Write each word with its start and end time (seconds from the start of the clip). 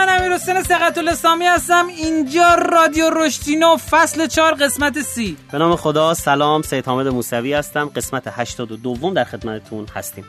من 0.00 0.08
امیر 0.08 0.32
حسین 0.32 0.62
سقط 0.62 0.98
الاسلامی 0.98 1.44
هستم. 1.44 1.86
اینجا 1.86 2.54
رادیو 2.54 3.10
رشتینو 3.10 3.76
فصل 3.76 4.26
4 4.26 4.54
قسمت 4.54 5.02
سی. 5.02 5.36
به 5.52 5.58
نام 5.58 5.76
خدا 5.76 6.14
سلام. 6.14 6.62
سید 6.62 6.86
حامد 6.86 7.08
موسوی 7.08 7.54
هستم. 7.54 7.90
قسمت 7.96 8.22
82 8.26 9.12
در 9.14 9.24
خدمتتون 9.24 9.86
هستیم. 9.94 10.24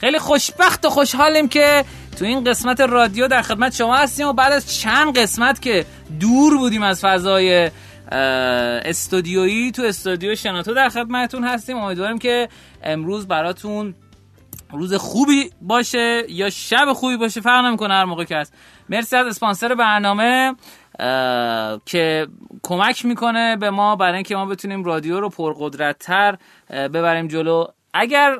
خیلی 0.00 0.18
خوشبخت 0.18 0.86
و 0.86 0.90
خوشحالیم 0.90 1.48
که 1.48 1.84
تو 2.18 2.24
این 2.24 2.44
قسمت 2.44 2.80
رادیو 2.80 3.28
در 3.28 3.42
خدمت 3.42 3.74
شما 3.74 3.96
هستیم 3.96 4.28
و 4.28 4.32
بعد 4.32 4.52
از 4.52 4.80
چند 4.80 5.18
قسمت 5.18 5.62
که 5.62 5.86
دور 6.20 6.58
بودیم 6.58 6.82
از 6.82 7.00
فضای 7.00 7.70
استودیویی 8.84 9.72
تو 9.72 9.82
استودیو 9.82 10.34
شناتو 10.34 10.74
در 10.74 10.88
خدمتتون 10.88 11.44
هستیم. 11.44 11.76
امیدواریم 11.76 12.18
که 12.18 12.48
امروز 12.82 13.28
براتون 13.28 13.94
روز 14.72 14.94
خوبی 14.94 15.50
باشه 15.60 16.24
یا 16.28 16.50
شب 16.50 16.92
خوبی 16.92 17.16
باشه 17.16 17.40
فرق 17.40 17.64
نمی‌کنه 17.64 17.94
هر 17.94 18.04
موقع 18.04 18.24
که 18.24 18.36
هست. 18.36 18.54
مرسی 18.88 19.16
از 19.16 19.26
اسپانسر 19.26 19.74
برنامه 19.74 20.54
که 21.86 22.26
کمک 22.62 23.04
می‌کنه 23.04 23.56
به 23.56 23.70
ما 23.70 23.96
برای 23.96 24.14
اینکه 24.14 24.36
ما 24.36 24.46
بتونیم 24.46 24.84
رادیو 24.84 25.20
رو 25.20 25.28
پرقدرتتر 25.28 26.36
ببریم 26.70 27.28
جلو. 27.28 27.66
اگر 27.94 28.38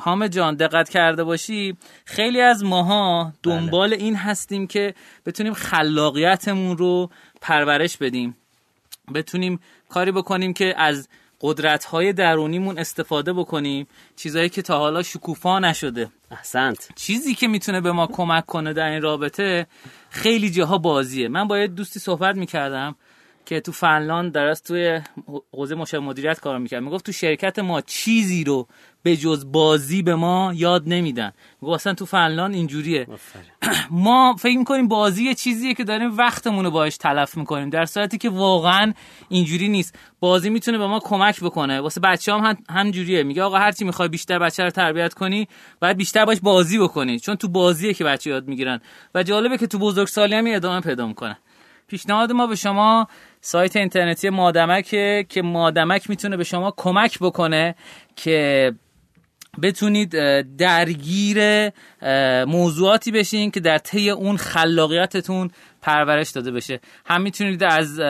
حامد 0.00 0.32
جان 0.32 0.54
دقت 0.54 0.88
کرده 0.88 1.24
باشی 1.24 1.76
خیلی 2.04 2.40
از 2.40 2.64
ماها 2.64 3.32
دنبال 3.42 3.90
بله. 3.90 4.04
این 4.04 4.16
هستیم 4.16 4.66
که 4.66 4.94
بتونیم 5.26 5.52
خلاقیتمون 5.52 6.76
رو 6.76 7.10
پرورش 7.40 7.96
بدیم. 7.96 8.36
بتونیم 9.14 9.60
کاری 9.88 10.12
بکنیم 10.12 10.52
که 10.52 10.74
از 10.76 11.08
قدرت 11.40 11.84
های 11.84 12.12
درونیمون 12.12 12.78
استفاده 12.78 13.32
بکنیم 13.32 13.86
چیزهایی 14.16 14.48
که 14.48 14.62
تا 14.62 14.78
حالا 14.78 15.02
شکوفا 15.02 15.58
نشده. 15.58 16.10
احسنت. 16.30 16.88
چیزی 16.94 17.34
که 17.34 17.48
می‌تونه 17.48 17.80
به 17.80 17.92
ما 17.92 18.06
کمک 18.06 18.46
کنه 18.46 18.72
در 18.72 18.88
این 18.88 19.02
رابطه 19.02 19.66
خیلی 20.10 20.50
جاها 20.50 20.78
بازیه. 20.78 21.28
من 21.28 21.48
با 21.48 21.58
یه 21.58 21.66
دوستی 21.66 22.00
صحبت 22.00 22.36
می‌کردم. 22.36 22.96
که 23.46 23.60
تو 23.60 23.72
فنلاند 23.72 24.32
درست 24.32 24.66
توی 24.66 25.00
حوزه 25.52 25.74
مشاور 25.74 26.04
مدیریت 26.04 26.40
کار 26.40 26.58
می‌کرد. 26.58 26.82
می‌گفت 26.82 27.06
تو 27.06 27.12
شرکت 27.12 27.58
ما 27.58 27.80
چیزی 27.80 28.44
رو 28.44 28.68
به 29.02 29.16
جز 29.16 29.52
بازی 29.52 30.02
به 30.02 30.14
ما 30.14 30.52
یاد 30.54 30.82
نمیدن. 30.86 31.32
میگو 31.62 31.74
اصلا 31.74 31.94
تو 31.94 32.06
فنلان 32.06 32.54
اینجوریه. 32.54 33.06
ما 33.90 34.36
فکر 34.38 34.58
می‌کنیم 34.58 34.88
بازی 34.88 35.24
یه 35.24 35.34
چیزیه 35.34 35.74
که 35.74 35.84
داریم 35.84 36.16
وقتمون 36.16 36.64
رو 36.64 36.70
باش 36.70 36.96
تلف 36.96 37.36
می‌کنیم 37.36 37.70
در 37.70 37.84
صورتی 37.84 38.18
که 38.18 38.30
واقعا 38.30 38.92
اینجوری 39.28 39.68
نیست. 39.68 39.98
بازی 40.20 40.50
می‌تونه 40.50 40.78
به 40.78 40.86
ما 40.86 41.00
کمک 41.00 41.40
بکنه. 41.40 41.80
واسه 41.80 42.00
بچه 42.00 42.32
هم 42.32 42.40
هم 42.40 42.56
همجوریه. 42.70 43.22
میگه 43.22 43.42
آقا 43.42 43.58
هرچی 43.58 43.84
می‌خوای 43.84 44.08
بیشتر 44.08 44.38
بچه 44.38 44.62
رو 44.62 44.70
تربیت 44.70 45.14
کنی 45.14 45.48
باید 45.80 45.96
بیشتر 45.96 46.24
باش 46.24 46.40
بازی 46.40 46.78
بکنی. 46.78 47.18
چون 47.18 47.36
تو 47.36 47.48
بازیه 47.48 47.94
که 47.94 48.04
بچه 48.04 48.30
یاد 48.30 48.48
می‌گیرن. 48.48 48.80
و 49.14 49.22
جالبه 49.22 49.58
که 49.58 49.66
تو 49.66 49.78
بزرگسالی 49.78 50.34
هم 50.34 50.44
ادامه 50.48 50.80
پیدا 50.80 51.06
می‌کنه. 51.06 51.38
پیشنهاد 51.88 52.32
ما 52.32 52.46
به 52.46 52.54
شما 52.54 53.08
سایت 53.46 53.76
اینترنتی 53.76 54.30
مادمکه 54.30 55.26
که 55.28 55.42
مادمک 55.42 56.10
می‌تونه 56.10 56.36
به 56.36 56.44
شما 56.44 56.74
کمک 56.76 57.18
بکنه 57.18 57.74
که 58.16 58.72
بتونید 59.62 60.10
درگیر 60.56 61.70
موضوعاتی 62.44 63.12
بشین 63.12 63.50
که 63.50 63.60
در 63.60 63.78
طی 63.78 64.10
اون 64.10 64.36
خلاقیتتون 64.36 65.50
پرورش 65.82 66.30
داده 66.30 66.50
بشه. 66.50 66.80
هم 67.06 67.22
می‌تونید 67.22 67.64
از 67.64 68.00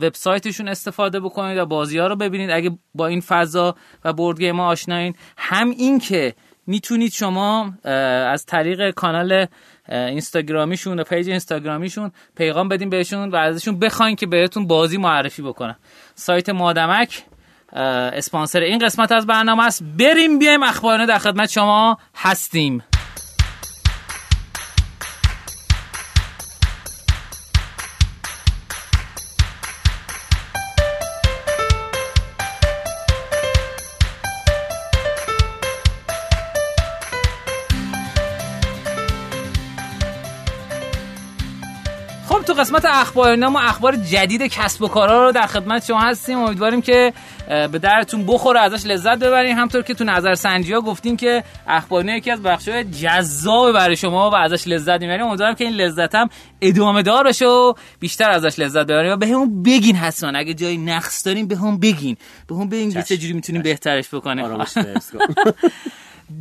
وبسایتشون 0.00 0.68
استفاده 0.68 1.20
بکنید 1.20 1.58
و 1.58 1.66
بازی 1.66 1.98
ها 1.98 2.06
رو 2.06 2.16
ببینید. 2.16 2.50
اگه 2.50 2.70
با 2.94 3.06
این 3.06 3.20
فضا 3.20 3.74
و 4.04 4.12
بورد 4.12 4.42
ما 4.42 4.66
آشنایین. 4.66 5.14
هم 5.36 5.70
این 5.70 5.98
که 5.98 6.34
می‌تونید 6.66 7.12
شما 7.12 7.72
از 8.32 8.46
طریق 8.46 8.90
کانال 8.90 9.46
اینستاگرامیشون 9.92 11.00
و 11.00 11.04
پیج 11.04 11.28
اینستاگرامیشون 11.28 12.12
پیغام 12.36 12.68
بدین 12.68 12.90
بهشون 12.90 13.30
و 13.30 13.36
ازشون 13.36 13.78
بخواین 13.78 14.16
که 14.16 14.26
بهتون 14.26 14.66
بازی 14.66 14.98
معرفی 14.98 15.42
بکنن. 15.42 15.76
سایت 16.14 16.48
مادمک 16.48 17.24
اسپانسر 17.72 18.60
این 18.60 18.78
قسمت 18.78 19.12
از 19.12 19.26
برنامه 19.26 19.66
است. 19.66 19.82
بریم 19.98 20.38
بیایم 20.38 20.62
اخبارانه 20.62 21.06
در 21.06 21.18
خدمت 21.18 21.50
شما 21.50 21.98
هستیم. 22.14 22.82
تو 42.52 42.60
قسمت 42.60 42.84
اخبار 42.84 43.36
ما 43.36 43.60
اخبار 43.60 43.96
جدید 43.96 44.42
کسب 44.42 44.82
و 44.82 44.88
کارها 44.88 45.24
رو 45.24 45.32
در 45.32 45.46
خدمت 45.46 45.84
شما 45.84 46.00
هستیم. 46.00 46.38
امیدواریم 46.38 46.82
که 46.82 47.12
به 47.48 47.78
درتون 47.78 48.26
بخوره 48.26 48.60
ازش 48.60 48.86
لذت 48.86 49.18
ببرین 49.18 49.58
همطور 49.58 49.82
که 49.82 49.94
تو 49.94 50.04
نظر 50.04 50.34
سنجی 50.34 50.72
ها 50.72 50.80
گفتیم 50.80 51.16
که 51.16 51.44
اخبار 51.66 52.08
یکی 52.08 52.30
از 52.30 52.40
های 52.68 52.84
جذاب 52.84 53.72
برای 53.72 53.96
شما 53.96 54.30
و 54.30 54.34
ازش 54.34 54.68
لذت 54.68 55.00
می‌بریم. 55.00 55.26
امیدوارم 55.26 55.54
که 55.54 55.64
این 55.64 55.74
لذت 55.74 56.14
هم 56.14 56.28
ادامه 56.60 57.02
دار 57.02 57.24
بشه 57.24 57.46
و 57.46 57.74
بیشتر 58.00 58.30
ازش 58.30 58.58
لذت 58.58 58.86
ببریم. 58.86 59.12
و 59.12 59.16
به 59.16 59.26
همون 59.26 59.62
بگین 59.62 59.96
حتما. 59.96 60.38
اگه 60.38 60.54
جای 60.54 60.76
نقص 60.78 61.26
داریم 61.26 61.46
به 61.46 61.56
هم 61.56 61.78
بگین. 61.78 62.16
به 62.46 62.54
هم 62.54 62.68
بگین 62.68 63.02
چه 63.02 63.16
جوری 63.16 63.32
می‌تونیم 63.32 63.62
بهترش 63.62 64.14
بکنیم. 64.14 64.44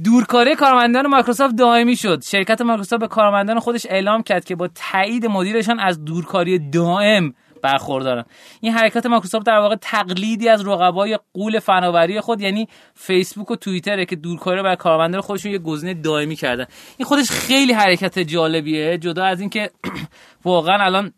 دورکاری 0.03 0.56
کارمندان 0.56 1.07
مایکروسافت 1.07 1.56
دائمی 1.56 1.96
شد. 1.96 2.24
شرکت 2.24 2.62
مایکروسافت 2.62 3.02
به 3.02 3.07
کارمندان 3.07 3.59
خودش 3.59 3.85
اعلام 3.90 4.24
کرد 4.24 4.46
که 4.46 4.56
با 4.56 4.69
تایید 4.75 5.25
مدیرشان 5.25 5.79
از 5.79 6.06
دورکاری 6.06 6.69
دائم 6.69 7.34
برخوردارن. 7.62 8.25
این 8.62 8.74
حرکت 8.74 9.06
مایکروسافت 9.06 9.46
در 9.46 9.57
واقع 9.57 9.75
تقلیدی 9.75 10.50
از 10.50 10.68
رقبای 10.68 11.19
قول 11.34 11.59
فناوری 11.59 12.22
خود 12.22 12.41
یعنی 12.41 12.68
فیسبوک 12.94 13.52
و 13.52 13.56
توییتره 13.56 14.06
که 14.06 14.16
دورکاری 14.16 14.62
بر 14.62 14.75
کارمندان 14.75 15.22
خودشون 15.22 15.52
یه 15.52 15.57
گزینه 15.57 15.94
دائمی 15.94 16.35
کردن. 16.35 16.66
این 16.97 17.06
خودش 17.06 17.31
خیلی 17.31 17.73
حرکت 17.73 18.19
جالبیه 18.19 18.97
جدا 18.97 19.23
از 19.23 19.40
اینکه 19.40 19.69
واقعا 20.46 20.84
الان 20.85 21.13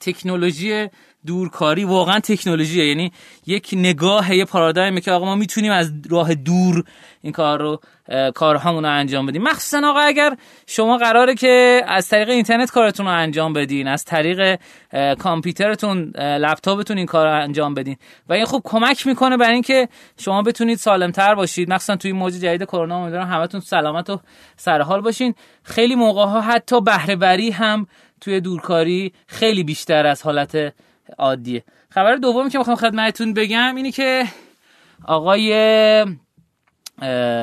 تکنولوژی 0.00 0.88
دورکاری 1.26 1.84
واقعا 1.84 2.20
تکنولوژیه. 2.20 2.88
یعنی 2.88 3.12
یک 3.46 3.70
نگاه 3.72 4.34
یه 4.34 4.44
پارادایمه 4.44 5.00
که 5.00 5.12
آقا 5.12 5.24
ما 5.24 5.34
می‌تونیم 5.34 5.72
از 5.72 5.92
راه 6.10 6.34
دور 6.34 6.84
این 7.22 7.32
کار 7.32 7.60
رو 7.60 7.80
کارهامون 8.34 8.84
رو 8.84 8.90
انجام 8.90 9.26
بدیم. 9.26 9.42
مخصوصا 9.42 9.90
آقا 9.90 10.00
اگر 10.00 10.36
شما 10.66 10.96
قراره 10.96 11.34
که 11.34 11.82
از 11.86 12.08
طریق 12.08 12.28
اینترنت 12.28 12.70
کارتون 12.70 13.06
رو 13.06 13.12
انجام 13.12 13.52
بدین 13.52 13.88
از 13.88 14.04
طریق 14.04 14.58
کامپیوترتون 15.18 16.12
لپتاپتون 16.16 16.96
این 16.96 17.06
کار 17.06 17.26
رو 17.26 17.42
انجام 17.42 17.74
بدین. 17.74 17.96
و 18.28 18.32
این 18.32 18.44
خوب 18.44 18.62
کمک 18.64 19.06
می‌کنه 19.06 19.36
برای 19.36 19.54
اینکه 19.54 19.88
شما 20.18 20.42
بتونید 20.42 20.78
سالمتر 20.78 21.34
باشید. 21.34 21.72
مخصوصا 21.72 21.96
توی 21.96 22.12
موج 22.12 22.32
جدید 22.32 22.64
کرونا 22.64 23.02
امیدوارم 23.02 23.28
همتون 23.28 23.60
سلامت 23.60 24.10
و 24.10 24.20
سرحال 24.56 25.00
باشین. 25.00 25.34
خیلی 25.62 25.94
موقع 25.94 26.24
ها 26.24 26.40
حتی 26.40 26.80
بهره 26.80 27.52
هم 27.52 27.86
توی 28.20 28.40
دورکاری 28.40 29.12
خیلی 29.26 29.64
بیشتر 29.64 30.06
از 30.06 30.22
حالت 30.22 30.74
عادیه. 31.18 31.64
خبر 31.90 32.16
دومی 32.16 32.50
که 32.50 32.58
می‌خوام 32.58 32.76
خدمتتون 32.76 33.34
بگم 33.34 33.76
اینی 33.76 33.92
که 33.92 34.24
آقای 35.04 35.52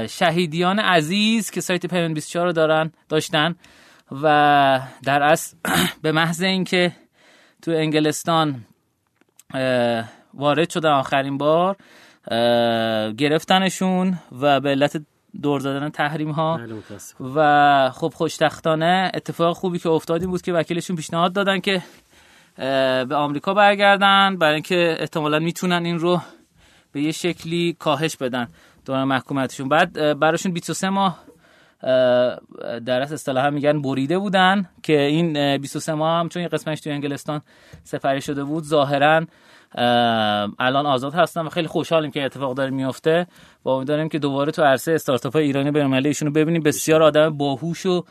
شهیدیان 0.09 0.79
عزیز 0.79 1.51
که 1.51 1.61
سایت 1.61 1.85
پیمن 1.85 2.13
24 2.13 2.45
رو 2.45 2.51
دارن 2.51 2.91
داشتن 3.09 3.55
و 4.11 4.79
در 5.03 5.23
اصل 5.23 5.57
به 6.03 6.11
محض 6.11 6.41
اینکه 6.41 6.91
تو 7.61 7.71
انگلستان 7.71 8.65
وارد 10.33 10.69
شدن 10.69 10.89
آخرین 10.89 11.37
بار 11.37 11.75
گرفتنشون 13.17 14.17
و 14.41 14.59
به 14.59 14.69
علت 14.69 15.01
دور 15.41 15.59
زدن 15.59 15.89
تحریم 15.89 16.31
ها 16.31 16.57
بله، 16.57 16.75
و 17.35 17.89
خب 17.89 18.13
خوشتختانه 18.15 19.11
اتفاق 19.13 19.55
خوبی 19.55 19.79
که 19.79 19.89
افتادی 19.89 20.25
بود 20.25 20.41
که 20.41 20.53
وکیلشون 20.53 20.95
پیشنهاد 20.95 21.33
دادن 21.33 21.59
که 21.59 21.83
به 22.57 23.15
آمریکا 23.15 23.53
برگردن. 23.53 24.37
برای 24.37 24.53
اینکه 24.53 24.97
احتمالا 24.99 25.39
می‌تونن 25.39 25.85
این 25.85 25.99
رو 25.99 26.21
به 26.91 27.01
یه 27.01 27.11
شکلی 27.11 27.75
کاهش 27.79 28.15
بدن 28.17 28.47
دوران 28.85 29.03
محکومتشون 29.03 29.69
بعد 29.69 30.19
براشون 30.19 30.51
23 30.51 30.89
ماه 30.89 31.19
در 32.85 33.01
اصل 33.01 33.13
اصطلاحا 33.13 33.49
میگن 33.49 33.81
بریده 33.81 34.17
بودن 34.17 34.69
که 34.83 35.01
این 35.01 35.57
23 35.57 35.93
ماه 35.93 36.19
هم 36.19 36.29
چون 36.29 36.41
یه 36.41 36.47
قسمتش 36.47 36.81
توی 36.81 36.91
انگلستان 36.91 37.41
سفری 37.83 38.21
شده 38.21 38.43
بود 38.43 38.63
ظاهرا 38.63 39.25
الان 40.59 40.85
آزاد 40.85 41.13
هستن 41.13 41.41
و 41.41 41.49
خیلی 41.49 41.67
خوشحالیم 41.67 42.11
که 42.11 42.23
اتفاق 42.25 42.53
داره 42.53 42.69
میفته 42.69 43.27
و 43.65 43.69
امیدواریم 43.69 44.09
که 44.09 44.19
دوباره 44.19 44.51
تو 44.51 44.63
عرصه 44.63 44.91
استارتاپ 44.91 45.33
های 45.33 45.43
ایرانی 45.43 45.71
بین‌المللی 45.71 46.07
ایشونو 46.07 46.31
ببینیم. 46.31 46.63
بسیار 46.63 47.03
آدم 47.03 47.37
باهوش 47.37 47.85
و 47.85 48.05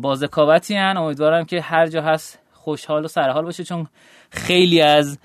بازکاوتی 0.00 0.76
ان 0.76 0.96
امیدوارم 0.96 1.44
که 1.44 1.60
هر 1.60 1.86
جا 1.86 2.02
هست 2.02 2.41
خوشحال 2.62 3.04
و 3.04 3.08
سرحال 3.08 3.44
باشه 3.44 3.64
چون 3.64 3.86
خیلی 4.30 4.80
از 4.80 5.18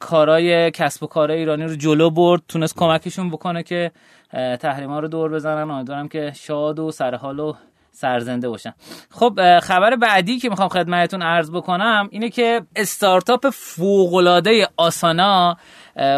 کارای 0.00 0.70
کسب 0.70 1.02
و 1.02 1.06
کارهای 1.06 1.38
ایرانی 1.38 1.64
رو 1.64 1.74
جلو 1.76 2.10
برد 2.10 2.42
تونست 2.48 2.76
کمکشون 2.76 3.30
بکنه 3.30 3.62
که 3.62 3.90
تحریما 4.32 5.00
رو 5.00 5.08
دور 5.08 5.30
بزنن. 5.30 5.70
امیدوارم 5.70 6.08
که 6.08 6.32
شاد 6.34 6.78
و 6.78 6.90
سرحال 6.90 7.40
و 7.40 7.52
سرزنده 7.92 8.48
باشن. 8.48 8.74
خب 9.10 9.58
خبر 9.62 9.96
بعدی 9.96 10.38
که 10.38 10.48
می‌خوام 10.48 10.68
خدمتتون 10.68 11.22
عرض 11.22 11.50
بکنم 11.50 12.08
اینه 12.10 12.30
که 12.30 12.62
استارتاپ 12.76 13.50
فوقالعاده 13.50 14.68
آسانا 14.76 15.56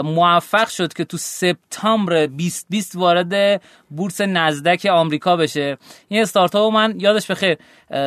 موفق 0.04 0.68
شد 0.68 0.92
که 0.92 1.04
تو 1.04 1.16
سپتامبر 1.16 2.26
2020 2.26 2.96
وارد 2.96 3.62
بورس 3.90 4.20
نزدک 4.20 4.86
آمریکا 4.86 5.36
بشه. 5.36 5.78
این 6.08 6.22
استارتاپ 6.22 6.72
من 6.72 6.94
یادش 6.98 7.30
بخیر 7.30 7.56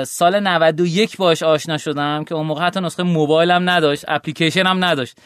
سال 0.03 0.39
91 0.39 1.17
باش 1.17 1.43
آشنا 1.43 1.77
شدم 1.77 2.23
که 2.23 2.35
اون 2.35 2.45
موقع 2.45 2.65
حتی 2.65 2.79
نسخه 2.79 3.03
موبایلم 3.03 3.69
نداشت 3.69 4.05
اپلیکیشن 4.07 4.67
هم 4.67 4.85
نداشت. 4.85 5.17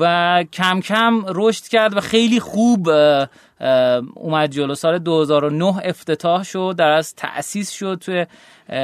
و 0.00 0.44
کم 0.52 0.80
کم 0.80 1.24
رشد 1.28 1.64
کرد 1.64 1.96
و 1.96 2.00
خیلی 2.00 2.40
خوب 2.40 2.90
اومد 4.14 4.50
جلو. 4.50 4.74
سال 4.74 4.98
2009 4.98 5.78
افتتاح 5.84 6.42
شد 6.42 6.74
در 6.78 6.90
از 6.90 7.14
تأسیس 7.14 7.70
شد 7.70 7.98
توی 8.00 8.26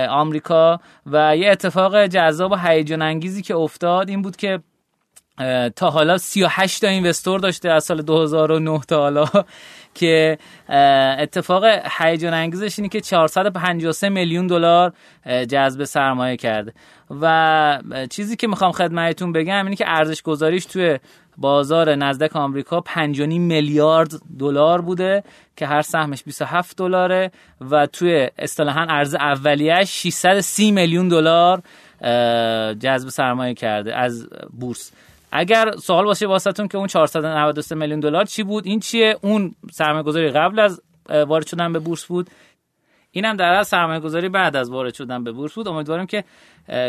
آمریکا 0.09 0.81
و 1.07 1.37
یه 1.37 1.51
اتفاق 1.51 2.07
جذاب 2.07 2.53
و 2.53 2.57
هیجان 2.57 3.03
انگیزی 3.03 3.43
که 3.43 3.55
افتاد 3.55 4.09
این 4.09 4.23
بود 4.23 4.37
که 4.37 4.61
تا 5.77 5.91
حالا 5.91 6.19
38 6.19 6.81
تا 6.81 6.89
اینوستور 6.89 7.41
داشته 7.41 7.71
از 7.71 7.85
سال 7.85 8.03
2009 8.03 8.81
تا 8.89 8.97
حالا 8.97 9.27
که 9.95 10.39
اتفاق 11.19 11.65
هیجان 11.99 12.35
انگیزش 12.35 12.79
اینه 12.79 12.89
که 12.89 13.01
453 13.01 14.09
میلیون 14.09 14.47
دلار 14.47 14.93
جذب 15.27 15.85
سرمایه 15.85 16.37
کرده. 16.37 16.73
و 17.21 17.79
چیزی 18.11 18.37
که 18.37 18.47
می‌خوام 18.47 18.73
خدمتتون 18.73 19.33
بگم 19.33 19.65
اینه 19.65 19.77
که 19.77 19.85
ارزش 19.89 20.23
گذاریش 20.23 20.65
توی 20.65 20.99
بازار 21.37 21.95
نزدک 21.95 22.37
آمریکا 22.37 22.81
5.5 22.81 23.19
میلیارد 23.29 24.11
دلار 24.39 24.81
بوده 24.81 25.25
که 25.57 25.67
هر 25.67 25.83
سهمش 25.83 26.23
27 26.25 26.77
دلاره 26.77 27.31
و 27.71 27.87
توی 27.87 28.29
اصطلاحا 28.39 28.87
ارز 28.89 29.15
اولیه‌اش 29.15 29.89
630 29.89 30.71
میلیون 30.71 31.09
دلار 31.09 31.63
جذب 32.75 33.09
سرمایه 33.09 33.55
کرده 33.55 33.97
از 33.97 34.29
بورس. 34.61 34.93
اگر 35.33 35.71
سوال 35.71 36.05
باشه 36.05 36.27
واسهتون 36.27 36.69
که 36.69 36.79
اون 36.79 36.87
493 36.87 37.75
میلیون 37.75 38.01
دلار 38.01 38.25
چی 38.25 38.43
بود؟ 38.43 38.67
این 38.67 38.81
چیه؟ 38.81 39.17
اون 39.23 39.55
سرمایه 39.73 40.03
گذاری 40.03 40.31
قبل 40.31 40.59
از 40.61 40.83
وارد 41.09 41.47
شدن 41.47 41.73
به 41.73 41.79
بورس 41.79 42.05
بود. 42.05 42.31
اینم 43.11 43.37
در 43.37 43.53
از 43.53 43.69
سرمایه 43.69 44.01
گذاری 44.01 44.29
بعد 44.29 44.57
از 44.57 44.71
وارد 44.71 44.95
شدن 44.95 45.25
به 45.25 45.33
بورس 45.33 45.53
بود. 45.53 45.69
امیدوارم 45.69 46.07
که 46.07 46.25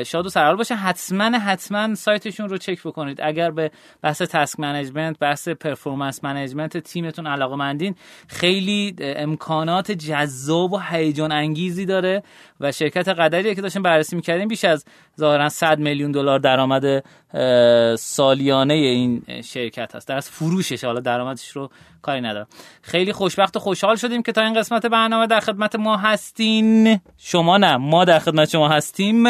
شاد 0.06 0.26
و 0.26 0.30
سرحال 0.30 0.56
باشه. 0.56 0.76
حتما 0.76 1.24
حتما 1.24 1.96
سایتشون 1.96 2.50
رو 2.50 2.58
چک 2.58 2.84
بکنید. 2.84 3.20
اگر 3.22 3.52
به 3.52 3.72
بحث 4.02 4.22
task 4.22 4.60
management 4.60 5.20
بحث 5.20 5.48
performance 5.48 6.24
management 6.24 6.78
تیمتون 6.78 7.28
علاقه 7.28 7.56
مندین 7.56 7.96
خیلی 8.28 8.96
امکانات 9.00 9.92
جذاب 9.92 10.74
و 10.74 10.80
هیجان 10.90 11.32
انگیزی 11.32 11.86
داره 11.86 12.24
و 12.60 12.72
شرکت 12.72 13.08
قدری 13.08 13.56
که 13.56 13.62
داشتیم 13.62 13.82
بررسی 13.82 14.16
می‌کردیم 14.16 14.48
بیش 14.48 14.66
از 14.66 14.86
ظاهرا 15.20 15.50
100 15.50 15.80
میلیون 15.80 16.12
دلار 16.12 16.40
درآمد 16.40 17.04
سالیانه 17.96 18.74
این 18.74 19.24
شرکت 19.44 19.96
هست. 19.96 20.08
در 20.08 20.16
از 20.16 20.30
فروشش 20.30 20.84
حالا 20.84 21.00
درآمدش 21.00 21.50
رو 21.50 21.70
کاری 22.02 22.22
ندارم. 22.22 22.48
خیلی 22.82 23.14
خوشبخت 23.14 23.56
و 23.56 23.60
خوشحال 23.60 23.96
شدیم 23.96 24.24
که 24.24 24.32
تا 24.32 24.42
این 24.42 24.54
قسمت 24.54 24.86
برنامه 24.86 25.28
در 25.28 25.40
خدمت 25.40 25.76
ما 25.76 25.98
هستین. 25.98 27.00
شما 27.18 27.58
نه 27.58 27.78
ما 27.78 28.06
در 28.06 28.20
خدمت 28.20 28.50
شما 28.50 28.70
هستیم. 28.70 29.24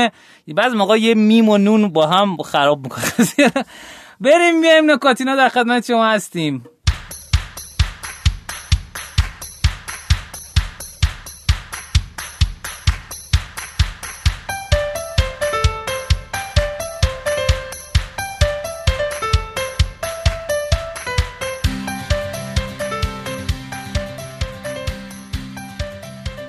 بعض 0.47 0.73
موقع 0.73 0.97
یه 0.97 1.15
میم 1.15 1.49
و 1.49 1.57
نون 1.57 1.87
با 1.87 2.07
هم 2.07 2.37
خراب 2.37 2.83
می‌کنه. 2.83 3.03
بریم 4.21 4.61
بیایم 4.61 4.91
نکاتینا 4.91 5.35
در 5.35 5.49
خدمت 5.49 5.85
شما 5.85 6.05
هستیم. 6.05 6.65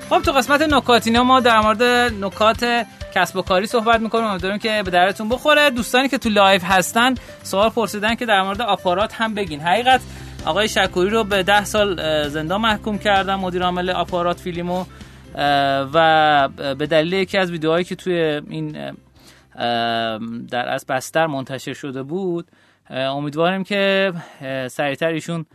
خب 0.09 0.21
تو 0.21 0.31
قسمت 0.31 0.61
نکاتینو 0.61 1.23
ما 1.23 1.39
در 1.39 1.59
مورد 1.59 1.83
نکات 2.23 2.85
کسب 3.15 3.37
و 3.37 3.41
کاری 3.41 3.65
صحبت 3.65 4.01
می‌کنیم 4.01 4.25
امیدوارم 4.25 4.57
که 4.57 4.81
به 4.85 4.91
دردتون 4.91 5.29
بخوره. 5.29 5.69
دوستانی 5.69 6.09
که 6.09 6.17
تو 6.17 6.29
live 6.29 6.61
هستن 6.61 7.13
سوال 7.43 7.69
پرسیدن 7.69 8.15
که 8.15 8.25
در 8.25 8.41
مورد 8.41 8.61
آپارات 8.61 9.13
هم 9.13 9.33
بگین. 9.33 9.59
حقیقت 9.61 10.01
آقای 10.45 10.67
شکوری 10.67 11.09
رو 11.09 11.23
به 11.23 11.43
ده 11.43 11.63
سال 11.63 12.27
زندان 12.27 12.61
محکوم 12.61 12.97
کردن 12.97 13.35
مدیر 13.35 13.63
عامل 13.63 13.89
آپارات 13.89 14.39
فیلیمو 14.39 14.85
و 15.93 16.49
به 16.77 16.87
دلیل 16.87 17.13
یکی 17.13 17.37
از 17.37 17.51
ویدیوهایی 17.51 17.83
که 17.83 17.95
توی 17.95 18.41
این 18.49 18.95
در 20.51 20.69
از 20.69 20.85
بستر 20.85 21.27
منتشر 21.27 21.73
شده 21.73 22.03
بود 22.03 22.47
امیدواریم 22.89 23.63
که 23.63 24.13
سریعتر 24.67 25.07
ایشون 25.07 25.45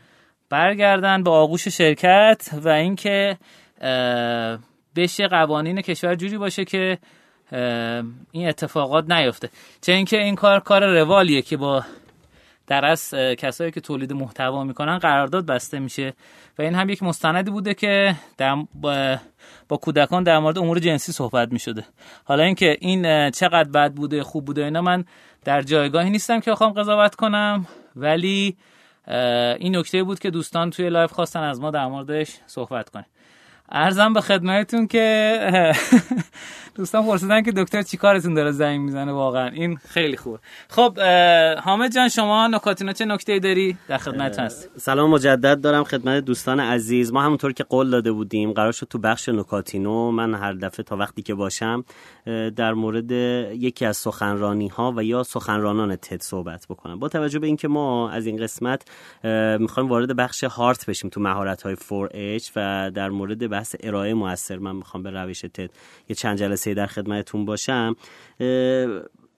برگردن 0.51 1.23
به 1.23 1.31
آغوش 1.31 1.69
شرکت 1.69 2.51
و 2.65 2.69
اینکه 2.69 3.39
بشه 4.97 5.29
قوانین 5.29 5.81
کشور 5.81 6.15
جوری 6.15 6.39
باشه 6.39 6.65
که 6.65 6.99
این 8.33 8.49
اتفاقات 8.49 9.11
نیفته. 9.11 9.51
چه 9.81 9.93
اینکه 9.93 10.23
این 10.23 10.35
کار 10.35 10.61
کار 10.61 10.87
روالیه 10.87 11.43
که 11.43 11.57
با 11.57 11.85
در 12.67 12.85
از 12.85 13.15
کسایی 13.15 13.71
که 13.71 13.81
تولید 13.81 14.13
محتوا 14.13 14.65
می‌کنن 14.65 14.99
قرارداد 14.99 15.47
بسته 15.47 15.79
میشه. 15.79 16.13
و 16.59 16.63
این 16.63 16.75
هم 16.75 16.89
یک 16.89 17.03
مستندی 17.03 17.51
بوده 17.51 17.75
که 17.75 18.15
در 18.39 18.57
با, 18.75 19.17
با 19.69 19.77
کودکان 19.77 20.23
در 20.23 20.39
مورد 20.39 20.59
امور 20.59 20.79
جنسی 20.79 21.13
صحبت 21.13 21.53
می‌شده. 21.53 21.85
حالا 22.25 22.43
اینکه 22.43 22.77
این 22.81 23.31
چقدر 23.31 23.71
بد 23.71 23.93
بوده 23.93 24.23
خوب 24.23 24.45
بوده 24.45 24.65
اینا 24.65 24.83
من 24.83 25.05
در 25.45 25.63
جایگاهی 25.63 26.11
نیستم 26.11 26.41
که 26.41 26.51
بخوام 26.51 26.73
قضاوت 26.73 27.15
کنم. 27.15 27.67
ولی 27.97 28.57
این 29.59 29.77
نکته 29.77 30.03
بود 30.03 30.19
که 30.19 30.31
دوستان 30.31 30.71
توی 30.71 30.91
live 30.91 31.13
خواستن 31.13 31.43
از 31.43 31.61
ما 31.61 31.71
در 31.71 31.87
موردش 31.87 32.37
صحبت 32.47 32.89
کنیم 32.91 33.07
عرضم 33.73 34.13
به 34.13 34.21
خدمتتون 34.21 34.87
که 34.87 35.73
دوستان 36.75 37.07
پرسیدن 37.07 37.43
که 37.43 37.53
دکتر 37.53 37.83
چی 37.83 37.97
کارتون 37.97 38.35
داره 38.35 38.51
زنگ 38.51 38.81
می‌زنه؟ 38.81 39.13
واقعا 39.13 39.49
این 39.49 39.77
خیلی 39.77 40.17
خوبه 40.17 40.39
خب 40.69 40.99
حامد 41.65 41.95
جان 41.95 42.09
شما 42.09 42.47
نکاتینو 42.47 42.93
چه 42.93 43.05
نکته 43.05 43.39
داری؟ 43.39 43.77
در 43.89 43.99
خدمت 43.99 44.39
هست. 44.39 44.71
سلام 44.77 45.11
مجدد 45.11 45.61
دارم 45.61 45.85
خدمت 45.85 46.25
دوستان 46.25 46.61
عزیز. 46.61 47.13
ما 47.13 47.23
همونطور 47.23 47.53
که 47.53 47.65
قول 47.65 47.91
داده 47.91 48.13
بودیم 48.13 48.53
قرار 48.53 48.73
شد 48.73 48.87
تو 48.87 48.99
بخش 48.99 49.29
نکاتینو 49.29 50.11
من 50.11 50.35
هر 50.35 50.53
دفعه 50.53 50.85
تا 50.85 50.97
وقتی 50.97 51.23
که 51.23 51.35
باشم 51.35 51.85
در 52.57 52.75
مورد 52.75 53.11
یکی 53.11 53.87
از 53.87 53.97
سخنرانی 53.97 54.69
ها 54.69 54.93
و 54.97 55.05
یا 55.05 55.23
سخنرانان 55.23 55.97
تد 55.97 56.23
صحبت 56.23 56.67
بکنم. 56.71 56.99
با 56.99 57.09
توجه 57.09 57.39
به 57.39 57.47
اینکه 57.47 57.69
ما 57.69 58.11
از 58.11 58.27
این 58.27 58.37
قسمت 58.37 58.83
می‌خوایم 59.61 59.89
وارد 59.89 60.17
بخش 60.17 60.45
هارت 60.45 60.87
بشیم 60.87 61.11
تو 61.11 61.21
مهارت 61.21 61.63
های 61.63 61.77
4H 61.77 62.51
و 62.57 62.91
در 62.95 63.09
مورد 63.09 63.49
بحث 63.49 63.75
ارائه 63.81 64.15
موثر 64.15 64.59
من 64.59 64.77
می‌خوام 64.77 65.03
به 65.03 65.11
روش 65.11 65.41
تد 65.41 65.71
یه 66.09 66.17
چند 66.17 66.39
جلسه 66.39 66.60
در 66.67 66.87
خدمتتون 66.87 67.45
باشم 67.45 67.97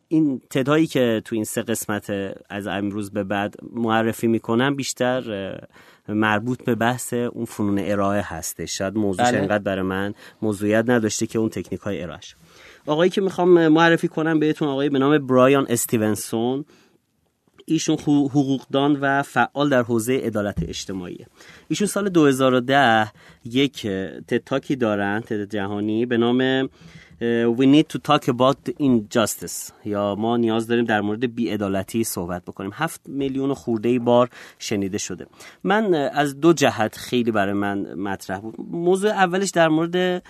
این 0.09 0.41
تدهایی 0.51 0.87
که 0.87 1.23
تو 1.25 1.35
این 1.35 1.45
سه 1.45 1.63
قسمت 1.63 2.35
از 2.51 2.67
امروز 2.67 3.11
به 3.11 3.25
بعد 3.25 3.55
معرفی 3.73 4.27
می‌کنم 4.27 4.75
بیشتر 4.75 5.59
مربوط 6.09 6.65
به 6.65 6.75
بحث 6.75 7.13
اون 7.13 7.45
فنون 7.45 7.79
ارائه 7.79 8.23
هسته 8.35 8.67
شاید 8.67 8.97
موضوعش 8.97 9.29
بله. 9.29 9.39
انقدر 9.39 9.63
برای 9.63 9.83
من 9.83 10.15
موضوعیت 10.43 10.85
نداشته 10.89 11.27
که 11.27 11.39
اون 11.39 11.49
تکنیک 11.49 11.81
های 11.81 12.03
ارائهش. 12.03 12.37
آقایی 12.87 13.11
که 13.11 13.21
می‌خوام 13.21 13.69
معرفی 13.69 14.09
کنم 14.09 14.39
بهتون 14.39 14.69
آقایی 14.69 14.91
به 14.91 14.99
نام 14.99 15.27
برایان 15.27 15.67
استیونسون. 15.69 16.65
ایشون 17.67 17.97
حقوقدان 18.05 18.99
و 19.01 19.23
فعال 19.23 19.69
در 19.69 19.83
حوزه 19.83 20.17
عدالت 20.17 20.63
اجتماعی. 20.69 21.27
ایشون 21.69 21.87
سال 21.87 22.09
2010 22.09 23.13
یک 23.45 23.87
تتاکی 24.29 24.77
دارن 24.77 25.21
تد 25.21 25.51
جهانی 25.51 26.07
به 26.07 26.17
نام 26.17 26.69
We 27.23 27.67
need 27.67 27.89
to 27.89 27.99
talk 27.99 28.29
about 28.29 28.69
injustice. 28.81 29.73
یا 29.85 30.15
ما 30.19 30.37
نیاز 30.37 30.67
داریم 30.67 30.85
در 30.85 31.01
مورد 31.01 31.35
بیعدالتی 31.35 32.05
صحبت 32.05 32.43
بکنیم. 32.45 32.71
هفت 32.75 33.01
میلیون 33.09 33.55
خورده 33.55 33.99
بار 33.99 34.31
شنیده 34.59 34.99
شده. 34.99 35.27
من 35.65 35.95
از 35.95 36.41
دو 36.41 36.53
جهت 36.53 36.97
خیلی 36.97 37.31
برای 37.31 37.53
من 37.53 37.95
مطرح 37.95 38.39
بود. 38.39 38.55
موضوع 38.71 39.11
اولش 39.11 39.51
در 39.51 39.69
مورد 39.69 40.23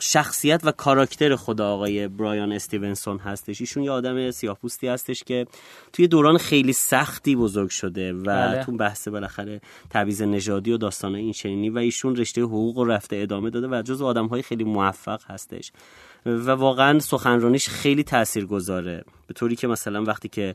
شخصیت 0.00 0.60
و 0.64 0.72
کاراکتر 0.72 1.36
خدا 1.36 1.74
آقای 1.74 2.08
برایان 2.08 2.52
استیونسون 2.52 3.18
هستش 3.18 3.60
ایشون 3.60 3.82
یه 3.82 3.90
آدم 3.90 4.30
سیاه‌پوستی 4.30 4.88
هستش 4.88 5.24
که 5.24 5.46
توی 5.92 6.08
دوران 6.08 6.38
خیلی 6.38 6.72
سختی 6.72 7.36
بزرگ 7.36 7.70
شده 7.70 8.12
و 8.12 8.22
بله. 8.22 8.64
تو 8.64 8.72
بحث 8.72 9.08
بالاخره 9.08 9.60
تبعیض 9.90 10.22
نژادی 10.22 10.72
و 10.72 10.76
داستان 10.76 11.14
این 11.14 11.32
چنینی 11.32 11.70
و 11.70 11.78
ایشون 11.78 12.16
رشته 12.16 12.42
حقوق 12.42 12.78
و 12.78 12.84
رفته 12.84 13.16
ادامه 13.16 13.50
داده 13.50 13.68
و 13.68 13.82
جز 13.82 14.02
آدم 14.02 14.26
های 14.26 14.42
خیلی 14.42 14.64
موفق 14.64 15.20
هستش 15.26 15.72
و 16.26 16.50
واقعا 16.50 16.98
سخنرانیش 16.98 17.68
خیلی 17.68 18.02
تاثیرگذاره. 18.02 19.04
به 19.26 19.34
طوری 19.34 19.56
که 19.56 19.66
مثلا 19.66 20.02
وقتی 20.02 20.28
که 20.28 20.54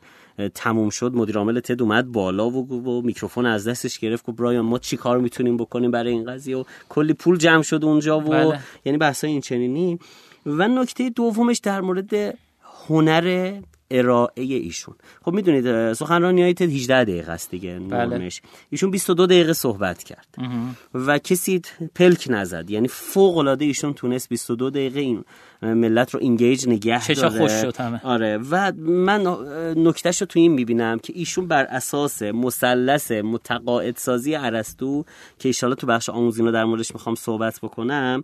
تموم 0.55 0.89
شد 0.89 1.13
مدیر 1.13 1.37
عامل 1.37 1.59
تد 1.59 1.81
اومد 1.81 2.11
بالا 2.11 2.49
و, 2.49 2.67
و 2.69 3.01
میکروفون 3.01 3.45
از 3.45 3.67
دستش 3.67 3.99
گرفت 3.99 4.25
گفت 4.25 4.37
برایان 4.37 4.65
ما 4.65 4.79
چی 4.79 4.97
کار 4.97 5.19
می‌تونیم 5.19 5.57
بکنیم 5.57 5.91
برای 5.91 6.11
این 6.11 6.25
قضیه؟ 6.25 6.57
و 6.57 6.63
کلی 6.89 7.13
پول 7.13 7.37
جمع 7.37 7.61
شد 7.61 7.85
اونجا 7.85 8.19
و 8.19 8.23
بله. 8.23 8.59
یعنی 8.85 8.97
بحثای 8.97 9.29
این 9.29 9.41
چنینی 9.41 9.99
و 10.45 10.67
نکته 10.67 11.09
دومش 11.09 11.57
در 11.57 11.81
مورد 11.81 12.37
هنر 12.87 13.53
ارائه 13.91 14.43
ایشون. 14.43 14.95
خب 15.21 15.31
می‌دونید 15.31 15.93
سخنرانی 15.93 16.41
های 16.41 16.55
18 16.59 17.03
دقیقه 17.03 17.31
است 17.31 17.51
دیگه 17.51 17.79
بله. 17.79 18.29
ایشون 18.69 18.91
22 18.91 19.25
دقیقه 19.25 19.53
صحبت 19.53 20.03
کرد. 20.03 20.35
و 20.93 21.17
کسی 21.17 21.61
پلک 21.95 22.27
نزد. 22.29 22.69
یعنی 22.69 22.87
فوق 22.87 23.37
العاده 23.37 23.65
ایشون 23.65 23.93
تونست 23.93 24.29
22 24.29 24.69
دقیقه 24.69 24.99
این 24.99 25.23
ملت 25.63 26.13
رو 26.13 26.19
اینگیج 26.19 26.67
نگه 26.67 27.07
داره. 27.07 27.39
خوش 27.39 27.51
شد 27.51 27.77
همه. 27.77 28.01
آره. 28.03 28.37
و 28.51 28.71
من 28.81 29.37
نکتهش 29.77 30.21
رو 30.21 30.27
تو 30.27 30.39
این 30.39 30.51
می‌بینم 30.51 30.99
که 30.99 31.13
ایشون 31.15 31.47
بر 31.47 31.63
اساس 31.63 32.21
مثلث 32.21 33.11
متقاعد 33.11 33.97
سازی 33.97 34.35
ارسطو 34.35 35.03
که 35.39 35.49
ایشالا 35.49 35.75
تو 35.75 35.87
بخش 35.87 36.09
آموزینو 36.09 36.51
در 36.51 36.65
موردش 36.65 36.93
می‌خوام 36.93 37.15
صحبت 37.15 37.59
بکنم 37.63 38.23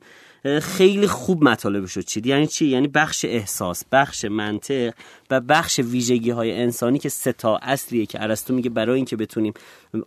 خیلی 0.62 1.08
خوب 1.08 1.44
مطالبش 1.44 1.92
رو 1.92 2.02
چید. 2.02 2.26
یعنی 2.26 2.48
چی؟ 2.48 2.66
یعنی 2.66 2.88
بخش 2.88 3.26
احساس 3.26 3.84
بخش 3.92 4.26
منطق 4.26 4.94
و 5.32 5.42
بخش 5.42 5.80
ویژگی 5.80 6.30
های 6.30 6.62
انسانی 6.62 7.00
که 7.00 7.10
سه 7.10 7.32
تا 7.32 7.58
اصلیه 7.58 8.06
که 8.06 8.24
ارسطو 8.24 8.54
میگه 8.54 8.70
برای 8.70 8.96
اینکه 8.96 9.16
بتونیم 9.16 9.54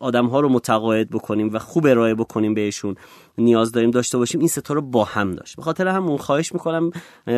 آدم 0.00 0.26
ها 0.26 0.40
رو 0.40 0.48
متقاعد 0.48 1.10
بکنیم 1.10 1.54
و 1.54 1.58
خوب 1.58 1.86
ارائه 1.86 2.14
بکنیم 2.14 2.54
بهشون 2.54 2.94
نیاز 3.38 3.72
داریم 3.72 3.90
داشته 3.90 4.18
باشیم 4.18 4.40
این 4.40 4.48
ستا 4.48 4.74
رو 4.74 4.82
با 4.82 5.04
هم 5.04 5.32
داشت. 5.32 5.56
به 5.56 5.62
خاطر 5.62 5.88
همون 5.88 6.16
خواهش 6.16 6.52
می‌کنم 6.52 6.90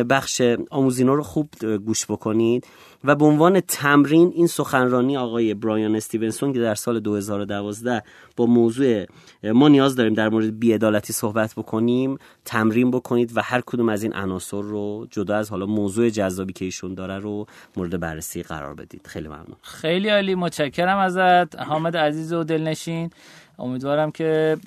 بخش 0.09 0.41
آموزینا 0.69 1.13
رو 1.13 1.23
خوب 1.23 1.49
گوش 1.85 2.05
بکنید. 2.05 2.67
و 3.03 3.15
به 3.15 3.25
عنوان 3.25 3.59
تمرین 3.59 4.31
این 4.35 4.47
سخنرانی 4.47 5.17
آقای 5.17 5.53
برایان 5.53 5.95
استیونسون 5.95 6.53
که 6.53 6.59
در 6.59 6.75
سال 6.75 6.99
2012 6.99 8.03
با 8.37 8.45
موضوع 8.45 9.05
ما 9.43 9.67
نیاز 9.67 9.95
داریم 9.95 10.13
در 10.13 10.29
مورد 10.29 10.59
بیعدالتی 10.59 11.13
صحبت 11.13 11.53
بکنیم 11.55 12.17
تمرین 12.45 12.91
بکنید 12.91 13.37
و 13.37 13.41
هر 13.41 13.61
کدوم 13.65 13.89
از 13.89 14.03
این 14.03 14.13
عناصر 14.13 14.61
رو 14.61 15.07
جدا 15.11 15.35
از 15.35 15.49
حالا 15.49 15.65
موضوع 15.65 16.09
جذابی 16.09 16.53
که 16.53 16.65
ایشون 16.65 16.93
داره 16.93 17.19
رو 17.19 17.45
مورد 17.77 17.99
بررسی 17.99 18.43
قرار 18.43 18.73
بدید. 18.73 19.07
خیلی 19.07 19.27
ممنون. 19.27 19.55
خیلی 19.61 20.09
عالی. 20.09 20.35
متشکرم 20.35 20.97
ازت. 20.97 21.59
حامد 21.59 21.97
عزیز 21.97 22.33
و 22.35 22.43
دلنشین. 22.43 23.11
امیدوارم 23.59 24.11
که 24.11 24.57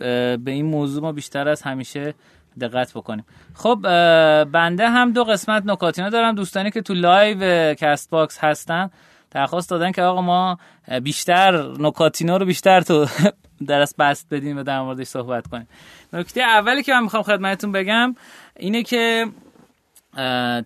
به 0.45 0.51
این 0.51 0.67
موضوع 0.67 1.03
ما 1.03 1.13
بیشتر 1.13 1.49
از 1.49 1.63
همیشه 1.63 2.15
دقت 2.61 2.93
بکنیم. 2.93 3.25
خب 3.55 3.79
بنده 4.45 4.89
هم 4.89 5.13
دو 5.13 5.25
قسمت 5.25 5.63
نکاتینو 5.67 6.09
دارم 6.09 6.35
دوستانی 6.35 6.71
که 6.71 6.83
تو 6.83 6.95
live 6.95 7.75
کست 7.75 8.11
باکس 8.11 8.39
هستن 8.39 8.91
درخواست 9.31 9.71
دادن 9.71 9.93
که 9.93 10.03
آقا 10.03 10.23
ما 10.23 10.59
بیشتر 11.03 11.77
نکاتینا 11.79 12.37
رو 12.37 12.47
بیشتر 12.47 12.81
تو 12.81 13.07
درست 13.67 13.97
بست 13.97 14.27
بدیم 14.31 14.59
و 14.59 14.63
در 14.63 14.81
موردش 14.81 15.07
صحبت 15.07 15.47
کنیم. 15.47 15.69
نکته 16.13 16.41
اولی 16.41 16.83
که 16.83 16.93
من 16.93 17.03
می‌خوام 17.03 17.23
خدمتتون 17.23 17.73
بگم 17.73 18.15
اینه 18.57 18.83
که 18.83 19.27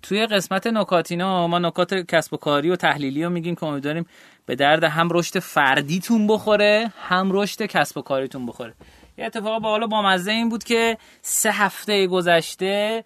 توی 0.02 0.26
قسمت 0.26 0.66
نکاتینا 0.66 1.46
ما 1.46 1.58
نکات 1.58 1.94
کسب 1.94 2.34
و 2.34 2.36
کاری 2.36 2.70
و 2.70 2.76
تحلیلی 2.76 3.24
رو 3.24 3.30
میگیم 3.30 3.54
که 3.54 3.64
امیدواریم 3.64 4.06
به 4.46 4.54
درد 4.54 4.84
هم 4.84 5.08
رشد 5.10 5.38
فردیتون 5.38 6.26
بخوره 6.26 6.92
هم 7.02 7.30
رشد 7.32 7.62
کسب 7.62 7.98
و 7.98 8.02
کاریتون 8.02 8.46
بخوره. 8.46 8.74
یه 9.18 9.24
اتفاق 9.24 9.62
با 9.62 9.70
حالا 9.70 9.86
با 9.86 10.02
مزه 10.02 10.32
این 10.32 10.48
بود 10.48 10.64
که 10.64 10.98
سه 11.22 11.52
هفته 11.52 12.06
گذشته 12.06 13.04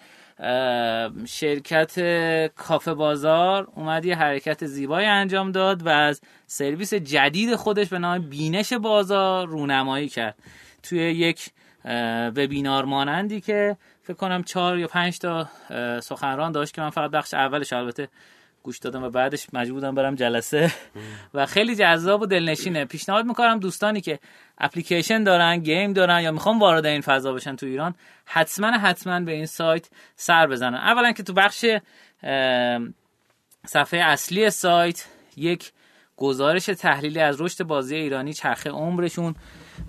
شرکت 1.26 1.94
کافه 2.54 2.94
بازار 2.94 3.68
اومد 3.74 4.04
یه 4.04 4.16
حرکت 4.16 4.66
زیبایی 4.66 5.06
انجام 5.06 5.52
داد 5.52 5.86
و 5.86 5.88
از 5.88 6.20
سرویس 6.46 6.94
جدید 6.94 7.54
خودش 7.54 7.88
به 7.88 7.98
نام 7.98 8.18
بینش 8.18 8.72
بازار 8.72 9.46
رونمایی 9.46 10.08
کرد. 10.08 10.34
توی 10.82 10.98
یک 10.98 11.50
وبینار 12.36 12.84
مانندی 12.84 13.40
که 13.40 13.76
فکر 14.02 14.16
کنم 14.16 14.42
چهار 14.42 14.78
یا 14.78 14.86
پنج 14.86 15.18
تا 15.18 15.48
سخنران 16.00 16.52
داشت 16.52 16.74
که 16.74 16.80
من 16.80 16.90
فقط 16.90 17.10
بخش 17.10 17.34
اولش 17.34 17.72
البته 17.72 18.08
گوش 18.66 18.78
دادم 18.78 19.02
و 19.04 19.10
بعدش 19.10 19.46
مجبور 19.52 19.80
بودم 19.80 19.94
برم 19.94 20.14
جلسه. 20.14 20.72
و 21.34 21.46
خیلی 21.46 21.76
جذاب 21.76 22.22
و 22.22 22.26
دلنشینه. 22.26 22.84
پیشنهاد 22.84 23.26
می‌کنم 23.26 23.58
دوستانی 23.58 24.00
که 24.00 24.18
اپلیکیشن 24.58 25.24
دارن 25.24 25.58
گیم 25.58 25.92
دارن 25.92 26.20
یا 26.20 26.32
می‌خوان 26.32 26.58
وارد 26.58 26.86
این 26.86 27.00
فضا 27.00 27.32
بشن 27.32 27.56
تو 27.56 27.66
ایران 27.66 27.94
حتما 28.24 28.70
حتما 28.70 29.20
به 29.20 29.32
این 29.32 29.46
سایت 29.46 29.88
سر 30.16 30.46
بزنن. 30.46 30.74
اولا 30.74 31.12
که 31.12 31.22
تو 31.22 31.32
بخش 31.32 31.64
صفحه 33.66 34.00
اصلی 34.00 34.50
سایت 34.50 35.06
یک 35.36 35.72
گزارش 36.16 36.66
تحلیلی 36.66 37.20
از 37.20 37.40
رشد 37.40 37.64
بازی 37.64 37.96
ایرانی 37.96 38.32
چرخه 38.32 38.70
عمرشون. 38.70 39.34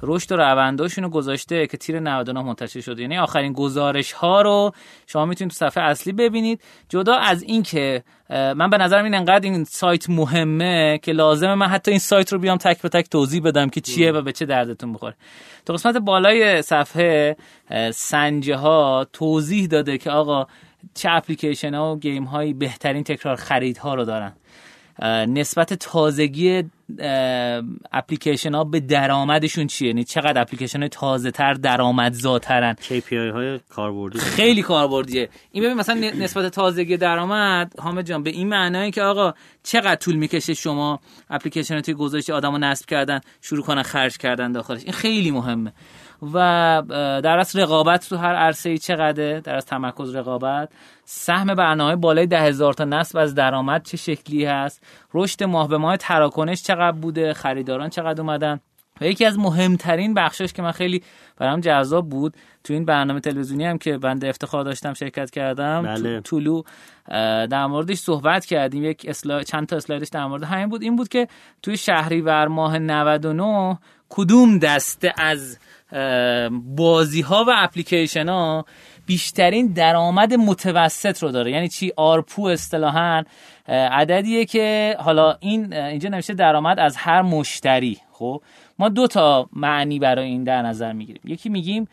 رشد 0.01 0.31
و 0.31 0.35
رونداشون 0.35 1.03
رو 1.03 1.09
گذاشته 1.09 1.67
که 1.67 1.77
تیر 1.77 1.99
99 1.99 2.41
منتشر 2.41 2.81
شده. 2.81 3.01
یعنی 3.01 3.17
آخرین 3.17 3.53
گزارش 3.53 4.11
ها 4.11 4.41
رو 4.41 4.71
شما 5.07 5.25
می‌تونید 5.25 5.51
تو 5.51 5.55
صفحه 5.55 5.83
اصلی 5.83 6.13
ببینید. 6.13 6.61
جدا 6.89 7.15
از 7.15 7.43
این 7.43 7.63
که 7.63 8.03
من 8.29 8.69
به 8.69 8.77
نظرم 8.77 9.03
این 9.03 9.15
انقدر 9.15 9.49
این 9.49 9.63
سایت 9.63 10.09
مهمه 10.09 10.99
که 11.03 11.11
لازمه 11.11 11.55
من 11.55 11.67
حتی 11.67 11.91
این 11.91 11.99
سایت 11.99 12.33
رو 12.33 12.39
بیام 12.39 12.57
تک 12.57 12.81
به 12.81 12.89
تک 12.89 13.09
توضیح 13.09 13.41
بدم 13.41 13.69
که 13.69 13.81
چیه 13.81 14.11
و 14.11 14.21
به 14.21 14.31
چه 14.31 14.45
دردتون 14.45 14.93
بخوره. 14.93 15.15
تو 15.65 15.73
قسمت 15.73 15.97
بالای 15.97 16.61
صفحه 16.61 17.37
سنجه 17.91 18.55
ها 18.55 19.07
توضیح 19.13 19.67
داده 19.67 19.97
که 19.97 20.11
آقا 20.11 20.47
چه 20.93 21.09
اپلیکیشن 21.11 21.73
ها 21.73 21.95
و 21.95 21.99
گیم 21.99 22.23
هایی 22.23 22.53
بهترین 22.53 23.03
تکرار 23.03 23.35
خریدها 23.35 23.95
رو 23.95 24.05
دارن. 24.05 24.33
نسبت 25.27 25.73
تازگی 25.73 26.63
اپلیکیشن 27.91 28.53
ها 28.53 28.63
به 28.63 28.79
درآمدشون 28.79 29.67
چیه؟ 29.67 29.87
یعنی 29.87 30.03
چقدر 30.03 30.41
اپلیکیشن 30.41 30.79
های 30.79 30.89
تازه 30.89 31.31
تر 31.31 31.53
درآمدزاترن؟ 31.53 32.75
KPI 32.81 33.13
های 33.13 33.59
کاربردی. 33.69 34.19
خیلی 34.19 34.61
کاربردیه. 34.61 35.29
این 35.51 35.63
ببین 35.63 35.77
مثلا 35.77 35.95
نسبت 35.95 36.51
تازگی 36.51 36.97
درآمد 36.97 37.73
حامد 37.79 38.05
جان 38.05 38.23
به 38.23 38.29
این 38.29 38.47
معنایی 38.47 38.91
که 38.91 39.01
آقا 39.03 39.33
چقدر 39.63 39.95
طول 39.95 40.15
می‌کشه 40.15 40.53
شما 40.53 40.99
اپلیکیشن 41.29 41.81
توی 41.81 41.93
گذاشته 41.93 42.33
آدمو 42.33 42.57
نصب 42.57 42.85
کردن 42.85 43.19
شروع 43.41 43.63
کنن 43.63 43.83
خرج 43.83 44.17
کردن 44.17 44.51
داخلش؟ 44.51 44.83
این 44.83 44.93
خیلی 44.93 45.31
مهمه. 45.31 45.73
و 46.21 46.83
در 47.23 47.39
از 47.39 47.55
رقابت 47.55 48.09
تو 48.09 48.17
هر 48.17 48.35
عرصه 48.35 48.69
ای 48.69 48.77
چقدره 48.77 49.41
در 49.41 49.55
از 49.55 49.65
تمرکز 49.65 50.15
رقابت. 50.15 50.69
سهم 51.05 51.55
برنامه 51.55 51.95
بالای 51.95 52.27
ده 52.27 52.41
هزار 52.41 52.73
تا 52.73 52.85
نصب 52.85 53.17
از 53.17 53.35
درآمد 53.35 53.83
چه 53.83 53.97
شکلی 53.97 54.45
هست؟ 54.45 54.83
رشد 55.13 55.43
ماه 55.43 55.67
به 55.67 55.77
ماه 55.77 55.97
تراکنش 55.97 56.63
چقدر 56.63 56.97
بوده؟ 56.97 57.33
خریداران 57.33 57.89
چقدر 57.89 58.21
اومدن؟ 58.21 58.59
و 59.01 59.05
یکی 59.05 59.25
از 59.25 59.39
مهمترین 59.39 60.13
بخشش 60.13 60.53
که 60.53 60.61
من 60.61 60.71
خیلی 60.71 61.03
برام 61.37 61.59
جذاب 61.59 62.09
بود 62.09 62.33
تو 62.63 62.73
این 62.73 62.85
برنامه 62.85 63.19
تلویزیونی 63.19 63.65
هم 63.65 63.77
که 63.77 63.97
بنده 63.97 64.29
افتخار 64.29 64.63
داشتم 64.63 64.93
شرکت 64.93 65.29
کردم 65.29 65.81
بله. 65.81 66.21
طولو 66.21 66.61
در 67.49 67.65
موردش 67.65 67.97
صحبت 67.97 68.45
کردیم. 68.45 68.83
یک 68.83 69.05
اسلاید 69.07 69.47
چند 69.47 69.67
تا 69.67 69.75
اسلایدش 69.75 70.07
در 70.07 70.25
مورد 70.25 70.43
همین 70.43 70.69
بود. 70.69 70.81
این 70.81 70.95
بود 70.95 71.07
که 71.07 71.27
توی 71.61 71.77
شهریور 71.77 72.47
ماه 72.47 72.79
99 72.79 73.77
کدوم 74.09 74.59
دسته 74.59 75.13
از 75.17 75.59
بازی 76.51 77.21
ها 77.21 77.45
و 77.47 77.53
اپلیکیشن 77.55 78.29
ها 78.29 78.65
بیشترین 79.05 79.67
درآمد 79.67 80.33
متوسط 80.33 81.23
رو 81.23 81.31
داره؟ 81.31 81.51
یعنی 81.51 81.67
چی؟ 81.67 81.91
آرپو 81.97 82.45
اصطلاحا 82.45 83.23
عددیه 83.67 84.45
که 84.45 84.95
حالا 84.99 85.37
این 85.39 85.73
اینجا 85.73 86.09
نوشته 86.09 86.33
درآمد 86.33 86.79
از 86.79 86.97
هر 86.97 87.21
مشتری. 87.21 87.97
خب 88.11 88.41
ما 88.79 88.89
دو 88.89 89.07
تا 89.07 89.49
معنی 89.53 89.99
برای 89.99 90.25
این 90.25 90.43
در 90.43 90.61
نظر 90.61 90.93
می‌گیریم. 90.93 91.21
یکی 91.25 91.49
میگیم 91.49 91.87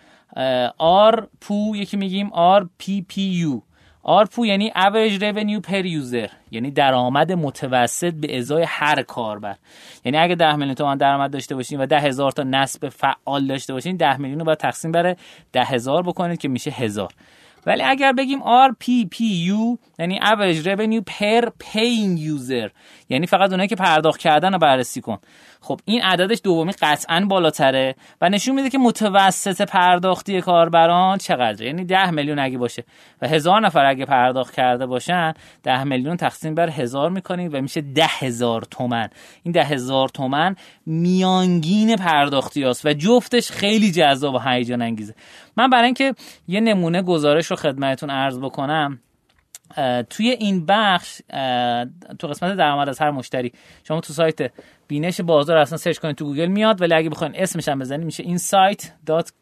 آر 0.79 1.29
پو 1.41 1.77
یکی 1.77 1.97
میگیم 1.97 2.33
آر 2.33 2.69
پی 2.79 3.03
پی 3.09 3.23
یو. 3.23 3.61
آرپو 4.05 4.47
یعنی 4.47 4.73
average 4.77 5.21
revenue 5.21 5.71
per 5.71 5.85
user 5.85 6.31
یعنی 6.51 6.71
درآمد 6.71 7.33
متوسط 7.33 8.15
به 8.15 8.39
ازای 8.39 8.65
هر 8.69 9.03
کاربر. 9.03 9.57
یعنی 10.05 10.19
اگه 10.19 10.35
10 10.35 10.57
میلیون 10.57 10.75
تومان 10.75 10.99
درآمد 10.99 11.31
داشته 11.31 11.55
باشین 11.55 11.81
و 11.81 11.87
10 11.87 12.01
هزار 12.01 12.33
تا 12.33 12.43
نصب 12.43 12.89
فعال 12.89 13.47
داشته 13.47 13.73
باشین 13.73 13.97
10 13.97 14.17
میلیون 14.17 14.39
رو 14.39 14.45
باید 14.45 14.59
تقسیم 14.59 14.93
بر 14.93 15.17
10 15.53 15.65
هزار 15.65 16.03
بکنید 16.03 16.39
که 16.39 16.49
میشه 16.49 16.71
هزار. 16.71 17.13
ولی 17.67 17.83
اگر 17.83 18.13
بگیم 18.13 18.41
ARPPU 18.41 19.79
یعنی 19.99 20.21
average 20.21 20.65
revenue 20.65 21.03
per 21.11 21.45
paying 21.45 22.19
user 22.19 22.71
یعنی 23.09 23.27
فقط 23.27 23.51
اونایی 23.51 23.69
که 23.69 23.77
پرداخت 23.77 24.21
کردن 24.21 24.53
رو 24.53 24.59
بررسی 24.59 25.01
کن. 25.01 25.19
خب 25.65 25.81
این 25.85 26.03
عددش 26.03 26.41
دومی 26.45 26.73
قطعا 26.73 27.27
بالاتره 27.29 27.95
و 28.21 28.29
نشون 28.29 28.55
میده 28.55 28.71
که 28.71 28.79
متوسط 28.79 29.63
پرداختی 29.63 30.41
کاربران 30.41 31.19
چقدره. 31.19 31.67
یعنی 31.67 31.85
ده 31.85 32.11
میلیون 32.11 32.39
اگه 32.39 32.59
باشه 32.59 32.85
و 33.23 33.29
هزار 33.29 33.61
نفر 33.61 33.85
اگه 33.85 34.05
پرداخت 34.05 34.55
کرده 34.55 34.87
باشن 34.87 35.35
ده 35.63 35.85
میلیون 35.85 36.17
تقسیم 36.17 36.55
بر 36.55 36.71
هزار 36.71 37.11
می‌کنیم 37.11 37.51
و 37.53 37.61
میشه 37.61 37.81
ده 37.81 38.07
هزار 38.07 38.63
تومن. 38.63 39.09
این 39.43 39.53
ده 39.53 39.65
هزار 39.65 40.09
تومن 40.09 40.57
میانگین 40.87 41.97
پرداختی 41.97 42.65
هست 42.65 42.87
و 42.87 42.93
جفتش 42.93 43.51
خیلی 43.51 43.93
جذاب 43.93 44.35
و 44.35 44.39
هیجان 44.39 44.83
انگیزه. 44.83 45.15
من 45.57 45.71
برای 45.71 45.85
اینکه 45.85 46.15
یه 46.49 46.61
نمونه 46.61 47.03
گزارش 47.03 47.47
رو 47.47 47.57
خدمتتون 47.57 48.11
عرض 48.11 48.39
بکنم 48.39 49.01
توی 50.11 50.31
این 50.31 50.67
بخش 50.67 51.21
تو 52.19 52.29
قسمت 52.29 52.57
درآمد 52.57 52.89
از 52.89 52.99
هر 52.99 53.11
مشتری 53.11 53.53
شما 53.89 54.01
تو 54.01 54.13
سایت 54.13 54.53
بینش 54.89 55.21
بازار 55.21 55.57
اصلا 55.57 55.79
سرچ 55.79 55.99
کنید 55.99 56.17
تو 56.17 56.25
گوگل 56.25 56.47
میاد 56.47 56.81
ولی 56.81 56.95
اگه 56.95 57.11
بخواین 57.11 57.33
اسمش 57.37 57.69
هم 57.69 57.79
بزنید 57.79 58.05
میشه 58.05 58.23
این 58.23 58.39
سایت 58.39 58.93
dot 59.07 59.33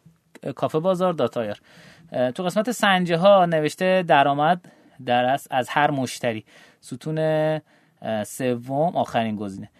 کافه 0.54 0.78
بازار 0.78 1.12
dot 1.12 1.36
ir 1.36 1.60
تو 2.34 2.42
قسمت 2.42 2.70
سنجه 2.70 3.16
ها 3.16 3.46
نوشته 3.46 4.04
درآمد 4.08 4.60
در 5.06 5.38
از 5.50 5.68
هر 5.68 5.90
مشتری. 5.90 6.44
ستون 6.80 7.60
سوم 8.24 8.96
آخرین 8.96 9.36
گزینه. 9.36 9.70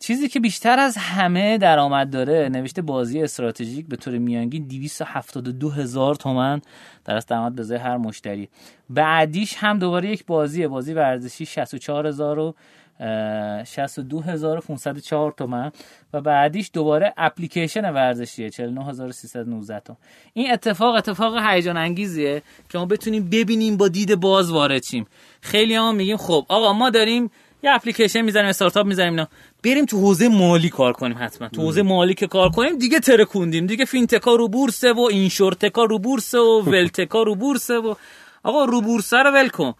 چیزی 0.00 0.28
که 0.28 0.40
بیشتر 0.40 0.78
از 0.78 0.96
همه 0.96 1.58
درآمد 1.58 2.10
داره 2.10 2.48
نوشته 2.48 2.82
بازی 2.82 3.22
استراتژیک 3.22 3.86
به 3.88 3.96
طور 3.96 4.18
میانگین 4.18 4.66
272 4.66 5.70
هزار 5.70 6.14
تومن 6.14 6.60
در 7.04 7.16
از 7.16 7.26
درآمد 7.26 7.68
به 7.68 7.78
هر 7.78 7.96
مشتری. 7.96 8.48
بعدیش 8.90 9.54
هم 9.56 9.78
دوباره 9.78 10.08
یک 10.08 10.26
بازیه 10.26 10.68
بازی 10.68 10.94
ورزشی 10.94 11.46
64 11.46 12.06
هزار 12.06 12.38
و 12.38 12.54
62504 13.00 15.34
تومن 15.36 15.72
و 16.12 16.20
بعدیش 16.20 16.70
دوباره 16.72 17.14
اپلیکیشن 17.16 17.90
ورزشیه 17.90 18.50
49319 18.50 19.80
تومن. 19.80 19.98
این 20.32 20.52
اتفاق 20.52 20.94
اتفاق 20.94 21.34
هیجان 21.46 21.76
انگیزیه 21.76 22.42
که 22.68 22.78
ما 22.78 22.86
بتونیم 22.86 23.30
ببینیم 23.30 23.76
با 23.76 23.88
دید 23.88 24.14
باز 24.14 24.50
وارد 24.50 24.84
شیم. 24.84 25.06
خیلی 25.40 25.74
هم 25.74 25.94
میگیم 25.94 26.16
خب 26.16 26.46
آقا 26.48 26.72
ما 26.72 26.90
داریم 26.90 27.30
یه 27.62 27.74
اپلیکیشن 27.74 28.20
می‌زنیم 28.20 28.46
استارتاپ 28.46 28.86
می‌زنیم 28.86 29.12
اینا. 29.12 29.28
بریم 29.64 29.84
تو 29.84 30.00
حوزه 30.00 30.28
مالی 30.28 30.68
کار 30.68 30.92
کنیم 30.92 31.16
حتما. 31.20 31.48
تو 31.48 31.62
حوزه 31.62 31.82
مالی 31.82 32.14
که 32.14 32.26
کار 32.26 32.48
کنیم 32.48 32.78
دیگه 32.78 33.00
ترکوندیم 33.00 33.66
دیگه 33.66 33.84
فینتکا 33.84 34.34
رو 34.34 34.48
بورسه 34.48 34.92
و 34.92 35.00
اینشورتکا 35.00 35.84
رو 35.84 35.98
بورسه 35.98 36.38
و 36.38 36.60
ولتکا 36.60 37.22
رو 37.22 37.34
بورسه 37.34 37.74
و 37.74 37.94
آقا 38.42 38.64
رو 38.64 38.80
بورسه 38.80 39.16
رو 39.16 39.30
ول 39.30 39.48
کن. 39.48 39.74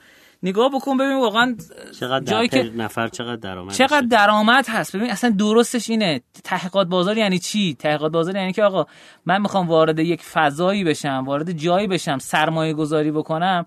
نگاه 0.44 0.70
بکن 0.70 0.96
ببین 0.96 1.20
واقعا 1.20 1.56
چقدر 2.00 2.24
جایی 2.24 2.48
که 2.48 2.72
نفر 2.76 3.08
چقدر 3.08 3.36
درآمد 3.36 3.72
چقدر 3.74 4.06
درآمد 4.06 4.66
هست. 4.68 4.96
ببین 4.96 5.10
اصلا 5.10 5.30
درستش 5.30 5.90
اینه. 5.90 6.20
تحقیقات 6.44 6.86
بازار 6.86 7.18
یعنی 7.18 7.38
چی؟ 7.38 7.74
تحقیقات 7.78 8.12
بازار 8.12 8.36
یعنی 8.36 8.52
که 8.52 8.62
آقا 8.62 8.86
من 9.26 9.40
می‌خوام 9.40 9.68
وارد 9.68 9.98
یک 9.98 10.22
فضایی 10.22 10.84
بشم 10.84 11.24
وارد 11.26 11.52
جایی 11.52 11.86
بشم 11.86 12.18
سرمایه 12.18 12.74
گذاری 12.74 13.10
بکنم. 13.10 13.64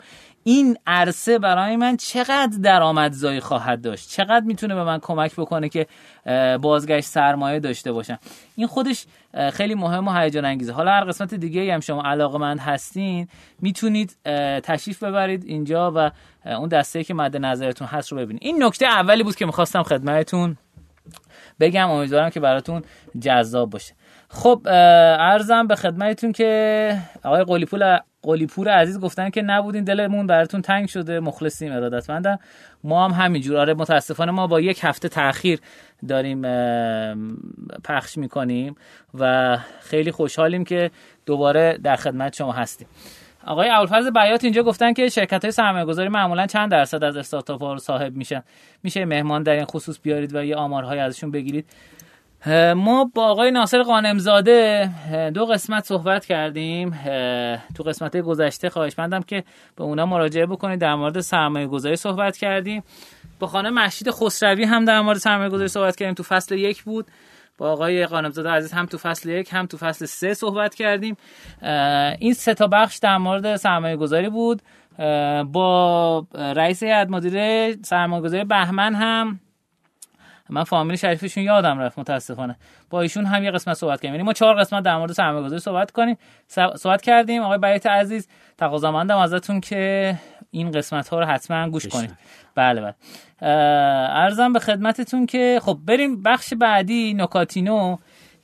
این 0.47 0.77
عرصه 0.87 1.39
برای 1.39 1.75
من 1.75 1.97
چقدر 1.97 2.57
درآمدزایی 2.63 3.39
خواهد 3.39 3.81
داشت؟ 3.81 4.09
چقدر 4.09 4.45
می‌تونه 4.45 4.75
به 4.75 4.83
من 4.83 4.99
کمک 4.99 5.35
بکنه 5.35 5.69
که 5.69 5.87
بازگشت 6.61 7.07
سرمایه 7.07 7.59
داشته 7.59 7.91
باشم؟ 7.91 8.19
این 8.55 8.67
خودش 8.67 9.05
خیلی 9.53 9.75
مهم 9.75 10.07
و 10.07 10.19
هیجان 10.19 10.45
انگیزه 10.45 10.73
حالا 10.73 10.91
هر 10.91 11.03
قسمت 11.03 11.33
دیگه 11.33 11.73
هم 11.73 11.79
شما 11.79 12.03
علاقه 12.03 12.37
مند 12.37 12.59
هستین 12.59 13.27
می‌تونید 13.61 14.17
تشریف 14.63 15.03
ببرید 15.03 15.43
اینجا 15.45 15.91
و 15.95 16.11
اون 16.45 16.69
دسته 16.69 17.03
که 17.03 17.13
مد 17.13 17.37
نظرتون 17.37 17.87
هست 17.87 18.11
رو 18.11 18.17
ببینید. 18.17 18.43
این 18.43 18.63
نکته 18.63 18.85
اولی 18.85 19.23
بود 19.23 19.35
که 19.35 19.45
می‌خواستم 19.45 19.83
خدمتتون 19.83 20.57
بگم. 21.59 21.89
امیدوارم 21.89 22.29
که 22.29 22.39
براتون 22.39 22.81
جذاب 23.19 23.69
باشه. 23.69 23.93
خب 24.29 24.61
ارزم 25.19 25.67
به 25.67 25.75
خدمتتون 25.75 26.31
که 26.31 26.97
آقای 27.23 27.45
قلیپور 28.27 28.65
قلیپور 28.65 28.81
عزیز 28.81 28.99
گفتن 28.99 29.29
که 29.29 29.41
نبودین 29.41 29.83
دلمون 29.83 30.27
براتون 30.27 30.61
تنگ 30.61 30.87
شده 30.87 31.19
مخلصیم 31.19 31.71
ارادتمندم. 31.71 32.39
ما 32.83 33.05
هم 33.07 33.25
همینجور. 33.25 33.57
آره 33.57 33.73
متاسفانه 33.73 34.31
ما 34.31 34.47
با 34.47 34.61
یک 34.61 34.79
هفته 34.83 35.09
تاخیر 35.09 35.59
داریم 36.07 36.41
پخش 37.83 38.17
می‌کنیم 38.17 38.75
و 39.19 39.57
خیلی 39.81 40.11
خوشحالیم 40.11 40.63
که 40.63 40.91
دوباره 41.25 41.77
در 41.83 41.95
خدمت 41.95 42.35
شما 42.35 42.51
هستیم. 42.51 42.87
آقای 43.45 43.69
ابوالفضل 43.69 44.09
بیات 44.09 44.43
اینجا 44.43 44.63
گفتن 44.63 44.93
که 44.93 45.09
شرکت 45.09 45.43
های 45.45 45.51
سرمایه 45.51 45.85
گذاری 45.85 46.09
معمولا 46.09 46.47
چند 46.47 46.71
درصد 46.71 47.03
از 47.03 47.17
استارتاپ 47.17 47.61
ها 47.61 47.73
رو 47.73 47.79
صاحب 47.79 48.15
میشن. 48.15 48.43
میشه 48.83 49.05
مهمان 49.05 49.43
در 49.43 49.53
این 49.53 49.65
خصوص 49.65 49.99
بیارید 50.03 50.35
و 50.35 50.43
یه 50.43 50.55
آمارهای 50.55 50.99
ازشون 50.99 51.31
بگیرید. 51.31 51.65
ما 52.75 53.11
با 53.15 53.25
آقای 53.25 53.51
ناصر 53.51 53.83
قانمزاده 53.83 54.89
دو 55.33 55.45
قسمت 55.45 55.85
صحبت 55.85 56.25
کردیم. 56.25 56.99
تو 57.75 57.83
قسمت 57.83 58.17
گذشته 58.17 58.69
خواهش 58.69 58.99
مندم 58.99 59.21
که 59.21 59.43
به 59.75 59.83
اونا 59.83 60.05
مراجعه 60.05 60.45
بکنید 60.45 60.79
در 60.79 60.95
مورد 60.95 61.19
سرمایه 61.19 61.67
گذاری 61.67 61.95
صحبت 61.95 62.37
کردیم. 62.37 62.83
با 63.39 63.47
خانه 63.47 63.69
مشید 63.69 64.11
خسروی 64.11 64.63
هم 64.63 64.85
در 64.85 65.01
مورد 65.01 65.17
سرمایه 65.17 65.49
گذاری 65.49 65.67
صحبت 65.67 65.95
کردیم. 65.95 66.13
تو 66.13 66.23
فصل 66.23 66.55
یک 66.55 66.83
بود. 66.83 67.05
با 67.57 67.71
آقای 67.71 68.05
قانمزاده 68.05 68.49
عزیز 68.49 68.71
هم 68.71 68.85
تو 68.85 68.97
فصل 68.97 69.29
یک 69.29 69.49
هم 69.51 69.65
تو 69.65 69.77
فصل 69.77 70.05
سه 70.05 70.33
صحبت 70.33 70.75
کردیم. 70.75 71.17
این 72.19 72.33
سه 72.33 72.53
تا 72.53 72.67
بخش 72.67 72.97
در 72.97 73.17
مورد 73.17 73.55
سرمایه 73.55 73.95
گذاری 73.95 74.29
بود 74.29 74.61
با 75.51 76.25
رئیس 76.33 76.83
هیئت 76.83 77.09
مدیره 77.09 77.75
سرمایه 77.83 78.23
گذاری 78.23 78.43
بهمن 78.43 78.95
هم 78.95 79.39
من 80.49 80.63
فامیل 80.63 80.95
شریفشون 80.95 81.43
یادم 81.43 81.79
رفت 81.79 81.99
متاسفانه. 81.99 82.55
با 82.89 83.01
ایشون 83.01 83.25
هم 83.25 83.43
یه 83.43 83.51
قسمت 83.51 83.77
صحبت 83.77 84.01
کردیم. 84.01 84.11
یعنی 84.11 84.23
ما 84.23 84.33
چهار 84.33 84.59
قسمت 84.59 84.83
در 84.83 84.97
مورد 84.97 85.11
سرمایه‌گذاری 85.11 85.61
صحبت 85.61 85.91
کنیم. 85.91 86.17
صحبت 86.75 87.01
کردیم. 87.01 87.41
آقای 87.41 87.57
بیات 87.57 87.85
عزیز 87.85 88.27
تقاضامندم 88.57 89.17
ازتون 89.17 89.61
که 89.61 90.15
این 90.51 90.71
قسمت 90.71 91.07
ها 91.07 91.19
رو 91.19 91.25
حتما 91.25 91.69
گوش 91.69 91.87
کنید. 91.87 92.17
بله 92.55 92.81
بله. 92.81 92.95
عرضم 94.11 94.53
به 94.53 94.59
خدمتتون 94.59 95.25
که 95.25 95.59
خب 95.63 95.77
بریم 95.85 96.23
بخش 96.23 96.53
بعدی 96.53 97.13
نکاتینو. 97.13 97.97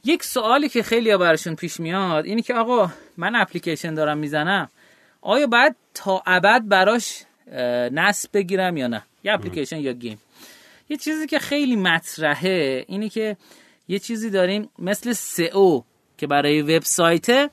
یک 0.06 0.24
سوالی 0.24 0.70
که 0.70 0.84
خیلی 0.84 1.12
ها 1.12 1.18
براشون 1.18 1.56
پیش 1.56 1.80
میاد 1.80 2.26
اینی 2.26 2.42
که 2.42 2.54
آقا 2.54 2.90
من 3.18 3.36
اپلیکیشن 3.36 3.94
دارم 3.94 4.18
می‌زنم. 4.18 4.70
آیا 5.22 5.48
باید 5.48 5.76
تا 5.94 6.24
ابد 6.26 6.62
براش 6.66 7.24
نصب 7.92 8.30
بگیرم 8.34 8.78
یا 8.78 8.88
نه؟ 8.88 9.04
یه 9.24 9.34
اپلیکیشن 9.34 9.78
یا 9.78 9.92
گیم؟ 9.94 10.18
یه 10.94 10.98
چیزی 10.98 11.28
که 11.28 11.40
خیلی 11.40 11.76
مطرحه 11.76 12.86
اینی 12.88 13.10
که 13.10 13.38
یه 13.88 14.00
چیزی 14.00 14.30
داریم 14.30 14.70
مثل 14.80 15.14
SEO 15.14 15.82
که 16.18 16.28
برای 16.28 16.62
وبسایت 16.62 17.52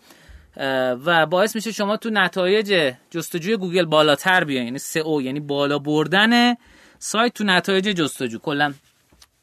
و 1.06 1.26
باعث 1.26 1.54
میشه 1.54 1.72
شما 1.72 1.96
تو 1.96 2.10
نتایج 2.10 2.94
جستجوی 3.10 3.56
گوگل 3.56 3.84
بالاتر 3.84 4.44
بیاین. 4.44 4.64
یعنی 4.64 4.78
SEO 4.78 5.22
یعنی 5.22 5.40
بالا 5.40 5.78
بردن 5.78 6.54
سایت 6.98 7.34
تو 7.34 7.44
نتایج 7.44 7.84
جستجو. 7.84 8.38
کلا 8.38 8.72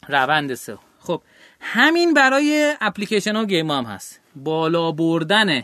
روند 0.07 0.53
SEO. 0.53 0.77
خب 0.99 1.21
همین 1.60 2.13
برای 2.13 2.73
اپلیکیشن 2.81 3.36
ها 3.36 3.45
گیم 3.45 3.71
هم 3.71 3.83
هست. 3.83 4.21
بالا 4.36 4.91
بردن 4.91 5.63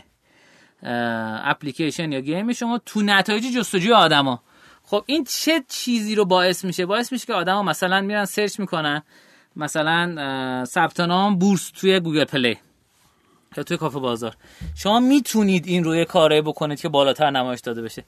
اپلیکیشن 1.44 2.12
یا 2.12 2.20
گیم 2.20 2.52
شما 2.52 2.78
تو 2.86 3.02
نتایج 3.02 3.44
جستجوی 3.56 3.92
آدما. 3.92 4.42
خب 4.86 5.04
این 5.06 5.24
چه 5.24 5.64
چیزی 5.68 6.14
رو 6.14 6.24
باعث 6.24 6.64
میشه؟ 6.64 6.86
باعث 6.86 7.12
میشه 7.12 7.26
که 7.26 7.34
آدما 7.34 7.62
مثلا 7.62 8.00
میرن 8.00 8.24
سرچ 8.24 8.60
می‌کنن. 8.60 9.02
مثلا 9.56 10.64
ثبت 10.64 11.00
نام 11.00 11.38
بورس 11.38 11.70
توی 11.70 12.00
گوگل 12.00 12.24
پلی 12.24 12.58
یا 13.56 13.62
توی 13.62 13.76
کافه 13.76 13.98
بازار. 13.98 14.36
شما 14.74 15.00
می‌تونید 15.00 15.66
این 15.66 15.84
روی 15.84 16.04
کارو 16.04 16.42
بکنید 16.42 16.80
که 16.80 16.88
بالاتر 16.88 17.30
نمایش 17.30 17.60
داده 17.60 17.82
بشه. 17.82 18.04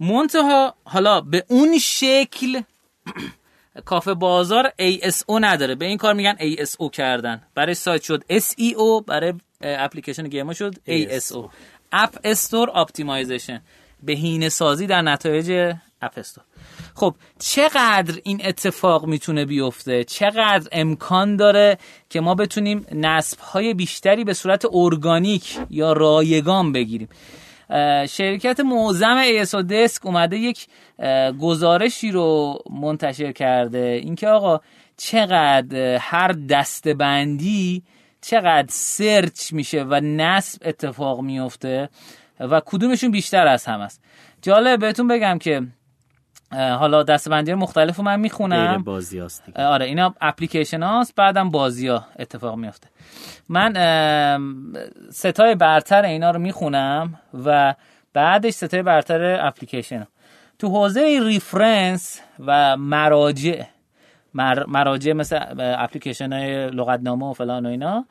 منتها 0.00 0.74
حالا 0.84 1.20
به 1.20 1.44
اون 1.48 1.78
شکل 1.78 2.62
کافه 3.84 4.14
بازار 4.14 4.72
ASO 4.80 5.40
نداره. 5.40 5.74
به 5.74 5.84
این 5.84 5.98
کار 5.98 6.14
میگن 6.14 6.36
ASO 6.36 6.90
کردن. 6.90 7.42
برای 7.54 7.74
سایت 7.74 8.02
شد 8.02 8.24
SEO 8.30 9.04
برای 9.06 9.32
اپلیکیشن 9.60 10.28
گیما 10.28 10.52
شد 10.52 10.74
ASO 10.88 11.48
app 11.92 12.18
store 12.24 12.70
optimization 12.74 13.62
بهینه 14.02 14.48
سازی 14.48 14.86
در 14.86 15.02
نتایج 15.02 15.74
app 16.04 16.19
store 16.19 16.44
خب 16.94 17.14
چقدر 17.38 18.20
این 18.24 18.40
اتفاق 18.44 19.06
می‌تونه 19.06 19.44
بیفته؟ 19.44 20.04
چقدر 20.04 20.68
امکان 20.72 21.36
داره 21.36 21.78
که 22.10 22.20
ما 22.20 22.34
بتونیم 22.34 22.86
نصب 22.92 23.40
های 23.40 23.74
بیشتری 23.74 24.24
به 24.24 24.34
صورت 24.34 24.64
ارگانیک 24.72 25.58
یا 25.70 25.92
رایگان 25.92 26.72
بگیریم؟ 26.72 27.08
شرکت 28.08 28.60
معظم 28.60 29.16
ایسو 29.16 29.62
دسک 29.62 30.06
اومده 30.06 30.38
یک 30.38 30.66
گزارشی 31.40 32.10
رو 32.10 32.58
منتشر 32.70 33.32
کرده. 33.32 34.00
اینکه 34.02 34.28
آقا 34.28 34.60
چقدر 34.96 35.96
هر 36.00 36.32
دستبندی 36.32 37.82
چقدر 38.20 38.66
سرچ 38.68 39.52
میشه 39.52 39.82
و 39.82 40.00
نصب 40.04 40.62
اتفاق 40.64 41.20
میفته 41.20 41.88
و 42.40 42.60
کدومشون 42.66 43.10
بیشتر 43.10 43.46
از 43.46 43.64
هم 43.64 43.80
است 43.80 44.04
جالب 44.42 44.80
بهتون 44.80 45.08
بگم 45.08 45.38
که 45.38 45.62
حالا 46.54 47.02
دستبندی 47.02 47.54
مختلف 47.54 47.96
رو 47.96 48.04
من 48.04 48.20
می‌خونم. 48.20 48.82
بازی 48.82 49.18
هست 49.18 49.58
آره 49.58 49.86
اینا 49.86 50.14
اپلیکیشن 50.20 50.82
هاست 50.82 51.14
بعدم 51.14 51.50
بازی 51.50 51.88
ها 51.88 52.04
اتفاق 52.18 52.56
میفته 52.56 52.88
من 53.48 53.72
سه 55.10 55.32
تای 55.32 55.54
برتر 55.54 56.02
اینا 56.02 56.30
رو 56.30 56.38
می‌خونم 56.38 57.20
و 57.44 57.74
بعدش 58.12 58.52
سه 58.52 58.67
تای 58.67 58.82
برتر 58.82 59.46
اپلیکیشن 59.46 59.98
ها. 59.98 60.06
تو 60.58 60.68
حوزه 60.68 61.20
reference 61.22 62.20
و 62.46 62.76
مراجع 62.76 63.62
مراجع 64.66 65.12
مثل 65.12 65.38
اپلیکیشن 65.58 66.32
های 66.32 66.70
لغتنامه 66.70 67.26
و 67.26 67.32
فلان 67.32 67.66
و 67.66 67.68
اینا 67.68 68.04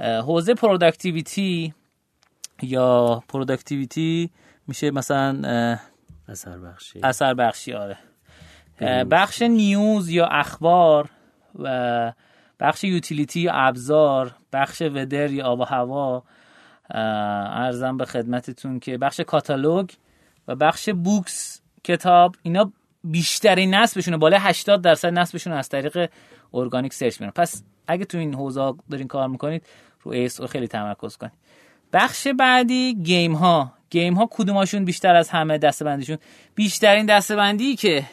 حوزه 0.00 0.54
productivity 0.54 1.74
یا 2.62 3.22
productivity 3.28 4.30
میشه 4.68 4.90
مثلا 4.90 5.78
اثر 6.28 6.58
بخشی 6.58 7.00
اثر 7.02 7.34
بخشی 7.34 7.72
آره 7.72 7.98
بخش 9.04 9.42
news 9.42 10.08
یا 10.08 10.26
اخبار 10.26 11.10
و 11.58 12.12
بخش 12.60 12.84
utility 12.84 13.40
یا 13.40 13.52
ابزار 13.54 14.34
بخش 14.52 14.82
weather 14.82 15.30
یا 15.30 15.44
آب 15.46 15.60
و 15.60 15.64
هوا 15.64 16.22
عرضم 16.90 17.96
به 17.96 18.04
خدمتتون 18.04 18.80
که 18.80 18.98
بخش 18.98 19.20
کاتالوگ 19.20 19.90
و 20.48 20.54
بخش 20.54 20.88
books 20.88 21.62
کتاب 21.84 22.36
اینا 22.42 22.72
بیشترین 23.04 23.74
نصبشونه. 23.74 24.16
بالای 24.16 24.40
80 24.42 24.82
درصد 24.82 25.18
نصبشون 25.18 25.52
از 25.52 25.68
طریق 25.68 26.10
organic 26.54 26.94
search 26.94 27.20
میرن 27.20 27.32
پس 27.36 27.62
اگه 27.86 28.04
تو 28.04 28.18
این 28.18 28.34
حوزه 28.34 28.72
دارین 28.90 29.08
کار 29.08 29.28
می‌کنید 29.28 29.66
رو 30.02 30.12
ASO 30.12 30.40
خیلی 30.40 30.68
تمرکز 30.68 31.16
کنید. 31.16 31.32
بخش 31.92 32.28
بعدی 32.38 32.94
گیم 32.94 33.32
ها 33.34 33.72
گیم 33.90 34.14
ها 34.14 34.28
کدوماشون 34.30 34.84
بیشتر 34.84 35.14
از 35.14 35.30
همه 35.30 35.58
دستبندیشون 35.58 36.18
بیشترین 36.54 37.06
دستبندی 37.06 37.76
که 37.76 38.04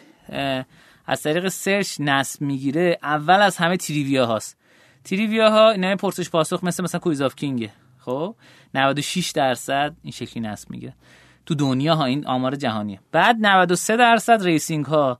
از 1.06 1.22
طریق 1.22 1.48
سرچ 1.48 1.96
نصب 2.00 2.42
می‌گیره 2.42 2.98
اول 3.04 3.42
از 3.42 3.58
همه 3.58 3.78
trivia 3.78 4.26
هاست. 4.26 4.58
trivia 5.04 5.50
ها 5.50 5.70
اینا 5.70 5.96
پرسش 5.96 6.30
پاسخ 6.30 6.64
مثل 6.64 6.84
مثلا 6.84 7.00
کویز 7.00 7.22
آف 7.22 7.36
کینگ 7.36 7.70
خب؟ 8.00 8.36
96 8.74 9.32
درصد 9.32 9.96
این 10.04 10.12
شکلی 10.12 10.44
نصب 10.44 10.72
می‌گیره. 10.72 10.94
تو 11.46 11.56
دنیا 11.56 11.96
ها 11.96 12.06
این 12.06 12.28
آمار 12.28 12.56
جهانیه. 12.56 13.00
بعد 13.12 13.36
93 13.40 13.98
درصد 13.98 14.44
racing 14.44 14.86
ها 14.86 15.20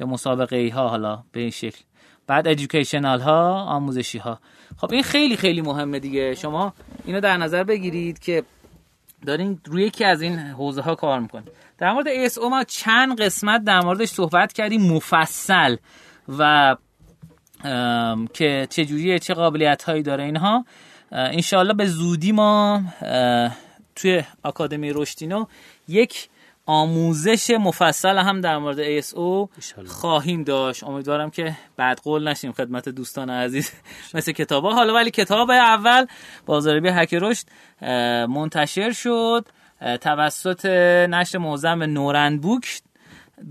یا 0.00 0.06
مسابقه 0.06 0.56
ای 0.56 0.68
ها 0.68 0.88
حالا 0.88 1.24
به 1.32 1.40
این 1.40 1.50
شکل. 1.50 1.80
بعد 2.26 2.48
educational 2.48 3.20
ها 3.20 3.54
آموزشی 3.54 4.18
ها. 4.18 4.40
خب 4.76 4.92
این 4.92 5.02
خیلی 5.02 5.36
خیلی 5.36 5.60
مهمه 5.60 5.98
دیگه. 5.98 6.34
شما 6.34 6.72
اینو 7.04 7.20
در 7.20 7.36
نظر 7.36 7.64
بگیرید 7.64 8.18
که 8.18 8.42
دارین 9.26 9.60
روی 9.64 9.84
یکی 9.84 10.04
از 10.04 10.22
این 10.22 10.38
حوزه 10.38 10.82
ها 10.82 10.94
کار 10.94 11.20
می‌کنید 11.20 11.48
در 11.78 11.92
مورد 11.92 12.06
اس 12.08 12.38
او 12.38 12.50
ما 12.50 12.64
چند 12.64 13.20
قسمت 13.20 13.64
در 13.64 13.80
موردش 13.80 14.08
صحبت 14.08 14.52
کردیم 14.52 14.82
مفصل 14.82 15.76
و 16.38 16.76
که 18.32 18.66
چه 18.70 18.84
جوریه 18.84 19.18
چه 19.18 19.34
قابلیت 19.34 19.82
هایی 19.82 20.02
داره 20.02 20.24
اینها. 20.24 20.64
انشاءالله 21.12 21.74
به 21.74 21.86
زودی 21.86 22.32
ما 22.32 22.82
توی 23.94 24.22
آکادمی 24.42 24.92
رشدینو 24.92 25.46
یک 25.88 26.28
آموزش 26.70 27.50
مفصل 27.50 28.18
هم 28.18 28.40
در 28.40 28.58
مورد 28.58 29.00
ASO 29.00 29.48
خواهیم 29.86 30.44
داشت. 30.44 30.84
امیدوارم 30.84 31.30
که 31.30 31.56
بعد 31.76 32.00
قول 32.00 32.28
نشیم. 32.28 32.52
خدمت 32.52 32.88
دوستان 32.88 33.30
عزیز 33.30 33.72
مثل 34.14 34.32
کتاب 34.32 34.64
ها. 34.64 34.74
حالا 34.74 34.94
ولی 34.94 35.10
کتاب 35.10 35.50
اول 35.50 36.06
بازاریابی 36.46 36.88
هک 36.88 37.14
رشد 37.14 37.46
منتشر 38.28 38.92
شد. 38.92 39.46
توسط 40.00 40.66
نشر 41.10 41.38
موزم 41.38 41.82
نورند 41.82 42.40
بوک 42.40 42.80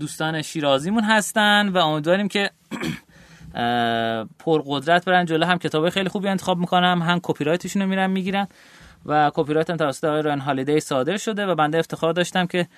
دوستان 0.00 0.42
شیرازیمون 0.42 1.04
هستن 1.04 1.68
و 1.68 1.78
امیدواریم 1.78 2.28
که 2.28 2.50
پرقدرت 4.44 5.04
برن 5.04 5.24
جلو. 5.24 5.46
هم 5.46 5.58
کتاب 5.58 5.90
خیلی 5.90 6.08
خوبی 6.08 6.28
انتخاب 6.28 6.58
می‌کنم 6.58 7.02
هم 7.02 7.20
کپی 7.22 7.44
رایتشون 7.44 7.82
رو 7.82 7.88
میرن 7.88 8.10
می‌گیرن 8.10 8.48
و 9.06 9.30
کپی 9.34 9.52
رایت 9.52 9.70
هم 9.70 9.76
توسط 9.76 10.04
آقای 10.04 10.22
ران 10.22 10.40
هالیدی 10.40 10.80
صادر 10.80 11.16
شده 11.16 11.46
و 11.46 11.54
بنده 11.54 11.78
افتخار 11.78 12.12
داشتم 12.12 12.46
که 12.46 12.68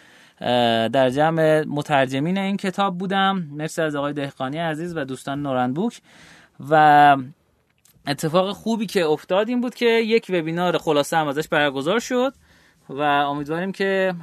در 0.93 1.11
جمع 1.11 1.65
مترجمین 1.69 2.39
این 2.39 2.57
کتاب 2.57 2.99
بودم. 2.99 3.49
مرسی 3.51 3.83
از 3.83 3.97
آقای 3.97 4.13
دهقانی 4.13 4.59
عزیز 4.59 4.97
و 4.97 5.05
دوستان 5.05 5.43
نورن 5.43 5.73
بوک 5.73 6.01
و 6.71 7.17
اتفاق 8.07 8.53
خوبی 8.53 8.87
که 8.87 9.05
افتاد 9.05 9.49
این 9.49 9.61
بود 9.61 9.75
که 9.75 9.87
یک 9.87 10.27
وبینار 10.29 10.79
خلاصه 10.79 11.17
هم 11.17 11.29
ازش 11.29 11.49
برگزار 11.49 11.99
شد 11.99 12.35
و 12.89 13.01
امیدواریم 13.01 13.73
که 13.73 14.15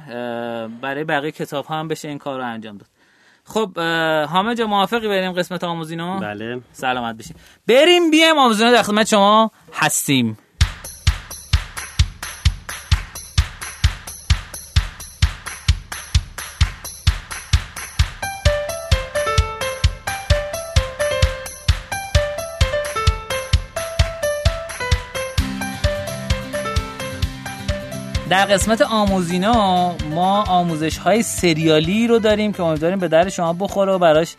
برای 0.80 1.04
بقیه 1.04 1.30
کتاب 1.30 1.66
هم 1.66 1.88
بشه 1.88 2.08
این 2.08 2.18
کار 2.18 2.38
رو 2.38 2.46
انجام 2.46 2.78
داد. 2.78 2.88
خب 3.44 3.78
همه 4.30 4.54
جا 4.54 4.66
موافقی 4.66 5.08
بریم 5.08 5.32
قسمت 5.32 5.64
آموزینو؟ 5.64 6.20
بله. 6.20 6.60
سلامت 6.72 7.16
بشیم 7.16 7.36
بریم 7.66 8.10
بیم 8.10 8.38
آموزینو 8.38 8.72
در 8.72 8.82
خدمت 8.82 9.08
شما 9.08 9.50
هستیم. 9.72 10.38
در 28.30 28.44
قسمت 28.44 28.82
آموزینا 28.82 29.94
ما 30.10 30.42
آموزش 30.42 30.98
های 30.98 31.22
سریالی 31.22 32.06
رو 32.06 32.18
داریم 32.18 32.52
که 32.52 32.62
امیدواریم 32.62 32.98
به 32.98 33.08
در 33.08 33.28
شما 33.28 33.52
بخوره 33.52 33.92
و 33.92 33.98
براش 33.98 34.36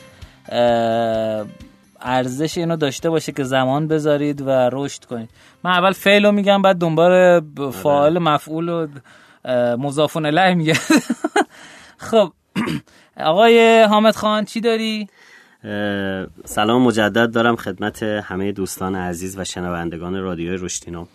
ارزش 2.01 2.57
اینو 2.57 2.75
داشته 2.75 3.09
باشه 3.09 3.31
که 3.31 3.43
زمان 3.43 3.87
بذارید 3.87 4.41
و 4.41 4.69
رشد 4.71 5.05
کنید. 5.05 5.29
من 5.63 5.71
اول 5.71 5.91
فعل 5.91 6.25
رو 6.25 6.31
میگم 6.31 6.61
بعد 6.61 6.75
دنبال 6.75 7.41
فاعل 7.71 8.19
مفعول 8.19 8.69
و 8.69 8.87
مضافون 9.77 10.25
الیه 10.25 10.53
میگم. 10.53 10.73
خب 12.11 12.31
آقای 13.17 13.83
حامد 13.83 14.15
خان 14.15 14.45
چی 14.45 14.61
داری؟ 14.61 15.07
سلام 16.45 16.81
مجدد 16.81 17.31
دارم 17.31 17.55
خدمت 17.55 18.03
همه 18.03 18.51
دوستان 18.51 18.95
عزیز 18.95 19.37
و 19.37 19.43
شنوندگان 19.43 20.21
رادیوی 20.21 20.57
رشتینو 20.57 21.05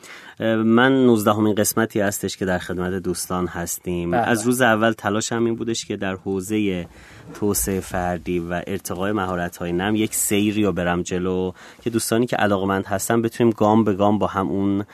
من 0.40 1.06
19 1.06 1.32
همین 1.32 1.54
قسمتی 1.54 2.00
هستش 2.00 2.36
که 2.36 2.44
در 2.44 2.58
خدمت 2.58 2.92
دوستان 2.92 3.46
هستیم 3.46 4.10
بله. 4.10 4.20
از 4.20 4.46
روز 4.46 4.60
اول 4.60 4.92
تلاشم 4.92 5.44
این 5.44 5.54
بودش 5.54 5.84
که 5.84 5.96
در 5.96 6.14
حوزه 6.14 6.88
توسعه 7.34 7.80
فردی 7.80 8.38
و 8.38 8.62
ارتقای 8.66 9.12
مهارت 9.12 9.56
های 9.56 9.72
نم 9.72 9.96
یک 9.96 10.14
سیری 10.14 10.64
رو 10.64 10.72
برم 10.72 11.02
جلو 11.02 11.52
که 11.82 11.90
دوستانی 11.90 12.26
که 12.26 12.36
علاقمند 12.36 12.86
هستن 12.86 13.22
بتونیم 13.22 13.52
گام 13.52 13.84
به 13.84 13.92
گام 13.92 14.18
با 14.18 14.26
هم 14.26 14.48
اون 14.48 14.84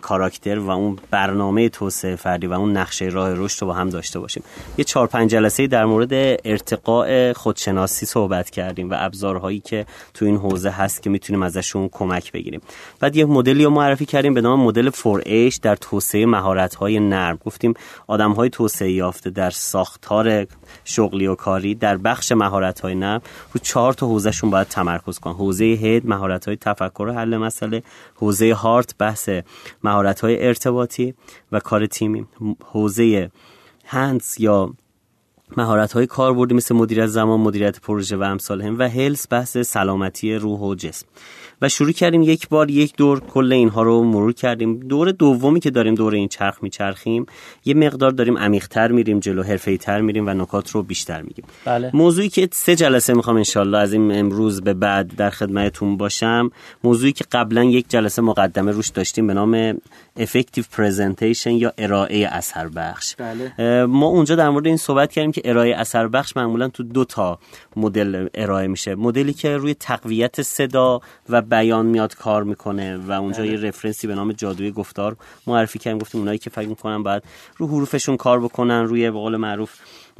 کاراکتر 0.00 0.58
و 0.58 0.70
اون 0.70 0.98
برنامه 1.10 1.68
توسعه 1.68 2.16
فردی 2.16 2.46
و 2.46 2.52
اون 2.52 2.76
نقشه 2.76 3.04
راه 3.04 3.34
رشد 3.34 3.62
رو 3.62 3.66
با 3.66 3.74
هم 3.74 3.90
داشته 3.90 4.18
باشیم. 4.18 4.42
یه 4.78 4.84
چهار 4.84 5.06
پنج 5.06 5.30
جلسه 5.30 5.66
در 5.66 5.84
مورد 5.84 6.40
ارتقاء 6.44 7.32
خودشناسی 7.32 8.06
صحبت 8.06 8.50
کردیم 8.50 8.90
و 8.90 8.94
ابزارهایی 8.98 9.60
که 9.60 9.86
تو 10.14 10.24
این 10.24 10.36
حوزه 10.36 10.70
هست 10.70 11.02
که 11.02 11.10
می‌تونیم 11.10 11.42
ازشون 11.42 11.88
کمک 11.92 12.32
بگیریم. 12.32 12.60
بعد 13.00 13.16
یک 13.16 13.26
مدلی 13.26 13.64
رو 13.64 13.70
معرفی 13.70 14.06
کردیم 14.06 14.34
به 14.34 14.40
نام 14.40 14.60
مدل 14.60 14.90
4H 14.90 15.58
در 15.62 15.76
توسعه 15.76 16.26
مهارت 16.26 16.74
های 16.74 17.00
نرم. 17.00 17.38
گفتیم 17.44 17.74
آدم 18.06 18.32
های 18.32 18.50
توسعه 18.50 18.92
یافته 18.92 19.30
در 19.30 19.50
ساختار 19.50 20.46
شغلی 20.84 21.26
و 21.26 21.34
کاری 21.34 21.74
در 21.74 21.96
بخش 21.96 22.32
مهارت 22.32 22.80
های 22.80 22.94
نرم 22.94 23.20
رو 23.52 23.60
چهار 23.62 23.92
تا 23.92 24.06
حوزهشون 24.06 24.50
باید 24.50 24.68
تمرکز 24.68 25.18
کن 25.18 25.32
حوزه 25.32 25.64
هد 25.64 26.06
مهارت 26.06 26.46
های 26.46 26.56
تفکر 26.56 27.02
و 27.02 27.12
حل 27.12 27.36
مسئله. 27.36 27.82
حوزه 28.14 28.52
هارت 28.54 28.94
بحث 28.98 29.30
مهارت 29.84 30.20
های 30.20 30.46
ارتباطی 30.46 31.14
و 31.52 31.60
کار 31.60 31.86
تیمی. 31.86 32.26
حوزه 32.72 33.30
هندز 33.84 34.40
یا 34.40 34.74
مهارت 35.56 35.92
های 35.92 36.06
کاربردی 36.06 36.54
مثل 36.54 36.74
مدیریت 36.74 37.06
زمان 37.06 37.40
مدیریت 37.40 37.80
پروژه 37.80 38.16
و 38.16 38.22
امثال 38.22 38.62
هم 38.62 38.78
و 38.78 38.82
هلس 38.82 39.26
بحث 39.30 39.56
سلامتی 39.56 40.34
روح 40.34 40.60
و 40.60 40.74
جسم. 40.74 41.06
و 41.62 41.68
شروع 41.68 41.92
کردیم 41.92 42.22
یک 42.22 42.48
بار 42.48 42.70
یک 42.70 42.96
دور 42.96 43.20
کل 43.20 43.52
اینها 43.52 43.82
رو 43.82 44.04
مرور 44.04 44.32
کردیم. 44.32 44.80
دور 44.80 45.10
دومی 45.10 45.60
که 45.60 45.70
داریم 45.70 45.94
دور 45.94 46.14
این 46.14 46.28
چرخ 46.28 46.62
میچرخیم 46.62 47.26
یه 47.64 47.74
مقدار 47.74 48.10
داریم 48.10 48.38
عمیق‌تر 48.38 48.92
میریم 48.92 49.20
جلو 49.20 49.42
حرفه‌ای‌تر 49.42 50.00
میریم 50.00 50.26
و 50.26 50.30
نکات 50.30 50.70
رو 50.70 50.82
بیشتر 50.82 51.22
میگیم. 51.22 51.44
بله. 51.64 51.90
موضوعی 51.94 52.28
که 52.28 52.48
سه 52.52 52.76
جلسه 52.76 53.14
می‌خوام 53.14 53.36
انشالله 53.36 53.78
از 53.78 53.92
این 53.92 54.12
امروز 54.12 54.62
به 54.62 54.74
بعد 54.74 55.16
در 55.16 55.30
خدمتتون 55.30 55.96
باشم. 55.96 56.50
موضوعی 56.84 57.12
که 57.12 57.24
قبلا 57.32 57.64
یک 57.64 57.86
جلسه 57.88 58.22
مقدمه 58.22 58.72
روش 58.72 58.88
داشتیم 58.88 59.26
به 59.26 59.34
نام 59.34 59.72
effective 60.18 60.64
presentation 60.76 61.46
یا 61.46 61.72
ارائه 61.78 62.28
اثر 62.32 62.68
بخش. 62.68 63.14
بله. 63.18 63.84
ما 63.84 64.06
اونجا 64.06 64.34
در 64.34 64.50
مورد 64.50 64.66
این 64.66 64.76
صحبت 64.76 65.12
کردیم 65.12 65.32
که 65.32 65.42
ارائه 65.44 65.76
اثر 65.76 66.08
بخش 66.08 66.36
معمولا 66.36 66.68
تو 66.68 66.82
دو 66.82 67.04
تا 67.04 67.38
مدل 67.76 68.28
ارائه 68.34 68.66
میشه. 68.66 68.94
مدلی 68.94 69.32
که 69.32 69.56
روی 69.56 69.74
تقویت 69.74 70.42
صدا 70.42 71.00
و 71.28 71.42
بیان 71.48 71.86
میاد 71.86 72.14
کار 72.14 72.44
می‌کنه 72.44 72.96
و 72.96 73.12
اونجا 73.12 73.42
بله. 73.42 73.52
یه 73.52 73.56
رفرنسی 73.56 74.06
به 74.06 74.14
نام 74.14 74.32
جادوی 74.32 74.70
گفتار 74.70 75.16
معرفی 75.46 75.78
کردیم 75.78 75.98
گفتیم 75.98 76.20
اونایی 76.20 76.38
که 76.38 76.50
فکر 76.50 76.68
می‌کنن 76.68 77.02
بعد 77.02 77.24
رو 77.56 77.66
حروفشون 77.66 78.16
کار 78.16 78.40
بکنن 78.40 78.84
روی 78.84 79.10
به 79.10 79.18
قول 79.18 79.36
معروف 79.36 79.70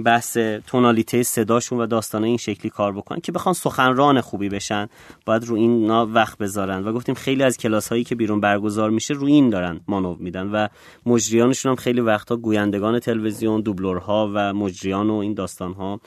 بحث 0.04 0.36
تونالیته 0.66 1.22
صداشون 1.22 1.80
و 1.80 1.86
داستان 1.86 2.24
این 2.24 2.36
شکلی 2.36 2.70
کار 2.70 2.92
بکنن 2.92 3.20
که 3.20 3.32
بخوان 3.32 3.54
سخنران 3.54 4.20
خوبی 4.20 4.48
بشن 4.48 4.88
باید 5.26 5.44
رو 5.44 5.56
این 5.56 5.90
وقت 5.90 6.38
بذارن 6.38 6.84
و 6.84 6.92
گفتیم 6.92 7.14
خیلی 7.14 7.42
از 7.42 7.56
کلاس 7.56 7.88
هایی 7.88 8.04
که 8.04 8.14
بیرون 8.14 8.40
برگزار 8.40 8.90
میشه 8.90 9.14
رو 9.14 9.26
این 9.26 9.50
دارن 9.50 9.80
مانو 9.88 10.16
میدن 10.18 10.46
و 10.46 10.68
مجریانشون 11.06 11.70
هم 11.70 11.76
خیلی 11.76 12.00
وقتا 12.00 12.36
گویندگان 12.36 12.98
تلویزیون 12.98 13.60
دوبلورها 13.60 14.32
و 14.34 14.54
مجریان 14.54 15.10
و 15.10 15.14
این 15.14 15.34
داستان 15.34 15.72
ها 15.72 16.00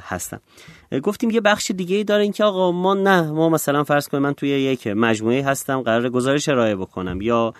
هستن 0.00 0.38
گفتیم 0.98 1.30
یه 1.30 1.40
بخش 1.40 1.70
دیگه 1.70 1.96
ای 1.96 2.04
داره 2.04 2.28
که 2.28 2.44
آقا 2.44 2.72
ما 2.72 2.94
نه 2.94 3.30
ما 3.30 3.48
مثلا 3.48 3.84
فرض 3.84 4.08
کنیم 4.08 4.22
من 4.22 4.34
توی 4.34 4.48
یک 4.48 4.86
مجموعه 4.86 5.44
هستم 5.44 5.80
قرار 5.80 6.08
گزارش 6.08 6.48
ارائه 6.48 6.76
بکنم 6.76 7.20
یا 7.20 7.54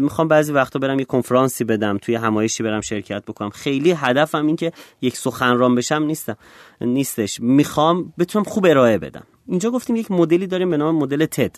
می‌خوام 0.00 0.28
بعضی 0.28 0.52
وقتا 0.52 0.78
برم 0.78 0.98
یه 0.98 1.04
کنفرانسی 1.04 1.64
بدم 1.64 1.98
توی 1.98 2.14
همایشی 2.14 2.62
برم 2.62 2.80
شرکت 2.80 3.24
بکنم. 3.24 3.50
خیلی 3.50 3.92
هدفم 3.92 4.46
این 4.46 4.56
که 4.56 4.72
یک 5.02 5.16
سخنران 5.16 5.74
بشم 5.74 6.02
نیستم 6.02 6.36
نیستش. 6.80 7.40
می‌خوام 7.40 8.12
بتونم 8.18 8.44
خوب 8.44 8.66
ارائه 8.66 8.98
بدم. 8.98 9.24
اینجا 9.48 9.70
گفتیم 9.70 9.96
یک 9.96 10.10
مدلی 10.10 10.46
داریم 10.46 10.70
به 10.70 10.76
نام 10.76 10.94
مدل 10.94 11.26
تد 11.26 11.56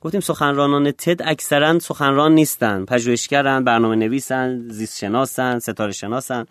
گفتیم 0.00 0.20
سخنرانان 0.20 0.90
تد 0.90 1.22
اکثرا 1.24 1.78
سخنران 1.78 2.34
نیستن 2.34 2.84
پژوهشگرن 2.84 3.64
برنامه 3.64 3.96
نویسن 3.96 4.68
زیست 4.68 4.98
شناسن 4.98 5.58
ستاره 5.58 5.92
شناسن 5.92 6.44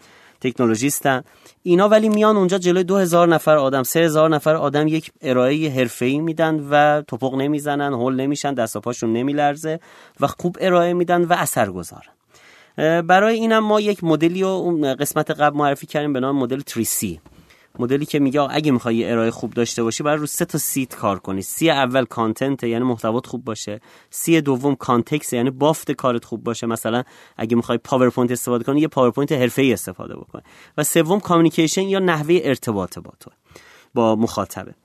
تکنولوژیستن. 0.51 1.23
اینا 1.63 1.89
ولی 1.89 2.09
میان 2.09 2.37
اونجا 2.37 2.57
جلوی 2.57 2.83
دو 2.83 2.97
هزار 2.97 3.27
نفر 3.27 3.57
آدم 3.57 3.83
سه 3.83 3.99
هزار 3.99 4.29
نفر 4.29 4.55
آدم 4.55 4.87
یک 4.87 5.11
ارائه 5.21 5.69
حرفه‌ای 5.71 6.19
میدن 6.19 6.67
و 6.69 7.01
تپق 7.01 7.35
نمی‌زنن 7.35 7.93
هول 7.93 8.15
نمیشن 8.15 8.53
دست 8.53 8.75
و 8.75 8.79
پاشون 8.79 9.13
نمیلرزه 9.13 9.79
و 10.19 10.27
خوب 10.27 10.57
ارائه 10.61 10.93
میدن 10.93 11.23
و 11.23 11.33
اثر 11.33 11.69
گذارن. 11.71 12.11
برای 13.01 13.35
اینم 13.35 13.59
ما 13.59 13.81
یک 13.81 14.03
مدلی 14.03 14.41
رو 14.41 14.77
قسمت 14.99 15.31
قبل 15.31 15.57
معرفی 15.57 15.87
کردیم 15.87 16.13
به 16.13 16.19
نام 16.19 16.37
مدل 16.37 16.61
three 16.61 17.10
C 17.10 17.19
مدلی 17.79 18.05
که 18.05 18.19
میگه 18.19 18.41
اگه 18.41 18.71
می‌خوای 18.71 19.11
ارائه 19.11 19.31
خوب 19.31 19.53
داشته 19.53 19.83
باشی 19.83 20.03
باید 20.03 20.19
رو 20.19 20.25
سه 20.25 20.45
تا 20.45 20.57
C 20.57 20.95
کار 20.95 21.19
کنی. 21.19 21.41
C 21.41 21.69
اول 21.69 22.05
content 22.05 22.63
یعنی 22.63 22.83
محتوات 22.83 23.27
خوب 23.27 23.45
باشه. 23.45 23.81
C 24.09 24.41
دوم 24.41 24.75
context 24.75 25.33
یعنی 25.33 25.49
بافت 25.49 25.91
کارت 25.91 26.25
خوب 26.25 26.43
باشه. 26.43 26.67
مثلا 26.67 27.03
اگه 27.37 27.55
می‌خوای 27.55 27.77
پاورپوینت 27.77 28.31
استفاده 28.31 28.63
کنی 28.63 28.81
یه 28.81 28.87
پاورپوینت 28.87 29.31
حرفه‌ای 29.31 29.73
استفاده 29.73 30.15
بکنی 30.15 30.43
و 30.77 30.83
سوم 30.83 31.19
communication 31.19 31.81
یا 31.81 31.99
نحوه 31.99 32.39
ارتباط 32.43 32.99
با 32.99 33.11
تو 33.19 33.31
با 33.93 34.15
مخاطبه. 34.15 34.75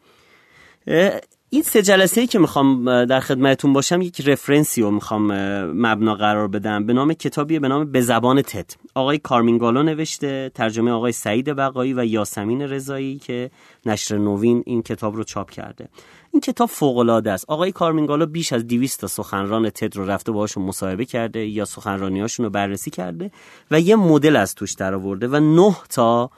این 1.53 1.63
سه 1.63 1.83
جلسه 1.83 2.21
ای 2.21 2.27
که 2.27 2.39
می‌خوام 2.39 3.05
در 3.05 3.21
خدمتتون 3.21 3.73
باشم 3.73 4.03
یک 4.03 4.29
reference 4.29 4.77
ی 4.77 4.83
رو 4.83 4.91
می‌خوام 4.91 5.33
مبنا 5.67 6.15
قرار 6.15 6.49
بدم 6.49 6.87
به 6.87 6.93
نام 6.93 7.13
کتابی 7.13 7.59
به 7.59 7.69
نام 7.69 7.93
به 7.93 8.01
زبان 8.01 8.43
تد. 8.43 8.77
آقای 8.95 9.19
کارمین 9.19 9.61
گالو 9.61 9.83
نوشته 9.83 10.51
ترجمه 10.55 10.91
آقای 10.91 11.13
سعید 11.13 11.57
بقایی 11.57 11.93
و 11.93 12.05
یاسمین 12.05 12.63
رضایی 12.63 13.19
که 13.19 13.51
نشر 13.87 14.19
نوین 14.19 14.63
این 14.67 14.83
کتاب 14.83 15.17
رو 15.17 15.25
چاپ 15.25 15.51
کرده. 15.51 15.89
این 16.33 16.41
کتاب 16.41 16.69
فوق 16.69 16.99
العاده 16.99 17.33
است. 17.33 17.45
آقای 17.49 17.73
کارمین 17.73 18.09
گالو 18.09 18.27
بیش 18.27 18.53
از 18.53 18.67
200 18.67 19.01
تا 19.01 19.07
سخنران 19.07 19.71
تد 19.71 19.97
رو 19.97 20.05
رفته 20.05 20.33
باهاشون 20.33 20.65
مصاحبه 20.65 21.05
کرده 21.05 21.47
یا 21.47 21.65
سخنرانیاشون 21.65 22.45
رو 22.45 22.51
بررسی 22.51 22.91
کرده 22.91 23.31
و 23.71 23.81
یه 23.81 23.97
مدل 23.97 24.37
از 24.37 24.55
توش 24.55 24.73
درآورده 24.73 25.29
و 25.29 25.41
نه 25.41 25.77
تا 25.89 26.31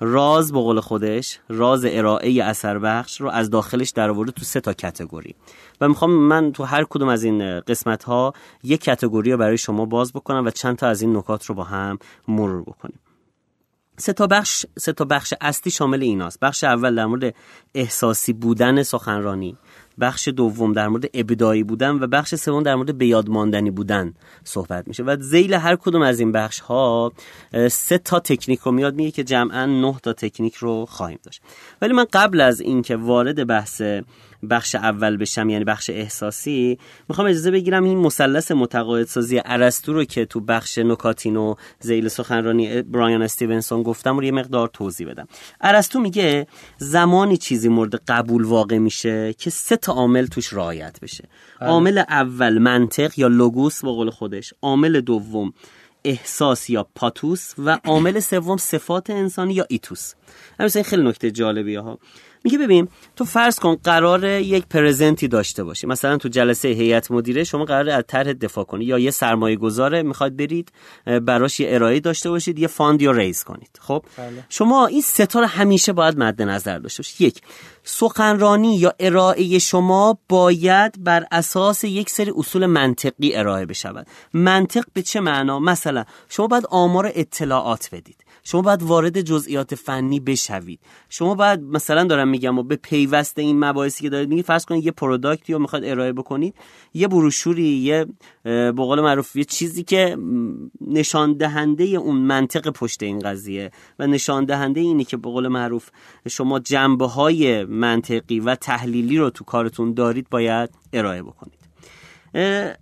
راز 0.00 0.52
به 0.52 0.58
قول 0.58 0.80
خودش 0.80 1.40
راز 1.48 1.84
ارائه 1.84 2.44
اثر 2.44 2.78
بخش 2.78 3.20
رو 3.20 3.28
از 3.28 3.50
داخلش 3.50 3.90
درآورده 3.90 4.32
تو 4.32 4.44
سه 4.44 4.60
تا 4.60 4.72
کتگوری. 4.72 5.34
و 5.80 5.88
می‌خوام 5.88 6.10
من 6.10 6.52
تو 6.52 6.64
هر 6.64 6.84
کدوم 6.84 7.08
از 7.08 7.24
این 7.24 7.60
قسمت 7.60 8.04
ها 8.04 8.32
یک 8.62 8.80
کتگوری 8.80 9.32
رو 9.32 9.38
برای 9.38 9.58
شما 9.58 9.84
باز 9.84 10.12
بکنم 10.12 10.46
و 10.46 10.50
چند 10.50 10.76
تا 10.76 10.86
از 10.88 11.02
این 11.02 11.16
نکات 11.16 11.46
رو 11.46 11.54
با 11.54 11.64
هم 11.64 11.98
مرور 12.28 12.62
بکنیم. 12.62 13.00
سه 13.96 14.12
تا 14.12 14.26
بخش 14.26 14.66
سه 14.78 14.92
تا 14.92 15.04
بخش 15.04 15.34
اصلی 15.40 15.72
شامل 15.72 16.02
ایناست. 16.02 16.40
بخش 16.40 16.64
اول 16.64 16.94
در 16.94 17.06
مورد 17.06 17.34
احساسی 17.74 18.32
بودن 18.32 18.82
سخنرانی. 18.82 19.56
بخش 20.00 20.28
دوم 20.28 20.72
در 20.72 20.88
مورد 20.88 21.04
ابداعی 21.14 21.62
بودن 21.62 21.90
و 21.90 22.06
بخش 22.06 22.34
سوم 22.34 22.62
در 22.62 22.74
مورد 22.74 22.98
بیاد 22.98 23.28
ماندنی 23.28 23.70
بودن 23.70 24.14
صحبت 24.44 24.88
میشه 24.88 25.02
و 25.02 25.16
زیل 25.20 25.54
هر 25.54 25.76
کدوم 25.76 26.02
از 26.02 26.20
این 26.20 26.32
بخش 26.32 26.60
ها 26.60 27.12
سه 27.70 27.98
تا 27.98 28.20
تکنیک 28.20 28.60
رو 28.60 28.72
میاد 28.72 28.94
میگه 28.94 29.10
که 29.10 29.24
جمعا 29.24 29.66
نه 29.66 29.94
تا 30.02 30.12
تکنیک 30.12 30.54
رو 30.54 30.86
خواهیم 30.86 31.18
داشت. 31.22 31.42
ولی 31.82 31.92
من 31.92 32.06
قبل 32.12 32.40
از 32.40 32.60
اینکه 32.60 32.96
وارد 32.96 33.46
بحث 33.46 33.82
بخش 34.48 34.74
اول 34.74 35.16
بشم 35.16 35.50
یعنی 35.50 35.64
بخش 35.64 35.90
احساسی 35.90 36.78
می‌خوام 37.08 37.26
اجازه 37.26 37.50
بگیرم 37.50 37.84
این 37.84 37.98
مثلث 37.98 38.52
متقاعدسازی 38.52 39.40
ارسطو 39.44 39.92
رو 39.92 40.04
که 40.04 40.24
تو 40.24 40.40
بخش 40.40 40.78
نکاتین 40.78 41.36
و 41.36 41.54
زیل 41.80 42.08
سخنرانی 42.08 42.82
برایان 42.82 43.22
استیونسون 43.22 43.82
گفتم 43.82 44.16
رو 44.16 44.24
یه 44.24 44.32
مقدار 44.32 44.68
توضیح 44.68 45.08
بدم. 45.08 45.28
ارسطو 45.60 46.00
میگه 46.00 46.46
زمانی 46.78 47.36
چیزی 47.36 47.68
مورد 47.68 47.94
قبول 48.08 48.44
واقع 48.44 48.78
میشه 48.78 49.34
که 49.38 49.50
سه 49.50 49.76
تا 49.76 49.92
عامل 49.92 50.26
توش 50.26 50.52
رعایت 50.52 51.00
بشه. 51.00 51.28
بله. 51.60 51.68
عامل 51.68 51.98
اول 51.98 52.58
منطق 52.58 53.18
یا 53.18 53.28
لوگوس 53.28 53.84
به 53.84 53.92
قول 53.92 54.10
خودش 54.10 54.54
عامل 54.62 55.00
دوم 55.00 55.52
احساس 56.04 56.70
یا 56.70 56.86
پاتوس 56.94 57.54
و 57.58 57.78
عامل 57.84 58.20
سوم 58.20 58.56
صفات 58.56 59.10
انسانی 59.10 59.54
یا 59.54 59.66
ایتوس. 59.68 60.14
همین 60.60 60.82
خیلی 60.82 61.02
نکته 61.02 61.30
جالبیه 61.30 61.80
ها. 61.80 61.98
میگه 62.44 62.58
ببین 62.58 62.88
تو 63.16 63.24
فرض 63.24 63.58
کن 63.58 63.74
قرار 63.74 64.24
یک 64.24 64.66
present 64.66 65.20
ی 65.20 65.28
داشته 65.28 65.64
باشی. 65.64 65.86
مثلا 65.86 66.16
تو 66.16 66.28
جلسه 66.28 66.68
هیئت 66.68 67.10
مدیره 67.10 67.44
شما 67.44 67.64
قرار 67.64 67.90
از 67.90 68.04
طرح 68.08 68.32
دفاع 68.32 68.64
کنی. 68.64 68.84
یا 68.84 68.98
یه 68.98 69.10
سرمایه 69.10 69.56
گذاره 69.56 70.02
می‌خواد 70.02 70.36
برید 70.36 70.72
براش 71.04 71.60
یه 71.60 71.74
ارائه 71.74 72.00
داشته 72.00 72.30
باشید 72.30 72.58
یه 72.58 72.66
fund 72.66 73.02
ی 73.02 73.10
raise 73.10 73.44
کنید. 73.44 73.80
خب؟ 73.80 74.04
بله. 74.16 74.44
شما 74.48 74.86
این 74.86 75.00
سه 75.00 75.27
تا 75.27 75.40
رو 75.40 75.46
همیشه 75.46 75.92
باید 75.92 76.18
مد 76.18 76.42
نظر 76.42 76.78
داشته 76.78 77.02
باشید 77.02 77.20
یک 77.20 77.42
سخنرانی 77.84 78.76
یا 78.76 78.94
ارائه 79.00 79.58
شما 79.58 80.18
باید 80.28 81.04
بر 81.04 81.26
اساس 81.32 81.84
یک 81.84 82.10
سری 82.10 82.32
اصول 82.36 82.66
منطقی 82.66 83.34
ارائه 83.36 83.66
بشود. 83.66 84.06
منطق 84.34 84.84
به 84.92 85.02
چه 85.02 85.20
معنا؟ 85.20 85.58
مثلا 85.58 86.04
شما 86.28 86.46
باید 86.46 86.66
آمار 86.70 87.12
اطلاعات 87.14 87.88
بدید. 87.92 88.23
شما 88.44 88.62
باید 88.62 88.82
وارد 88.82 89.20
جزئیات 89.20 89.74
فنی 89.74 90.20
بشوید. 90.20 90.80
شما 91.08 91.34
باید 91.34 91.60
مثلا 91.60 92.04
دارم 92.04 92.28
میگم 92.28 92.58
و 92.58 92.62
به 92.62 92.76
پیوست 92.76 93.38
این 93.38 93.64
مباحثی 93.64 94.02
که 94.02 94.10
دارید 94.10 94.28
میگید 94.28 94.44
فرض 94.44 94.64
کنید 94.64 94.84
یه 94.84 94.90
پروداکتی 94.90 95.52
رو 95.52 95.58
می‌خواد 95.58 95.84
ارائه 95.84 96.12
بکنید 96.12 96.54
یه 96.94 97.08
بروشوری 97.08 97.62
یه 97.62 98.06
به 98.42 98.72
قول 98.72 99.00
معروف 99.00 99.36
یه 99.36 99.44
چیزی 99.44 99.82
که 99.82 100.16
نشان 100.80 101.32
دهنده 101.32 101.84
اون 101.84 102.16
منطق 102.16 102.70
پشت 102.70 103.02
این 103.02 103.18
قضیه 103.18 103.70
و 103.98 104.06
نشان 104.06 104.44
دهنده 104.44 104.80
اینه 104.80 105.04
که 105.04 105.16
به 105.16 105.30
قول 105.30 105.48
معروف 105.48 105.90
شما 106.28 106.58
جنبه 106.58 107.06
های 107.06 107.64
منطقی 107.64 108.40
و 108.40 108.54
تحلیلی 108.54 109.18
رو 109.18 109.30
تو 109.30 109.44
کارتون 109.44 109.94
دارید 109.94 110.26
باید 110.30 110.70
ارائه 110.92 111.22
بکنید. 111.22 111.63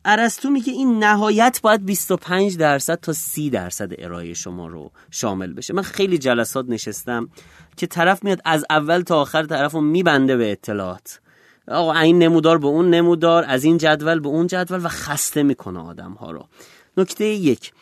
ارسطو 0.05 0.51
میگه 0.51 0.73
این 0.73 1.05
نهایت 1.05 1.61
باید 1.63 1.87
25 1.87 2.57
درصد 2.57 3.01
تا 3.01 3.13
30 3.13 3.51
درصد 3.51 3.91
ارائه 3.99 4.35
شما 4.35 4.67
رو 4.67 4.91
شامل 5.11 5.53
بشه. 5.53 5.75
من 5.75 5.83
خیلی 5.83 6.19
جلسات 6.19 6.67
نشستم 6.69 7.29
که 7.77 7.87
طرف 7.87 8.25
میاد 8.25 8.41
از 8.45 8.65
اول 8.71 9.01
تا 9.01 9.21
آخر 9.21 9.43
طرف 9.43 9.75
میبنده 9.75 10.37
به 10.37 10.53
اطلاعات. 10.53 11.21
آقا 11.69 11.93
این 11.93 12.19
نمودار 12.19 12.59
به 12.59 12.67
اون 12.67 12.91
نمودار 12.91 13.45
از 13.49 13.65
این 13.65 13.79
جدول 13.79 14.21
به 14.21 14.29
اون 14.29 14.47
جدول 14.47 14.85
و 14.85 14.89
خسته 14.89 15.43
می‌کنه 15.43 15.81
آدم 15.81 16.13
ها 16.13 16.31
رو. 16.31 16.47
نکته 16.97 17.25
یک 17.25 17.73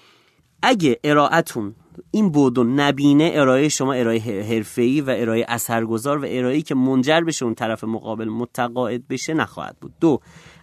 اگه 0.63 1.01
ارائهتون 1.05 1.75
این 2.11 2.31
بود 2.31 2.59
و 2.59 2.65
نبینه 2.65 3.31
ارائه 3.35 3.69
شما 3.69 3.93
ارائه 3.93 4.43
حرفه‌ای 4.43 5.01
و 5.01 5.15
ارائه 5.19 5.45
اثرگذار 5.49 6.19
و 6.19 6.27
ارائه‌ای 6.29 6.63
که 6.63 6.75
منجر 6.75 7.21
بشه 7.21 7.45
اون 7.45 7.55
طرف 7.55 7.85
مقابل 7.85 8.29
متقاعد 8.29 9.09
بشه 9.09 9.35
نخواهد 9.35 9.77
بود. 9.81 9.93
دو 10.01 10.21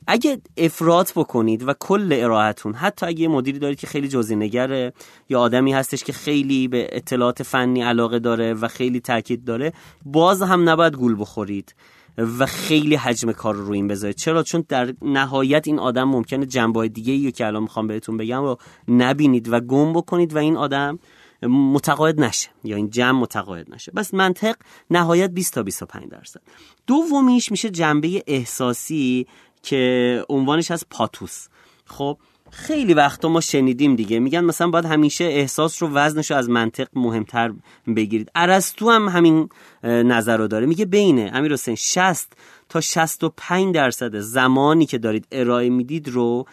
اگه 0.07 0.41
افراد 0.57 1.11
بکنید 1.15 1.67
و 1.67 1.73
کل 1.79 2.13
ارائهتون 2.13 2.73
حتی 2.73 3.05
اگه 3.05 3.21
یه 3.21 3.27
مدیری 3.27 3.59
دارید 3.59 3.79
که 3.79 3.87
خیلی 3.87 4.07
جزئی 4.07 4.35
نگره 4.35 4.93
یا 5.29 5.39
آدمی 5.39 5.73
هستش 5.73 6.03
که 6.03 6.13
خیلی 6.13 6.67
به 6.67 6.89
اطلاعات 6.91 7.43
فنی 7.43 7.81
علاقه 7.81 8.19
داره 8.19 8.53
و 8.53 8.67
خیلی 8.67 8.99
تاکید 8.99 9.45
داره 9.45 9.73
باز 10.05 10.41
هم 10.41 10.69
نباید 10.69 10.95
گول 10.95 11.15
بخورید 11.19 11.75
و 12.17 12.45
خیلی 12.45 12.95
حجم 12.95 13.31
کار 13.31 13.55
رو 13.55 13.73
این 13.73 13.87
بذارید. 13.87 14.15
چرا؟ 14.15 14.43
چون 14.43 14.65
در 14.69 14.93
نهایت 15.01 15.67
این 15.67 15.79
آدم 15.79 16.03
ممکنه 16.03 16.45
جنبه 16.45 16.87
دیگه 16.87 17.13
ای 17.13 17.31
که 17.31 17.45
الان 17.45 17.63
می‌خوام 17.63 17.87
بهتون 17.87 18.17
بگم 18.17 18.41
رو 18.41 18.57
نبینید 18.87 19.53
و 19.53 19.59
گم 19.59 19.93
بکنید 19.93 20.33
و 20.33 20.37
این 20.37 20.57
آدم 20.57 20.99
متقاعد 21.43 22.21
نشه 22.21 22.49
یا 22.63 22.75
این 22.75 22.89
جمع 22.89 23.19
متقاعد 23.19 23.73
نشه. 23.73 23.91
بس 23.91 24.13
منطق 24.13 24.55
نهایت 24.91 25.31
20 25.31 25.53
تا 25.53 25.63
25 25.63 26.09
درصد. 26.09 26.41
دومیش 26.87 27.51
میشه 27.51 27.69
جنبه 27.69 28.23
احساسی 28.27 29.27
که 29.63 30.23
عنوانش 30.29 30.71
از 30.71 30.85
پاتوس. 30.89 31.47
خب 31.85 32.17
خیلی 32.51 32.93
وقتا 32.93 33.29
ما 33.29 33.41
شنیدیم 33.41 33.95
دیگه. 33.95 34.19
میگن 34.19 34.39
مثلا 34.43 34.69
باید 34.69 34.85
همیشه 34.85 35.23
احساس 35.23 35.83
رو 35.83 35.89
وزنش 35.93 36.31
رو 36.31 36.37
از 36.37 36.49
منطق 36.49 36.87
مهمتر 36.93 37.53
بگیرید. 37.95 38.31
ارسطو 38.35 38.89
هم 38.89 39.09
همین 39.09 39.49
نظر 39.83 40.37
رو 40.37 40.47
داره. 40.47 40.65
میگه 40.65 40.85
بین 40.85 41.35
امیر 41.35 41.53
حسین 41.53 41.75
60 41.75 42.33
تا 42.69 42.81
65 42.81 43.75
درصد 43.75 44.19
زمانی 44.19 44.85
که 44.85 44.97
دارید 44.97 45.27
ارائه 45.31 45.69
می‌دید 45.69 46.09
رو 46.09 46.45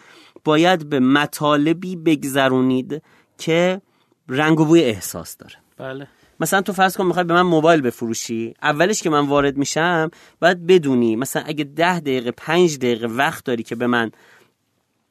باید 0.43 0.89
به 0.89 0.99
مطالبی 0.99 1.95
بگذرونید 1.95 3.01
که 3.37 3.81
رنگ 4.29 4.59
و 4.59 4.65
بوی 4.65 4.81
احساس 4.81 5.37
داره. 5.37 5.55
بله. 5.77 6.07
مثلا 6.39 6.61
تو 6.61 6.73
فرض 6.73 6.97
کن 6.97 7.05
می‌خوای 7.05 7.25
به 7.25 7.33
من 7.33 7.41
موبایل 7.41 7.81
بفروشی 7.81 8.53
اولش 8.61 9.01
که 9.01 9.09
من 9.09 9.27
وارد 9.27 9.57
میشم 9.57 10.11
باید 10.41 10.67
بدونی 10.67 11.15
مثلا 11.15 11.43
اگه 11.45 11.63
ده 11.63 11.99
دقیقه 11.99 12.31
پنج 12.31 12.77
دقیقه 12.77 13.07
وقت 13.07 13.45
داری 13.45 13.63
که 13.63 13.75
به 13.75 13.87
من 13.87 14.11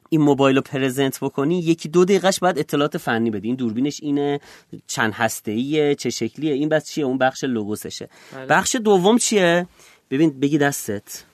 این 0.08 0.20
موبایل 0.20 0.56
رو 0.56 0.62
پرزنت 0.62 1.20
بکنی 1.20 1.58
یکی 1.58 1.88
دو 1.88 2.04
دقیقهش 2.04 2.38
باید 2.38 2.58
اطلاعات 2.58 2.98
فنی 2.98 3.30
بدی. 3.30 3.48
این 3.48 3.56
دوربینش 3.56 4.00
اینه 4.02 4.40
چند 4.86 5.12
هسته 5.12 5.52
ایه 5.52 5.94
چه 5.94 6.10
شکلیه 6.10 6.52
این 6.52 6.68
بس 6.68 6.90
چیه 6.90 7.04
اون 7.04 7.18
بخش 7.18 7.44
لوگوسشه. 7.44 8.08
بله. 8.32 8.46
بخش 8.46 8.76
دوم 8.76 9.18
چیه؟ 9.18 9.66
ببین 10.10 10.40
بگی 10.40 10.58
دستت. 10.58 11.24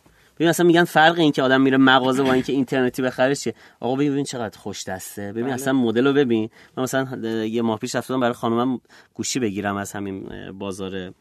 ببین 0.41 0.49
اصلا 0.49 0.67
میگن 0.67 0.85
فرق 0.85 1.19
این 1.19 1.33
که 1.33 1.43
آدم 1.43 1.61
میره 1.61 1.77
مغازه 1.77 2.23
با 2.23 2.33
اینکه 2.33 2.53
اینترنتی 2.53 3.03
بخره 3.03 3.35
چیه؟ 3.35 3.55
آقا 3.81 3.97
ببین 3.97 4.25
چقدر 4.25 4.59
خوش 4.59 4.85
دسته. 4.85 5.33
ببین 5.33 5.45
بله. 5.45 5.55
اصلا 5.55 5.73
مدل 5.73 6.07
رو 6.07 6.13
ببین. 6.13 6.51
من 6.77 6.83
مثلا 6.83 7.25
یه 7.45 7.63
ماه 7.63 7.79
پیش 7.79 7.95
رفتم 7.95 8.21
برای 8.21 8.33
خانمم 8.33 8.81
گوشی 9.15 9.39
بگیرم 9.39 9.77
از 9.77 9.93
همین 9.93 10.29
بازار 10.59 11.13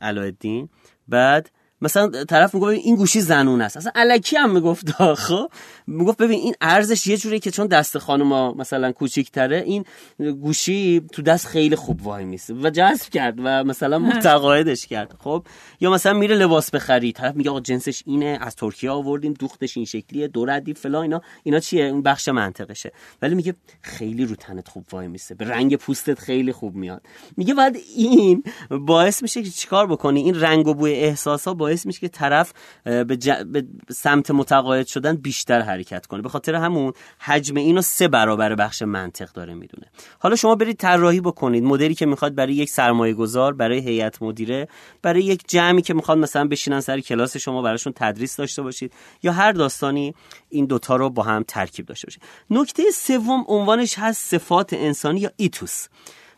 علایالدین. 0.00 0.68
بعد 1.08 1.50
مثلا 1.84 2.24
طرف 2.24 2.54
میگه 2.54 2.66
این 2.66 2.96
گوشی 2.96 3.20
زنون 3.20 3.60
است. 3.60 3.76
اصلا 3.76 3.92
الکی 3.94 4.36
هم 4.36 4.50
می‌گفت 4.50 4.90
خب 5.14 5.50
می‌گفت 5.86 6.18
ببین 6.18 6.40
این 6.40 6.54
ارزش 6.60 7.06
یه 7.06 7.16
جوری 7.16 7.40
که 7.40 7.50
چون 7.50 7.66
دست 7.66 7.98
خانوما 7.98 8.52
مثلا 8.52 8.92
کوچیک‌تره 8.92 9.56
این 9.66 9.84
گوشی 10.18 11.02
تو 11.12 11.22
دست 11.22 11.46
خیلی 11.46 11.76
خوب 11.76 12.06
وای 12.06 12.24
میسه 12.24 12.54
و 12.54 12.70
جذب 12.70 13.08
کرد 13.08 13.34
و 13.38 13.64
مثلا 13.64 13.98
متقاعدش 13.98 14.86
کرد. 14.86 15.14
خب؟ 15.18 15.46
یا 15.80 15.90
مثلا 15.90 16.12
میره 16.12 16.36
لباس 16.36 16.70
بخری. 16.70 17.12
طرف 17.12 17.34
میگه 17.34 17.50
آقا 17.50 17.60
جنسش 17.60 18.02
اینه 18.06 18.38
از 18.40 18.56
ترکیه 18.56 18.90
آوردیم 18.90 19.32
دوختش 19.32 19.76
این 19.76 19.86
شکلیه 19.86 20.28
دو 20.28 20.44
ردی 20.44 20.74
فلان 20.74 21.02
اینا. 21.02 21.20
اینا 21.42 21.60
چیه؟ 21.60 21.84
اون 21.84 22.02
بخش 22.02 22.28
منطقشه. 22.28 22.92
ولی 23.22 23.34
میگه 23.34 23.54
خیلی 23.82 24.24
رو 24.24 24.34
تنت 24.34 24.68
خوب 24.68 24.84
وای 24.92 25.08
میسه. 25.08 25.34
به 25.34 25.44
رنگ 25.44 25.76
پوستت 25.76 26.18
خیلی 26.18 26.52
خوب 26.52 26.74
میاد. 26.74 27.02
میگه 27.36 27.54
بعد 27.54 27.76
این 27.96 28.44
باعث 28.70 29.22
میشه 29.22 29.42
که 29.42 29.50
چیکار 29.50 29.86
بکنی؟ 29.86 30.20
این 30.20 30.40
رنگ 30.40 30.66
و 30.68 30.74
بوی 30.74 30.92
احساسا 30.92 31.54
باعث 31.54 31.73
میشه 31.86 32.00
که 32.00 32.08
طرف 32.08 32.52
به, 32.84 33.04
به 33.44 33.64
سمت 33.90 34.30
متقاعد 34.30 34.86
شدن 34.86 35.16
بیشتر 35.16 35.60
حرکت 35.60 36.06
کنه. 36.06 36.22
به 36.22 36.28
خاطر 36.28 36.54
همون 36.54 36.92
حجم 37.18 37.56
اینو 37.56 37.82
سه 37.82 38.08
برابر 38.08 38.54
بخش 38.54 38.82
منطق 38.82 39.32
داره 39.32 39.54
می‌دونه. 39.54 39.86
حالا 40.18 40.36
شما 40.36 40.54
برید 40.54 40.76
طراحی 40.76 41.20
بکنید. 41.20 41.64
مدلی 41.64 41.94
که 41.94 42.06
می‌خواد 42.06 42.34
برای 42.34 42.54
یک 42.54 42.70
سرمایه 42.70 43.14
گذار 43.14 43.52
برای 43.52 43.78
هیئت 43.78 44.22
مدیره 44.22 44.68
برای 45.02 45.22
یک 45.22 45.42
جمعی 45.48 45.82
که 45.82 45.94
می‌خواد 45.94 46.18
مثلا 46.18 46.48
بشینن 46.48 46.80
سر 46.80 47.00
کلاس 47.00 47.36
شما 47.36 47.62
براشون 47.62 47.92
تدریس 47.96 48.36
داشته 48.36 48.62
باشید. 48.62 48.92
یا 49.22 49.32
هر 49.32 49.52
داستانی 49.52 50.14
این 50.48 50.66
دوتا 50.66 50.96
رو 50.96 51.10
با 51.10 51.22
هم 51.22 51.44
ترکیب 51.48 51.86
داشته 51.86 52.06
باشید. 52.06 52.22
نکته 52.50 52.82
سوم 52.94 53.44
عنوانش 53.48 53.94
هست 53.98 54.30
صفات 54.30 54.72
انسانی 54.72 55.20
یا 55.20 55.30
ایتوس. 55.36 55.86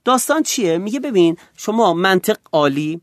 داستان 0.04 0.42
چیه؟ 0.42 0.78
میگه 0.78 1.00
ببین 1.00 1.36
شما 1.56 1.94
منطق 1.94 2.36
عالی 2.52 3.00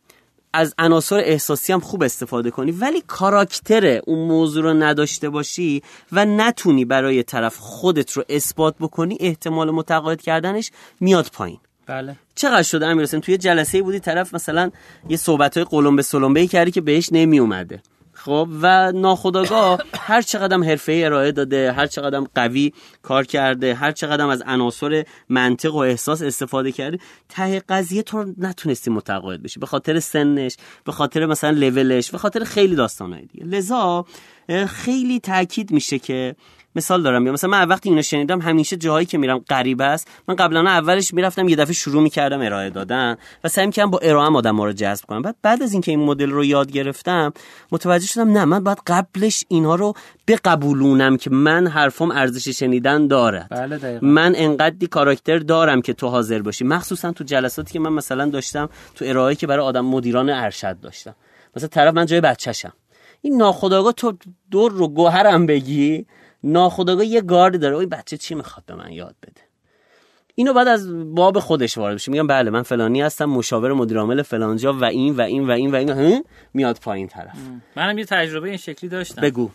از 0.54 0.76
عناصر 0.78 1.16
احساسی 1.16 1.74
هم 1.74 1.80
خوب 1.80 2.04
استفاده 2.04 2.52
کنی. 2.52 2.72
ولی 2.72 3.04
کاراکتر 3.08 4.02
اون 4.08 4.28
موضوع 4.28 4.64
رو 4.64 4.74
نداشته 4.74 5.30
باشی 5.30 5.84
و 6.12 6.26
نتونی 6.26 6.86
برای 6.86 7.24
طرف 7.24 7.58
خودت 7.58 8.12
رو 8.12 8.24
اثبات 8.30 8.76
بکنی 8.80 9.18
احتمال 9.20 9.72
متقاعد 9.72 10.22
کردنش 10.22 10.72
میاد 11.00 11.30
پایین. 11.34 11.60
بله. 11.86 12.16
چقدر 12.36 12.64
شده؟ 12.64 12.88
امیر 12.88 13.06
توی 13.06 13.38
جلسه 13.38 13.82
بودی 13.82 14.00
طرف 14.00 14.34
مثلا 14.34 14.72
یه 15.10 15.18
صحبت 15.18 15.58
های 15.58 15.66
قلم 15.70 15.96
به 15.96 16.02
سلمبه 16.02 16.48
کردی 16.48 16.72
که 16.72 16.82
بهش 16.82 17.10
نمی 17.12 17.40
اومده 17.40 17.82
خب 18.26 18.50
و 18.62 18.92
ناخداگاه 18.92 19.80
هر 19.94 20.22
چقدر 20.22 20.58
حرفه 20.58 21.02
ارائه 21.06 21.32
داده 21.32 21.72
هر 21.72 21.88
چقدر 21.88 22.20
قوی 22.36 22.74
کار 23.02 23.24
کرده 23.24 23.76
هر 23.76 23.92
چقدر 23.92 24.26
از 24.26 24.42
عناصر 24.42 25.06
منطق 25.30 25.76
و 25.76 25.78
احساس 25.78 26.22
استفاده 26.22 26.72
کرده 26.72 26.98
ته 27.30 27.60
قضیه 27.60 28.04
تو 28.04 28.34
نتونستی 28.38 28.92
متقاعد 28.92 29.44
بشی. 29.44 29.60
به 29.60 29.66
خاطر 29.66 30.00
سنش 30.00 30.58
به 30.84 30.92
خاطر 30.92 31.26
مثلا 31.26 31.50
لولش 31.50 32.12
به 32.12 32.18
خاطر 32.18 32.44
خیلی 32.44 32.76
داستانهای 32.76 33.26
دیگه. 33.26 33.46
لذا 33.46 34.06
خیلی 34.68 35.20
تاکید 35.20 35.72
میشه 35.72 36.00
که 36.00 36.36
مثال 36.76 37.04
دارم. 37.04 37.26
یا 37.26 37.32
مثلا 37.32 37.50
من 37.50 37.68
وقتی 37.68 37.90
اینو 37.90 38.02
شنیدم 38.02 38.42
همیشه 38.42 38.76
جاهایی 38.76 39.06
که 39.06 39.18
میرم 39.18 39.38
غریب 39.50 39.82
است 39.82 40.08
من 40.28 40.36
قبلا 40.36 40.60
اولش 40.60 41.14
می‌رفتم 41.14 41.50
یه 41.50 41.56
دفعه 41.56 41.74
شروع 41.74 42.04
می‌کردم 42.04 42.42
ارائه 42.42 42.70
دادن 42.70 43.18
و 43.44 43.48
سعی 43.48 43.66
می‌کردم 43.66 43.92
با 43.92 44.00
ارائه 44.02 44.30
آدم 44.30 44.62
رو 44.62 44.74
جذب 44.74 45.06
کنم. 45.06 45.22
بعد 45.22 45.36
بعد 45.42 45.64
از 45.64 45.74
اینکه 45.74 45.92
این 45.92 46.00
مدل 46.00 46.30
رو 46.30 46.46
یاد 46.46 46.72
گرفتم 46.72 47.34
متوجه 47.72 48.08
شدم 48.08 48.32
نه 48.32 48.46
من 48.46 48.64
باید 48.64 48.78
قبلش 48.88 49.46
اینها 49.48 49.76
رو 49.76 49.94
بقبولونم 50.28 51.18
که 51.18 51.30
من 51.30 51.68
حرفم 51.68 52.12
ارزش 52.12 52.50
شنیدن 52.50 53.08
دارد. 53.08 53.48
بله 53.50 54.00
من 54.02 54.34
انقدری 54.36 54.88
کاراکتر 54.88 55.38
دارم 55.38 55.82
که 55.82 55.94
تو 55.94 56.08
حاضر 56.08 56.42
باشی. 56.42 56.64
مخصوصا 56.64 57.12
تو 57.12 57.24
جلساتی 57.24 57.74
که 57.74 57.80
من 57.80 57.94
مثلا 57.94 58.26
داشتم 58.26 58.70
تو 58.96 59.06
ارائه 59.08 59.36
که 59.36 59.48
برای 59.48 59.66
آدم 59.66 59.86
مدیران 59.86 60.30
ارشد 60.30 60.80
داشتم. 60.82 61.16
مثلا 61.56 61.68
طرف 61.68 61.94
من 61.94 62.06
جای 62.06 62.22
بچه‌شم. 62.22 62.74
این 63.22 63.38
ناخداگاه 63.38 63.92
تو 63.92 64.14
دور 64.52 64.72
رو 64.72 64.88
گوهرم 64.88 65.46
بگی. 65.46 66.06
ناخداگاه 66.44 67.06
یه 67.06 67.22
گارد 67.22 67.62
داره. 67.62 67.78
این 67.78 67.90
بچه 67.90 68.18
چی 68.18 68.36
می‌خواد 68.36 68.66
به 68.66 68.76
من 68.76 68.92
یاد 68.92 69.16
بده؟ 69.24 69.42
اینو 70.36 70.54
بعد 70.54 70.68
از 70.68 71.16
باب 71.16 71.40
خودش 71.40 71.78
وارد 71.78 71.96
بشه 71.96 72.12
میگم 72.12 72.28
بله 72.28 72.50
من 72.50 72.62
فلانی 72.62 73.02
هستم 73.02 73.26
مشاور 73.26 73.74
مدیر 73.74 74.00
عامل 74.00 74.22
فلانجا 74.22 74.74
و 74.74 74.84
این 74.84 75.16
و 75.16 75.22
این 75.22 75.48
و 75.48 75.52
این 75.52 75.72
و 75.72 75.76
این. 75.76 76.24
میاد 76.54 76.80
پایین 76.80 77.08
طرف. 77.08 77.38
منم 77.76 77.98
یه 77.98 78.06
تجربه 78.06 78.48
این 78.48 78.58
شکلی 78.58 78.90
داشتم. 78.90 79.22
بگو. 79.22 79.50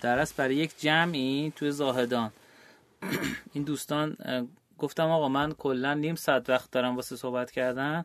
در 0.00 0.26
برای 0.36 0.54
یک 0.54 0.80
جمعی 0.80 1.52
توی 1.56 1.70
زاهدان. 1.70 2.30
این 3.52 3.64
دوستان 3.64 4.16
گفتم 4.78 5.10
آقا 5.10 5.28
من 5.28 5.52
کلا 5.52 5.94
نیم 5.94 6.14
ساعت 6.14 6.50
وقت 6.50 6.70
دارم 6.70 6.96
واسه 6.96 7.16
صحبت 7.16 7.50
کردن. 7.50 8.04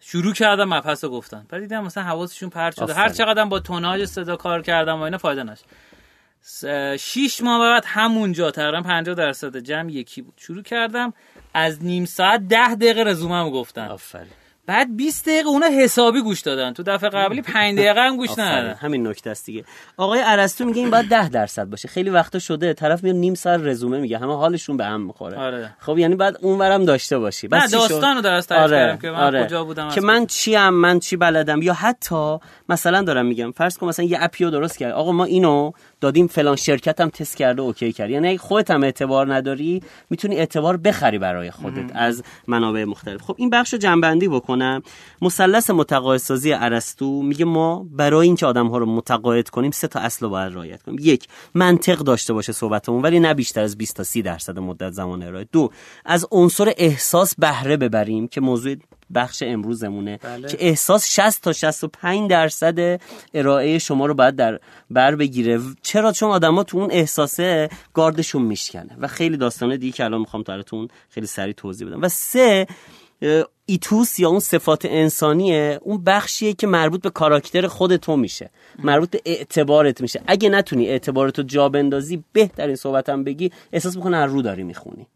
شروع 0.00 0.34
کردم 0.34 0.74
مبحث 0.74 1.04
رو 1.04 1.10
گفتن. 1.10 1.46
بعد 1.48 1.60
دیدم 1.60 1.84
مثلا 1.84 2.04
حواسشون 2.04 2.48
پرت 2.48 2.74
شده. 2.76 2.94
هر 2.94 3.08
چقدر 3.08 3.44
با 3.44 3.60
توناژ 3.60 4.04
صدا 4.04 4.36
کار 4.36 4.62
کردم 4.62 4.98
و 4.98 5.02
اینا 5.02 5.18
فایده 5.18 5.42
نشد 5.42 5.64
شیش 6.98 7.42
ماه 7.42 7.58
بعد 7.58 7.84
همونجا 7.86 8.50
تقریبا 8.50 8.82
50 8.82 9.14
درصد 9.14 9.56
جمع 9.56 9.92
یکی 9.92 10.22
بود. 10.22 10.34
شروع 10.36 10.62
کردم 10.62 11.12
از 11.54 11.84
نیم 11.84 12.04
ساعت 12.04 12.40
ده 12.48 12.74
دقیقه 12.74 13.02
رزومم 13.02 13.50
گفتن 13.50 13.88
آفرین. 13.88 14.30
بعد 14.66 14.96
20 14.96 15.28
دقیقه 15.28 15.48
اونا 15.48 15.66
حسابی 15.66 16.22
گوش 16.22 16.40
دادن. 16.40 16.72
تو 16.72 16.82
دفعه 16.82 17.10
قبلی 17.10 17.42
5 17.42 17.78
دقیقه 17.78 18.00
هم 18.00 18.16
گوش 18.16 18.30
ندادن. 18.38 18.74
همین 18.74 19.06
نکته 19.06 19.30
است 19.30 19.46
دیگه. 19.46 19.64
آقای 19.96 20.20
ارسطو 20.24 20.64
میگه 20.64 20.80
این 20.80 20.90
باید 20.90 21.08
10 21.08 21.28
درصد 21.28 21.64
باشه. 21.64 21.88
خیلی 21.88 22.10
وقتا 22.10 22.38
شده. 22.38 22.74
طرف 22.74 23.04
میاد 23.04 23.16
نیم 23.16 23.34
ساعت 23.34 23.60
رزومه 23.60 23.98
میگه. 23.98 24.18
همه 24.18 24.36
حالشون 24.36 24.76
به 24.76 24.84
هم 24.84 25.00
می‌خوره. 25.00 25.38
آره. 25.38 25.76
خب 25.78 25.98
یعنی 25.98 26.14
بعد 26.14 26.36
اونورم 26.40 26.84
داشته 26.84 27.18
باشی. 27.18 27.48
بس 27.48 27.70
داستانو 27.70 28.20
درست 28.20 28.52
آره. 28.52 28.98
که 29.02 29.10
من 29.10 29.16
آره. 29.16 29.44
کجا 29.44 29.64
بودم 29.64 29.88
که 29.88 30.00
من 30.00 30.26
چی 30.26 30.56
ام 30.56 30.74
من 30.74 30.98
چی 30.98 31.16
بلدم. 31.16 31.62
یا 31.62 31.72
حتی 31.74 32.38
مثلا 32.68 33.02
دارم 33.02 33.26
میگم 33.26 33.52
فرض 33.52 33.78
کن 33.78 33.88
مثلا 33.88 34.04
یه 34.04 34.18
اپیو 34.20 34.50
درست 34.50 34.78
کرد. 34.78 34.92
آقا 34.92 35.12
ما 35.12 35.24
اینو 35.24 35.72
دادیم 36.00 36.26
فلان 36.26 36.56
شرکت 36.56 37.00
هم 37.00 37.08
تست 37.08 37.36
کرده 37.36 37.62
اوکی 37.62 37.92
کرد. 37.92 38.10
یعنی 38.10 38.38
خودت 38.38 38.70
هم 38.70 38.82
اعتبار 38.82 39.34
نداری 39.34 39.82
می‌تونی 40.10 40.36
اعتبار 40.36 40.76
بخری 40.76 41.18
برای 41.18 41.50
خودت 41.50 41.90
از 41.94 42.22
منابع 42.46 42.84
مختلف. 42.84 43.22
خب 43.22 43.34
این 43.38 43.50
بخش 43.50 43.72
رو 43.72 43.78
جنبندی 43.78 44.28
بکنم. 44.28 44.82
مثلث 45.22 45.70
متقاعد 45.70 46.20
سازی 46.20 46.52
ارسطو 46.52 47.22
میگه 47.22 47.44
ما 47.44 47.86
برای 47.90 48.26
اینکه 48.26 48.46
آدم 48.46 48.66
ها 48.66 48.78
رو 48.78 48.86
متقاعد 48.86 49.48
کنیم 49.48 49.70
سه 49.70 49.88
تا 49.88 50.00
اصل 50.00 50.24
رو 50.26 50.30
باید 50.30 50.52
رعایت 50.52 50.82
کنیم. 50.82 50.98
یک 51.00 51.28
منطق 51.54 51.98
داشته 51.98 52.32
باشه 52.32 52.52
صحبتمون 52.52 53.02
ولی 53.02 53.20
نه 53.20 53.34
بیشتر 53.34 53.60
از 53.60 53.78
20 53.78 53.96
تا 53.96 54.02
30 54.02 54.22
درصد 54.22 54.58
مدت 54.58 54.90
زمان 54.90 55.22
ارائه. 55.22 55.46
دو 55.52 55.70
از 56.04 56.26
عنصر 56.30 56.72
احساس 56.76 57.34
بهره 57.34 57.76
ببریم 57.76 58.28
که 58.28 58.40
موضوع 58.40 58.74
بخش 59.14 59.42
امروزمونه 59.46 60.16
بله. 60.16 60.48
که 60.48 60.56
احساس 60.60 61.06
60 61.06 61.42
تا 61.42 61.52
65 61.52 62.30
درصد 62.30 63.00
ارائه 63.34 63.78
شما 63.78 64.06
رو 64.06 64.14
باید 64.14 64.36
در 64.36 64.60
بر 64.90 65.14
بگیره. 65.14 65.60
چرا؟ 65.82 66.12
چون 66.12 66.30
آدما 66.30 66.64
تو 66.64 66.78
اون 66.78 66.88
احساسه 66.92 67.68
گاردشون 67.94 68.42
میشکنه. 68.42 68.96
و 68.98 69.06
خیلی 69.06 69.36
داستانه 69.36 69.76
دیگه 69.76 69.92
که 69.92 70.04
الان 70.04 70.20
می‌خوام 70.20 70.42
براتون 70.42 70.88
خیلی 71.08 71.26
سریع 71.26 71.54
توضیح 71.54 71.88
بدم. 71.88 72.02
و 72.02 72.08
سه 72.08 72.66
ایتوس 73.66 74.18
یا 74.18 74.28
اون 74.28 74.40
صفات 74.40 74.84
انسانیه 74.84 75.78
اون 75.82 76.04
بخشیه 76.04 76.52
که 76.52 76.66
مربوط 76.66 77.02
به 77.02 77.10
کاراکتر 77.10 77.66
خود 77.66 77.96
تو 77.96 78.16
میشه. 78.16 78.50
مربوط 78.78 79.10
به 79.10 79.20
اعتبارت 79.24 80.00
میشه. 80.00 80.22
اگه 80.26 80.48
نتونی 80.48 80.88
اعتبارتو 80.88 81.42
جا 81.42 81.68
بندازی 81.68 82.24
بهترین 82.32 82.76
صحبتم 82.76 83.24
بگی 83.24 83.50
احساس 83.72 83.96
می‌کنه 83.96 84.16
هر 84.16 84.26
رو 84.26 84.42
داری 84.42 84.62
می‌خونی. 84.62 85.06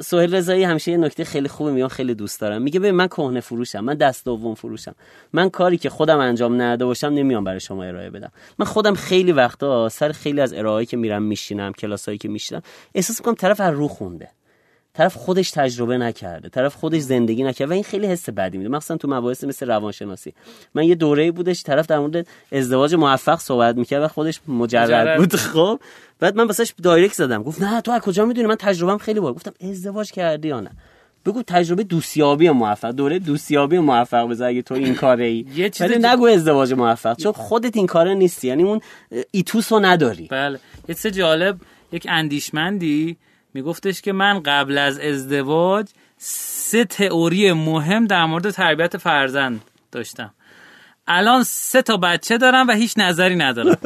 سهیل 0.00 0.34
رضایی 0.34 0.64
همیشه 0.64 0.90
یه 0.90 0.96
نکته 0.96 1.24
خیلی 1.24 1.48
خوبه 1.48 1.72
میگم 1.72 1.88
خیلی 1.88 2.14
دوست 2.14 2.40
دارم. 2.40 2.62
میگه 2.62 2.80
ببین 2.80 2.94
من 2.94 3.06
کهنه 3.06 3.40
فروشم 3.40 3.80
من 3.80 3.94
دست 3.94 4.24
دوم 4.24 4.54
فروشم. 4.54 4.94
من 5.32 5.50
کاری 5.50 5.78
که 5.78 5.90
خودم 5.90 6.18
انجام 6.18 6.62
نداده 6.62 6.84
باشم 6.84 7.06
نمیام 7.06 7.44
برای 7.44 7.60
شما 7.60 7.84
ارائه 7.84 8.10
بدم. 8.10 8.32
من 8.58 8.66
خودم 8.66 8.94
خیلی 8.94 9.32
وقتا 9.32 9.88
سر 9.88 10.12
خیلی 10.12 10.40
از 10.40 10.52
ارائه‌ای 10.52 10.86
که 10.86 10.96
میرم 10.96 11.22
میشینم 11.22 11.72
کلاسایی 11.72 12.18
که 12.18 12.28
میشینم 12.28 12.62
احساس 12.94 13.20
می‌کنم 13.20 13.34
طرف 13.34 13.60
از 13.60 13.74
رو 13.74 13.88
خونده. 13.88 14.28
طرف 14.96 15.14
خودش 15.14 15.50
تجربه 15.50 15.98
نکرده 15.98 16.48
طرف 16.48 16.74
خودش 16.74 17.00
زندگی 17.00 17.44
نکرده 17.44 17.70
و 17.70 17.72
این 17.72 17.84
خیلی 17.84 18.06
حس 18.06 18.28
بدی 18.28 18.58
میده. 18.58 18.70
مثلا 18.70 18.96
تو 18.96 19.08
مباحث 19.08 19.44
مثل 19.44 19.66
روانشناسی. 19.66 20.34
من 20.74 20.84
یه 20.84 20.94
دوره 20.94 21.30
بودش 21.30 21.62
طرف 21.62 21.86
در 21.86 21.98
مورد 21.98 22.26
ازدواج 22.52 22.94
موفق 22.94 23.38
صحبت 23.40 23.76
می‌کرد 23.76 24.02
و 24.02 24.08
خودش 24.08 24.40
مجرد, 24.48 25.18
بود. 25.18 25.36
خب 25.36 25.80
بعد 26.20 26.36
من 26.36 26.46
واسش 26.46 26.72
دایرکت 26.82 27.14
زدم. 27.14 27.42
گفت 27.42 27.62
نه 27.62 27.80
تو 27.80 27.92
از 27.92 28.00
کجا 28.00 28.24
می‌دونی؟ 28.24 28.46
من 28.46 28.54
تجربم 28.54 28.98
خیلی 28.98 29.20
بود 29.20 29.34
گفتم 29.34 29.52
ازدواج 29.70 30.12
کردی 30.12 30.48
یا 30.48 30.60
نه؟ 30.60 30.70
بگو 31.26 31.42
تجربه 31.42 31.84
دوستیابی 31.84 32.50
موفق 32.50 32.90
دوره 32.90 33.18
دوستیابی 33.18 33.78
موفق 33.78 34.28
بذار 34.28 34.48
اگه 34.48 34.62
تو 34.62 34.74
این 34.74 34.94
کاره 34.94 35.24
ای. 35.24 35.46
یه 35.56 35.70
چیز 35.70 35.80
ولی 35.80 35.98
نگو 35.98 36.26
ازدواج 36.26 36.72
موفق 36.72 37.16
چون 37.16 37.32
خودت 37.32 37.76
این 37.76 37.86
کاره 37.86 38.14
نیستی. 38.14 38.48
یعنی 38.48 38.62
اون 38.62 38.80
ایتوسو 39.30 39.78
نداری. 39.78 40.26
بله. 40.30 40.58
یه 40.88 41.10
جالب 41.10 41.56
یک 41.92 42.06
اندیشمندی 42.10 43.16
میگفتش 43.56 44.02
که 44.02 44.12
من 44.12 44.42
قبل 44.42 44.78
از 44.78 44.98
ازدواج 44.98 45.88
سه 46.18 46.84
تئوری 46.84 47.52
مهم 47.52 48.06
در 48.06 48.24
مورد 48.24 48.50
تربیت 48.50 48.96
فرزند 48.96 49.60
داشتم. 49.92 50.34
الان 51.08 51.42
سه 51.42 51.82
تا 51.82 51.96
بچه 51.96 52.38
دارم 52.38 52.68
و 52.68 52.72
هیچ 52.72 52.94
نظری 52.96 53.36
ندارم. 53.36 53.78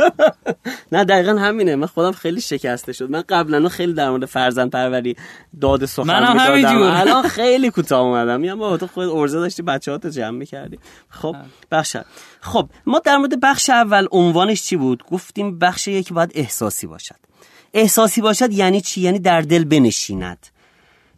نه 0.92 1.04
دقیقا 1.04 1.32
همینه. 1.32 1.76
من 1.76 1.86
خودم 1.86 2.12
خیلی 2.12 2.40
شکسته 2.40 2.92
شد. 2.92 3.10
من 3.10 3.22
قبلا 3.28 3.68
خیلی 3.68 3.92
در 3.92 4.10
مورد 4.10 4.24
فرزند 4.24 4.70
پروری 4.70 5.16
داد 5.60 5.84
سخن 5.84 6.06
منم. 6.06 6.38
همینجور. 6.38 6.90
الان 7.00 7.28
خیلی 7.28 7.70
کوتاه 7.70 8.00
اومدم. 8.00 8.40
میگم 8.40 8.58
بابا 8.58 8.76
تو 8.76 8.86
خود 8.86 9.08
ارزه 9.08 9.38
داشتی 9.38 9.62
بچه‌هاتو 9.62 10.08
جمع 10.08 10.38
می‌کردی. 10.38 10.78
خب 11.08 11.36
بخش 11.70 11.96
خب 12.40 12.68
ما 12.86 12.98
در 12.98 13.16
مورد 13.16 13.40
بخش 13.40 13.70
اول 13.70 14.06
عنوانش 14.10 14.62
چی 14.62 14.76
بود؟ 14.76 15.02
گفتیم 15.10 15.58
بخش 15.58 15.88
یک 15.88 16.12
باید 16.12 16.32
احساسی 16.34 16.86
باشد. 16.86 17.29
احساسی 17.74 18.20
باشد 18.20 18.52
یعنی 18.52 18.80
چی؟ 18.80 19.00
یعنی 19.00 19.18
در 19.18 19.40
دل 19.40 19.64
بنشیند. 19.64 20.46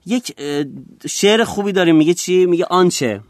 یک 0.07 0.36
شعر 1.09 1.44
خوبی 1.44 1.72
داریم. 1.72 1.96
میگه 1.96 2.14
چی؟ 2.14 2.46
میگه 2.46 2.64
آنچه 2.64 3.20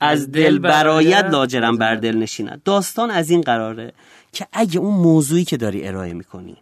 از 0.00 0.32
دل 0.32 0.58
برایت 0.58 1.24
لاجرم 1.24 1.76
بر 1.76 1.94
دل 1.94 2.16
نشیند. 2.16 2.62
داستان 2.64 3.10
از 3.10 3.30
این 3.30 3.40
قراره 3.40 3.92
که 4.32 4.46
اگه 4.52 4.78
اون 4.78 4.94
موضوعی 4.94 5.44
که 5.44 5.56
داری 5.56 5.86
ارائه 5.88 6.12
می‌کنی 6.12 6.56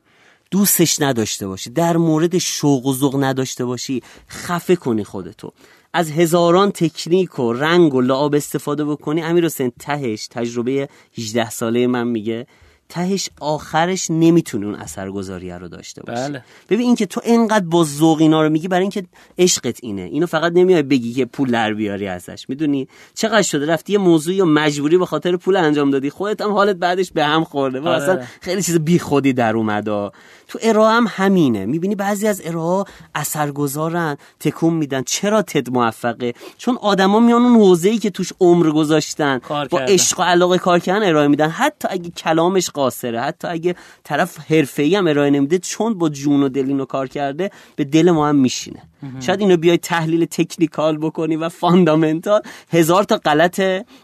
دوستش 0.50 1.00
نداشته 1.00 1.46
باشی 1.46 1.70
در 1.70 1.96
مورد 1.96 2.38
شوق 2.38 2.86
و 2.86 2.94
ذوق 2.94 3.24
نداشته 3.24 3.64
باشی 3.64 4.02
خفه 4.28 4.76
کنی 4.76 5.04
خودتو. 5.04 5.52
از 5.92 6.10
هزاران 6.10 6.70
تکنیک 6.70 7.38
و 7.38 7.52
رنگ 7.52 7.94
و 7.94 8.00
لعاب 8.00 8.34
استفاده 8.34 8.84
بکنی. 8.84 9.22
امیر 9.22 9.44
حسین 9.44 9.72
تهش 9.78 10.26
تجربه 10.26 10.88
18 11.18 11.50
ساله 11.50 11.86
من 11.86 12.06
میگه. 12.06 12.46
تهش 12.90 13.30
آخرش 13.40 14.10
نمی‌تونه 14.10 14.66
اون 14.66 14.74
اثرگذاریه 14.74 15.58
رو 15.58 15.68
داشته 15.68 16.02
باشی 16.02 16.22
بله. 16.22 16.44
ببین 16.68 16.86
این 16.86 16.94
که 16.94 17.06
تو 17.06 17.20
انقدر 17.24 17.64
با 17.64 17.84
ذوق 17.84 18.20
اینا 18.20 18.42
رو 18.42 18.48
میگی 18.48 18.68
برای 18.68 18.82
اینکه 18.82 19.04
عشقت 19.38 19.78
اینه. 19.82 20.02
اینو 20.02 20.26
فقط 20.26 20.52
نمیای 20.54 20.82
بگی 20.82 21.12
که 21.12 21.24
پول 21.24 21.50
در 21.50 21.74
بیاری 21.74 22.06
ازش. 22.06 22.46
می‌دونی؟ 22.48 22.88
چقدر 23.14 23.42
شده 23.42 23.66
رفتی 23.66 23.92
یه 23.92 23.98
موضوعی 23.98 24.36
یا 24.36 24.44
مجبوری 24.44 24.98
به 24.98 25.06
خاطر 25.06 25.36
پول 25.36 25.56
انجام 25.56 25.90
دادی. 25.90 26.10
خودت 26.10 26.40
هم 26.40 26.52
حالت 26.52 26.76
بعدش 26.76 27.12
به 27.12 27.24
هم 27.24 27.44
خورده. 27.44 27.80
و 27.80 27.88
آره. 27.88 28.02
اصلا 28.02 28.20
خیلی 28.40 28.62
چیز 28.62 28.78
بیخودی 28.78 29.32
در 29.32 29.56
اومده. 29.56 30.10
تو 30.48 30.58
ارائه 30.62 30.94
هم 30.94 31.06
همینه. 31.08 31.66
می‌بینی 31.66 31.94
بعضی 31.94 32.26
از 32.26 32.42
ارائه 32.44 32.84
اثرگذارن 33.14 34.16
تکون 34.40 34.74
میدن. 34.74 35.02
چرا 35.02 35.42
تد 35.42 35.70
موفقه؟ 35.70 36.34
چون 36.58 36.78
آدما 36.80 37.20
میان 37.20 37.42
اون 37.42 37.54
حوزه‌ای 37.54 37.98
که 37.98 38.10
توش 38.10 38.32
عمر 38.40 38.70
گذاشتن 38.70 39.40
با. 39.70 39.80
عشق 39.80 40.20
و 40.20 40.22
علاقه 40.22 40.58
کار 40.58 40.78
کردن 40.78 41.08
ارائه 41.08 41.28
میدن. 41.28 41.48
حتی 41.48 41.88
اگه 41.90 42.10
کلامش 42.10 42.70
قاصره. 42.80 43.20
حتی 43.20 43.48
اگه 43.48 43.74
طرف 44.04 44.38
حرفه‌ای 44.52 44.94
هم 44.96 45.06
ارائه 45.06 45.30
نمیده 45.30 45.58
چون 45.58 45.94
با 46.00 46.08
جون 46.08 46.42
و 46.42 46.48
دل 46.48 46.66
اینو 46.66 46.84
کار 46.84 47.08
کرده 47.08 47.50
به 47.76 47.84
دل 47.84 48.10
ما 48.10 48.28
هم 48.28 48.36
میشینه. 48.36 48.82
شاید 49.20 49.40
اینو 49.40 49.56
بیای 49.56 49.78
تحلیل 49.78 50.24
تکنیکال 50.24 50.98
بکنی 50.98 51.36
و 51.36 51.48
فاندامنتال 51.48 52.40
هزار 52.72 53.04
تا 53.04 53.16
غلط 53.16 53.60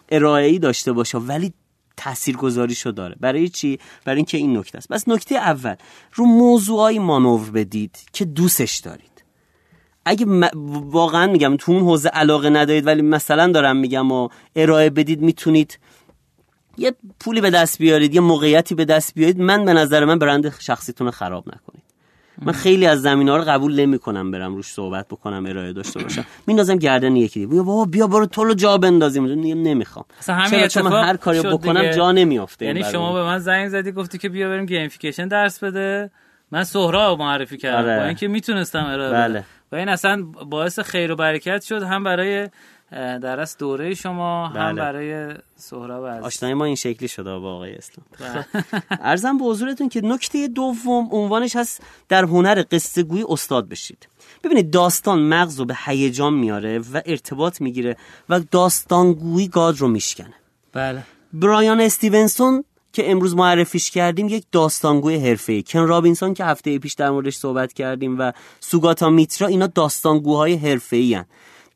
ارائه‌ای 0.08 0.58
داشته 0.58 0.92
باشه 0.92 1.18
ولی 1.18 1.52
تاثیرگذاریشو 1.96 2.90
داره. 2.90 3.16
برای 3.20 3.48
چی؟ 3.48 3.78
برای 4.04 4.16
اینکه 4.16 4.38
این 4.38 4.56
نکته 4.58 4.78
است. 4.78 4.88
بس 4.88 5.08
نکته 5.08 5.34
اول 5.34 5.74
رو 6.14 6.24
موضوعایی 6.24 6.98
مانور 6.98 7.50
بدید 7.50 7.96
که 8.12 8.24
دوستش 8.24 8.76
دارید. 8.76 9.16
اگه 10.04 10.26
م- 10.26 10.50
واقعا 10.98 11.26
میگم 11.26 11.56
تو 11.56 11.72
اون 11.72 11.82
حوزه 11.82 12.08
علاقه 12.08 12.50
ندارید 12.50 12.86
ولی 12.86 13.02
مثلا 13.02 13.52
دارم 13.52 13.76
میگم 13.76 14.12
و 14.12 14.28
ارائه 14.56 14.90
بدید 14.90 15.20
می‌تونید 15.20 15.78
یه 16.76 16.94
پولی 17.20 17.40
به 17.40 17.50
دست 17.50 17.78
بیارید 17.78 18.14
یه 18.14 18.20
موقعیتی 18.20 18.74
به 18.74 18.84
دست 18.84 19.14
بیارید 19.14 19.40
من 19.40 19.64
به 19.64 19.72
نظر 19.72 20.04
من 20.04 20.18
برند 20.18 20.54
شخصیتون 20.60 21.06
رو 21.06 21.10
خراب 21.10 21.48
نکنید. 21.48 21.86
من 22.42 22.52
خیلی 22.52 22.86
از 22.86 23.02
زمین 23.02 23.28
ها 23.28 23.36
رو 23.36 23.44
قبول 23.44 23.80
نمی 23.80 23.98
کنم 23.98 24.30
برم 24.30 24.54
روش 24.54 24.66
صحبت 24.66 25.08
بکنم 25.08 25.46
ارائه 25.46 25.72
داشته 25.72 26.02
باشم. 26.02 26.24
میندازم 26.46 26.76
گردن 26.76 27.16
یکی 27.16 27.40
دیگه. 27.40 27.52
بیا 27.52 27.62
بابا 27.62 27.84
بیا 27.84 28.06
برو 28.06 28.26
تو 28.26 28.44
رو 28.44 28.54
جا 28.54 28.78
بندازیم. 28.78 29.26
نمی‌خوام. 29.26 30.04
همین 30.28 30.50
چرا؟ 30.50 30.68
چون 30.68 30.82
من 30.82 31.04
هر 31.04 31.16
کاری 31.16 31.40
بکنم 31.40 31.80
دیگه. 31.80 31.94
جا 31.94 32.12
نمیافته 32.12 32.66
یعنی 32.66 32.84
شما. 32.84 33.12
به 33.12 33.22
من 33.22 33.38
زنگ 33.38 33.68
زدی 33.68 33.92
گفتی 33.92 34.18
که 34.18 34.28
بیا 34.28 34.48
بریم 34.48 34.66
گیمفیکیشن 34.66 35.28
درس 35.28 35.64
بده. 35.64 36.10
من 36.50 36.64
سهراب 36.64 37.18
معرفی 37.18 37.56
کردم. 37.56 37.88
آره. 37.88 37.98
با 37.98 38.04
اینکه 38.04 38.28
می‌تونستم 38.28 38.84
ارائه 38.84 39.12
بله. 39.12 39.44
و 39.72 39.76
این 39.76 39.88
اصلا 39.88 40.22
باعث 40.50 40.78
خیر 40.78 41.12
و 41.12 41.16
برکت 41.16 41.62
شد 41.62 41.82
هم 41.82 42.04
برای 42.04 42.48
در 42.90 43.40
از 43.40 43.56
دوره 43.56 43.94
شما 43.94 44.48
هم 44.48 44.54
بله. 44.54 44.74
برای 44.74 45.34
سهراب 45.56 46.06
عزیز 46.06 46.24
آشنایی 46.24 46.54
ما 46.54 46.64
این 46.64 46.74
شکلی 46.74 47.08
شده 47.08 47.38
با 47.38 47.54
آقای 47.54 47.74
اسلام 47.74 48.06
بله. 48.20 48.64
ارزم 49.10 49.38
به 49.38 49.44
حضورتون 49.44 49.88
که 49.88 50.00
نکته 50.04 50.48
دوم 50.48 51.08
عنوانش 51.10 51.56
هست 51.56 51.82
در 52.08 52.24
هنر 52.24 52.64
قصه 52.70 53.02
گویی 53.02 53.24
استاد 53.28 53.68
بشید 53.68 54.08
ببینید 54.44 54.70
داستان 54.70 55.18
مغز 55.18 55.58
رو 55.58 55.64
به 55.64 55.76
هیجان 55.84 56.34
میاره 56.34 56.78
و 56.78 57.00
ارتباط 57.06 57.60
می‌گیره 57.60 57.96
و 58.28 58.40
داستانگویی 58.40 59.48
گاد 59.48 59.78
رو 59.78 59.88
میشکنه 59.88 60.34
بله 60.72 61.02
برایان 61.32 61.80
استیونسون 61.80 62.64
که 62.92 63.10
امروز 63.10 63.36
معرفیش 63.36 63.90
کردیم 63.90 64.28
یک 64.28 64.44
داستانگوی 64.52 65.16
حرفه‌ای 65.16 65.62
کن 65.62 65.86
رابینسون 65.86 66.34
که 66.34 66.44
هفته 66.44 66.78
پیش 66.78 66.92
در 66.92 67.10
موردش 67.10 67.36
صحبت 67.36 67.72
کردیم 67.72 68.18
و 68.18 68.32
سوگاتا 68.60 69.10
میترا 69.10 69.48
اینا 69.48 69.66
داستانگوهای 69.66 70.54
حرفه‌ای 70.54 71.14
هن. 71.14 71.26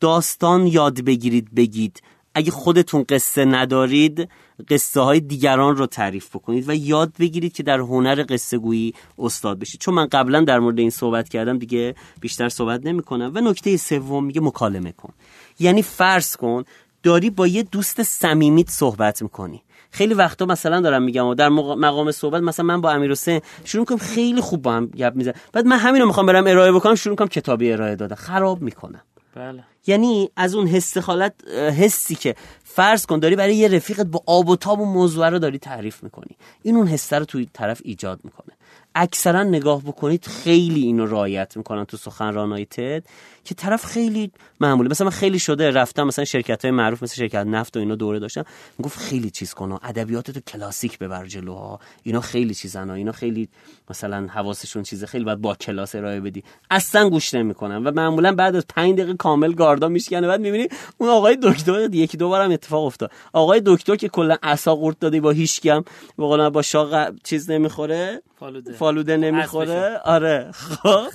داستان 0.01 0.67
یاد 0.67 1.01
بگیرید 1.01 1.55
بگید. 1.55 2.03
اگه 2.35 2.51
خودتون 2.51 3.05
قصه 3.09 3.45
ندارید 3.45 4.29
قصه 4.69 5.01
های 5.01 5.21
دیگران 5.21 5.77
رو 5.77 5.87
تعریف 5.87 6.29
بکنید 6.37 6.69
و 6.69 6.75
یاد 6.75 7.13
بگیرید 7.19 7.53
که 7.53 7.63
در 7.63 7.79
هنر 7.81 8.25
قصه 8.29 8.59
گویی 8.59 8.95
استاد 9.19 9.59
بشید. 9.59 9.81
چون 9.81 9.95
من 9.95 10.07
قبلا 10.07 10.41
در 10.41 10.59
مورد 10.59 10.79
این 10.79 10.91
صحبت 10.91 11.29
کردم 11.29 11.59
دیگه 11.59 11.95
بیشتر 12.21 12.49
صحبت 12.49 12.87
نمی 12.87 13.03
کنم 13.03 13.33
و 13.35 13.41
نکته 13.41 13.77
سوم 13.77 14.25
میگه 14.25 14.41
مکالمه 14.41 14.93
کن. 14.93 15.13
یعنی 15.59 15.83
فرض 15.83 16.37
کن 16.37 16.65
داری 17.03 17.31
با 17.31 17.47
یه 17.47 17.63
دوست 17.63 18.03
صمیمیت 18.03 18.71
صحبت 18.71 19.23
می‌کنی. 19.23 19.63
خیلی 19.91 20.15
وقتا 20.15 20.47
مثلا 20.47 20.81
دارم 20.81 21.03
میگم 21.03 21.27
و 21.27 21.35
در 21.35 21.49
مق- 21.49 21.79
مقام 21.79 22.13
صحبت 22.13 22.43
مثلا 22.43 22.67
من 22.67 22.81
با 22.81 22.91
امیر 22.91 23.11
حسین 23.11 23.41
شروع 23.65 23.85
کنم 23.85 23.99
خیلی 23.99 24.41
خوب 24.41 24.63
با 24.63 24.73
هم 24.73 24.87
گپ 24.87 25.15
می‌زنم. 25.15 25.35
بعد 25.53 25.67
من 25.67 25.79
همین 25.79 26.01
رو 26.01 26.07
می‌خوام 26.07 26.27
برم 26.27 26.47
ارائه 26.47 26.73
بکنم 26.73 26.95
شروع 26.95 27.17
کنم 27.17 27.29
کتابی 27.29 27.73
ارائه 27.73 27.97
دادن. 27.97 28.17
خراب 28.17 28.63
می‌کنم. 28.63 29.01
بله. 29.35 29.65
یعنی 29.87 30.31
از 30.37 30.55
اون 30.55 30.67
حس 30.67 30.99
خالت 30.99 31.49
حسی 31.49 32.15
که 32.15 32.35
فرض 32.65 33.07
کن 33.07 33.19
داری 33.19 33.37
برای 33.37 33.57
یه 33.57 33.69
رفیقت 33.69 34.07
با 34.07 34.23
آب 34.27 34.49
و 34.49 34.57
تاب 34.57 34.81
و 34.81 34.85
موضوع 34.85 35.29
رو 35.29 35.39
داری 35.39 35.59
تعریف 35.59 36.03
می‌کنی. 36.03 36.37
این 36.63 36.77
اون 36.77 36.87
حسه 36.87 37.19
رو 37.19 37.25
توی 37.25 37.49
طرف 37.53 37.81
ایجاد 37.85 38.21
می‌کنه. 38.25 38.53
اکثرا 38.95 39.43
نگاه 39.43 39.83
بکنید 39.83 40.27
خیلی 40.27 40.81
اینو 40.81 41.07
رعایت 41.07 41.57
می‌کنن 41.57 41.85
تو 41.85 41.97
سخنرانای 41.97 42.67
تد 42.67 43.05
که 43.45 43.55
طرف 43.55 43.85
خیلی 43.85 44.33
معمولی 44.61 44.89
مثلا 44.89 45.05
من 45.05 45.11
خیلی 45.11 45.39
شده 45.39 45.71
رفتم 45.71 46.03
مثلا 46.03 46.25
شرکت 46.25 46.65
های 46.65 46.73
معروف 46.73 47.03
مثل 47.03 47.15
شرکت 47.15 47.47
نفت 47.47 47.77
و 47.77 47.81
اینا 47.81 47.95
دوره 47.95 48.19
داشتم. 48.19 48.45
گفت 48.83 48.99
خیلی 48.99 49.31
چیز 49.31 49.55
کن 49.55 49.79
ادبیات 49.83 50.31
تو 50.31 50.41
کلاسیک 50.41 50.99
ببر 50.99 51.27
جلوها 51.27 51.81
اینا 52.03 52.21
خیلی 52.21 52.55
چیزن 52.55 52.89
ها. 52.89 52.95
اینا 52.95 53.13
خیلی 53.13 53.49
مثلا 53.91 54.27
حواسشون 54.27 54.83
چیزه. 54.83 55.07
خیلی 55.07 55.25
باید 55.25 55.41
با 55.41 55.55
کلاس 55.55 55.95
ارائه 55.95 56.21
بدی. 56.21 56.45
اصلا 56.71 57.09
گوش 57.09 57.35
نمی‌کنن 57.35 57.85
و 57.85 57.91
معمولا 57.91 58.33
بعد 58.33 58.57
از 58.57 58.65
5 58.69 58.95
دقیقه 58.95 59.15
کامل 59.15 59.53
گاردا 59.53 59.89
میشکنه. 59.89 60.27
بعد 60.27 60.41
می‌بینی 60.41 60.69
اون 60.99 61.11
آقای 61.11 61.39
دکتر 61.43 61.95
یکی 61.95 62.17
دو 62.17 62.29
بارم 62.29 62.51
اتفاق 62.51 62.85
افتاد. 62.85 63.11
آقای 63.33 63.63
دکتر 63.67 63.97
که 63.97 64.09
کلا 64.09 64.37
عصا 64.43 64.75
قورت 64.75 65.01
داده 65.01 65.21
با 65.21 65.35
قول 66.17 66.41
من 66.41 66.49
با 66.49 66.63
شاق 66.63 67.15
چیز 67.25 67.51
نمی‌خوره. 67.51 68.23
فالوده. 68.41 68.73
فالوده 68.73 69.17
نمی‌خوره؟ 69.17 70.01
آره. 70.05 70.51
خب. 70.53 71.07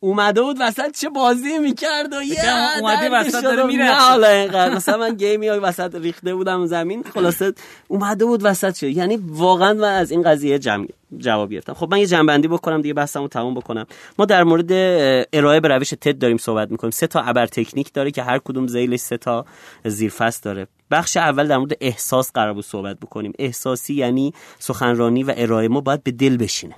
اومده 0.00 0.42
بود 0.42 0.56
وسط 0.60 0.90
چه 0.90 1.08
بازی 1.08 1.58
می‌کرد 1.58 2.12
و 2.12 2.22
یه 2.22 2.42
دردی 2.82 3.08
وسط 3.08 3.42
داره 3.42 3.62
می‌رقصه. 3.66 3.94
نه 3.94 4.00
حالا 4.00 4.28
اینقدر. 4.28 4.74
مثلا 4.74 4.96
من 4.98 5.14
گیمی 5.14 5.48
های 5.48 5.58
وسط 5.58 5.94
ریخته 5.94 6.34
بودم 6.34 6.66
زمین 6.66 7.04
خلاصه 7.14 7.52
اومده 7.88 8.24
بود 8.24 8.40
وسط 8.42 8.74
شد. 8.74 8.86
یعنی 8.86 9.18
واقعا 9.26 9.72
من 9.72 9.92
از 9.92 10.10
این 10.10 10.22
قضیه 10.22 10.58
جمع 10.58 10.86
جواب 11.18 11.52
گرفتم. 11.52 11.74
خب 11.74 11.88
من 11.90 11.98
یه 11.98 12.06
جنبندی 12.06 12.48
بکنم 12.48 12.80
دیگه 12.80 12.94
بحثمو 12.94 13.28
تموم 13.28 13.54
بکنم. 13.54 13.86
ما 14.18 14.24
در 14.24 14.44
مورد 14.44 14.72
ارائه 15.32 15.60
به 15.60 15.68
روش 15.68 15.90
تد 15.90 16.18
داریم 16.18 16.36
صحبت 16.36 16.70
می‌کنیم. 16.70 16.90
سه 16.90 17.06
تا 17.06 17.20
ابر 17.20 17.46
تکنیک 17.46 17.92
داره 17.92 18.10
که 18.10 18.22
هر 18.22 18.38
کدوم 18.38 18.66
زیلش 18.66 19.00
سه 19.00 19.16
تا 19.16 19.44
زیرفصل 19.84 20.40
داره. 20.42 20.66
بخش 20.90 21.16
اول 21.16 21.48
در 21.48 21.58
مورد 21.58 21.76
احساس 21.80 22.32
قرار 22.32 22.54
بود 22.54 22.64
صحبت 22.64 23.00
بکنیم. 23.00 23.32
احساسی 23.38 23.94
یعنی 23.94 24.34
سخنرانی 24.58 25.22
و 25.22 25.34
ارائه 25.36 25.68
ما 25.68 25.80
باید 25.80 26.02
به 26.02 26.10
دل 26.10 26.36
بشینه. 26.36 26.74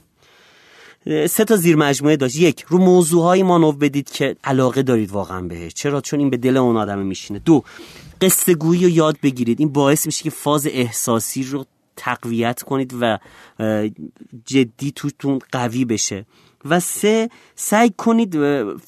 سه 1.06 1.44
تا 1.44 1.56
زیر 1.56 1.76
مجموعه 1.76 2.16
داشت. 2.16 2.36
یک 2.36 2.64
رو 2.68 2.78
موضوعهای 2.78 3.42
مانو 3.42 3.72
بدید 3.72 4.10
که 4.10 4.36
علاقه 4.44 4.82
دارید 4.82 5.10
واقعا 5.10 5.40
بهش. 5.40 5.74
چرا؟ 5.74 6.00
چون 6.00 6.20
این 6.20 6.30
به 6.30 6.36
دل 6.36 6.56
اون 6.56 6.76
آدم 6.76 6.98
میشینه. 6.98 7.38
دو 7.38 7.62
قصه 8.20 8.54
گویی 8.54 8.84
رو 8.84 8.88
یاد 8.88 9.16
بگیرید. 9.22 9.60
این 9.60 9.72
باعث 9.72 10.06
میشه 10.06 10.22
که 10.22 10.30
فاز 10.30 10.66
احساسی 10.66 11.42
رو 11.42 11.66
تقویت 11.96 12.62
کنید 12.62 12.94
و 13.00 13.18
جدی 14.44 14.92
توتون 14.96 15.38
قوی 15.52 15.84
بشه. 15.84 16.26
و 16.64 16.80
سه 16.80 17.28
سعی 17.54 17.90
کنید 17.96 18.36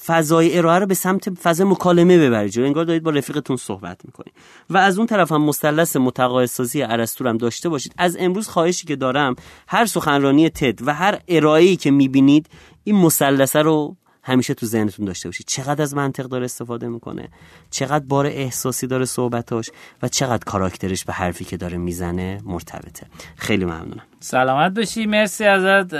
فضای 0.05 0.57
ارائه 0.57 0.79
رو 0.79 0.85
به 0.85 0.93
سمت 0.93 1.29
فضای 1.29 1.67
مکالمه 1.67 2.17
ببرید 2.17 2.59
انگار 2.59 2.85
دارید 2.85 3.03
با 3.03 3.11
رفیقتون 3.11 3.57
صحبت 3.57 4.05
می‌کنید. 4.05 4.33
و 4.69 4.77
از 4.77 4.97
اون 4.97 5.07
طرف 5.07 5.31
هم 5.31 5.41
مثلث 5.41 5.95
متقاعدسازی 5.95 6.83
ارسطو 6.83 7.27
هم 7.27 7.37
داشته 7.37 7.69
باشید. 7.69 7.93
از 7.97 8.17
امروز 8.19 8.47
خواهشی 8.47 8.87
که 8.87 8.95
دارم 8.95 9.35
هر 9.67 9.85
سخنرانی 9.85 10.49
تد 10.49 10.87
و 10.87 10.93
هر 10.93 11.19
ارائه‌ای 11.27 11.75
که 11.75 11.91
می‌بینید 11.91 12.49
این 12.83 12.95
مثلثه 12.95 13.61
رو 13.61 13.95
همیشه 14.25 14.53
تو 14.53 14.65
ذهنتون 14.65 15.05
داشته 15.05 15.29
باشید. 15.29 15.47
چقدر 15.47 15.81
از 15.81 15.95
منطق 15.95 16.23
داره 16.23 16.45
استفاده 16.45 16.87
می‌کنه؟ 16.87 17.29
چقدر 17.71 18.05
بار 18.05 18.25
احساسی 18.25 18.87
داره 18.87 19.05
صحبتاش؟ 19.05 19.69
و 20.03 20.07
چقدر 20.07 20.43
کاراکترش 20.45 21.05
به 21.05 21.13
حرفی 21.13 21.45
که 21.45 21.57
داره 21.57 21.77
می‌زنه 21.77 22.39
مرتبطه؟ 22.45 23.07
خیلی 23.35 23.65
ممنونم. 23.65 24.03
سلامت 24.19 24.73
باشی. 24.73 25.05
مرسی 25.05 25.45
ازت. 25.45 25.93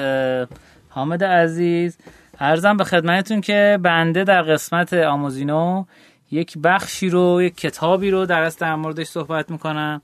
حامد 0.93 1.23
عزیز. 1.23 1.97
ارزم 2.39 2.77
به 2.77 2.83
خدمتتون 2.83 3.41
که 3.41 3.79
بنده 3.81 4.23
در 4.23 4.41
قسمت 4.41 4.93
آموزینو 4.93 5.85
یک 6.31 6.57
بخشی 6.57 7.09
رو 7.09 7.41
یک 7.43 7.57
کتابی 7.57 8.11
رو 8.11 8.25
درست 8.25 8.59
در 8.59 8.75
موردش 8.75 9.07
صحبت 9.07 9.51
می‌کنم. 9.51 10.01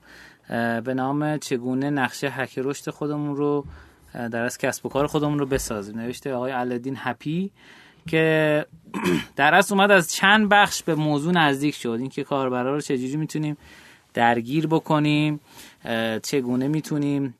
به 0.84 0.94
نام 0.94 1.38
چگونه 1.38 1.90
نقشه 1.90 2.28
حک 2.28 2.58
رشد 2.58 2.90
خودمون 2.90 3.36
رو 3.36 3.64
در 4.12 4.42
از 4.42 4.58
کسب 4.58 4.86
و 4.86 4.88
کار 4.88 5.06
خودمون 5.06 5.38
رو 5.38 5.46
بسازیم. 5.46 5.98
نوشته 5.98 6.34
آقای 6.34 6.52
علدین 6.52 6.96
هپی 6.98 7.50
که 8.08 8.66
در 9.36 9.54
اصل 9.54 9.74
اومد 9.74 9.90
از 9.90 10.12
چند 10.12 10.48
بخش 10.48 10.82
به 10.82 10.94
موضوع 10.94 11.32
نزدیک 11.32 11.74
شد. 11.74 11.96
اینکه 12.00 12.24
کاربرا 12.24 12.74
رو 12.74 12.80
چجوری 12.80 13.16
می‌تونیم 13.16 13.56
درگیر 14.14 14.66
بکنیم 14.66 15.40
چگونه 16.22 16.68
می‌تونیم 16.68 17.34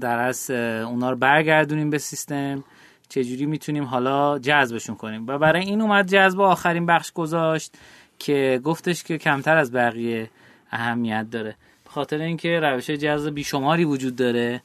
در 0.00 0.18
از 0.18 0.50
اونا 0.50 1.10
رو 1.10 1.16
برگردونیم 1.16 1.90
به 1.90 1.98
سیستم. 1.98 2.64
چجوری 3.08 3.46
می‌تونیم 3.46 3.84
حالا 3.84 4.38
جذبشون 4.38 4.96
کنیم؟ 4.96 5.26
و 5.26 5.38
برای 5.38 5.62
این 5.62 5.80
اومد 5.80 6.06
جذب 6.06 6.40
آخرین 6.40 6.86
بخش 6.86 7.12
گذاشت 7.12 7.74
که 8.18 8.60
گفتش 8.64 9.02
که 9.02 9.18
کمتر 9.18 9.56
از 9.56 9.72
بقیه 9.72 10.30
اهمیت 10.70 11.26
داره. 11.30 11.56
خاطر 11.88 12.18
اینکه 12.18 12.60
روش 12.60 12.90
جذب 12.90 13.34
بیشماری 13.34 13.84
وجود 13.84 14.16
داره 14.16 14.62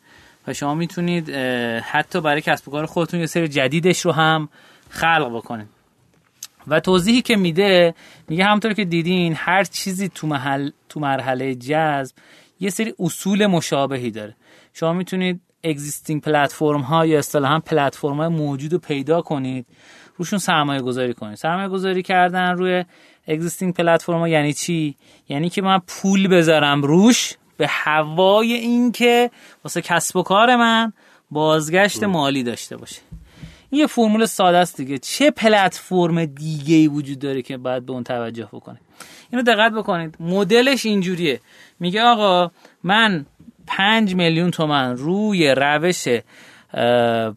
و 0.48 0.54
شما 0.54 0.76
می‌تونید 0.76 1.30
حتی 1.80 2.22
برای 2.22 2.42
کسب 2.42 2.68
و 2.68 2.72
کار 2.72 2.86
خودتون 2.86 3.20
یه 3.20 3.26
سری 3.26 3.48
جدیدش 3.48 4.02
رو 4.06 4.12
هم 4.12 4.50
خلق 4.90 5.36
بکنید. 5.36 5.68
و 6.68 6.80
توضیحی 6.80 7.22
که 7.22 7.36
میده 7.36 7.96
میگه 8.28 8.46
همونطور 8.46 8.74
که 8.74 8.86
دیدین 8.86 9.34
هر 9.38 9.64
چیزی 9.64 10.10
تو, 10.10 10.28
محل، 10.28 10.70
تو 10.90 11.00
مرحله 11.00 11.56
جذب 11.56 12.16
یه 12.60 12.70
سری 12.70 12.94
اصول 13.00 13.48
مشابهی 13.48 14.12
داره. 14.12 14.36
شما 14.74 14.93
می‌تونید 14.93 15.41
existing 15.64 16.22
platform 16.22 16.82
ها 16.82 17.05
یا 17.05 17.19
اصطلاحا 17.19 17.59
پلتفرم 17.59 18.17
های 18.17 18.28
موجود 18.28 18.74
رو 18.74 18.80
پیدا 18.80 19.22
کنید. 19.22 19.65
روشون 20.17 20.39
سرمایه 20.39 20.82
گذاری 20.82 21.13
کنید. 21.13 21.36
سرمایه 21.36 21.69
گذاری 21.69 22.03
کردن 22.03 22.51
روی 22.51 22.86
existing 23.28 23.74
platform 23.74 24.20
ها 24.19 24.28
یعنی 24.28 24.53
چی؟ 24.53 24.95
یعنی 25.30 25.49
که 25.49 25.61
من 25.61 25.80
پول 25.88 26.28
بذارم 26.28 26.82
روش 26.82 27.34
به 27.57 27.67
هوای 27.67 28.53
این 28.53 28.91
که 28.91 29.32
واسه 29.63 29.82
کسب 29.82 30.15
و 30.15 30.24
کار 30.24 30.55
من 30.55 30.93
بازگشت 31.32 32.03
مالی 32.03 32.43
داشته 32.43 32.78
باشه. 32.78 33.01
این 33.69 33.82
یه 33.82 33.88
فرمول 33.88 34.26
ساده 34.26 34.57
است 34.57 34.78
دیگه. 34.78 34.97
چه 34.97 35.32
پلتفرم 35.32 36.26
دیگه 36.26 36.76
ای 36.76 36.88
وجود 36.88 37.19
داره 37.19 37.41
که 37.41 37.57
باید 37.57 37.86
به 37.86 37.93
اون 37.93 38.03
توجه 38.03 38.49
بکنه؟ 38.53 38.80
اینو 39.30 39.43
دقت 39.43 39.72
بکنید. 39.72 40.17
مدلش 40.19 40.86
اینجوریه. 40.86 41.39
میگه 41.80 42.01
آقا 42.01 42.51
من 42.84 43.26
پنج 43.78 44.15
میلیون 44.15 44.51
تومن 44.51 44.97
روی 44.97 45.55
روش 45.57 46.07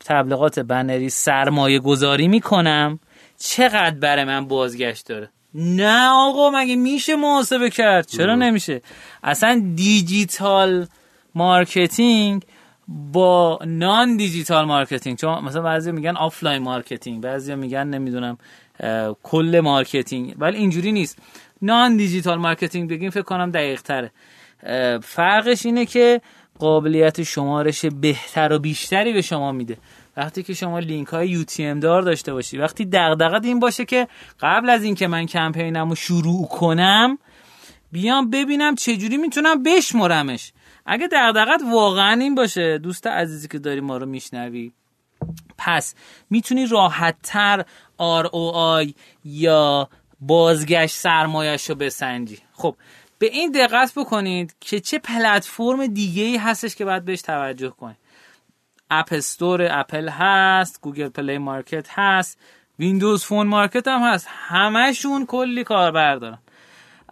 تبلیغات 0.06 0.58
بنری 0.58 1.10
سرمایه 1.10 1.78
گذاری 1.78 2.28
می‌کنم. 2.28 2.98
چقدر 3.38 3.98
برای 3.98 4.24
من 4.24 4.48
بازگشت 4.48 5.08
داره؟ 5.08 5.28
نه 5.54 6.08
آقا 6.08 6.50
مگه 6.50 6.76
میشه 6.76 7.16
محاسبه 7.16 7.70
کرد؟ 7.70 8.06
چرا 8.06 8.34
نمیشه؟ 8.34 8.82
اصلا 9.22 9.72
دیجیتال 9.74 10.86
marketing 11.34 12.42
با 12.88 13.58
non-digital 13.66 14.64
marketing 14.64 15.18
چون 15.18 15.44
مثلا 15.44 15.62
بعضی 15.62 15.92
میگن 15.92 16.16
offline 16.16 16.62
marketing 16.62 17.22
بعضی 17.22 17.54
میگن 17.54 17.86
نمی‌دونم 17.86 18.38
cold 19.22 19.60
marketing 19.64 20.34
ولی 20.38 20.56
اینجوری 20.56 20.92
نیست. 20.92 21.18
non-digital 21.62 22.38
marketing 22.38 22.90
بگیم 22.90 23.10
فکر 23.10 23.22
کنم 23.22 23.50
دقیق 23.50 23.82
تره 23.82 24.10
فرقش 25.02 25.66
اینه 25.66 25.86
که 25.86 26.20
قابلیت 26.58 27.22
شمارش 27.22 27.84
بهتر 27.84 28.52
و 28.52 28.58
بیشتری 28.58 29.12
به 29.12 29.22
شما 29.22 29.52
میده. 29.52 29.78
وقتی 30.16 30.42
که 30.42 30.54
شما 30.54 30.78
لینک 30.78 31.08
های 31.08 31.44
UTM 31.58 31.80
دار 31.80 32.02
داشته 32.02 32.32
باشی 32.32 32.58
وقتی 32.58 32.84
دغدغت 32.84 33.44
این 33.44 33.60
باشه 33.60 33.84
که 33.84 34.08
قبل 34.40 34.70
از 34.70 34.82
اینکه 34.82 35.06
من 35.06 35.26
کمپینم 35.26 35.88
رو 35.88 35.94
شروع 35.94 36.46
کنم 36.46 37.18
بیام 37.92 38.30
ببینم 38.30 38.74
چجوری 38.74 39.16
می‌تونم 39.16 39.62
بشمرمش. 39.62 40.52
اگه 40.86 41.08
دغدغت 41.12 41.62
واقعا 41.72 42.20
این 42.20 42.34
باشه 42.34 42.78
دوست 42.78 43.06
عزیزی 43.06 43.48
که 43.48 43.58
داری 43.58 43.80
ما 43.80 43.96
رو 43.96 44.06
میشنوی 44.06 44.72
پس 45.58 45.94
می‌تونی 46.30 46.66
راحت 46.66 47.16
تر 47.22 47.64
ROI 47.98 48.92
یا 49.24 49.88
بازگشت 50.20 50.96
سرمایش 50.96 51.70
رو 51.70 51.74
بسنجی. 51.74 52.38
خب 52.52 52.76
به 53.24 53.30
این 53.30 53.52
دقت 53.52 53.92
بکنید 53.96 54.54
که 54.60 54.80
چه 54.80 54.98
پلتفرم 54.98 55.86
دیگه 55.86 56.22
ای 56.22 56.36
هستش 56.36 56.74
که 56.74 56.84
باید 56.84 57.04
بهش 57.04 57.22
توجه 57.22 57.70
کنید. 57.70 57.96
App 58.90 59.08
Store 59.12 59.68
اپل 59.70 60.08
هست 60.08 60.80
Google 60.80 61.08
Play 61.08 61.38
Market 61.38 61.86
هست 61.90 62.38
Windows 62.78 63.24
Phone 63.24 63.46
Market 63.46 63.88
هم 63.88 64.02
هست. 64.02 64.26
همشون 64.30 65.26
کلی 65.26 65.64
کاربر 65.64 66.16
دارن. 66.16 66.38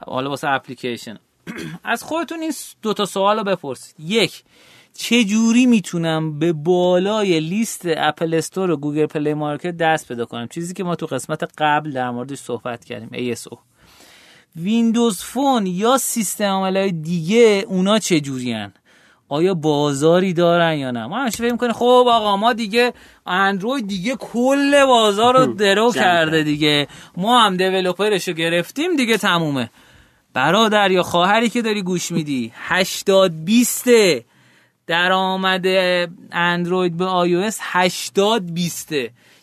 حالا 0.07 0.31
واسه 0.31 0.49
اپلیکیشن. 0.49 1.19
از 1.85 2.03
خودتون 2.03 2.41
این 2.41 2.53
دو 2.83 2.95
تا 2.95 3.05
سوال 3.05 3.39
رو 3.39 3.45
بپرسید. 3.45 3.95
یک 3.99 4.45
چه 4.95 5.25
جوری 5.25 5.67
می‌تونم 5.67 6.39
به 6.39 6.53
بالای 6.53 7.41
لیست 7.41 7.83
Apple 7.87 8.35
Store 8.35 8.71
و 8.71 8.77
Google 8.77 9.07
Play 9.07 9.35
Market 9.35 9.77
دست 9.77 10.09
پیدا 10.09 10.25
کنم؟ 10.25 10.49
چیزی 10.49 10.75
که 10.75 10.85
ما 10.85 10.97
تو 10.97 11.07
قسمت 11.07 11.43
قبل 11.59 11.91
در 11.91 12.11
موردش 12.11 12.39
صحبت 12.39 12.85
کردیم 12.85 13.35
ASO 13.35 13.72
Windows 14.57 15.23
Phone 15.23 15.67
یا 15.67 15.99
سیستم 15.99 16.45
عاملای 16.45 16.93
دیگه 16.93 17.65
اونا 17.69 17.99
چه 17.99 18.21
جورین؟ 18.21 18.73
آیا 19.29 19.55
بازاری 19.55 20.33
دارن 20.33 20.79
یا 20.79 20.91
نه؟ 20.91 21.07
ما 21.07 21.21
همیشه 21.21 21.39
فکر 21.39 21.53
می‌کنیم 21.53 21.73
خب 21.73 22.05
آقا 22.09 22.37
ما 22.37 22.53
دیگه 22.53 22.93
اندروید 23.27 23.89
دیگه 23.89 24.17
کل 24.17 24.87
بازار 24.87 25.37
رو 25.39 25.55
درو 25.55 25.93
کرده 25.93 26.43
دیگه. 26.43 26.89
ما 27.17 27.41
هم 27.41 27.57
developer 27.57 28.16
ش 28.16 28.29
رو 28.29 28.35
گرفتیم 28.35 28.97
دیگه 28.97 29.19
تمومه. 29.19 29.71
برادر 30.35 30.91
یا 30.91 31.03
خواهری 31.03 31.49
که 31.49 31.63
داری 31.63 31.83
گوش 31.83 32.13
میدی؟ 32.13 32.53
80 32.57 33.45
20 33.45 33.89
درآمد 34.87 35.67
اندروید 36.33 36.97
به 36.97 37.05
آی 37.05 37.35
او 37.35 37.51
80 37.61 38.55
20 38.55 38.93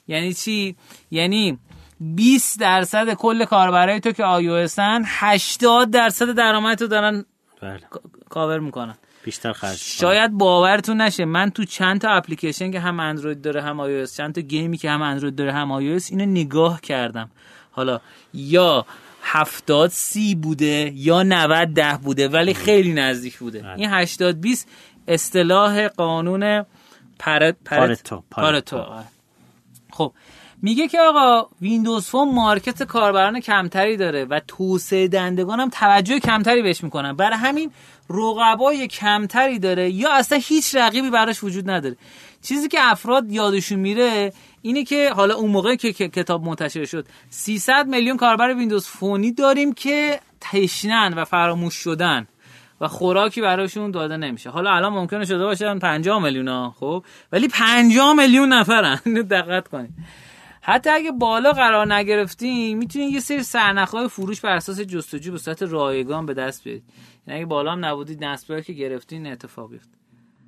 یعنی 0.08 0.34
چی؟ 0.34 0.76
یعنی 1.12 1.58
20 2.00 2.60
درصد 2.60 3.14
کل 3.14 3.46
کاربرای 3.46 4.00
تو 4.00 4.12
که 4.12 4.24
آی 4.24 4.50
او 4.50 4.68
80 5.06 5.92
درصد 5.92 6.32
درآمد 6.32 6.78
تو 6.78 6.88
دارن 6.88 7.26
بله. 7.62 7.80
کاور 8.30 8.60
می‌کنن. 8.60 8.96
بیشتر 9.24 9.54
خرج 9.54 9.78
شاید 9.78 10.32
باورتون 10.32 11.02
نشه 11.02 11.26
من 11.26 11.50
تو 11.50 11.66
چند 11.66 12.02
تا 12.02 12.10
اپلیکیشن 12.10 12.72
که 12.72 12.80
هم 12.80 13.00
اندروید 13.00 13.42
داره 13.42 13.62
هم 13.62 13.80
آی 13.80 14.08
چند 14.08 14.36
تا 14.36 14.42
game 14.42 14.70
ی 14.70 14.78
که 14.78 14.90
هم 14.90 15.02
اندروید 15.02 15.36
داره 15.36 15.54
هم 15.54 15.72
آی 15.72 16.00
اینو 16.10 16.26
نگاه 16.26 16.82
کردم. 16.82 17.30
حالا 17.72 18.00
یا 18.34 18.86
هفتاد 19.24 19.90
سی 19.90 20.36
بوده 20.36 20.92
یا 20.96 21.24
90 21.24 21.68
ده 21.68 21.98
بوده 22.04 22.28
ولی 22.28 22.54
خیلی 22.54 22.94
نزدیک 22.94 23.38
بوده. 23.38 23.62
بله. 23.62 23.74
این 23.76 23.90
هشتاد 23.94 24.42
20 24.42 24.68
اصطلاح 25.08 25.88
قانون 25.88 26.66
پرت 27.20 27.56
پارتو, 27.66 28.24
پارتو. 28.32 28.86
خب 29.92 30.14
میگه 30.62 30.88
که 30.88 31.00
آقا 31.00 31.50
Windows 31.62 32.08
Phone 32.08 32.36
Market 32.36 32.84
کاربران 32.84 33.40
کمتری 33.40 33.98
داره 33.98 34.26
و 34.26 34.40
توسعه 34.48 35.08
دهندگان 35.08 35.60
هم 35.60 35.70
توجه 35.70 36.20
کمتری 36.20 36.62
بهش 36.62 36.84
می‌کنن. 36.84 37.14
برای 37.14 37.38
همین 37.38 37.72
رقبای 38.10 38.88
کمتری 38.88 39.60
داره 39.60 39.90
یا 39.90 40.14
اصلا 40.14 40.40
هیچ 40.42 40.76
رقیبی 40.76 41.10
براش 41.10 41.44
وجود 41.44 41.70
نداره. 41.70 41.96
چیزی 42.42 42.68
که 42.68 42.78
افراد 42.82 43.32
یادشون 43.32 43.80
میره 43.80 44.34
اینه 44.62 44.84
که 44.84 45.10
حالا 45.16 45.36
اون 45.36 45.52
موقع 45.52 45.76
که 45.76 45.94
کتاب 45.94 46.44
منتشر 46.44 46.86
شد 46.86 47.06
300 47.30 47.88
میلیون 47.88 48.18
کاربر 48.18 48.54
ویندوز 48.54 48.86
فونی 48.88 49.32
داریم 49.32 49.74
که 49.74 50.20
تشنن 50.42 51.14
و 51.14 51.26
فراموش 51.26 51.74
شدن 51.74 52.28
و 52.82 52.88
خوراکی 52.88 53.42
براشون 53.42 53.92
داده 53.92 54.18
نمیشه. 54.18 54.50
حالا 54.50 54.72
الان 54.72 54.94
ممکنه 54.94 55.26
شده 55.26 55.46
باشن 55.46 55.80
50 55.80 56.24
میلیون 56.24 56.48
ها 56.48 56.76
خب؟ 56.80 57.04
ولی 57.32 57.48
50 57.48 58.14
میلیون 58.14 58.54
نفرن. 58.54 58.96
دقت 59.32 59.68
کنید. 59.68 59.90
حتی 60.70 60.90
اگه 60.90 61.12
بالا 61.12 61.52
قرار 61.52 61.94
نگرفتیم 61.94 62.78
می‌تونید 62.78 63.14
یه 63.14 63.20
سری 63.20 63.44
سرنخهای 63.44 64.08
فروش 64.08 64.42
بر 64.42 64.56
اساس 64.56 64.80
جستجو 64.80 65.32
به 65.32 65.38
صورت 65.38 65.64
رایگان 65.64 66.26
به 66.26 66.34
دست 66.34 66.64
بیارید. 66.64 66.84
یعنی 67.28 67.40
اگه 67.40 67.46
بالا 67.46 67.72
هم 67.72 67.86
نبودید 67.86 68.24
نصبی 68.24 68.62
که 68.62 68.74
گرفتین 68.74 69.28
اتفاق 69.28 69.70
بیفته. 69.70 69.90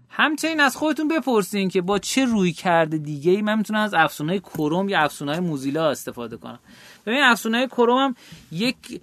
همچنین 0.09 0.59
از 0.59 0.77
خودتون 0.77 1.07
بپرسین 1.07 1.69
که 1.69 1.81
با 1.81 1.99
چه 1.99 2.25
روی 2.25 2.51
کرده 2.51 2.97
دیگه 2.97 3.31
ای 3.31 3.41
من 3.41 3.57
می‌تونم 3.57 3.79
از 3.79 3.93
افسونهای 3.93 4.39
کروم 4.39 4.89
یا 4.89 4.99
افسونهای 4.99 5.39
موزیلا 5.39 5.89
استفاده 5.89 6.37
کنم. 6.37 6.59
ببین 7.05 7.23
افسونهای 7.23 7.67
کروم 7.67 7.97
هم 7.97 8.15
یک 8.51 9.01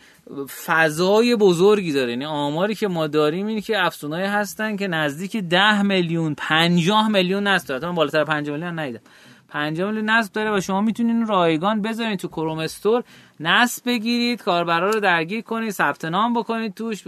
فضای 0.66 1.36
بزرگی 1.36 1.92
داره. 1.92 2.10
یعنی 2.10 2.24
آماری 2.24 2.74
که 2.74 2.88
ما 2.88 3.06
داریم 3.06 3.46
اینه 3.46 3.60
که 3.60 3.84
افسونهای 3.84 4.24
هستن 4.24 4.76
که 4.76 4.86
نزدیک 4.86 5.36
10 5.36 5.82
میلیون 5.82 6.34
50 6.34 7.08
میلیون 7.08 7.46
نصب 7.46 7.68
داره 7.68 7.88
من 7.88 7.94
بالاتر 7.94 8.24
50 8.24 8.56
میلیون 8.56 8.78
ندیدم. 8.78 9.00
50 9.48 9.90
میلیون 9.90 10.10
نصب 10.10 10.32
داره 10.32 10.56
و 10.56 10.60
شما 10.60 10.80
می‌تونین 10.80 11.26
رایگان 11.26 11.82
بذارین 11.82 12.16
تو 12.16 12.28
کروم 12.28 12.58
استور. 12.58 13.04
نصب 13.40 13.82
بگیرید 13.86 14.42
کاربرا 14.42 14.90
رو 14.90 15.00
درگیر 15.00 15.40
کنید 15.40 15.70
ثبت 15.70 16.04
نام 16.04 16.34
بکنید 16.34 16.74
توش 16.74 17.02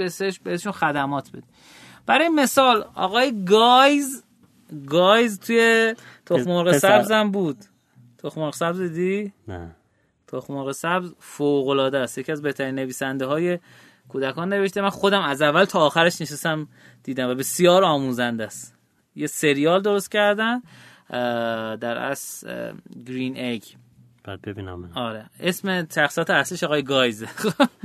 بهشون 0.45 0.73
خدمات 0.73 1.29
بدید. 1.29 1.45
برای 2.07 2.29
مثال 2.29 2.85
آقای 2.95 3.45
گایز 3.45 4.25
گایز 4.87 5.41
توی 5.41 5.95
تخم 6.27 6.51
مرغ 6.51 6.79
سبزم 6.79 7.31
بود. 7.31 7.57
تخم 8.19 8.41
مرغ 8.41 8.55
سبز 8.55 8.81
دیدی؟ 8.81 9.33
نه. 9.49 9.71
تخم 10.29 10.55
مرغ 10.55 10.73
سبز 10.73 11.13
فوق 11.19 11.69
العاده 11.69 11.99
است. 11.99 12.19
یکی 12.19 12.33
از 12.33 12.43
بهترین 12.43 12.75
نویسنده 12.75 13.27
های 13.27 13.59
کودکان 14.09 14.49
نوشته. 14.49 14.81
من 14.81 14.91
خودم 14.91 15.23
از 15.23 15.43
اول 15.43 15.65
تا 15.65 15.81
آخرش 15.81 16.21
نشستم 16.21 16.69
دیدم 17.03 17.29
و 17.29 17.35
بسیار 17.35 17.85
آموزنده 17.85 18.45
است. 18.45 18.75
یه 19.17 19.27
سریال 19.27 19.83
درست 19.83 20.11
کردن. 20.11 20.63
Dr. 21.81 21.99
Seuss 21.99 22.45
Green 23.07 23.37
Eggs 23.37 23.63
بعد 24.25 24.43
ببینم. 24.43 24.91
آره. 24.95 25.27
اسم 25.41 25.89
شخصیت 25.95 26.31
اصلیش 26.31 26.65
آقای 26.65 26.83
گایز. 26.83 27.25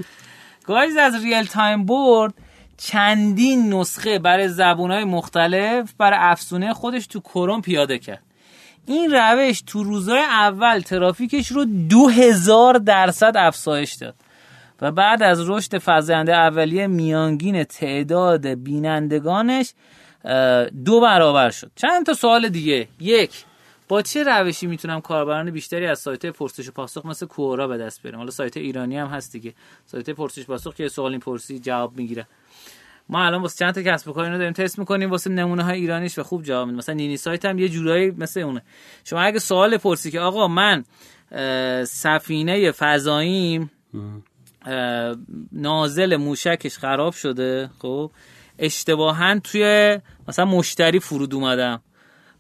گایز 0.68 0.98
از 0.98 1.24
RealtimeBoard 1.24 2.34
چندین 2.78 3.74
نسخه 3.74 4.20
برای 4.20 4.50
زبونهای 4.50 5.04
مختلف 5.04 5.94
برای 5.94 6.20
افزونه 6.22 6.74
خودش 6.74 7.08
تو 7.08 7.20
کروم 7.20 7.62
پیاده 7.62 8.00
کرد. 8.00 8.24
این 8.86 9.12
روش 9.12 9.62
تو 9.62 9.84
روزهای 9.84 10.20
اول 10.20 10.80
ترافیکش 10.80 11.48
رو 11.48 11.66
دو 11.66 12.08
هزار 12.10 12.74
درصد 12.78 13.34
افزایش 13.38 13.94
داد 13.94 14.16
و 14.82 14.92
بعد 14.92 15.24
از 15.24 15.50
رشد 15.50 15.82
فزاینده 15.86 16.36
اولیه 16.36 16.88
میانگین 16.88 17.64
تعداد 17.64 18.48
بینندگانش 18.48 19.74
دو 20.86 21.02
برابر 21.02 21.50
شد. 21.50 21.72
چند 21.76 22.06
تا 22.06 22.14
سوال 22.14 22.50
دیگه؟ 22.50 22.88
یک 23.00 23.46
با 23.88 24.02
چه 24.02 24.24
روشی 24.24 24.68
می‌تونم 24.68 25.02
کاربران 25.02 25.52
بیشتری 25.52 25.88
از 25.88 26.00
سایت 26.00 26.26
پرسش 26.26 26.68
و 26.70 26.72
پاسخ 26.72 27.06
مثل 27.06 27.26
Quora 27.26 27.68
به 27.68 27.78
دست 27.78 28.02
بیارم؟ 28.02 28.18
حالا 28.18 28.32
سایت 28.32 28.58
ایرانی 28.58 28.98
هم 28.98 29.08
هست 29.08 29.32
دیگه. 29.32 29.54
سایت 29.86 30.10
پرسش 30.10 30.46
پاسخ 30.46 30.76
که 30.76 30.88
سوال 30.88 31.18
پرسی 31.18 31.60
جواب 31.60 31.98
می‌گیره. 31.98 32.28
ما 33.10 33.26
الان 33.26 33.42
واسه 33.42 33.66
چند 33.66 33.74
تا 33.74 33.82
کسب 33.82 34.08
و 34.08 34.14
کار 34.14 34.26
اینو 34.26 34.38
داریم 34.38 34.54
تست 34.54 34.80
می‌کنیم 34.80 35.12
واسه 35.12 35.30
نمونه 35.30 35.64
های 35.64 35.80
ایرانیش 35.80 36.20
و 36.20 36.24
خوب 36.24 36.44
جواب 36.44 36.68
میده. 36.68 36.78
مثلا 36.78 36.96
نینی 36.96 37.18
سایت 37.18 37.46
هم 37.46 37.60
یه 37.60 37.70
جورایی 37.70 38.12
مثل 38.12 38.40
اونه. 38.40 38.62
شما 39.04 39.22
اگه 39.22 39.40
سوال 39.40 39.78
پرسی 39.78 40.12
که 40.12 40.20
آقا 40.20 40.48
من 40.48 40.84
سفینه 41.86 42.72
فضاییم 42.72 43.72
نازل 45.52 46.16
موشکش 46.16 46.78
خراب 46.78 47.14
شده 47.14 47.70
خب؟ 47.80 48.12
اشتباها 48.60 49.40
توی 49.40 49.98
مثلا 50.28 50.46
مشتری 50.46 51.00
فرود 51.00 51.34
اومدم. 51.34 51.82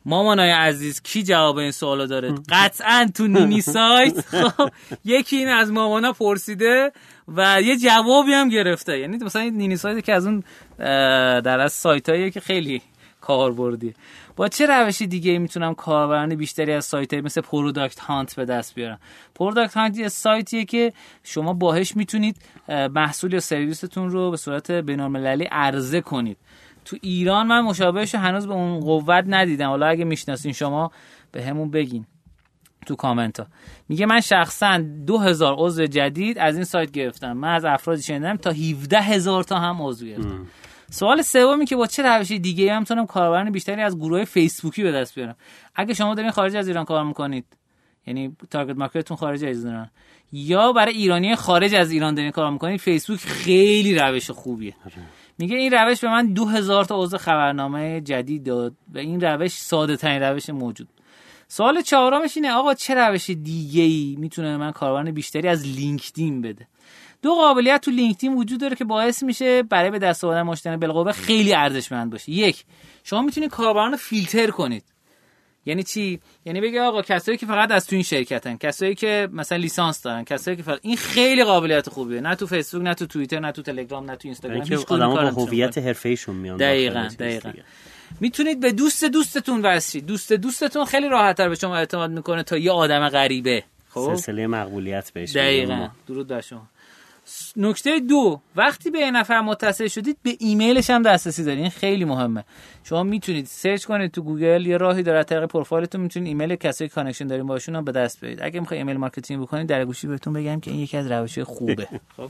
مامانای 0.05 0.51
عزیز 0.51 1.01
کی 1.01 1.24
جواب 1.24 1.57
این 1.57 1.72
سوالو 1.72 2.07
داره؟ 2.07 2.36
قطعا 2.49 3.09
تو 3.16 3.28
نینی 3.28 3.61
سایت. 3.61 4.22
خب 4.22 4.70
یکی 5.05 5.38
این 5.38 5.47
از 5.47 5.72
مامانا 5.72 6.13
پرسیده 6.13 6.91
و 7.28 7.61
یه 7.61 7.78
جوابی 7.78 8.34
هم 8.34 8.49
گرفته. 8.49 8.99
یعنی 8.99 9.18
مثلا 9.18 9.41
نینی 9.49 9.78
سایت 9.78 10.05
که 10.05 10.13
از 10.13 10.26
اون 10.26 10.43
در 11.41 11.59
از 11.59 11.74
سایت 11.74 12.32
که 12.34 12.39
خیلی 12.39 12.82
کاربردی. 13.26 13.93
با 14.36 14.47
چه 14.47 14.65
روشی 14.65 15.07
دیگه 15.07 15.39
می‌تونم 15.39 15.73
کاربران 15.73 16.36
بیشتری 16.36 16.73
از 16.73 16.86
سایت 16.86 17.13
مثل 17.13 17.41
Product 17.41 17.99
Hunt 17.99 18.36
به 18.36 18.45
دست 18.45 18.76
بیارم؟ 18.76 18.99
Product 19.36 19.78
Hunt 19.78 19.97
یه 19.97 20.07
سایتیه 20.07 20.65
که 20.65 20.93
شما 21.23 21.53
باهش 21.53 21.95
می‌تونید 21.95 22.41
محصول 22.69 23.34
یا 23.34 23.39
سرویستون 23.39 24.09
رو 24.09 24.32
به 24.32 24.38
صورت 24.38 24.71
بین‌المللی 24.71 25.43
عرضه 25.43 26.01
کنید. 26.01 26.38
تو 26.86 26.97
ایران 27.01 27.47
من 27.47 27.61
مشابهش 27.61 28.15
هنوز 28.15 28.47
به 28.47 28.53
اون 28.53 28.80
قوت 28.80 29.26
ندیدم. 29.28 29.69
حالا 29.69 29.88
اگه 29.88 30.05
می‌شناسین 30.05 30.51
شما 30.51 30.91
به 31.32 31.43
همون 31.43 31.71
بگین 31.71 32.05
تو 32.86 32.95
کامنت 32.95 33.39
ها 33.39 33.47
میگه 33.89 34.05
من 34.05 34.21
شخصا 34.21 34.78
دو 35.07 35.17
هزار 35.17 35.55
عضو 35.57 35.86
جدید 35.86 36.38
از 36.38 36.55
این 36.55 36.63
سایت 36.63 36.91
گرفتم. 36.91 37.34
من 37.34 37.55
از 37.55 37.65
افرادی 37.65 38.01
شنیدم 38.01 38.36
تا 38.36 38.51
17 38.51 39.01
هزار 39.01 39.43
تا 39.43 39.59
هم 39.59 39.82
عضو 39.82 40.05
گرفتم. 40.05 40.47
سوال 40.95 41.21
سومی 41.21 41.65
که 41.65 41.75
با 41.75 41.87
چه 41.87 42.03
روشی 42.03 42.39
دیگه 42.39 42.73
هم 42.73 42.79
می‌تونم 42.79 43.05
کاربران 43.05 43.51
بیشتری 43.51 43.81
از 43.81 43.97
گروه 43.97 44.25
فیسبوکی 44.25 44.83
به 44.83 44.91
دست 44.91 45.15
بیارم؟ 45.15 45.35
اگه 45.75 45.93
شما 45.93 46.15
دارین 46.15 46.31
خارج 46.31 46.55
از 46.55 46.67
ایران 46.67 46.85
کار 46.85 47.03
می‌کنید 47.03 47.45
یعنی 48.07 48.35
تارگت 48.51 48.77
مارکتتون 48.77 49.17
خارج 49.17 49.45
از 49.45 49.65
ایران 49.65 49.89
یا 50.31 50.73
برای 50.73 50.93
ایرانی 50.93 51.35
خارج 51.35 51.75
از 51.75 51.91
ایران 51.91 52.15
دارین 52.15 52.31
کار 52.31 52.51
می‌کنید 52.51 52.79
فیسبوک 52.79 53.19
خیلی 53.19 53.95
روش 53.95 54.31
خوبیه. 54.31 54.73
میگه 55.37 55.55
این 55.55 55.71
روش 55.73 55.99
به 55.99 56.09
من 56.09 56.33
دو 56.33 56.45
هزار 56.45 56.85
تا 56.85 57.03
عضو 57.03 57.17
خبرنامه 57.17 58.01
جدید 58.01 58.43
داد 58.43 58.73
و 58.93 58.97
این 58.97 59.21
روش 59.21 59.51
ساده 59.51 59.97
ترین 59.97 60.21
روش 60.21 60.49
موجود. 60.49 60.87
سوال 61.47 61.81
چهارمش 61.81 62.37
اینه 62.37 62.51
آقا 62.51 62.73
چه 62.73 62.95
روش 62.95 63.29
دیگه 63.29 63.81
ای 63.81 64.15
می‌تونه 64.19 64.57
من 64.57 64.71
کاربران 64.71 65.11
بیشتری 65.11 65.47
از 65.47 65.67
لینکدین 65.67 66.41
بده؟ 66.41 66.67
دو 67.26 67.36
قابلیت 67.36 67.82
تو 67.82 67.91
لینکدین 67.91 68.34
وجود 68.34 68.59
داره 68.59 68.76
که 68.76 68.86
باعث 68.86 69.23
میشه 69.23 69.63
برای 69.63 69.91
به 69.91 69.99
دست 69.99 70.23
آوردن 70.23 70.41
مشتری 70.41 70.78
بالقوه 70.78 71.11
خیلی 71.11 71.53
ارزشمند 71.53 72.11
باشه. 72.11 72.32
یک 72.32 72.63
شما 73.03 73.21
می‌تونید 73.21 73.49
کاربران 73.49 73.91
رو 73.91 73.97
فیلتر 73.97 74.47
کنید. 74.47 74.84
یعنی 75.65 75.84
چی؟ 75.84 76.19
یعنی 76.45 76.61
بگه 76.61 76.82
آقا 76.82 77.01
کسایی 77.01 77.38
که 77.38 77.45
فقط 77.45 77.71
از 77.71 77.88
تو 77.88 77.95
این 77.95 78.03
شرکتن 78.03 78.57
کسایی 78.57 78.95
که 78.95 79.30
مثلا 79.32 79.57
لیسانس 79.57 80.01
دارن 80.01 80.23
کسایی 80.23 80.57
که 80.57 80.63
فقط 80.63 80.80
این 80.82 80.97
خیلی 80.97 81.43
قابلیت 81.43 81.89
خوبیه. 81.89 82.21
نه 82.21 82.36
تو 82.36 82.47
فیسبوک 82.47 82.84
نه 82.84 82.93
تو 82.93 83.05
توییتر 83.05 83.39
نه 83.39 83.51
تو 83.51 83.61
تلگرام 83.61 84.11
نه 84.11 84.15
تو 84.15 84.28
اینستاگرام 84.28 84.57
یعنی 84.57 84.76
هیچ 84.76 84.86
با 84.86 84.97
هویت 85.45 85.78
حرفه‌ایشون 85.78 86.36
میان 86.36 86.57
دقیقاً 86.57 87.07
دقیقاً. 87.19 87.51
می‌تونید 88.19 88.59
به 88.59 88.71
دوست 88.71 89.05
دوستتون 89.05 89.61
وصل 89.61 89.99
دوست 89.99 90.34
دوستتون 90.34 90.86
خیلی 90.86 91.09
راحتتر 91.09 91.49
به 91.49 91.55
شما 91.55 91.78
اعتماد 91.78 92.11
می‌کنه 92.11 92.43
تا 92.43 92.57
یه 92.57 92.71
آدم 92.71 93.09
غریبه. 93.09 93.63
خب؟ 93.89 94.15
سلسله 94.15 94.47
مقبولیت 94.47 95.11
بهش 95.13 95.36
دقیقاً. 95.36 95.88
درود 96.07 96.28
بر 96.28 96.41
شما. 96.41 96.67
نکته 97.57 97.99
دو 97.99 98.41
وقتی 98.55 98.91
به 98.91 98.99
یه 98.99 99.11
نفر 99.11 99.41
متصل 99.41 99.88
شدید 99.88 100.17
به 100.23 100.38
ایمیلش 100.39 100.89
هم 100.89 101.01
دسترسی 101.01 101.43
دارین 101.43 101.69
خیلی 101.69 102.05
مهمه. 102.05 102.43
شما 102.84 103.03
می‌تونید 103.03 103.45
search 103.45 103.86
کنید 103.86 104.11
تو 104.11 104.21
گوگل 104.21 104.65
یه 104.65 104.78
راهی 104.78 105.03
داره 105.03 105.23
طریق 105.23 105.45
پروفایلتون 105.45 106.01
می‌تونید 106.01 106.28
ایمیل 106.28 106.55
کسایی 106.55 106.89
connection 106.89 107.28
دارین 107.28 107.47
باشون 107.47 107.76
هم 107.76 107.86
به 107.86 107.91
دست 107.91 108.21
بیارید 108.21 108.39
اگه 108.41 108.59
می‌خواید 108.59 108.82
email 108.82 108.97
marketing 108.97 109.41
بکنید 109.41 109.67
در 109.67 109.86
گوشی 109.86 110.07
بهتون 110.07 110.34
بگم 110.34 110.59
که 110.59 110.71
این 110.71 110.80
یکی 110.80 110.97
از 110.97 111.11
روش 111.11 111.39
خوبه. 111.39 111.88
خب. 112.17 112.30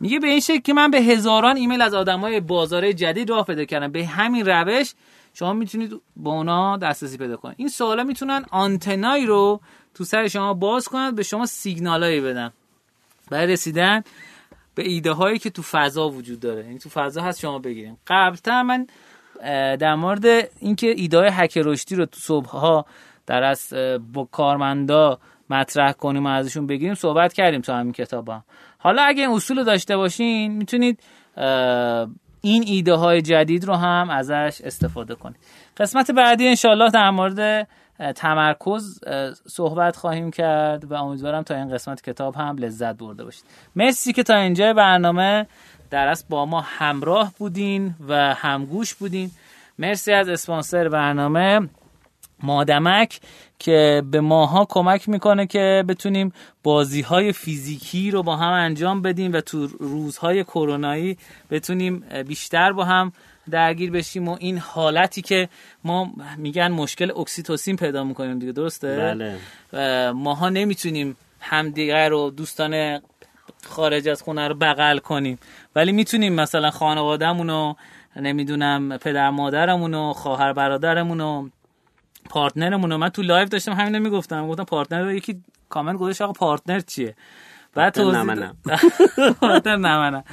میگه 0.00 0.18
به 0.18 0.26
این 0.26 0.40
شکل 0.40 0.60
که 0.60 0.72
من 0.72 0.90
به 0.90 0.98
هزاران 0.98 1.56
ایمیل 1.56 1.82
از 1.82 1.94
آدمای 1.94 2.40
بازار 2.40 2.92
جدید 2.92 3.30
راه 3.30 3.44
پیدا 3.44 3.64
کردم. 3.64 3.92
به 3.92 4.06
همین 4.06 4.46
روش 4.46 4.94
شما 5.34 5.52
می‌تونید 5.52 5.92
با 6.16 6.30
اونا 6.32 6.76
دسترسی 6.76 7.16
پیدا 7.16 7.36
کنید. 7.36 7.56
این 7.58 7.68
سوالا 7.68 8.04
می‌تونن 8.04 8.44
آنتنایی 8.50 9.26
رو 9.26 9.60
تو 9.94 10.04
سر 10.04 10.28
شما 10.28 10.54
باز 10.54 10.88
کنند 10.88 11.16
به 11.16 11.22
شما 11.22 11.46
سیگنالایی 11.46 12.20
بدن. 12.20 12.52
برای 13.30 13.52
رسیدن 13.52 14.02
به 14.74 14.88
ایده 14.88 15.12
هایی 15.12 15.38
که 15.38 15.50
تو 15.50 15.62
فضا 15.62 16.08
وجود 16.08 16.40
داره. 16.40 16.64
یعنی 16.64 16.78
تو 16.78 16.88
فضا 16.88 17.22
هست 17.22 17.40
شما 17.40 17.58
بگیریم. 17.58 17.98
قبلتر 18.06 18.62
من 18.62 18.86
در 19.76 19.94
مورد 19.94 20.26
اینکه 20.60 20.86
ایده 20.96 21.18
های 21.18 21.30
هک 21.32 21.58
رشدی 21.58 21.94
رو 21.94 22.06
تو 22.06 22.20
صبح 22.20 22.48
ها 22.48 22.86
در 23.26 23.42
از 23.42 23.72
با 24.12 24.28
کارمندا 24.32 25.18
مطرح 25.50 25.92
کنیم 25.92 26.26
و 26.26 26.28
ازشون 26.28 26.66
بگیریم 26.66 26.94
صحبت 26.94 27.32
کردیم 27.32 27.60
تو 27.60 27.72
همین 27.72 27.92
کتاب 27.92 28.28
هم. 28.28 28.44
حالا 28.78 29.02
اگه 29.02 29.22
این 29.22 29.30
اصول 29.30 29.64
داشته 29.64 29.96
باشین 29.96 30.52
می‌تونید 30.52 31.00
این 32.40 32.64
ایده 32.66 32.94
های 32.94 33.22
جدید 33.22 33.64
رو 33.64 33.74
هم 33.74 34.10
ازش 34.10 34.60
استفاده 34.64 35.14
کنید. 35.14 35.36
قسمت 35.76 36.10
بعدی 36.10 36.48
انشالله 36.48 36.90
در 36.90 37.10
مورد 37.10 37.68
تمرکز 38.14 39.00
صحبت 39.46 39.96
خواهیم 39.96 40.30
کرد 40.30 40.84
و 40.84 40.94
امیدوارم 40.94 41.42
تا 41.42 41.54
این 41.54 41.74
قسمت 41.74 42.02
کتاب 42.02 42.34
هم 42.34 42.56
لذت 42.58 42.94
برده 42.94 43.24
باشید. 43.24 43.44
مرسی 43.76 44.12
که 44.12 44.22
تا 44.22 44.34
اینجا 44.34 44.72
برنامه 44.72 45.46
در 45.90 46.16
با 46.28 46.46
ما 46.46 46.60
همراه 46.60 47.32
بودین 47.38 47.94
و 48.08 48.34
همگوش 48.34 48.94
بودین. 48.94 49.30
مرسی 49.78 50.12
از 50.12 50.28
اسپانسر 50.28 50.88
برنامه 50.88 51.68
مادمک 52.42 53.20
که 53.58 54.02
به 54.10 54.20
ماها 54.20 54.66
کمک 54.68 55.08
می‌کنه 55.08 55.46
که 55.46 55.84
بتونیم 55.88 56.32
بازی 56.62 57.00
های 57.00 57.32
فیزیکی 57.32 58.10
رو 58.10 58.22
با 58.22 58.36
هم 58.36 58.52
انجام 58.52 59.02
بدیم 59.02 59.32
و 59.32 59.40
تو 59.40 59.66
روزهای 59.66 60.44
کرونایی 60.44 61.18
بتونیم 61.50 62.04
بیشتر 62.28 62.72
با 62.72 62.84
هم 62.84 63.12
درگیر 63.48 63.90
بشیم 63.90 64.28
و 64.28 64.36
این 64.40 64.58
حالتی 64.58 65.22
که 65.22 65.48
ما 65.84 66.12
میگن 66.36 66.68
مشکل 66.68 67.10
اکسیتوسین 67.10 67.76
پیدا 67.76 68.04
می‌کنیم 68.04 68.38
دیگه 68.38 68.52
درسته؟ 68.52 68.96
بله. 69.72 70.12
ماها 70.12 70.48
نمی‌تونیم 70.48 71.16
همدیگر 71.40 72.08
رو 72.08 72.30
دوستان 72.30 73.00
خارج 73.64 74.08
از 74.08 74.22
خونه 74.22 74.48
رو 74.48 74.54
بغل 74.54 74.98
کنیم. 74.98 75.38
ولی 75.76 75.92
می‌تونیم 75.92 76.32
مثلا 76.32 76.70
خانوادهمون 76.70 77.50
رو 77.50 77.76
نمی‌دونم 78.16 78.98
پدر 78.98 79.30
مادرمون 79.30 79.94
و 79.94 80.12
خواهر 80.12 80.52
برادرمون 80.52 81.20
و 81.20 81.48
partner 82.30 82.76
مون 82.76 82.96
من 82.96 83.08
تو 83.08 83.22
live 83.22 83.48
داشتم 83.48 83.72
همین 83.72 83.98
می‌گفتم. 83.98 84.48
گفتم 84.48 84.64
partner 84.64 85.02
رو 85.02 85.12
یکی 85.12 85.42
کامنت 85.68 85.96
گذاشت 85.96 86.22
آقا 86.22 86.32
partner 86.32 86.80
چیه؟ 86.80 87.14
بعد 87.78 87.94
توضیح 87.94 89.32
پارتنر 89.40 89.76
نمنم 89.88 90.24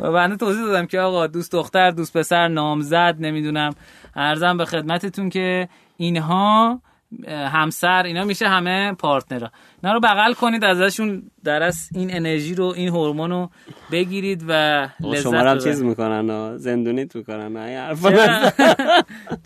و 0.00 0.12
بعد 0.12 0.36
توضیح 0.36 0.64
دادم 0.64 0.86
که 0.86 1.00
آقا 1.00 1.26
دوست 1.26 1.52
دختر 1.52 1.90
دوست 1.90 2.16
پسر 2.16 2.48
نامزد 2.48 3.16
نمی‌دونم. 3.20 3.74
ارزم 4.16 4.56
به 4.56 4.64
خدمتتون 4.64 5.28
که 5.28 5.68
اینها 5.96 6.80
همسر 7.28 8.02
اینا 8.02 8.24
میشه 8.24 8.48
همه 8.48 8.92
پارتنرها 8.92 9.50
اینا 9.82 9.94
رو 9.94 10.00
بغل 10.00 10.32
کنید 10.32 10.64
ازشون 10.64 11.22
در 11.44 11.62
از 11.62 11.88
این 11.94 12.16
انرژی 12.16 12.54
رو 12.54 12.64
این 12.76 12.88
هورمون 12.88 13.30
رو 13.30 13.50
بگیرید 13.92 14.44
و 14.48 14.52
لذت 15.00 15.22
شما 15.22 15.38
هم 15.38 15.58
چیز 15.58 15.82
می‌کنن 15.82 16.56
زندونیت 16.56 17.16
می‌کنن 17.16 17.52
نه 17.52 17.94
چرا؟ 17.94 18.52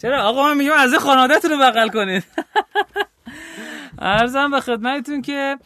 چرا؟ 0.03 0.23
آقا 0.23 0.43
من 0.43 0.57
میگم 0.57 0.73
از 0.79 0.95
خانوادهتون 0.95 1.51
رو 1.51 1.59
بغل 1.59 1.89
کنید. 1.89 2.25
ارزم 3.99 4.51
به 4.51 4.61
خدمتتون 4.61 5.23
که 5.23 5.57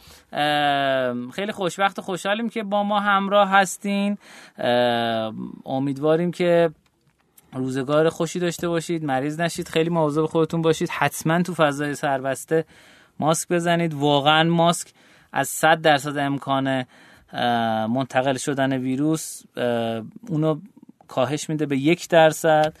خیلی 1.33 1.51
خوشبخت 1.51 1.99
و 1.99 2.01
خوشحالیم 2.01 2.49
که 2.49 2.63
با 2.63 2.83
ما 2.83 2.99
همراه 2.99 3.49
هستین. 3.49 4.17
امیدواریم 5.65 6.31
که 6.31 6.69
روزگار 7.53 8.09
خوشی 8.09 8.39
داشته 8.39 8.67
باشید 8.67 9.05
مریض 9.05 9.39
نشید 9.39 9.67
خیلی 9.67 9.89
مواظب 9.89 10.25
خودتون 10.25 10.61
باشید. 10.61 10.89
حتما 10.89 11.41
تو 11.41 11.53
فضای 11.53 11.95
سربسته 11.95 12.65
ماسک 13.19 13.47
بزنید. 13.49 13.93
واقعا 13.93 14.43
ماسک 14.43 14.93
از 15.33 15.47
100 15.47 15.81
درصد 15.81 16.17
امکان 16.17 16.85
منتقل 17.87 18.37
شدن 18.37 18.73
ویروس 18.77 19.41
اونو 20.29 20.59
کاهش 21.07 21.49
میده 21.49 21.65
به 21.65 21.77
یک 21.77 22.09
درصد. 22.09 22.73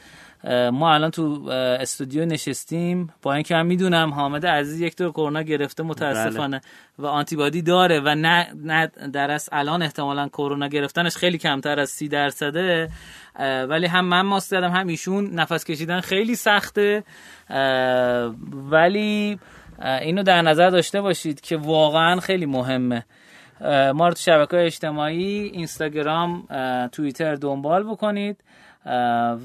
ما 0.71 0.93
الان 0.93 1.11
تو 1.11 1.49
استودیو 1.49 2.25
نشستیم. 2.25 3.13
با 3.21 3.33
اینکه 3.33 3.55
من 3.55 3.65
می‌دونم 3.65 4.13
حامد 4.13 4.45
عزیز 4.45 4.81
یک 4.81 4.97
دور 4.97 5.11
کرونا 5.11 5.41
گرفته 5.41 5.83
متاسفانه 5.83 6.59
بله. 6.59 6.61
و 6.99 7.05
آنتیبادی 7.05 7.61
داره 7.61 7.99
و 7.99 8.15
نه, 8.15 8.47
نه 8.55 8.87
در 8.87 9.39
الان 9.51 9.81
احتمالا 9.81 10.27
کرونا 10.27 10.67
گرفتنش 10.67 11.15
خیلی 11.15 11.37
کمتر 11.37 11.79
از 11.79 11.89
سی 11.89 12.07
درصده. 12.07 12.89
ولی 13.69 13.87
هم 13.87 14.05
من 14.05 14.21
ماسک 14.21 14.49
زدم 14.49 14.71
هم 14.71 14.87
ایشون. 14.87 15.29
نفس 15.33 15.63
کشیدن 15.65 15.99
خیلی 15.99 16.35
سخته. 16.35 17.03
ولی 18.71 19.39
اینو 20.01 20.23
در 20.23 20.41
نظر 20.41 20.69
داشته 20.69 21.01
باشید 21.01 21.41
که 21.41 21.57
واقعا 21.57 22.19
خیلی 22.19 22.45
مهمه. 22.45 23.05
ما 23.93 24.07
رو 24.07 24.13
تو 24.13 24.19
شبکه 24.19 24.65
اجتماعی 24.65 25.43
اینستاگرام 25.43 26.47
توییتر 26.91 27.35
دنبال 27.35 27.83
بکنید. 27.83 28.43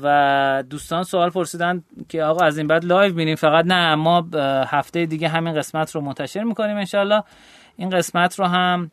و 0.02 0.64
دوستان 0.70 1.02
سوال 1.02 1.30
پرسیدن 1.30 1.82
که 2.08 2.22
آقا 2.22 2.46
از 2.46 2.58
این 2.58 2.66
بعد 2.66 2.84
لایو 2.84 3.14
بینیم 3.14 3.34
فقط 3.34 3.64
نه 3.64 3.94
ما 3.94 4.26
هفته 4.66 5.06
دیگه 5.06 5.28
همین 5.28 5.54
قسمت 5.54 5.90
رو 5.90 6.00
منتشر 6.00 6.42
می‌کنیم 6.42 6.76
انشالله 6.76 7.22
این 7.76 7.90
قسمت 7.90 8.38
رو 8.38 8.46
هم 8.46 8.90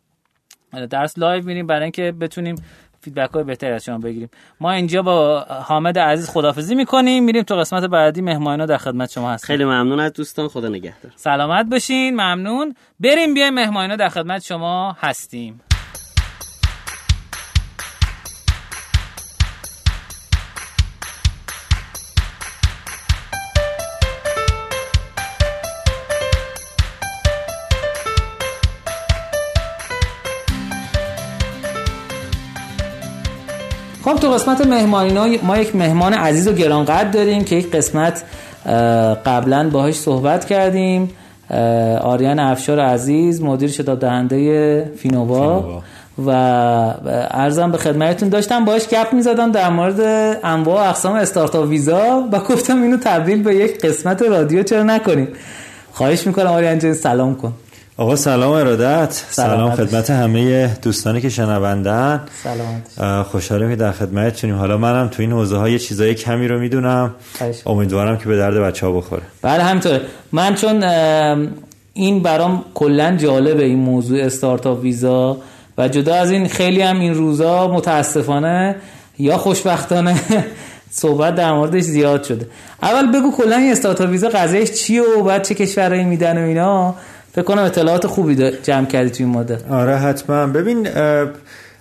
درس 0.89 1.17
لایو 1.17 1.43
بینیم 1.43 1.67
برای 1.67 1.83
اینکه 1.83 2.11
بتونیم 2.11 2.55
فیدبک 3.01 3.33
های 3.33 3.43
بهتری 3.43 3.71
از 3.71 3.83
شما 3.83 3.97
بگیریم. 3.97 4.29
ما 4.59 4.71
اینجا 4.71 5.01
با 5.01 5.39
حامد 5.39 5.99
عزیز 5.99 6.29
خدافزی 6.29 6.75
می‌کنیم. 6.75 7.23
میریم 7.23 7.43
تو 7.43 7.55
قسمت 7.55 7.83
بعدی 7.83 8.21
مهمانینا 8.21 8.65
در 8.65 8.77
خدمت 8.77 9.11
شما 9.11 9.31
هستیم. 9.31 9.47
خیلی 9.47 9.65
ممنون 9.65 9.99
از 9.99 10.13
دوستان. 10.13 10.47
خدا 10.47 10.69
نگهدار. 10.69 11.11
سلامت 11.15 11.65
باشین. 11.65 12.13
ممنون. 12.13 12.75
بریم 12.99 13.33
بیایم 13.33 13.53
مهمانینا 13.53 13.95
در 13.95 14.09
خدمت 14.09 14.43
شما 14.43 14.97
هستیم. 14.99 15.61
تو 34.23 34.29
قسمت 34.29 34.67
مهمانی 34.67 35.39
ما 35.43 35.57
یک 35.57 35.75
مهمان 35.75 36.13
عزیز 36.13 36.47
و 36.47 36.53
گرانقدر 36.53 37.09
داریم 37.09 37.43
که 37.43 37.55
یک 37.55 37.71
قسمت 37.71 38.23
قبلا 39.25 39.69
باهاش 39.69 39.95
صحبت 39.95 40.45
کردیم. 40.45 41.11
آریان 42.01 42.39
افشار 42.39 42.79
عزیز 42.79 43.41
مدیر 43.41 43.69
شتاب 43.69 43.99
دهنده 43.99 44.91
فینووا. 44.97 45.81
و 46.25 46.29
ارزم 47.31 47.71
به 47.71 47.77
خدمتتون 47.77 48.29
داشتم 48.29 48.65
باهاش 48.65 48.87
گپ 48.87 49.13
می‌زدم 49.13 49.51
در 49.51 49.69
مورد 49.69 50.01
انواع 50.43 50.89
اقسام 50.89 51.15
استارتاپ 51.15 51.67
ویزا 51.67 52.29
و 52.31 52.39
گفتم 52.39 52.83
اینو 52.83 52.97
تبدیل 52.97 53.43
به 53.43 53.55
یک 53.55 53.81
قسمت 53.85 54.21
رادیو 54.21 54.63
چرا 54.63 54.83
نکنیم؟ 54.83 55.27
خواهش 55.91 56.27
می‌کنم 56.27 56.47
آریان 56.47 56.79
جان 56.79 56.93
سلام 56.93 57.35
کن. 57.35 57.53
آقا 57.97 58.15
سلام 58.15 58.51
ارادت. 58.51 59.11
سلام, 59.29 59.71
خدمت 59.75 60.09
همه 60.09 60.67
دوستانی 60.81 61.21
که 61.21 61.29
شنوندن. 61.29 62.21
سلامت 62.43 63.27
خوشحالم 63.27 63.69
که 63.69 63.75
در 63.75 63.91
خدمتتونیم. 63.91 64.55
حالا 64.55 64.77
منم 64.77 65.07
تو 65.07 65.21
این 65.21 65.31
حوزه 65.31 65.57
های 65.57 65.79
چیزای 65.79 66.15
کمی 66.15 66.47
رو 66.47 66.59
می‌دونم. 66.59 67.15
امیدوارم 67.65 68.17
که 68.17 68.25
به 68.25 68.37
درد 68.37 68.57
بچه 68.57 68.85
ها 68.85 68.91
بخوره. 68.91 69.21
بله 69.41 69.63
همینطور 69.63 69.99
من 70.31 70.55
چون 70.55 70.83
این 71.93 72.23
برام 72.23 72.65
کلا 72.73 73.15
جالبه 73.17 73.63
این 73.63 73.79
موضوع 73.79 74.21
استارتاپ 74.21 74.81
ویزا 74.81 75.37
و 75.77 75.87
جدا 75.87 76.15
از 76.15 76.31
این 76.31 76.47
خیلی 76.47 76.81
هم 76.81 76.99
این 76.99 77.13
روزا 77.13 77.67
متاسفانه 77.67 78.75
یا 79.19 79.37
خوشبختانه 79.37 80.15
صحبت 80.91 81.35
در 81.35 81.53
موردش 81.53 81.83
زیاد 81.83 82.23
شده. 82.23 82.47
اول 82.81 83.11
بگو 83.11 83.31
کلا 83.37 83.55
این 83.55 83.71
استارتاپ 83.71 84.09
ویزا 84.09 84.29
قضیهش 84.29 84.71
چیه 84.71 85.01
و 85.01 85.23
بعد 85.23 85.43
چه 85.43 85.55
کشورهایی 85.55 86.03
میدن 86.03 86.43
و 86.43 86.47
اینا. 86.47 86.95
فکر 87.33 87.43
کنم 87.43 87.63
اطلاعات 87.63 88.07
خوبی 88.07 88.51
جمع 88.63 88.85
کردی 88.85 89.09
توی 89.09 89.25
این 89.25 89.35
مدت. 89.35 89.71
آره 89.71 89.95
حتما. 89.95 90.47
ببین 90.47 90.87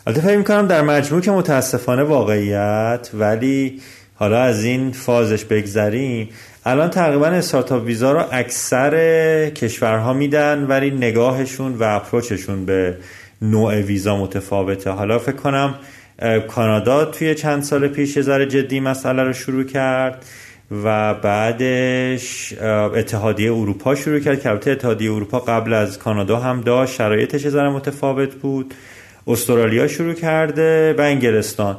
البته 0.06 0.20
فکر 0.20 0.36
می‌کنم 0.36 0.66
در 0.66 0.82
مجموع 0.82 1.20
که 1.20 1.30
متاسفانه 1.30 2.02
واقعیت 2.02 3.10
ولی 3.14 3.80
حالا 4.14 4.42
از 4.42 4.64
این 4.64 4.92
فازش 4.92 5.44
بگذریم 5.44 6.28
الان 6.64 6.90
تقریبا 6.90 7.26
استارتاپ 7.26 7.84
ویزا 7.84 8.12
رو 8.12 8.24
اکثر 8.32 8.94
کشورها 9.50 10.12
میدن 10.12 10.66
ولی 10.68 10.90
نگاهشون 10.90 11.74
و 11.74 11.82
اپروچشون 11.82 12.64
به 12.64 12.96
نوع 13.42 13.74
ویزا 13.74 14.16
متفاوته. 14.16 14.90
حالا 14.90 15.18
فکر 15.18 15.36
کنم 15.36 15.74
کانادا 16.48 17.04
توی 17.04 17.34
چند 17.34 17.62
سال 17.62 17.88
پیش 17.88 18.16
یه 18.16 18.46
جدی 18.46 18.80
مسئله 18.80 19.22
رو 19.22 19.32
شروع 19.32 19.64
کرد. 19.64 20.24
و 20.84 21.14
بعدش 21.14 22.54
اتحادیه 22.94 23.52
اروپا 23.52 23.94
شروع 23.94 24.20
کرد 24.20 24.42
که 24.42 24.48
البته 24.48 24.70
اتحادیه 24.70 25.12
اروپا 25.12 25.38
قبل 25.38 25.72
از 25.72 25.98
کانادا 25.98 26.36
هم 26.36 26.60
داشت 26.60 26.94
شرایطش 26.94 27.48
ذره 27.48 27.70
متفاوت 27.70 28.34
بود. 28.34 28.74
استرالیا 29.26 29.88
شروع 29.88 30.12
کرده 30.12 30.94
و 30.98 31.00
انگلستان. 31.00 31.76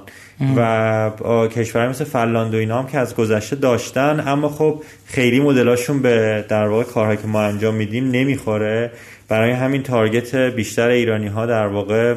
و 0.58 1.12
کشور 1.52 1.89
مثل 1.89 2.04
فنلاند 2.04 2.54
و 2.54 2.58
اینا 2.58 2.80
هم 2.80 2.88
که 2.88 2.98
از 2.98 3.16
گذشته 3.16 3.56
داشتن 3.56 4.24
اما 4.28 4.50
خب 4.50 4.82
خیلی 5.06 5.39
مدلاشون 5.39 6.02
به 6.02 6.46
در 6.50 6.68
واقع 6.68 6.84
کارهایی 6.84 7.18
که 7.18 7.28
ما 7.28 7.41
انجام 7.41 7.76
میدیم 7.76 8.12
نمی‌خوره. 8.12 8.91
برای 9.28 9.52
همین 9.52 9.84
تارگت 9.84 10.36
بیشتر 10.36 10.88
ایرانی 10.88 11.28
ها 11.28 11.46
در 11.46 11.68
واقع 11.68 12.16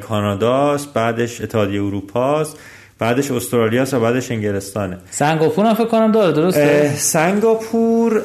کاناداست 0.00 0.94
بعدش 0.94 1.40
اتحادیه 1.40 1.82
اروپاست. 1.82 2.58
بعدش 2.98 3.30
استرالیا 3.30 3.84
و 3.92 4.00
بعدش 4.00 4.30
انگلستانه. 4.30 4.98
سنگاپور 5.10 5.66
هم 5.66 5.74
فکر 5.74 5.84
کنم 5.84 6.12
داره 6.12 6.32
درسته؟ 6.32 6.94
سنگاپور 6.96 8.22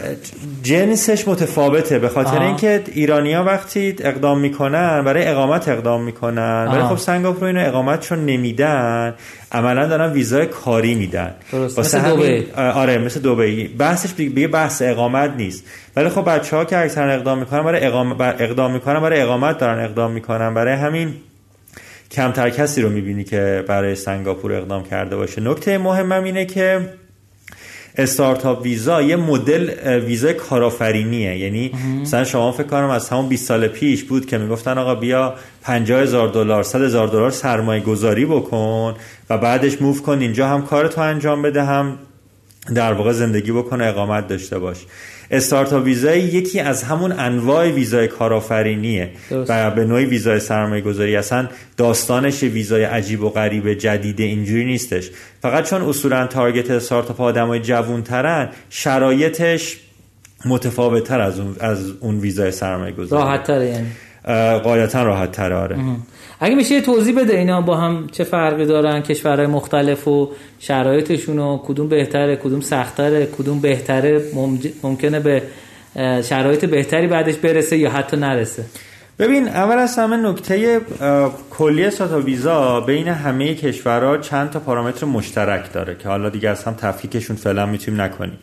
جنسش 0.64 1.28
متفاوته 1.28 2.00
به 2.00 2.10
خاطر 2.10 2.42
اینکه 2.42 2.84
ایرانیا 2.94 3.44
وقتی 3.44 3.96
اقدام 4.00 4.40
می‌کنن 4.40 5.04
برای 5.04 5.28
اقامت 5.28 5.68
اقدام 5.68 6.04
می‌کنن 6.04 6.68
ولی 6.72 6.82
خب 6.82 6.98
سنگاپور 6.98 7.48
اینو 7.48 7.68
اقامت 7.68 8.00
چون 8.00 8.26
نمیدن 8.26 9.14
عملا 9.52 9.88
دارن 9.88 10.12
ویزای 10.12 10.46
کاری 10.46 10.96
میدن. 10.96 11.36
مثل 11.78 12.00
دوبی 12.00 12.48
آره 12.56 12.98
مثل 12.98 13.20
دوبی 13.20 13.68
بحثش 13.68 14.10
دیگه 14.18 14.48
بحث 14.48 14.82
اقامت 14.82 15.32
نیست. 15.38 15.66
ولی 15.96 16.10
خب 16.10 16.26
بچه 16.26 16.56
ها 16.56 16.66
که 16.66 16.78
اکثرا 16.78 17.12
اقدام 17.12 17.40
می‌کنن 17.40 17.64
برای 17.64 17.86
اقدام 17.86 18.72
می‌کنن 18.72 19.00
برای 19.00 19.22
اقامت 19.22 19.58
دارن 19.58 19.86
اقدام 19.86 20.12
می‌کنن. 20.12 20.54
برای 20.54 20.74
همین 20.74 21.14
کمتر 22.12 22.50
کسی 22.50 22.82
رو 22.82 22.90
می‌بینی 22.90 23.24
که 23.24 23.64
برای 23.68 23.96
سنگاپور 23.96 24.54
اقدام 24.54 24.84
کرده 24.84 25.16
باشه. 25.16 25.42
نکته 25.42 25.78
مهمم 25.78 26.24
اینه 26.24 26.46
که 26.46 26.80
استارتاپ 27.98 28.62
ویزا 28.62 29.02
یه 29.02 29.16
مدل 29.16 29.70
ویزا 30.00 30.34
کارآفرینیه. 30.34 31.38
یعنی 31.38 31.72
مثلا 32.02 32.24
شما 32.24 32.52
فکر 32.52 32.68
کنم 32.68 32.90
از 32.90 33.10
همون 33.10 33.28
20 33.28 33.46
سال 33.46 33.68
پیش 33.68 34.04
بود 34.04 34.26
که 34.26 34.38
می‌گفتن 34.38 34.78
آقا 34.78 34.96
بیا 34.96 35.34
50 35.64 36.02
هزار 36.02 36.28
دلار 36.28 36.64
100 36.64 36.82
هزار 36.82 37.08
دلار 37.08 37.32
سرمایه 37.32 37.82
گذاری 37.82 38.26
بکن 38.26 38.96
و 39.30 39.38
بعدش 39.38 39.82
موو 39.82 40.02
کن 40.02 40.20
اینجا 40.20 40.48
هم 40.48 40.66
کارتو 40.66 41.02
انجام 41.02 41.42
بده 41.42 41.64
هم 41.64 42.00
در 42.76 42.94
واقع 42.94 43.12
زندگی 43.12 43.52
بکنه 43.52 43.86
اقامت 43.86 44.28
داشته 44.28 44.60
باش. 44.60 44.78
استارتاپ 45.32 45.84
ویزای 45.84 46.20
یکی 46.20 46.60
از 46.60 46.84
همون 46.84 47.12
انواع 47.12 47.68
ویزای 47.68 48.08
کارآفرینیه 48.08 49.10
و 49.32 49.72
به 49.72 49.86
نوعی 49.86 50.06
ویزای 50.06 50.40
سرمایه 50.40 50.82
گذاری 50.82 51.16
اصلا 51.16 51.48
داستانش 51.78 52.44
ویزای 52.44 52.84
عجیب 52.84 53.24
و 53.24 53.30
غریب 53.30 53.74
جدید 53.74 54.20
اینجوری 54.20 54.66
نیستش. 54.66 55.10
فقط 55.42 55.70
چون 55.70 55.82
اصولا 55.82 56.28
تارگت 56.28 56.72
استارتاپ 56.72 57.22
آدمای 57.22 57.60
جوونترن 57.60 58.50
شرایطش 58.70 59.78
متفاوت 60.46 61.04
تر 61.04 61.22
از 61.22 61.40
اون 61.40 61.56
از 61.60 61.92
اون 62.00 62.20
ویزای 62.20 62.52
سرمایه 62.52 62.94
گذاری 62.94 63.24
راحت 63.24 63.44
تره 63.44 63.66
یعنی 63.66 63.88
قاعدتا 64.60 65.04
راحت 65.04 65.32
تره 65.32 65.56
آره 65.56 65.78
اگه 66.40 66.56
میشه 66.56 66.82
توضیح 66.82 67.22
بده 67.22 67.38
اینا 67.38 67.62
با 67.62 67.78
هم 67.78 68.08
چه 68.12 68.24
فرقی 68.24 68.66
دارن 68.66 69.02
کشورهای 69.02 69.48
مختلف 69.48 70.08
و 70.08 70.30
شرایطشون 70.60 71.40
و 71.40 71.58
کدوم 71.58 71.90
بهتره 71.90 72.36
کدوم 72.36 72.62
سختره 72.62 73.26
کدوم 73.26 73.60
بهتره 73.60 74.22
ممکنه 74.84 75.20
به 75.20 75.42
شرایط 76.24 76.66
بهتری 76.66 77.08
بعدش 77.08 77.36
برسه 77.36 77.78
یا 77.78 77.90
حتی 77.90 78.18
نرسه. 78.18 78.64
ببین 79.20 79.48
اول 79.48 79.78
از 79.78 79.98
همه 79.98 80.18
نکته 80.18 80.82
کلی 81.50 81.92
ساتا 81.92 82.20
ویزا 82.20 82.82
بین 82.82 83.08
همه 83.08 83.56
کشورها 83.56 84.18
چند 84.18 84.50
تا 84.50 84.60
پارامتر 84.60 85.06
مشترک 85.06 85.74
داره 85.74 85.96
که 85.96 86.10
حالا 86.10 86.30
دیگه 86.30 86.50
از 86.50 86.64
هم 86.64 86.74
تفکیکشون 86.74 87.36
فعلا 87.36 87.66
می‌تونیم 87.66 88.02
نکنیم. 88.02 88.38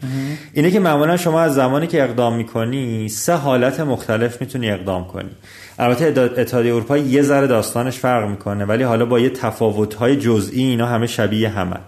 اینه 0.53 0.71
که 0.71 0.81
معمولا 0.81 1.17
شما 1.17 1.41
از 1.41 1.55
زمانی 1.55 1.87
که 1.87 2.03
اقدام 2.03 2.37
می‌کنی 2.37 3.09
سه 3.09 3.33
حالت 3.33 3.81
مختلف 3.81 4.41
می‌تونی 4.41 4.71
اقدام 4.71 5.07
کنی. 5.07 5.31
البته 5.79 6.21
اتحادیه 6.37 6.75
اروپا 6.75 6.97
یه 6.97 7.23
ذره 7.23 7.47
داستانش 7.47 7.99
فرق 7.99 8.29
می‌کنه 8.29 8.65
ولی 8.65 8.83
حالا 8.83 9.07
با 9.07 9.21
یه 9.21 9.31
تفاوت‌های 9.31 10.17
جزئی 10.17 10.63
اینا 10.63 10.87
همه 10.87 11.07
شبیه 11.07 11.49
همن. 11.49 11.81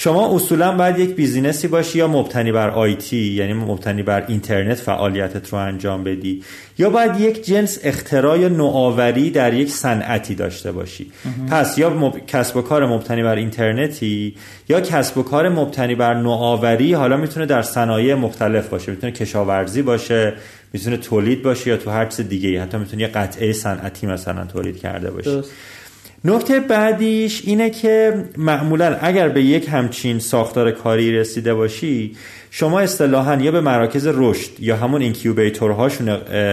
شما 0.00 0.34
اصولا 0.34 0.72
باید 0.72 0.98
یک 0.98 1.14
بیزینسی 1.14 1.68
باشی 1.68 1.98
یا 1.98 2.08
مبتنی 2.08 2.52
بر 2.52 2.70
آیتی 2.70 3.32
یعنی 3.32 3.52
مبتنی 3.52 4.02
بر 4.02 4.24
اینترنت 4.28 4.78
فعالیتت 4.78 5.48
رو 5.48 5.58
انجام 5.58 6.04
بدی 6.04 6.42
یا 6.78 6.90
باید 6.90 7.20
یک 7.20 7.44
جنس 7.44 7.78
اختراع 7.84 8.38
یا 8.38 8.48
نوآوری 8.48 9.30
در 9.30 9.54
یک 9.54 9.70
صنعتی 9.70 10.34
داشته 10.34 10.72
باشی. 10.72 11.12
پس 11.50 11.78
یا 11.78 11.90
مب... 11.90 12.26
کسب 12.26 12.56
و 12.56 12.62
کار 12.62 12.86
مبتنی 12.86 13.22
بر 13.22 13.36
اینترنتی 13.36 14.34
یا 14.68 14.80
کسب 14.80 15.18
و 15.18 15.22
کار 15.22 15.48
مبتنی 15.48 15.94
بر 15.94 16.14
نوآوری 16.14 16.92
حالا 16.92 17.16
می‌تونه 17.16 17.46
در 17.46 17.62
صنایع 17.62 18.14
مختلف 18.14 18.68
باشه 18.68 18.92
می‌تونه 18.92 19.12
کشاورزی 19.12 19.82
باشه 19.82 20.32
می‌تونه 20.72 20.96
تولید 20.96 21.42
باشه 21.42 21.70
یا 21.70 21.76
تو 21.76 21.90
هر 21.90 22.06
چیز 22.06 22.28
دیگه 22.28 22.62
حتی 22.62 22.78
می‌تونه 22.78 23.02
یه 23.02 23.08
قطعه 23.08 23.52
صنعتی 23.52 24.06
مثلا 24.06 24.44
تولید 24.44 24.78
کرده 24.78 25.10
باشه 25.10 25.42
نکته 26.24 26.60
بعدیش 26.60 27.42
اینه 27.44 27.70
که 27.70 28.24
معمولا 28.36 28.96
اگر 29.00 29.28
به 29.28 29.42
یک 29.42 29.68
همچین 29.68 30.18
ساختار 30.18 30.70
کاری 30.70 31.12
رسیده 31.12 31.54
باشی 31.54 32.16
شما 32.50 32.80
اصطلاحا 32.80 33.34
یا 33.34 33.50
به 33.50 33.60
مراکز 33.60 34.06
رشد 34.06 34.50
یا 34.58 34.76
همون 34.76 35.02
incubator 35.02 35.70
هاشون 35.70 36.06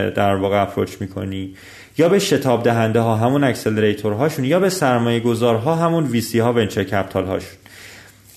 در 0.10 0.36
واقع 0.36 0.62
approach 0.62 0.90
می‌کنی 1.00 1.56
یا 1.98 2.10
به 2.10 2.20
شتاب 2.20 2.64
دهنده 2.64 3.00
ها 3.00 3.16
همون 3.16 3.44
accelerator 3.44 4.14
هاشون 4.14 4.46
یا 4.46 4.60
به 4.60 4.70
سرمایه 4.70 5.20
گذارها 5.20 5.76
همون 5.76 6.04
VC 6.04 6.40
ها 6.40 6.54
venture 6.54 6.84
capital 6.84 7.26
هاشون 7.26 7.58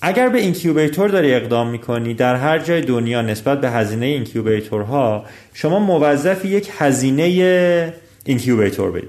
اگر 0.02 0.28
به 0.28 0.38
incubator 0.38 1.08
داری 1.08 1.34
اقدام 1.34 1.70
می‌کنی 1.70 2.14
در 2.14 2.36
هر 2.36 2.58
جای 2.58 2.80
دنیا 2.80 3.22
نسبت 3.22 3.60
به 3.60 3.70
هزینه 3.70 4.06
incubator 4.06 4.82
ها 4.82 5.24
شما 5.54 5.78
موظف 5.78 6.44
یک 6.44 6.70
هزینه 6.78 7.94
incubator 8.24 8.90
بدی. 8.90 9.06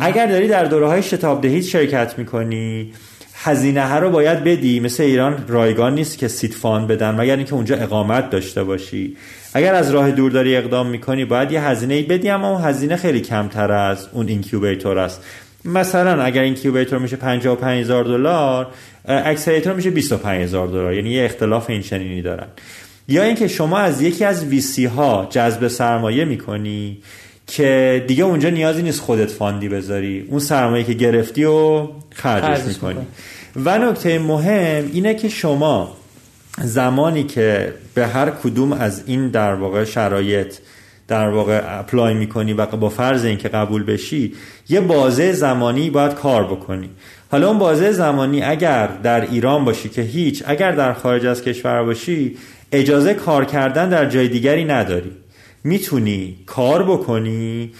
اگر 0.00 0.26
داری 0.26 0.48
در 0.48 0.64
دوره 0.64 0.86
های 0.86 1.02
شتاب 1.02 1.42
دهی 1.42 1.62
شرکت 1.62 2.14
می‌کنی 2.18 2.92
هزینه 3.34 3.86
ها 3.86 3.98
رو 3.98 4.10
باید 4.10 4.44
بدی. 4.44 4.80
مثل 4.80 5.02
ایران 5.02 5.44
رایگان 5.48 5.94
نیست 5.94 6.18
که 6.18 6.28
seed 6.28 6.54
fund 6.54 6.86
بدن 6.86 7.14
مگر 7.14 7.36
اینکه 7.36 7.54
اونجا 7.54 7.76
اقامت 7.76 8.30
داشته 8.30 8.64
باشی. 8.64 9.16
اگر 9.54 9.74
از 9.74 9.90
راه 9.90 10.10
دور 10.10 10.30
داری 10.30 10.56
اقدام 10.56 10.86
می‌کنی 10.86 11.24
باید 11.24 11.52
یه 11.52 11.62
هزینه 11.62 12.02
بدی 12.02 12.28
اما 12.28 12.50
اون 12.50 12.62
هزینه 12.62 12.96
خیلی 12.96 13.20
کمتر 13.20 13.72
از 13.72 14.08
اون 14.12 14.28
incubator 14.28 14.98
است. 14.98 15.22
مثلا 15.64 16.22
اگر 16.22 16.42
incubator 16.42 16.98
میشه 16.98 17.16
55000 17.16 18.04
دلار 18.04 18.66
accelerator 19.04 19.72
میشه 19.72 19.90
25000 19.90 20.68
دلار. 20.68 20.94
یعنی 20.94 21.10
یه 21.10 21.24
اختلاف 21.24 21.70
این 21.70 21.82
چنینی 21.82 22.22
دارن. 22.22 22.46
یا 23.08 23.22
اینکه 23.22 23.48
شما 23.48 23.78
از 23.78 24.02
یکی 24.02 24.24
از 24.24 24.44
ویسی 24.44 24.84
ها 24.84 25.26
جذب 25.30 25.68
سرمایه 25.68 26.24
می‌کنی 26.24 26.98
که 27.46 28.04
دیگه 28.06 28.24
اونجا 28.24 28.50
نیازی 28.50 28.82
نیست 28.82 29.00
خودت 29.00 29.30
فاندی 29.30 29.68
بذاری. 29.68 30.26
اون 30.30 30.38
سرمایه 30.38 30.84
که 30.84 30.92
گرفتی 30.92 31.44
و 31.44 31.88
خرجش 32.10 32.64
می‌کنی. 32.64 33.06
و 33.64 33.78
نکته 33.78 34.18
مهم 34.18 34.90
اینه 34.92 35.14
که 35.14 35.28
شما 35.28 35.96
زمانی 36.62 37.24
که 37.24 37.72
به 37.94 38.06
هر 38.06 38.30
کدوم 38.30 38.72
از 38.72 39.02
این 39.06 39.28
در 39.28 39.54
واقع 39.54 39.84
شرایط 39.84 40.54
در 41.08 41.28
واقع 41.28 41.60
اپلای 41.64 42.14
می‌کنی 42.14 42.52
و 42.52 42.66
با 42.66 42.88
فرض 42.88 43.24
اینکه 43.24 43.48
قبول 43.48 43.82
بشی 43.82 44.34
یه 44.68 44.80
بازه 44.80 45.32
زمانی 45.32 45.90
باید 45.90 46.14
کار 46.14 46.44
بکنی. 46.44 46.90
حالا 47.34 47.48
اون 47.48 47.58
بازه 47.58 47.92
زمانی 47.92 48.42
اگر 48.42 48.86
در 48.86 49.20
ایران 49.20 49.64
باشی 49.64 49.88
که 49.88 50.02
هیچ 50.02 50.42
اگر 50.46 50.72
در 50.72 50.92
خارج 50.92 51.26
از 51.26 51.42
کشور 51.42 51.82
باشی 51.82 52.36
اجازه 52.72 53.14
کار 53.14 53.44
کردن 53.44 53.88
در 53.88 54.06
جای 54.06 54.28
دیگری 54.28 54.64
نداری. 54.64 55.12
می‌تونی 55.64 56.36
کار 56.46 56.82
بکنی 56.82 57.72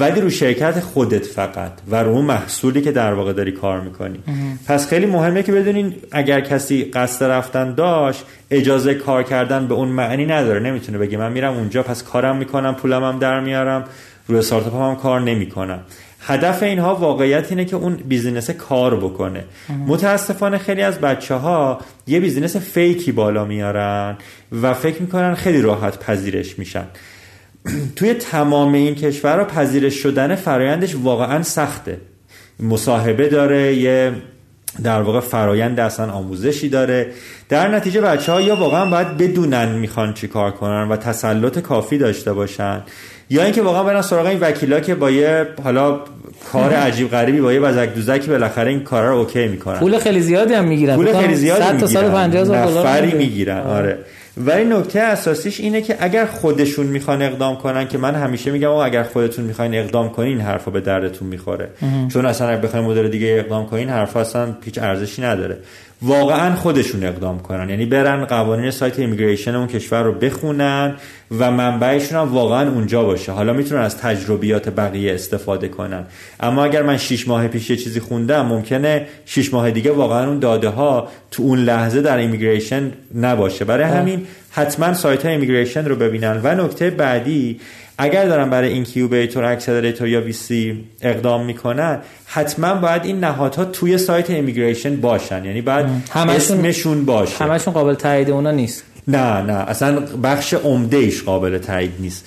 ولی 0.00 0.20
رو 0.20 0.30
شرکت 0.30 0.80
خودت 0.80 1.26
فقط 1.26 1.72
و 1.90 2.02
رو 2.02 2.22
محصولی 2.22 2.82
که 2.82 2.92
در 2.92 3.12
واقع 3.12 3.32
داری 3.32 3.52
کار 3.52 3.80
می‌کنی. 3.80 4.18
پس 4.66 4.88
خیلی 4.88 5.06
مهمه 5.06 5.42
که 5.42 5.52
بدونین 5.52 5.94
اگر 6.12 6.40
کسی 6.40 6.84
قصد 6.84 7.24
رفتن 7.24 7.74
داشت 7.74 8.24
اجازه 8.50 8.94
کار 8.94 9.22
کردن 9.22 9.66
به 9.66 9.74
اون 9.74 9.88
معنی 9.88 10.26
نداره. 10.26 10.60
نمی‌تونه 10.60 10.98
بگه 10.98 11.18
من 11.18 11.32
میرم 11.32 11.54
اونجا 11.54 11.82
پس 11.82 12.02
کارم 12.02 12.36
می‌کنم 12.36 12.74
پولم 12.74 13.04
هم 13.04 13.18
در 13.18 13.40
میارم 13.40 13.84
روی 14.28 14.38
استارتاپ 14.38 14.74
هم 14.74 14.96
کار 14.96 15.20
نمی‌کنم. 15.20 15.80
هدف 16.26 16.62
اینها 16.62 16.94
واقعیت 16.94 17.46
اینه 17.50 17.64
که 17.64 17.76
اون 17.76 17.96
بیزینس 17.96 18.50
کار 18.50 18.96
بکنه. 18.96 19.44
متاسفانه 19.86 20.58
خیلی 20.58 20.82
از 20.82 20.98
بچه 20.98 21.34
ها 21.34 21.78
یه 22.06 22.20
business 22.20 22.56
fake 22.56 23.01
ی 23.01 23.12
بالا 23.12 23.44
میارن 23.44 24.16
و 24.62 24.74
فکر 24.74 25.02
می‌کنن 25.02 25.34
خیلی 25.34 25.62
راحت 25.62 25.98
پذیرش 25.98 26.58
میشن. 26.58 26.84
توی 27.96 28.14
تمام 28.14 28.72
این 28.72 28.94
کشورها 28.94 29.44
پذیرش 29.44 29.94
شدن 29.94 30.34
فرایندش 30.34 30.94
واقعا 31.02 31.42
سخته. 31.42 32.00
مصاحبه 32.60 33.28
داره 33.28 33.74
یه 33.74 34.12
در 34.82 35.02
واقع 35.02 35.20
فرایند 35.20 35.80
اصلا 35.80 36.12
آموزشی 36.12 36.68
داره. 36.68 37.12
در 37.48 37.68
نتیجه 37.68 38.00
بچه 38.00 38.32
ها 38.32 38.40
یا 38.40 38.56
واقعا 38.56 38.90
باید 38.90 39.16
بدونن 39.16 39.68
می‌خوان 39.68 40.14
چی 40.14 40.28
کار 40.28 40.50
کنن 40.50 40.88
و 40.88 40.96
تسلط 40.96 41.58
کافی 41.58 41.98
داشته 41.98 42.32
باشن. 42.32 42.82
یا 43.30 43.42
اینکه 43.42 43.62
واقعا 43.62 43.82
برن 43.82 44.02
سراغ 44.02 44.26
این 44.26 44.40
وکیلا 44.40 44.80
که 44.80 44.94
با 44.94 45.10
یه 45.10 45.46
حالا 45.64 46.00
کار 46.52 46.72
عجیب 46.86 47.10
غریبی 47.10 47.40
با 47.40 47.52
یه 47.52 47.60
دوز 47.60 47.94
و 47.94 47.99
کلکی 47.99 48.30
بالاخره 48.30 48.70
این 48.70 48.80
کارا 48.80 49.10
رو 49.10 49.16
okay 49.16 49.48
می‌کنن. 49.48 49.78
پول 49.78 49.98
خیلی 49.98 50.20
زیادی 50.20 50.54
هم 50.54 50.64
می‌گیرن. 50.64 50.96
پول 50.96 51.12
خیلی 51.12 51.34
زیادی 51.34 51.60
می‌گیرن. 51.60 51.78
100 51.78 51.80
تا 51.80 51.86
150 51.86 52.44
دلار 52.44 53.00
می‌گیرن. 53.04 53.60
آره. 53.60 53.98
ولی 54.36 54.64
نکته 54.64 55.00
اساسیش 55.00 55.60
اینه 55.60 55.82
که 55.82 55.96
اگر 56.00 56.26
خودشون 56.26 56.86
می‌خوان 56.86 57.22
اقدام 57.22 57.56
کنن 57.56 57.88
که 57.88 57.98
من 57.98 58.14
همیشه 58.14 58.50
میگم 58.50 58.68
آقا 58.68 58.84
اگر 58.84 59.02
خودتون 59.02 59.44
می‌خواین 59.44 59.74
اقدام 59.74 60.10
کنین 60.10 60.40
حرفا 60.40 60.70
به 60.70 60.80
دردتون 60.80 61.28
می‌خوره. 61.28 61.68
چون 62.12 62.26
اصلا 62.26 62.48
اگر 62.48 62.60
بخواین 62.60 62.86
مدل 62.86 63.08
دیگه 63.08 63.36
اقدام 63.44 63.66
کنین 63.66 63.88
حرفا 63.88 64.20
اصلا 64.20 64.48
هیچ 64.64 64.78
ارزشی 64.78 65.22
نداره. 65.22 65.58
واقعا 66.04 66.54
خودشون 66.54 67.04
اقدام 67.04 67.38
کنن. 67.38 67.70
یعنی 67.70 67.86
برن 67.86 68.24
قوانین 68.24 68.70
سایت 68.70 68.98
immigration 68.98 69.54
اون 69.54 69.66
کشور 69.66 70.02
رو 70.02 70.12
بخونن 70.12 70.94
و 71.38 71.50
منبعشون 71.50 72.18
هم 72.18 72.32
واقعا 72.32 72.70
اونجا 72.70 73.04
باشه. 73.04 73.32
حالا 73.32 73.52
می‌تونن 73.52 73.80
از 73.80 73.98
تجربیات 73.98 74.68
بقیه 74.68 75.14
استفاده 75.14 75.68
کنن. 75.68 76.04
اما 76.40 76.64
اگر 76.64 76.82
من 76.82 76.96
6 76.96 77.28
ماه 77.28 77.48
پیش 77.48 77.70
یه 77.70 77.76
چیزی 77.76 78.00
خوندم 78.00 78.46
ممکنه 78.46 79.06
6 79.24 79.54
ماه 79.54 79.70
دیگه 79.70 79.92
واقعا 79.92 80.28
اون 80.28 80.38
داده 80.38 80.68
ها 80.68 81.08
تو 81.30 81.42
اون 81.42 81.58
لحظه 81.58 82.02
در 82.02 82.16
immigration 82.16 82.92
نباشه. 83.14 83.64
برای 83.64 83.84
همین 83.84 84.26
حتما 84.50 84.94
سایت 84.94 85.22
های 85.22 85.32
immigration 85.32 85.84
رو 85.84 85.96
ببینن. 85.96 86.40
و 86.42 86.64
نکته 86.64 86.90
بعدی 86.90 87.60
اگر 87.98 88.26
دارن 88.26 88.50
برای 88.50 88.72
incubator 88.72 89.44
accelerator 89.44 90.08
یا 90.08 90.20
VC 90.20 90.84
اقدام 91.02 91.44
می‌کنن 91.44 91.98
حتما 92.26 92.74
باید 92.74 93.04
این 93.04 93.20
نهادها 93.20 93.64
توی 93.64 93.98
سایت 93.98 94.30
immigration 94.30 94.96
باشن. 94.96 95.44
یعنی 95.44 95.62
باید 95.62 95.86
اسمشون 96.14 97.04
باشه. 97.04 97.44
همشون 97.44 97.74
قابل 97.74 97.94
تایید 97.94 98.30
اونا 98.30 98.50
نیست. 98.50 98.84
نه 99.08 99.42
نه 99.42 99.52
اصلا 99.52 100.00
بخش 100.22 100.54
عمده 100.54 100.96
ایش 100.96 101.22
قابل 101.22 101.58
تایید 101.58 101.92
نیست. 102.00 102.26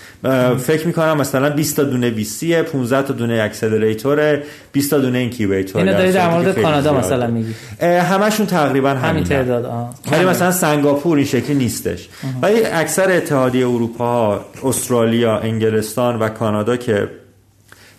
فکر 0.57 0.88
می‌کنم 0.88 1.17
مثلا 1.17 1.49
20 1.49 1.75
تا 1.75 1.84
دونه 1.84 2.09
VC 2.09 2.61
15 2.61 3.07
تا 3.07 3.13
دونه 3.13 3.41
accelerator 3.43 4.39
20 4.71 4.91
تا 4.91 4.97
دونه 4.97 5.17
incubator 5.17 5.81
اینو 5.82 5.97
داری 5.97 6.11
در 6.11 6.30
مورد 6.30 6.61
کانادا 6.61 6.93
مثلا 6.93 7.28
میگی. 7.28 7.53
همشون 7.82 8.45
تقریبا 8.45 8.89
همین 8.89 9.23
تعداد 9.23 9.89
ولی 10.11 10.25
مثلا 10.25 10.51
سنگاپور 10.51 11.17
این 11.17 11.25
شکلی 11.25 11.55
نیستش. 11.55 12.09
ولی 12.41 12.65
اکثر 12.65 13.11
اتحادیه 13.11 13.67
اروپا 13.67 14.45
استرالیا 14.63 15.38
انگلستان 15.38 16.19
و 16.19 16.30
کانادا 16.30 16.78
که 16.78 17.09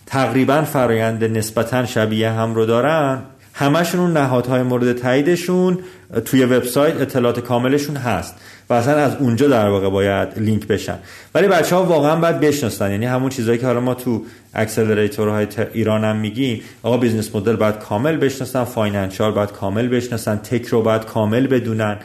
تقریبا 0.07 0.63
فرایند 0.63 1.25
نسبتا 1.25 1.87
شبیه 1.87 2.31
هم 2.31 2.55
رو 2.55 2.67
دارن 2.67 3.19
همشون 3.59 4.01
اون 4.01 4.13
نهادهای 4.13 4.63
مورد 4.63 4.93
تاییدشون 4.93 5.79
توی 6.25 6.45
وبسایت 6.45 7.01
اطلاعات 7.01 7.41
کاملشون 7.41 7.97
هست 7.97 8.35
و 8.71 8.75
اصلا 8.75 8.97
از 8.97 9.17
اونجا 9.17 9.49
در 9.49 9.69
واقع 9.69 9.89
باید 9.89 10.39
لینک 10.39 10.67
بشن. 10.67 10.99
ولی 11.35 11.49
بچه 11.49 11.77
ها 11.77 11.85
واقعا 11.85 12.17
باید 12.17 12.41
بشناسن 12.41 12.91
یعنی 12.91 13.07
همون 13.07 13.29
چیزهایی 13.31 13.59
که 13.59 13.67
حالا 13.67 13.81
ما 13.81 13.95
تو 13.95 14.23
accelerator 14.55 15.32
های 15.32 15.47
ایران 15.73 16.05
هم 16.05 16.17
میگیم 16.17 16.61
آقا 16.83 16.97
business 16.97 17.35
model 17.37 17.57
باید 17.57 17.79
کامل 17.79 18.17
بشناسن 18.17 18.65
financial 18.65 19.33
باید 19.33 19.53
کامل 19.53 19.89
بشناسن 19.89 20.37
tech 20.37 20.67
رو 20.67 20.83
باید 20.83 21.05
کامل 21.05 21.47
بدونن. 21.47 21.97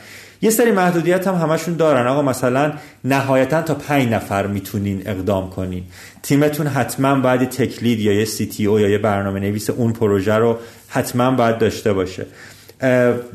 یه 0.44 0.50
سری 0.50 0.72
محدودیت 0.72 1.28
هم 1.28 1.36
همشون 1.36 1.76
دارن. 1.76 2.08
آقا 2.08 2.22
مثلا 2.22 2.72
نهایتا 3.04 3.62
تا 3.62 3.74
پنج 3.74 4.10
نفر 4.10 4.48
می‌تونین 4.48 5.02
اقدام 5.06 5.50
کنین. 5.50 5.84
تیمتون 6.24 6.68
حتما 6.68 7.20
باید 7.20 7.50
tech 7.50 7.75
lead 7.75 8.00
یا 8.00 8.14
یه 8.14 8.26
CTO 8.26 8.80
یا 8.80 8.90
یه 8.90 8.98
برنامه 8.98 9.40
نویس 9.40 9.70
اون 9.70 9.94
پروژه 9.94 10.34
رو 10.34 10.58
حتما 10.90 11.32
باید 11.32 11.58
داشته 11.58 11.94
باشه. 11.94 12.26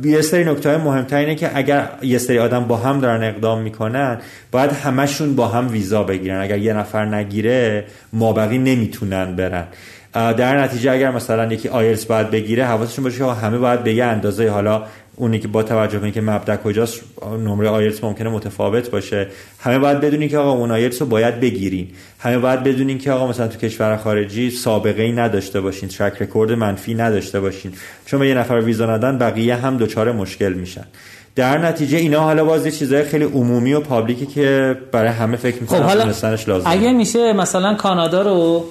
یه 0.05 0.23
سری 0.23 0.45
نکته 0.45 0.69
های 0.69 0.79
مهمتر 0.79 1.17
اینه 1.17 1.35
که 1.35 1.51
اگر 1.55 1.89
یه 2.03 2.19
سری 2.19 2.39
آدم 2.39 2.65
با 2.65 2.77
هم 2.77 3.01
دارن 3.01 3.23
اقدام 3.23 3.63
می‌کنن 3.63 4.19
باید 4.51 4.73
همشون 4.73 5.37
با 5.37 5.49
هم 5.49 5.69
ویزا 5.71 6.03
بگیرن. 6.03 6.41
اگر 6.41 6.59
یه 6.59 6.73
نفر 6.73 7.05
نگیره 7.05 7.85
مابقی 8.13 8.59
نمی‌تونن 8.59 9.37
برن. 9.37 9.65
در 10.13 10.63
نتیجه 10.63 10.91
اگر 10.91 11.11
مثلا 11.11 11.53
یکی 11.53 11.69
آیلتس 11.69 12.05
باید 12.05 12.31
بگیره 12.31 12.65
حواسشون 12.65 13.05
باشه 13.05 13.19
که 13.19 13.25
همه 13.25 13.59
باید 13.59 13.83
به 13.83 13.95
یه 13.95 14.05
اندازه 14.05 14.49
حالا 14.49 14.83
اونی 15.19 15.39
که 15.39 15.49
با 15.49 15.63
توجه 15.63 15.99
به 15.99 16.11
که 16.11 16.21
مبدا 16.21 16.57
کجاست 16.57 17.01
نمره 17.45 17.69
آیلتس 17.69 18.05
ممکنه 18.05 18.29
متفاوت 18.29 18.91
باشه. 18.91 19.27
همه 19.59 19.79
باید 19.79 20.01
بدونین 20.01 20.29
که 20.29 20.39
آقا 20.39 20.51
اون 20.51 20.71
آیلتس 20.71 21.03
رو 21.03 21.09
باید 21.09 21.41
بگیرین. 21.41 21.89
همه 22.19 22.39
باید 22.39 22.63
بدونین 22.63 22.99
که 22.99 23.13
آقا 23.13 23.27
مثلا 23.27 23.49
تو 23.49 23.59
کشور 23.59 23.97
خارجی 23.97 24.51
سابقه 24.51 25.03
ای 25.03 25.13
نداشته 25.13 25.61
باشین 25.61 25.89
track 25.89 26.23
record 26.23 26.53
منفی 26.53 26.95
نداشته 26.95 27.41
باشین. 27.41 27.73
چون 28.07 28.21
به 28.21 28.29
یه 28.29 28.35
نفر 28.35 28.55
ویزا 28.55 28.87
ندن 28.87 29.19
بقیه 29.19 29.57
هم 29.57 29.77
دچار 29.77 30.13
مشکل 30.13 30.53
میشن. 30.53 30.85
در 31.35 31.59
نتیجه 31.59 31.99
اینا 31.99 32.21
حالا 32.21 32.45
باز 32.45 32.67
یه 32.67 32.73
چیزای 32.73 33.05
خیلی 33.05 33.25
عمومی 33.25 33.73
و 33.73 33.81
پابلیکی 33.81 34.27
که 34.27 34.77
برای 34.93 35.11
همه 35.11 35.37
فکر 35.37 35.61
می‌کنن 35.61 35.87
خب 35.87 36.49
لازم 36.49 36.71
اگه 36.71 36.93
میشه 36.93 37.33
مثلا 37.33 37.75
کانادا 37.75 38.23
رو 38.23 38.65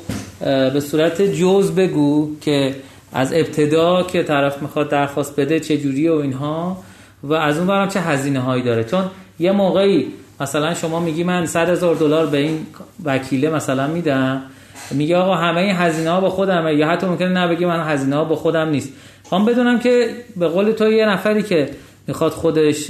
به 0.74 0.80
صورت 0.80 1.22
جز 1.22 1.72
بگو 1.72 2.30
که 2.42 2.76
از 3.14 3.34
ابتدا 3.34 4.04
که 4.04 4.24
طرف 4.24 4.62
می‌خواد 4.62 4.90
درخواست 4.90 5.40
بده 5.40 5.60
چه 5.60 5.78
جوری 5.78 6.10
و 6.10 6.14
اینها 6.14 6.78
و 7.24 7.34
از 7.34 7.58
اون 7.58 7.68
برم 7.68 7.88
چه 7.88 8.00
هزینه 8.00 8.40
هایی 8.40 8.64
داره. 8.64 8.84
چون 8.84 9.04
یه 9.40 9.52
موقعی 9.52 10.08
مثلا 10.40 10.74
شما 10.74 11.00
میگی 11.00 11.24
من 11.24 11.46
100 11.46 11.70
هزار 11.70 11.96
دلار 11.96 12.26
به 12.26 12.38
این 12.38 12.66
وکیله 13.04 13.50
مثلا 13.50 13.88
میدم 13.88 14.42
میگه 14.92 15.18
آقا 15.18 15.36
همه 15.36 15.62
این 15.62 15.76
هزینه 15.76 16.10
ها 16.10 16.22
با 16.22 16.30
خودمه 16.30 16.76
یا 16.76 16.88
حتی 16.88 17.08
ممکنه 17.08 17.30
نبگی 17.30 17.66
من 17.66 17.94
هزینه 17.94 18.16
ها 18.16 18.24
با 18.24 18.36
خودم 18.36 18.70
نیست. 18.70 18.94
خواهم 19.24 19.46
بدونم 19.46 19.80
که 19.80 20.10
به 20.36 20.48
قول 20.48 20.72
تو 20.72 20.92
یه 20.92 21.06
نفری 21.06 21.44
که 21.44 21.70
می‌خواد 22.08 22.32
خودش 22.32 22.90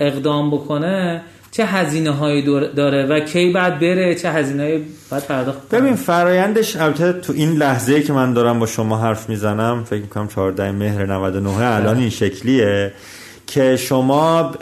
اقدام 0.00 0.50
بکنه 0.50 1.22
چه 1.50 1.64
هزینه 1.64 2.10
هایی 2.10 2.42
داره 2.76 3.06
و 3.06 3.20
کی 3.20 3.50
بعد 3.52 3.80
بره 3.80 4.14
چه 4.14 4.30
هزینه 4.30 4.62
هایی 4.62 4.84
باید 5.10 5.24
پرداخت 5.24 5.68
ببین 5.68 5.94
فرایندش 5.94 6.76
البته 6.76 7.12
تو 7.12 7.32
این 7.32 7.52
لحظه 7.52 8.02
که 8.02 8.12
من 8.12 8.32
دارم 8.32 8.58
با 8.58 8.66
شما 8.66 8.98
حرف 8.98 9.28
می‌زنم 9.28 9.84
فکر 9.84 10.00
می‌کنم 10.00 10.28
14 10.28 10.72
مهر 10.72 11.06
99 11.06 11.64
الان 11.64 11.98
این 11.98 12.10
شکلیه 12.10 12.92
که 13.46 13.76
شما 13.76 14.52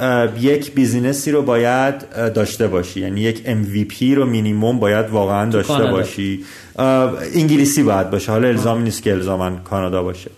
یک 0.40 0.74
بیزینسی 0.74 1.30
رو 1.30 1.42
باید 1.42 1.94
داشته 2.34 2.66
باشی. 2.66 3.00
یعنی 3.00 3.20
یک 3.20 3.42
MVP 3.46 4.16
رو 4.16 4.26
مینیموم 4.26 4.78
باید 4.78 5.10
واقعا 5.10 5.50
داشته 5.50 5.84
باشی. 5.84 6.44
انگلیسی 7.34 7.82
باید 7.82 8.10
باشه. 8.10 8.32
حالا 8.32 8.48
الزامی 8.48 8.82
نیست 8.82 9.02
که 9.02 9.12
الزاما 9.12 9.50
کانادا 9.50 10.02
باشه. 10.02 10.30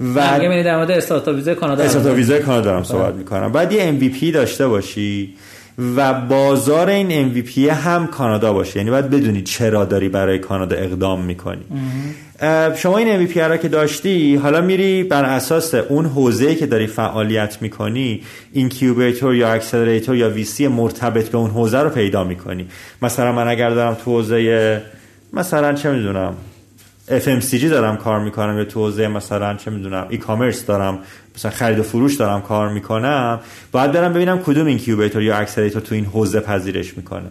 و 0.00 0.20
اگه 0.32 0.62
در 0.62 0.76
مورد 0.76 0.90
استارتاپ 0.90 1.34
ویزای 1.34 1.54
کانادا 1.54 1.84
استارتاپ 1.84 2.16
ویزای 2.16 2.40
کانادا 2.40 2.64
دارم 2.64 2.82
صحبت 2.82 3.14
می‌کنم. 3.14 3.52
بعد 3.52 3.72
یه 3.72 3.98
MVP 4.00 4.24
داشته 4.34 4.68
باشی. 4.68 5.34
و 5.78 6.14
بازار 6.14 6.88
این 6.88 7.34
MVP 7.34 7.58
هم 7.58 8.06
کانادا 8.06 8.52
باشه. 8.52 8.76
یعنی 8.76 8.90
باید 8.90 9.10
بدونی 9.10 9.42
چرا 9.42 9.84
داری 9.84 10.08
برای 10.08 10.38
کانادا 10.38 10.76
اقدام 10.76 11.24
می‌کنی. 11.24 11.64
شما 12.76 12.98
این 12.98 13.26
MVP 13.26 13.36
را 13.36 13.56
که 13.56 13.68
داشتی 13.68 14.36
حالا 14.36 14.60
میری 14.60 15.02
بر 15.02 15.24
اساس 15.24 15.74
اون 15.74 16.06
حوزه‌ای 16.06 16.56
که 16.56 16.66
داری 16.66 16.86
فعالیت 16.86 17.62
می‌کنی 17.62 18.22
incubator 18.52 19.34
یا 19.34 19.52
accelerator 19.52 20.16
یا 20.16 20.30
VC 20.30 20.68
مرتبط 20.68 21.28
به 21.28 21.38
اون 21.38 21.50
حوزه 21.50 21.78
رو 21.78 21.90
پیدا 21.90 22.24
می‌کنی. 22.24 22.66
مثلا 23.02 23.32
من 23.32 23.48
اگر 23.48 23.70
دارم 23.70 23.94
تو 23.94 24.10
حوزه 24.10 24.82
مثلا 25.32 25.72
چه 25.72 25.90
می‌دونم 25.90 26.34
FMCG 27.08 27.64
دارم 27.64 27.96
کار 27.96 28.20
می‌کنم 28.20 28.58
یا 28.58 28.64
تو 28.64 28.80
حوزه 28.80 29.08
مثلا 29.08 29.54
چه 29.54 29.70
می‌دونم 29.70 30.06
e-commerce 30.10 30.66
دارم. 30.66 30.98
مثلا 31.36 31.50
خرید 31.50 31.78
و 31.78 31.82
فروش 31.82 32.14
دارم 32.14 32.42
کار 32.42 32.68
می‌کنم 32.68 33.40
باید 33.72 33.92
برم 33.92 34.12
ببینم 34.12 34.38
کدوم 34.38 34.66
incubator 34.66 35.22
یا 35.22 35.36
accelerator 35.36 35.82
تو 35.82 35.94
این 35.94 36.04
حوزه 36.04 36.40
پذیرش 36.40 36.96
می‌کنه. 36.96 37.28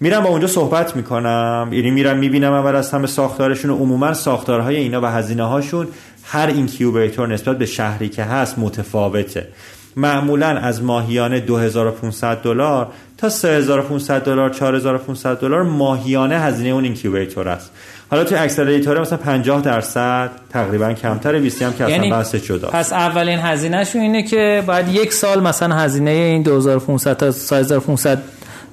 میرم 0.00 0.22
با 0.22 0.28
اونجا 0.28 0.46
صحبت 0.46 0.96
می‌کنم 0.96 1.68
یعنی 1.72 1.90
میرم 1.90 2.18
می‌بینم 2.18 2.52
اول 2.52 2.76
از 2.76 2.90
همه 2.90 3.06
ساختارشون 3.06 3.70
و 3.70 3.76
عموما 3.76 4.14
ساختارهای 4.14 4.76
اینا 4.76 5.00
و 5.00 5.06
هزینه 5.06 5.44
هاشون 5.44 5.88
هر 6.24 6.46
incubator 6.46 7.28
نسبت 7.28 7.58
به 7.58 7.66
شهری 7.66 8.08
که 8.08 8.24
هست 8.24 8.58
متفاوته. 8.58 9.48
معمولا 9.96 10.46
از 10.46 10.82
ماهیانه 10.82 11.40
2500 11.40 12.42
دلار 12.42 12.88
تا 13.18 13.28
3500 13.28 14.24
دلار 14.24 14.50
4500 14.50 15.40
دلار 15.40 15.62
ماهیانه 15.62 16.38
هزینه 16.38 16.68
اون 16.68 16.84
incubator 16.84 17.48
است. 17.48 17.70
حالا 18.12 18.24
تو 18.24 18.34
accelerator 18.38 19.00
مثلا 19.00 19.18
50 19.18 19.62
درصد 19.62 20.30
تقریبا 20.50 20.92
کمتر 20.92 21.38
20 21.38 21.62
هم 21.62 21.72
که 21.72 21.88
یعنی 21.88 22.06
اصلا 22.06 22.18
بحث 22.18 22.34
جدا. 22.34 22.68
پس 22.68 22.92
اولین 22.92 23.38
هزینهشون 23.38 24.02
اینه 24.02 24.22
که 24.22 24.64
بعد 24.66 24.94
یک 24.94 25.12
سال 25.12 25.42
مثلا 25.42 25.74
هزینه 25.74 26.10
این 26.10 26.42
2500 26.42 27.16
تا 27.16 27.30
3500 27.30 28.22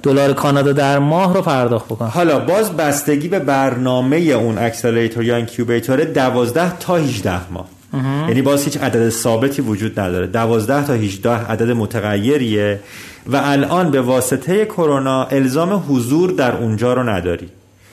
دلار 0.02 0.32
کانادا 0.32 0.72
در 0.72 0.98
ماه 0.98 1.34
رو 1.34 1.42
پرداخت 1.42 1.86
بکن 1.86 2.06
حالا 2.06 2.38
باز 2.38 2.76
بستگی 2.76 3.28
به 3.28 3.38
برنامه 3.38 4.16
اون 4.16 4.58
accelerator 4.58 5.24
یا 5.24 5.36
incubator 5.36 6.04
12 6.04 6.78
تا 6.78 6.96
18 6.96 7.40
ماه. 7.50 7.66
یعنی 8.28 8.42
باز 8.42 8.64
هیچ 8.64 8.76
عدد 8.76 9.08
ثابتی 9.08 9.62
وجود 9.62 10.00
نداره. 10.00 10.26
12 10.26 10.86
تا 10.86 10.92
18 10.92 11.30
عدد 11.30 11.70
متغیریه 11.70 12.80
و 13.26 13.36
الان 13.36 13.90
به 13.90 14.00
واسطه 14.00 14.64
کرونا 14.64 15.24
الزام 15.24 15.84
حضور 15.88 16.30
در 16.30 16.56
اونجا 16.56 16.92
رو 16.92 17.02
نداری. 17.02 17.48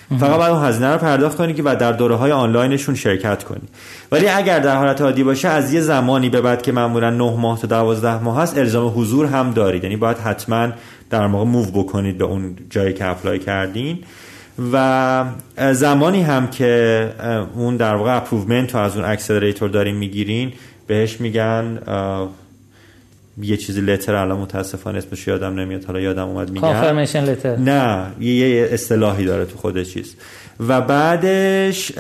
فقط 0.10 0.38
باید 0.38 0.56
هزینه 0.64 0.92
رو 0.92 0.98
پرداخت 0.98 1.38
کنی 1.38 1.54
و 1.54 1.76
در 1.76 1.92
دوره 1.92 2.16
های 2.16 2.32
آنلاینشون 2.32 2.96
شرکت 2.96 3.44
کنی. 3.44 3.68
ولی 4.12 4.28
اگر 4.28 4.60
در 4.60 4.76
حالت 4.76 5.02
عادی 5.02 5.24
باشه 5.24 5.48
از 5.48 5.74
یه 5.74 5.82
زمانی 5.82 6.30
به 6.30 6.42
بعد 6.42 6.62
که 6.62 6.72
معمولا 6.72 7.10
9 7.10 7.36
ماه 7.38 7.60
تا 7.60 7.68
12 7.68 8.24
ماه 8.24 8.42
هست 8.42 8.58
الزام 8.58 8.94
حضور 8.96 9.26
هم 9.26 9.52
دارید. 9.52 9.84
یعنی 9.84 9.96
باید 9.96 10.18
حتما 10.18 10.70
در 11.10 11.28
موقع 11.28 11.46
موو 11.46 11.72
بکنید 11.72 12.18
به 12.18 12.26
اون 12.26 12.56
جایی 12.70 12.94
که 12.94 13.06
اپلای 13.06 13.40
کردین. 13.40 14.00
و 14.74 15.26
زمانی 15.72 16.22
هم 16.22 16.48
که 16.48 17.12
اون 17.56 17.78
در 17.78 17.96
واقع 17.96 18.18
approvement 18.18 18.76
رو 18.76 18.82
از 18.82 18.98
اون 18.98 19.06
accelerator 19.06 19.70
دارین 19.70 19.96
می‌گیرین 19.96 20.54
بهش 20.88 21.22
میگن 21.22 21.80
یه 23.42 23.58
چیزی 23.58 23.82
letter 23.82 24.16
الان 24.16 24.40
متاسفانه 24.40 24.98
اسمش 24.98 25.28
یادم 25.28 25.60
نمیاد. 25.60 25.84
حالا 25.84 26.00
یادم 26.00 26.28
اومد 26.28 26.50
میگم. 26.50 26.62
confirmation 26.62 27.24
letter 27.24 27.56
نه 27.56 28.08
یه 28.20 28.70
اصطلاحی 28.72 29.26
داره 29.26 29.46
تو 29.46 29.58
خود 29.58 29.84
چیز. 29.84 30.16
و 30.68 30.82
بعدش 30.82 31.92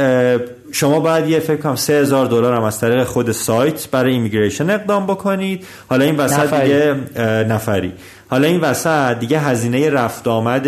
شما 0.72 1.00
باید 1.00 1.30
یه 1.30 1.40
فکر 1.40 1.58
کنم 1.58 1.76
3000 1.76 2.26
دلار 2.26 2.54
هم 2.54 2.64
از 2.64 2.80
طریق 2.80 3.04
خود 3.04 3.32
سایت 3.32 3.88
برای 3.92 4.14
immigration 4.14 4.70
اقدام 4.70 5.06
بکنید. 5.06 5.66
حالا 5.90 6.06
این 6.06 6.16
وسط 6.16 6.40
نفری. 6.40 6.64
دیگه 6.64 6.96
نفری. 7.44 7.94
حالا 8.30 8.48
این 8.48 8.60
وسط 8.60 9.20
دیگه 9.20 9.40
هزینه 9.40 9.90
رفت 9.90 10.28
آمد 10.28 10.64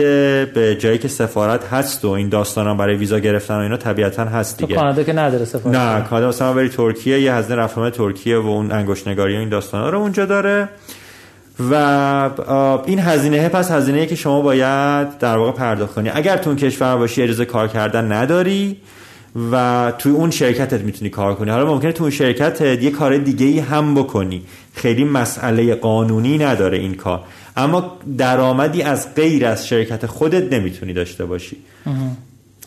به 0.53 0.77
جایی 0.79 0.97
که 0.97 1.07
سفارت 1.07 1.67
هست 1.67 2.05
و 2.05 2.09
این 2.09 2.29
داستانم 2.29 2.77
برای 2.77 2.95
ویزا 2.95 3.19
گرفتن 3.19 3.55
و 3.55 3.59
اینا 3.59 3.77
طبیعتا 3.77 4.25
هست 4.25 4.57
دیگه. 4.57 4.75
تو 4.75 4.79
کانادا 4.81 5.03
که 5.03 5.13
نداره 5.13 5.45
سفارت. 5.45 5.75
نه 5.75 6.01
کانادا 6.01 6.29
مثلا 6.29 6.53
بری 6.53 6.69
ترکیه 6.69 7.19
یه 7.21 7.33
هزینه 7.33 7.55
رفت 7.55 7.77
آمد 7.77 7.93
ترکیه 7.93 8.37
و 8.37 8.47
اون 8.47 8.71
انگشت 8.71 9.07
نگاری 9.07 9.35
و 9.35 9.39
این 9.39 9.49
داستانا 9.49 9.89
رو 9.89 9.99
اونجا 9.99 10.25
داره. 10.25 10.69
و 11.71 11.73
این 12.85 12.99
هزینه 12.99 13.49
پس 13.49 13.71
هزینه 13.71 14.05
که 14.05 14.15
شما 14.15 14.41
باید 14.41 15.17
در 15.17 15.37
واقع 15.37 15.51
پرداخت 15.51 15.93
کنی. 15.93 16.09
اگر 16.13 16.37
تو 16.37 16.55
کشور 16.55 16.97
باشی 16.97 17.21
اجازه 17.21 17.45
کار 17.45 17.67
کردن 17.67 18.11
نداری 18.11 18.77
و 19.51 19.93
توی 19.97 20.11
اون 20.11 20.31
شرکتت 20.31 20.81
می‌تونی 20.81 21.09
کار 21.09 21.35
کنی. 21.35 21.49
حالا 21.49 21.65
ممکنه 21.65 21.91
تو 21.91 22.03
اون 22.03 22.11
شرکتت 22.11 22.61
یه 22.83 22.91
کار 22.91 23.17
دیگه 23.17 23.45
ای 23.45 23.59
هم 23.59 23.95
بکنی. 23.95 24.41
خیلی 24.73 25.03
مسئله 25.03 25.75
قانونی 25.75 26.37
نداره 26.37 26.77
این 26.77 26.93
کار. 26.93 27.21
اما 27.59 27.97
درآمدی 28.17 28.81
از 28.81 29.15
غیر 29.15 29.45
از 29.45 29.67
شرکت 29.67 30.05
خودت 30.05 30.53
نمی‌تونی 30.53 30.93
داشته 30.93 31.25
باشی. 31.25 31.57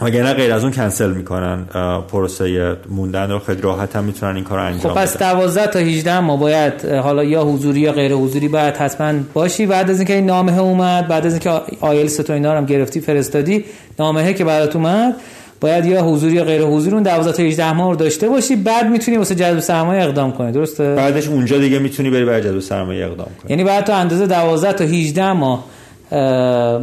نه 0.01 0.34
غیر 0.34 0.53
از 0.53 0.62
اون 0.62 0.72
کنسل 0.72 1.12
می‌کنن 1.12 1.64
پروسه 2.09 2.76
موندن 2.90 3.30
رو 3.30 3.38
خیلی 3.38 3.61
راحت 3.61 3.97
هم 3.97 4.05
می‌تونن 4.05 4.34
این 4.34 4.45
کار 4.45 4.59
رو 4.59 4.64
انجام 4.64 4.95
خب 4.95 5.01
پس 5.01 5.18
12 5.18 5.66
تا 5.66 5.78
18 5.78 6.20
ما 6.20 6.36
باید 6.36 6.84
حالا 6.84 7.24
یا 7.24 7.45
حضوری 7.45 7.80
یا 7.80 7.93
غیر 7.93 8.12
حضوری 8.12 8.49
باید 8.49 8.76
حتما 8.76 9.20
باشی. 9.34 9.66
بعد 9.66 9.90
از 9.90 9.99
اینکه 9.99 10.14
این 10.14 10.26
نامه 10.26 10.59
اومد 10.59 11.09
بعد 11.09 11.26
از 11.26 11.32
اینکه 11.32 11.51
آیلتس 11.80 12.16
تو 12.16 12.32
اینا 12.32 12.57
هم 12.57 12.66
گرفتی 12.66 13.01
فرستادی 13.01 13.64
نامه 13.99 14.34
که 14.34 14.45
برات 14.45 14.76
اومد 14.76 15.14
باید 15.63 15.87
یا 15.87 16.03
حضور 16.03 16.33
یا 16.33 16.45
غیر 16.45 16.63
حضور 16.63 16.95
اون 16.95 17.03
12 17.03 17.33
تا 17.33 17.43
18 17.43 17.73
ماه 17.73 17.91
رو 17.91 17.97
داشته 17.97 18.29
باشی 18.29 18.57
بعد 18.57 18.87
می‌تونی 18.87 19.17
واسه 19.17 19.35
جذب 19.35 19.61
سرمایه 19.61 20.03
اقدام 20.03 20.33
کنی 20.33 20.53
درسته؟ 20.53 20.95
بعدش 20.95 21.29
اونجا 21.29 21.59
دیگه 21.59 21.79
می‌تونی 21.79 22.11
بری 22.11 22.25
برای 22.25 22.43
جذب 22.43 22.61
سرمایه 22.61 23.07
اقدام 23.07 23.27
کنی. 23.43 23.51
یعنی 23.51 23.65
بعد 23.65 23.85
تو 23.85 23.93
اندازه 23.93 24.27
12 24.27 24.73
تا 24.73 24.85
18 24.85 25.33
ماه 25.33 25.65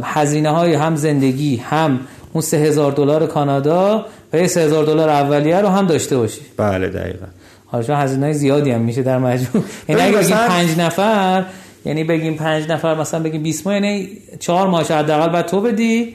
هزینه 0.02 0.50
های 0.50 0.74
هم 0.74 0.96
زندگی 0.96 1.56
هم 1.56 2.00
اون 2.32 2.42
3000 2.42 2.92
دلار 2.92 3.26
کانادا 3.26 4.06
و 4.32 4.38
یه 4.38 4.46
3000 4.46 4.84
دلار 4.84 5.08
اولیه 5.08 5.60
رو 5.60 5.68
هم 5.68 5.86
داشته 5.86 6.16
باشی. 6.16 6.40
بله 6.56 6.88
دقیقاً. 6.88 7.26
حالا 7.66 7.84
چون 7.84 7.96
هزینه 7.96 8.32
زیادی 8.32 8.70
هم 8.70 8.80
میشه 8.80 9.02
در 9.02 9.18
مجموع. 9.18 9.64
یعنی 9.88 10.02
اگه 10.02 10.16
بگیم 10.16 10.36
5 10.36 10.78
نفر 10.78 11.44
یعنی 11.84 12.04
بگیم 12.04 12.34
5 12.34 12.70
نفر 12.70 12.94
مثلا 12.94 13.20
بگیم 13.20 13.42
20 13.42 13.66
ماه 13.66 13.74
یعنی 13.74 14.08
4 14.38 14.68
ماه 14.68 14.82
حداقل 14.82 15.28
بعد 15.28 15.46
تو 15.46 15.60
بدی. 15.60 16.14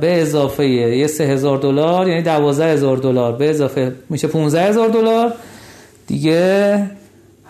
به 0.00 0.22
اضافه 0.22 0.66
یه 0.66 1.06
3000 1.06 1.58
دلار 1.58 2.08
یعنی 2.08 2.22
12000 2.22 2.96
دلار. 2.96 3.32
به 3.32 3.50
اضافه 3.50 3.92
میشه 4.10 4.28
15000 4.28 4.88
دلار. 4.88 5.32
دیگه 6.06 6.82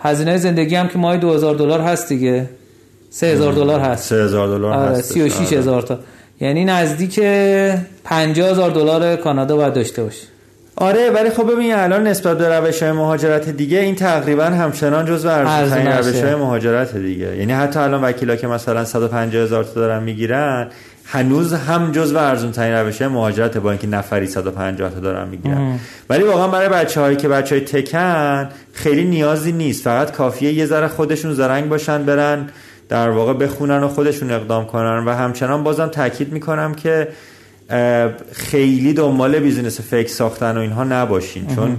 هزینه 0.01 0.37
زندگی 0.37 0.75
هم 0.75 0.87
که 0.87 0.97
ماهی 0.97 1.17
2000 1.17 1.55
دلار 1.55 1.81
هست 1.81 2.09
دیگه. 2.09 2.49
3000 3.09 3.53
دلار 3.53 3.79
هست. 3.79 4.09
3000 4.09 4.47
دلار 4.47 4.73
آره 4.73 4.97
هست 4.97 5.13
36000 5.13 5.81
تا. 5.81 5.99
یعنی 6.41 6.65
نزدیک 6.65 7.19
50000 8.03 8.71
دلار 8.71 9.15
کانادا 9.15 9.55
باید 9.55 9.73
داشته 9.73 10.03
باشی 10.03 10.27
آره 10.75 11.09
ولی 11.09 11.29
خب 11.29 11.51
ببین 11.51 11.73
الان 11.75 12.07
نسبت 12.07 12.37
به 12.37 12.59
روش 12.59 12.83
های 12.83 12.91
مهاجرت 12.91 13.49
دیگه 13.49 13.79
این 13.79 13.95
تقریبا 13.95 14.43
همچنان 14.43 15.05
جزو 15.05 15.29
ارزون 15.29 15.87
روش 15.87 16.23
های 16.23 16.35
مهاجرت 16.35 16.97
دیگه. 16.97 17.37
یعنی 17.37 17.53
حتی 17.53 17.79
الان 17.79 18.03
وکیلا 18.03 18.35
که 18.35 18.47
مثلا 18.47 18.85
150 18.85 19.43
هزار 19.43 19.63
تا 19.63 19.73
دارن 19.73 20.03
می‌گیرن 20.03 20.67
هنوز 21.11 21.53
هم 21.53 21.91
جزو 21.91 22.17
ارزون 22.17 22.51
ترین 22.51 22.73
روش 22.73 23.01
مهاجرت 23.01 23.57
با 23.57 23.71
اینکه 23.71 23.87
نفری 23.87 24.27
150 24.27 24.89
تا 24.89 24.99
دارن 24.99 25.27
می‌گیرن. 25.27 25.79
ولی 26.09 26.23
واقعا 26.23 26.47
برای 26.47 26.69
بچه 26.69 27.01
هایی 27.01 27.17
که 27.17 27.27
بچه 27.27 27.55
های 27.55 27.65
tech 27.65 28.32
ن 28.32 28.49
خیلی 28.73 29.05
نیازی 29.05 29.51
نیست. 29.51 29.83
فقط 29.83 30.11
کافیه 30.11 30.53
یه 30.53 30.65
ذره 30.65 30.87
خودشون 30.87 31.33
زرنگ 31.33 31.69
باشن 31.69 32.03
برن 32.03 32.49
در 32.89 33.09
واقع 33.09 33.33
بخونن 33.33 33.83
و 33.83 33.87
خودشون 33.87 34.31
اقدام 34.31 34.65
کنن. 34.65 35.05
و 35.05 35.09
همچنان 35.09 35.63
بازم 35.63 35.87
تاکید 35.87 36.33
می‌کنم 36.33 36.73
که 36.73 37.07
خیلی 38.31 38.93
دنبال 38.93 39.39
business 39.39 39.81
fake 39.81 40.09
ساختن 40.09 40.57
و 40.57 40.59
اینها 40.59 40.83
نباشین. 40.83 41.55
چون 41.55 41.77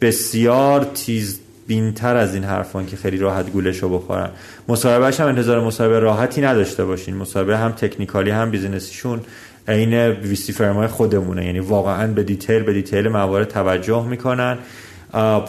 بسیار 0.00 0.86
تیز 0.94 1.40
بینتر 1.68 2.16
از 2.16 2.34
این 2.34 2.44
حرفان 2.44 2.86
که 2.86 2.96
خیلی 2.96 3.18
راحت 3.18 3.50
گولشو 3.50 3.88
بخورن. 3.88 4.30
مصاحبهش 4.68 5.20
هم 5.20 5.26
انتظار 5.26 5.60
مصاحبه 5.60 5.98
راحتی 5.98 6.40
نداشته 6.40 6.84
باشین. 6.84 7.16
مصاحبه 7.16 7.58
هم 7.58 7.72
technical 7.72 8.24
ی 8.24 8.30
هم 8.30 8.50
business 8.50 8.93
یشون 8.93 9.20
عین 9.68 9.94
VC 10.08 10.52
firm 10.52 10.75
های 10.75 10.86
خودمونه. 10.86 11.46
یعنی 11.46 11.60
واقعا 11.60 12.06
به 12.06 12.22
detail 12.22 12.62
به 12.62 12.72
detail 12.72 13.08
موارد 13.08 13.48
توجه 13.48 14.06
می‌کنن. 14.06 14.58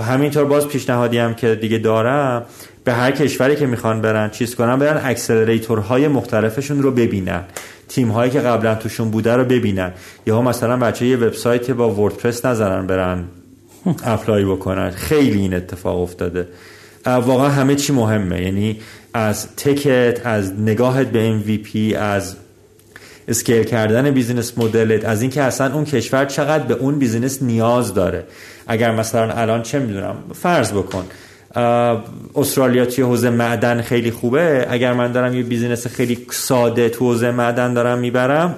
همینطور 0.09 0.45
باز 0.45 0.67
پیشنهادی 0.67 1.17
هم 1.17 1.33
که 1.33 1.55
دیگه 1.55 1.77
دارم 1.77 2.45
به 2.83 2.93
هر 2.93 3.11
کشوری 3.11 3.55
که 3.55 3.65
می‌خوان 3.65 4.01
برن 4.01 4.29
چیز 4.29 4.55
کنن 4.55 4.79
برن 4.79 5.01
accelerator 5.03 5.91
های 5.91 6.07
مختلفشون 6.07 6.83
رو 6.83 6.91
ببینن. 6.91 7.43
تیم 7.87 8.09
هایی 8.09 8.31
که 8.31 8.39
قبلا 8.39 8.75
توشون 8.75 9.11
بوده 9.11 9.35
رو 9.35 9.45
ببینن. 9.45 9.91
یا 10.25 10.41
مثلا 10.41 10.77
بچه 10.77 11.05
یه 11.05 11.17
وبسایت 11.17 11.71
با 11.71 11.89
WordPress 11.89 12.45
نذارن 12.45 12.87
برن 12.87 13.23
apply 14.03 14.45
بکنن. 14.45 14.89
خیلی 14.89 15.39
این 15.39 15.53
اتفاق 15.53 16.01
افتاده. 16.01 16.47
واقعا 17.05 17.49
همه 17.49 17.75
چی 17.75 17.93
مهمه. 17.93 18.41
یعنی 18.41 18.79
از 19.13 19.55
تکت 19.55 20.21
از 20.25 20.53
نگاهت 20.59 21.07
به 21.07 21.41
MVP 21.41 21.95
از 21.95 22.35
scale 23.27 23.63
کردن 23.63 24.11
business 24.11 24.57
model 24.57 24.97
ت 24.97 25.05
از 25.05 25.21
اینکه 25.21 25.41
اصلا 25.41 25.73
اون 25.73 25.85
کشور 25.85 26.25
چقدر 26.25 26.63
به 26.63 26.73
اون 26.73 26.99
business 26.99 27.43
نیاز 27.43 27.93
داره. 27.93 28.23
اگر 28.67 28.95
مثلا 28.95 29.33
الان 29.33 29.61
چه 29.63 29.79
می‌دونم 29.79 30.15
فرض 30.33 30.71
بکن 30.71 31.05
استرالیا 32.35 32.85
توی 32.85 33.03
حوزه 33.03 33.29
معدن 33.29 33.81
خیلی 33.81 34.11
خوبه. 34.11 34.67
اگر 34.69 34.93
من 34.93 35.11
دارم 35.11 35.35
یه 35.35 35.43
business 35.43 35.87
خیلی 35.87 36.25
ساده 36.31 36.89
تو 36.89 37.05
حوزه 37.05 37.31
معدن 37.31 37.73
دارم 37.73 37.99
می‌برم 37.99 38.55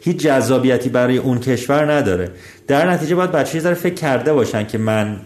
هیچ 0.00 0.16
جذابیتی 0.16 0.88
برای 0.88 1.18
اون 1.18 1.38
کشور 1.38 1.92
نداره. 1.92 2.30
در 2.66 2.90
نتیجه 2.90 3.14
باید 3.14 3.32
بچه 3.32 3.58
یه 3.58 3.74
فکر 3.74 3.94
کرده 3.94 4.32
باشن 4.32 4.66
که 4.66 4.78
من 4.78 5.16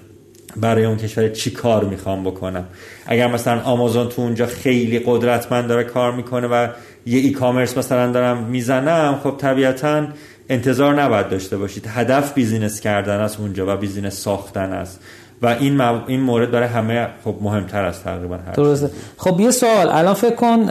برای 0.56 0.84
اون 0.84 0.96
کشور 0.96 1.28
چی 1.28 1.50
کار 1.50 1.84
می‌خوام 1.84 2.24
بکنم. 2.24 2.64
اگر 3.06 3.26
مثلا 3.26 3.60
آمازون 3.60 4.08
تو 4.08 4.22
اونجا 4.22 4.46
خیلی 4.46 5.02
قدرتمند 5.06 5.68
داره 5.68 5.84
کار 5.84 6.12
می‌کنه 6.12 6.46
و 6.46 6.68
یه 7.06 7.18
e-commerce 7.18 7.78
مثلا 7.78 8.12
دارم 8.12 8.44
می‌زنم 8.44 9.20
خب 9.22 9.34
طبیعتا 9.38 10.06
انتظار 10.48 11.02
نباید 11.02 11.28
داشته 11.28 11.56
باشید. 11.56 11.86
هدف 11.88 12.34
business 12.34 12.80
کردن 12.80 13.20
است 13.20 13.40
اونجا 13.40 13.74
و 13.74 13.76
business 13.76 14.14
ساختن 14.14 14.72
است. 14.72 15.00
و 15.42 15.46
این 15.46 15.80
این 15.80 16.20
مورد 16.20 16.50
برای 16.50 16.68
همه 16.68 17.08
خب 17.24 17.36
مهمتر 17.40 17.84
است 17.84 18.04
تقریبا 18.04 18.36
هر 18.36 18.52
درسته. 18.52 18.90
خب 19.16 19.40
یه 19.40 19.50
سوال. 19.50 19.88
الان 19.88 20.14
فکر 20.14 20.34
کن 20.34 20.66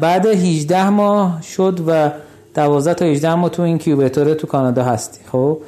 بعد 0.00 0.26
18 0.26 0.88
ماه 0.88 1.42
شد 1.42 1.80
و 1.86 2.10
12 2.54 2.94
تا 2.94 3.04
18 3.04 3.34
ماه 3.34 3.50
تو 3.50 3.62
این 3.62 3.78
incubator 3.78 4.34
تو 4.34 4.46
کانادا 4.46 4.84
هستی 4.84 5.20
خب؟ 5.32 5.58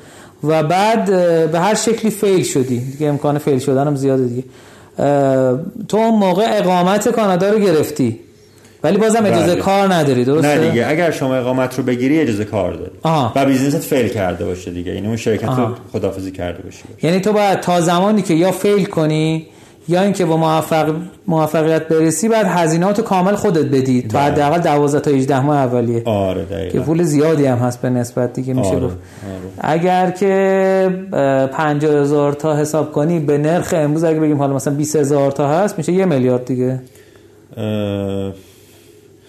و 0.44 0.62
بعد 0.62 1.04
به 1.52 1.60
هر 1.60 1.74
شکلی 1.74 2.10
fail 2.10 2.42
شدی. 2.42 2.78
دیگه 2.78 3.06
امکان 3.06 3.38
fail 3.38 3.58
شدن 3.58 3.86
هم 3.86 3.96
زیاده 3.96 4.24
دیگه. 4.24 4.44
تو 5.88 5.96
اون 5.96 6.18
موقع 6.18 6.46
اقامت 6.48 7.08
کانادا 7.08 7.50
رو 7.50 7.58
گرفتی. 7.58 8.18
ولی 8.84 8.98
بازم 8.98 9.24
اجازه 9.24 9.52
بله. 9.52 9.62
کار 9.62 9.94
نداری 9.94 10.24
درسته؟ 10.24 10.58
نه 10.58 10.70
دیگه. 10.70 10.86
اگر 10.88 11.10
شما 11.10 11.34
اقامت 11.34 11.78
رو 11.78 11.84
بگیری 11.84 12.20
اجازه 12.20 12.44
کار 12.44 12.72
داری. 12.72 12.90
آها. 13.02 13.32
و 13.36 13.44
business 13.44 13.74
ت 13.74 13.78
fail 13.78 14.08
کرده 14.08 14.44
باشه 14.44 14.70
دیگه. 14.70 14.94
یعنی 14.94 15.06
اون 15.06 15.16
شرکت 15.16 15.48
رو 15.48 15.74
خدافزی 15.92 16.30
کرده 16.30 16.62
باشه, 16.62 16.82
یعنی 17.02 17.20
تو 17.20 17.32
باید 17.32 17.60
تا 17.60 17.80
زمانی 17.80 18.22
که 18.22 18.34
یا 18.34 18.52
fail 18.52 18.84
کنی 18.84 19.46
یا 19.88 20.02
اینکه 20.02 20.24
با 20.24 20.36
موفق 20.36 20.94
موفقیت 21.26 21.88
برسی 21.88 22.28
بعد 22.28 22.46
هزینهات 22.46 23.00
کامل 23.00 23.34
خودت 23.34 23.64
بدی 23.64 24.02
تا 24.02 24.18
بله. 24.18 24.32
حداقل 24.32 24.58
12 24.58 25.00
تا 25.00 25.10
18 25.10 25.40
ماه 25.40 25.56
اولیه 25.56 26.02
آره 26.04 26.44
دقیقاً 26.44 26.70
که 26.72 26.80
پول 26.80 27.02
زیادی 27.02 27.46
هم 27.46 27.58
هست 27.58 27.82
به 27.82 27.90
نسبت 27.90 28.32
دیگه 28.32 28.54
میشه 28.54 28.68
آره. 28.68 28.80
گفت 28.80 28.96
آره. 28.96 29.74
اگر 29.74 30.10
که 30.10 30.88
50000 31.52 32.32
تا 32.32 32.56
حساب 32.56 32.92
کنی 32.92 33.20
به 33.20 33.38
نرخ 33.38 33.74
امروز 33.76 34.04
اگه 34.04 34.20
بگیم 34.20 34.38
حالا 34.38 34.54
مثلا 34.54 34.74
20000 34.74 35.30
تا 35.30 35.48
هست 35.48 35.78
میشه 35.78 35.92
یه 35.92 36.04
میلیارد 36.04 36.44
دیگه 36.44 36.80
اه... 37.56 38.32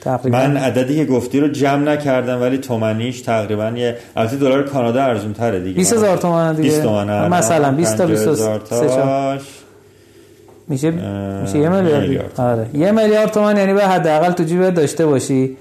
تقریبا. 0.01 0.37
من 0.37 0.57
عددی 0.57 0.95
که 0.95 1.05
گفتی 1.05 1.39
رو 1.39 1.47
جمع 1.47 1.91
نکردم 1.91 2.41
ولی 2.41 2.57
تومنیش 2.57 3.21
تقریبا 3.21 3.69
یه 3.75 3.97
البته 4.15 4.35
دلار 4.35 4.63
کانادا 4.63 5.03
ارزون 5.03 5.33
تره 5.33 5.59
دیگه 5.59 5.75
20000 5.75 6.17
تومان 6.17 6.55
دیگه 6.55 6.69
20 6.69 6.83
تومن 6.83 7.27
مثلا 7.29 7.71
20 7.71 7.97
تا 7.97 8.05
23 8.05 8.59
میشه 10.67 10.91
میشه 11.41 11.59
یه 11.59 11.69
میلیارد؟ 11.69 12.31
آره. 12.37 12.65
یه 12.73 12.91
میلیارد 12.91 13.31
تومان 13.31 13.57
یعنی 13.57 13.73
به 13.73 13.87
حداقل 13.87 14.31
تو 14.31 14.43
جیبت 14.43 14.73
داشته 14.73 15.05
باشی. 15.05 15.57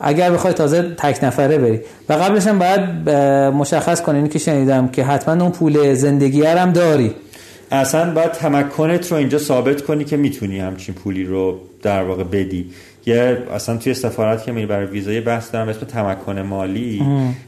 اگر 0.00 0.30
بخوای 0.30 0.52
تازه 0.52 0.82
تک 0.82 1.24
نفره 1.24 1.58
بری. 1.58 1.80
و 2.08 2.12
قبلش 2.12 2.46
هم 2.46 2.58
باید 2.58 3.10
مشخص 3.54 4.02
کنین 4.02 4.28
که 4.28 4.38
شنیدم 4.38 4.88
که 4.88 5.04
حتما 5.04 5.42
اون 5.42 5.52
پول 5.52 5.94
زندگی 5.94 6.42
هم 6.42 6.72
داری. 6.72 7.14
اصلا 7.70 8.14
باید 8.14 8.32
تمکنت 8.32 9.12
رو 9.12 9.18
اینجا 9.18 9.38
ثابت 9.38 9.82
کنی 9.82 10.04
که 10.04 10.16
می‌تونی 10.16 10.58
همچین 10.58 10.94
پولی 10.94 11.24
رو 11.24 11.58
در 11.82 12.02
واقع 12.02 12.24
بدی. 12.24 12.70
یه 13.06 13.38
اصلا 13.54 13.76
توی 13.76 13.94
سفارت 13.94 14.44
که 14.44 14.52
میری 14.52 14.66
برای 14.66 14.86
ویزا 14.86 15.12
یه 15.12 15.20
بحث 15.20 15.52
دارم 15.52 15.68
اسم 15.68 15.80
تمکن 15.80 16.38
مالی 16.38 17.02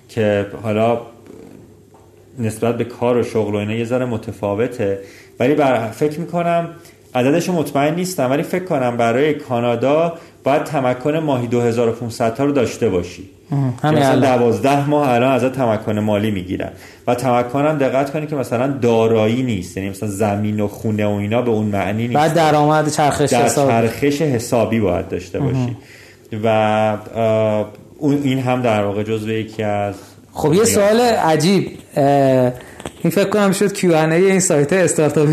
که 0.09 0.47
حالا 0.63 1.01
نسبت 2.39 2.77
به 2.77 2.85
کار 2.85 3.17
و 3.17 3.23
شغل 3.23 3.55
و 3.55 3.57
اینا 3.57 3.75
یه 3.75 3.85
ذره 3.85 4.05
متفاوته. 4.05 4.99
ولی 5.41 5.55
بر 5.55 5.91
فکر 5.91 6.21
می‌کنم 6.21 6.69
عددش 7.15 7.49
مطمئن 7.49 7.95
نیستم 7.95 8.31
ولی 8.31 8.43
فکر 8.43 8.65
کنم 8.65 8.97
برای 8.97 9.35
کانادا 9.35 10.13
باید 10.45 10.65
تمکن 10.65 11.17
ماهی 11.17 11.47
2500 11.47 12.35
تا 12.35 12.45
رو 12.45 12.53
داشته 12.53 12.89
باشی. 12.89 13.31
مثلا 13.85 14.21
دوازده 14.21 14.89
ماه 14.89 15.09
الان 15.09 15.33
ازت 15.33 15.53
تمکن 15.53 15.99
مالی 15.99 16.31
می‌گیرن. 16.31 16.71
و 17.07 17.15
تمکن 17.15 17.67
هم 17.67 17.79
دقت 17.79 18.13
کنی 18.13 18.27
که 18.27 18.37
مثلا 18.37 18.67
دارایی 18.67 19.43
نیست 19.43 19.77
یعنی 19.77 19.91
مثلا 19.91 20.09
زمین 20.09 20.61
و 20.61 20.69
خونه 20.69 21.07
و 21.07 21.11
اینا 21.11 21.43
به 21.43 21.51
اون 21.51 21.67
معنی 21.67 22.03
نیست. 22.09 22.15
بعد 22.15 22.35
درآمد 22.35 22.89
چرخش 22.89 23.31
در 23.31 23.45
حسابی. 23.45 23.73
چرخش 23.73 24.23
حسابی 24.23 24.81
باید 24.81 25.09
داشته 25.09 25.39
باشی. 25.39 25.77
و 26.45 26.97
اون 27.99 28.21
این 28.23 28.39
هم 28.39 28.63
در 28.63 28.85
واقع 28.85 29.03
جزو 29.03 29.31
یکی 29.31 29.63
از 29.63 29.95
خب 30.33 30.55
یه 30.55 30.65
سوال 30.65 31.01
عجیب. 31.01 31.79
این 31.97 33.11
فکر 33.11 33.29
کنم 33.29 33.53
شد 33.53 33.73
کیو 33.73 33.95
این 33.95 34.41
سایت 34.41 34.73
استارتاپ 34.73 35.29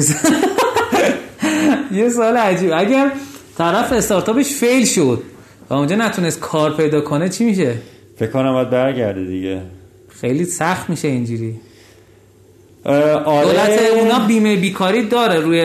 یه 1.95 2.09
سوال 2.09 2.37
عجیب. 2.37 2.71
اگر 2.75 3.11
طرف 3.57 3.93
استارتاپش 3.93 4.45
فیل 4.45 4.85
شد 4.85 5.23
و 5.69 5.73
اونجا 5.73 5.95
نتونست 5.95 6.39
کار 6.39 6.77
پیدا 6.77 7.01
کنه 7.01 7.29
چی 7.29 7.45
میشه؟ 7.45 7.75
فکر 8.15 8.31
کنم 8.31 8.53
باید 8.53 8.69
برگرده 8.69 9.25
دیگه. 9.25 9.61
خیلی 10.21 10.45
سخت 10.45 10.89
میشه 10.89 11.07
اینجوری. 11.07 11.55
آره. 12.85 13.45
دولت 13.45 13.79
اونا 13.95 14.27
بیمه 14.27 14.55
بیکاری 14.55 15.03
داره 15.07 15.39
روی 15.39 15.61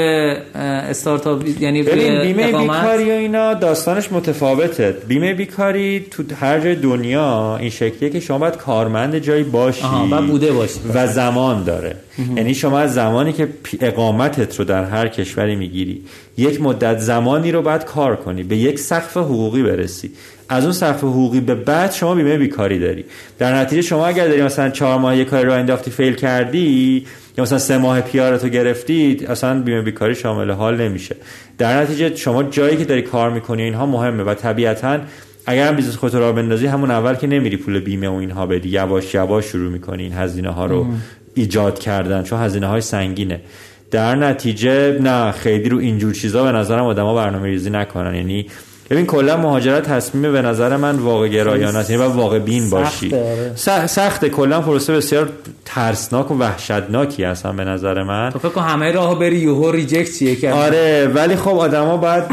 استارتاپ 0.57 1.43
یعنی 1.61 1.83
ببین 1.83 2.23
بیمه 2.23 2.47
بیکاری 2.47 3.11
و 3.11 3.13
اینا 3.13 3.55
داستانش 3.55 4.13
متفاوته. 4.13 4.97
بیمه 5.09 5.35
بیکاری 5.35 6.07
تو 6.11 6.23
هر 6.41 6.61
جای 6.61 6.75
دنیا 6.75 7.57
این 7.61 7.71
شکلیه 7.71 8.11
که 8.11 8.21
شما 8.21 8.39
باید 8.39 8.57
کارمند 8.57 9.19
جایی 9.19 9.43
باشی 9.43 9.85
و 10.11 10.23
بوده 10.23 10.53
باشی. 10.53 10.81
و 10.95 11.07
زمان 11.07 11.65
داره. 11.65 11.97
یعنی 12.37 12.55
شما 12.55 12.79
از 12.79 12.95
زمانی 12.95 13.33
که 13.33 13.49
اقامتت 13.81 14.59
رو 14.59 14.65
در 14.65 14.85
هر 14.85 15.09
کشوری 15.09 15.57
می‌گیری 15.57 16.03
یک 16.41 16.63
مدت 16.63 16.99
زمانی 16.99 17.53
رو 17.53 17.63
باید 17.63 17.85
کار 17.85 18.17
کنی 18.17 18.43
به 18.43 18.57
یک 18.57 18.79
سقف 18.79 19.17
حقوقی 19.17 19.63
برسی. 19.63 20.11
از 20.49 20.65
اون 20.65 20.73
سقف 20.73 21.05
حقوقی 21.05 21.41
به 21.41 21.55
بعد 21.55 21.93
شما 21.93 22.15
بیمه 22.15 22.39
بیکاری 22.39 22.79
داری. 22.79 23.05
در 23.39 23.55
نتیجه 23.55 23.83
شما 23.83 24.07
اگر 24.07 24.29
داری 24.29 24.43
مثلا 24.43 24.69
چهار 24.69 24.99
ماه 24.99 25.17
یک 25.17 25.29
کاری 25.29 25.45
رو 25.45 25.53
انداختی 25.53 25.91
fail 25.91 26.15
کردی 26.15 27.07
یا 27.39 27.45
مثلا 27.45 27.59
سه 27.59 27.79
ماه 27.79 28.01
PR 28.01 28.25
تو 28.25 28.49
گرفتید 28.49 29.27
اصلا 29.27 29.63
بیمه 29.63 29.83
بیکاری 29.83 30.15
شامل 30.15 30.51
حال 30.51 30.81
نمیشه. 30.81 31.17
در 31.59 31.83
نتیجه 31.83 32.17
شما 32.17 32.43
جایی 32.43 32.77
که 32.77 32.85
داری 32.85 33.03
کار 33.03 33.31
می‌کنی 33.31 33.63
اینها 33.63 33.87
مهمه 33.87 34.23
و 34.23 34.35
طبیعتا 34.35 34.99
اگر 35.47 35.69
هم 35.69 35.77
business 35.77 35.97
خودت 35.97 36.15
رو 36.15 36.33
بندازی 36.33 36.67
همون 36.67 36.91
اول 36.91 37.15
که 37.15 37.27
نمیری 37.27 37.57
پول 37.57 37.81
بیمه 37.81 38.09
و 38.09 38.15
اینها 38.15 38.47
بدی. 38.47 38.69
یواش 38.69 39.15
یواش 39.15 39.45
شروع 39.45 39.73
می‌کنی 39.73 40.03
این 40.03 40.13
هزینه 40.13 40.51
ها 40.51 40.67
رو 40.67 40.87
ایجاد 41.35 41.79
کردن 41.79 42.23
چون 42.23 42.41
هزینه 42.41 42.67
های 42.67 42.81
سنگینه. 42.81 43.41
در 43.91 44.15
نتیجه 44.15 44.99
نه 45.01 45.33
خیلی 45.33 45.69
رو 45.69 45.79
اینجور 45.79 46.13
چیزا 46.13 46.45
به 46.45 46.53
نظرم 46.53 46.85
آدما 46.85 47.15
برنامه 47.15 47.49
ریزی 47.49 47.71
نکنن. 47.71 48.15
یعنی 48.15 48.47
ببین 48.91 49.07
کلا 49.07 49.37
مهاجرت 49.37 49.83
تصمیم 49.83 50.33
به 50.33 50.43
نظر 50.43 50.77
من 50.77 50.97
واقع 50.97 51.29
گرایانه 51.29 51.79
است. 51.79 51.91
یعنی 51.91 52.03
واقع 52.03 52.39
بین 52.39 52.71
باشی. 52.71 53.15
آره. 53.15 53.87
سخته. 53.87 54.29
کلا 54.29 54.61
پروسه 54.61 54.97
بسیار 54.97 55.29
ترسناک 55.65 56.31
و 56.31 56.39
وحشتناکی 56.39 57.25
هستن 57.25 57.57
به 57.57 57.65
نظر 57.65 58.03
من. 58.03 58.31
تو 58.31 58.39
فکر 58.39 58.61
همه 58.61 58.93
راه 58.93 59.19
بری 59.19 59.37
یوهو 59.37 59.71
ریجکت 59.71 60.19
چیه 60.19 60.53
آره 60.53 61.11
ولی 61.15 61.37
خب 61.37 61.59
آدما 61.59 61.97
باید 61.97 62.25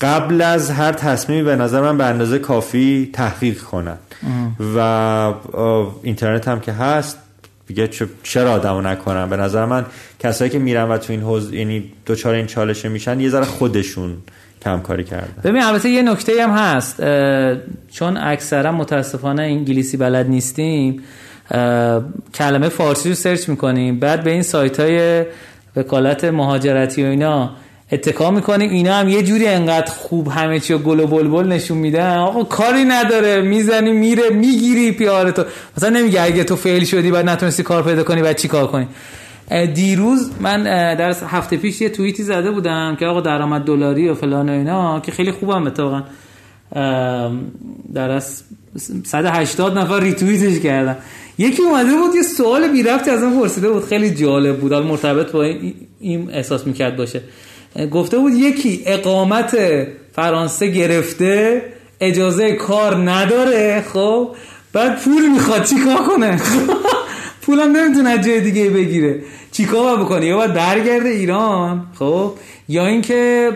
قبل 0.00 0.42
از 0.42 0.70
هر 0.70 0.92
تصمیمی 0.92 1.42
به 1.42 1.56
نظر 1.56 1.80
من 1.80 1.98
به 1.98 2.04
اندازه 2.04 2.38
کافی 2.38 3.10
تحقیق 3.12 3.62
کنن. 3.62 3.96
و 4.76 4.78
اینترنت 6.02 6.48
هم 6.48 6.60
که 6.60 6.72
هست 6.72 7.18
دیگه 7.66 7.90
چرا 8.22 8.52
آدمو 8.52 8.80
نکنن 8.80 9.30
به 9.30 9.36
نظر 9.36 9.64
من 9.64 9.86
کسایی 10.26 10.50
که 10.50 10.58
میرن 10.58 10.88
و 10.88 10.98
تو 10.98 11.12
این 11.12 11.22
حوز 11.22 11.52
یعنی 11.52 11.84
دوچار 12.06 12.34
این 12.34 12.46
چالشه 12.46 12.88
میشن 12.88 13.20
یه 13.20 13.28
ذره 13.28 13.44
خودشون 13.44 14.16
کم 14.62 14.80
کاری 14.80 15.04
کردن. 15.04 15.42
ببین 15.44 15.62
البته 15.62 15.88
یه 15.88 16.02
نکته 16.02 16.32
هم 16.42 16.50
هست. 16.50 16.96
چون 17.90 18.16
اکثرا 18.16 18.72
متاسفانه 18.72 19.42
انگلیسی 19.42 19.96
بلد 19.96 20.28
نیستیم 20.28 21.02
کلمه 22.34 22.68
فارسی 22.68 23.08
رو 23.08 23.14
سرچ 23.14 23.48
می‌کنیم 23.48 23.98
بعد 24.00 24.24
به 24.24 24.30
این 24.30 24.42
سایت 24.42 24.80
های 24.80 25.24
وکالت 25.76 26.24
مهاجرتی 26.24 27.04
و 27.04 27.06
اینا 27.06 27.50
اتکا 27.92 28.30
می‌کنیم. 28.30 28.70
اینا 28.70 28.94
هم 28.94 29.08
یه 29.08 29.22
جوری 29.22 29.46
انقدر 29.46 29.90
خوب 29.90 30.28
همه 30.28 30.60
چی 30.60 30.74
گل 30.74 31.00
و 31.00 31.06
بلبل 31.06 31.46
نشون 31.46 31.78
میدن. 31.78 32.16
آقا 32.16 32.44
کاری 32.44 32.84
نداره. 32.84 33.40
می‌زنی 33.40 33.92
میره 33.92 34.30
می‌گیری 34.30 34.92
پیاره 34.92 35.32
تو. 35.32 35.44
مثلا 35.76 35.88
نمیگه 35.88 36.22
اگه 36.22 36.44
تو 36.44 36.56
فیل 36.56 36.84
شدی 36.84 37.10
بعد 37.10 37.28
نتونستی 37.28 37.62
کار 37.62 37.82
پیدا 37.82 38.02
کنی 38.02 38.22
بعد 38.22 38.36
چی 38.36 38.48
کار 38.48 38.66
کنی؟ 38.66 38.88
دیروز 39.74 40.30
من 40.40 40.62
در 40.94 41.14
هفته 41.26 41.56
پیش 41.56 41.80
یه 41.80 41.88
توییتی 41.88 42.22
زده 42.22 42.50
بودم 42.50 42.96
که 43.00 43.06
آقا 43.06 43.20
درآمد 43.20 43.62
دلاری 43.62 44.08
و 44.08 44.14
فلان 44.14 44.48
و 44.48 44.52
اینا 44.52 45.00
که 45.00 45.12
خیلی 45.12 45.32
خوبم 45.32 45.66
اتفاقا. 45.66 46.02
در 47.94 48.10
از 48.10 48.42
180 49.04 49.78
نفر 49.78 50.00
ریتوییتش 50.00 50.62
کردن. 50.62 50.96
یکی 51.38 51.62
اومده 51.62 51.94
بود 51.94 52.14
یه 52.14 52.22
سوال 52.22 52.68
بی 52.68 52.82
رفتی 52.82 53.10
از 53.10 53.22
اون 53.22 53.40
پرسیده 53.40 53.70
بود. 53.70 53.84
خیلی 53.84 54.10
جالب 54.10 54.58
بود. 54.58 54.74
مرتبط 54.74 55.32
با 55.32 55.42
این 56.00 56.30
احساس 56.32 56.66
می‌کرد 56.66 56.96
باشه. 56.96 57.20
گفته 57.92 58.18
بود 58.18 58.32
یکی 58.32 58.82
اقامت 58.86 59.56
فرانسه 60.12 60.66
گرفته 60.66 61.62
اجازه 62.00 62.52
کار 62.52 63.10
نداره 63.10 63.84
خب؟ 63.92 64.28
بعد 64.72 65.00
پول 65.00 65.28
می‌خواد 65.28 65.64
چی 65.64 65.76
کار 65.84 65.96
کنه؟ 65.96 66.40
پولم 67.46 67.76
نمی‌تونه 67.76 68.18
جای 68.18 68.40
دیگه 68.40 68.70
بگیره. 68.70 69.18
چیکار 69.52 70.04
بکنه 70.04 70.26
یا 70.26 70.36
باید 70.36 70.54
برگرده 70.54 71.08
ایران؟ 71.08 71.86
خب؟ 71.98 72.32
یا 72.68 72.86
اینکه 72.86 73.50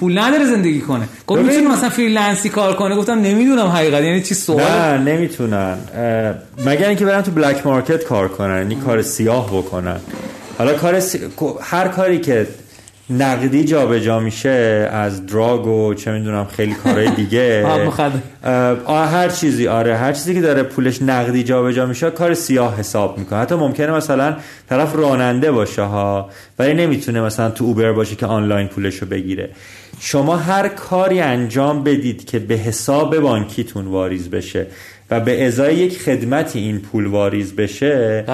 پول 0.00 0.18
نداره 0.18 0.44
زندگی 0.44 0.80
کنه. 0.80 1.08
گفت 1.26 1.42
می‌تونه 1.42 1.68
مثلا 1.68 1.88
freelance 1.88 2.42
ی 2.42 2.48
کار 2.48 2.74
کنه 2.74 2.96
گفتم 2.96 3.20
نمی‌دونم 3.20 3.66
حقیقت. 3.66 4.02
یعنی 4.02 4.22
چی 4.22 4.34
سوال؟ 4.34 4.62
نه 4.62 4.98
نمی‌تونن. 4.98 5.78
مگر 6.66 6.88
اینکه 6.88 7.04
برن 7.04 7.22
تو 7.22 7.30
black 7.30 7.66
market 7.66 8.04
کار 8.04 8.28
کنن 8.28 8.58
یعنی 8.58 8.76
کار 8.76 9.02
سیاه 9.02 9.58
بکنن. 9.58 10.00
حالا 10.58 10.74
کار 10.74 11.02
هر 11.60 11.88
کاری 11.88 12.18
که 12.20 12.46
نقدی 13.10 13.64
جابجا 13.64 13.98
جا 13.98 14.20
میشه 14.20 14.88
از 14.92 15.26
دراگ 15.26 15.66
و 15.66 15.94
چه 15.94 16.12
می‌دونم 16.12 16.44
خیلی 16.44 16.74
کارهای 16.74 17.10
دیگه. 17.22 17.64
هر 18.86 19.28
چیزی 19.28 19.68
آره 19.68 19.96
هر 19.96 20.12
چیزی 20.12 20.34
که 20.34 20.40
داره 20.40 20.62
پولش 20.62 21.02
نقدی 21.02 21.42
جابجا 21.42 21.72
جا 21.72 21.86
میشه 21.86 22.10
کار 22.10 22.34
سیاه 22.34 22.78
حساب 22.78 23.18
می‌کنه. 23.18 23.38
حتی 23.38 23.54
ممکنه 23.54 23.92
مثلا 23.92 24.36
طرف 24.68 24.96
راننده 24.96 25.52
باشه 25.52 25.82
ها 25.82 26.30
ولی 26.58 26.74
نمی‌تونه 26.74 27.20
مثلا 27.20 27.50
تو 27.50 27.64
اوبر 27.64 27.92
باشه 27.92 28.16
که 28.16 28.26
آنلاین 28.26 28.68
پولش 28.68 28.94
رو 28.94 29.06
بگیره. 29.06 29.50
شما 30.00 30.36
هر 30.36 30.68
کاری 30.68 31.20
انجام 31.20 31.84
بدید 31.84 32.24
که 32.24 32.38
به 32.38 32.54
حساب 32.54 33.18
بانکیتون 33.18 33.86
واریز 33.86 34.30
بشه. 34.30 34.66
و 35.10 35.20
به 35.20 35.46
ازای 35.46 35.74
یک 35.74 35.98
خدمتی 35.98 36.58
این 36.58 36.78
پول 36.78 37.06
واریز 37.06 37.56
بشه 37.56 38.24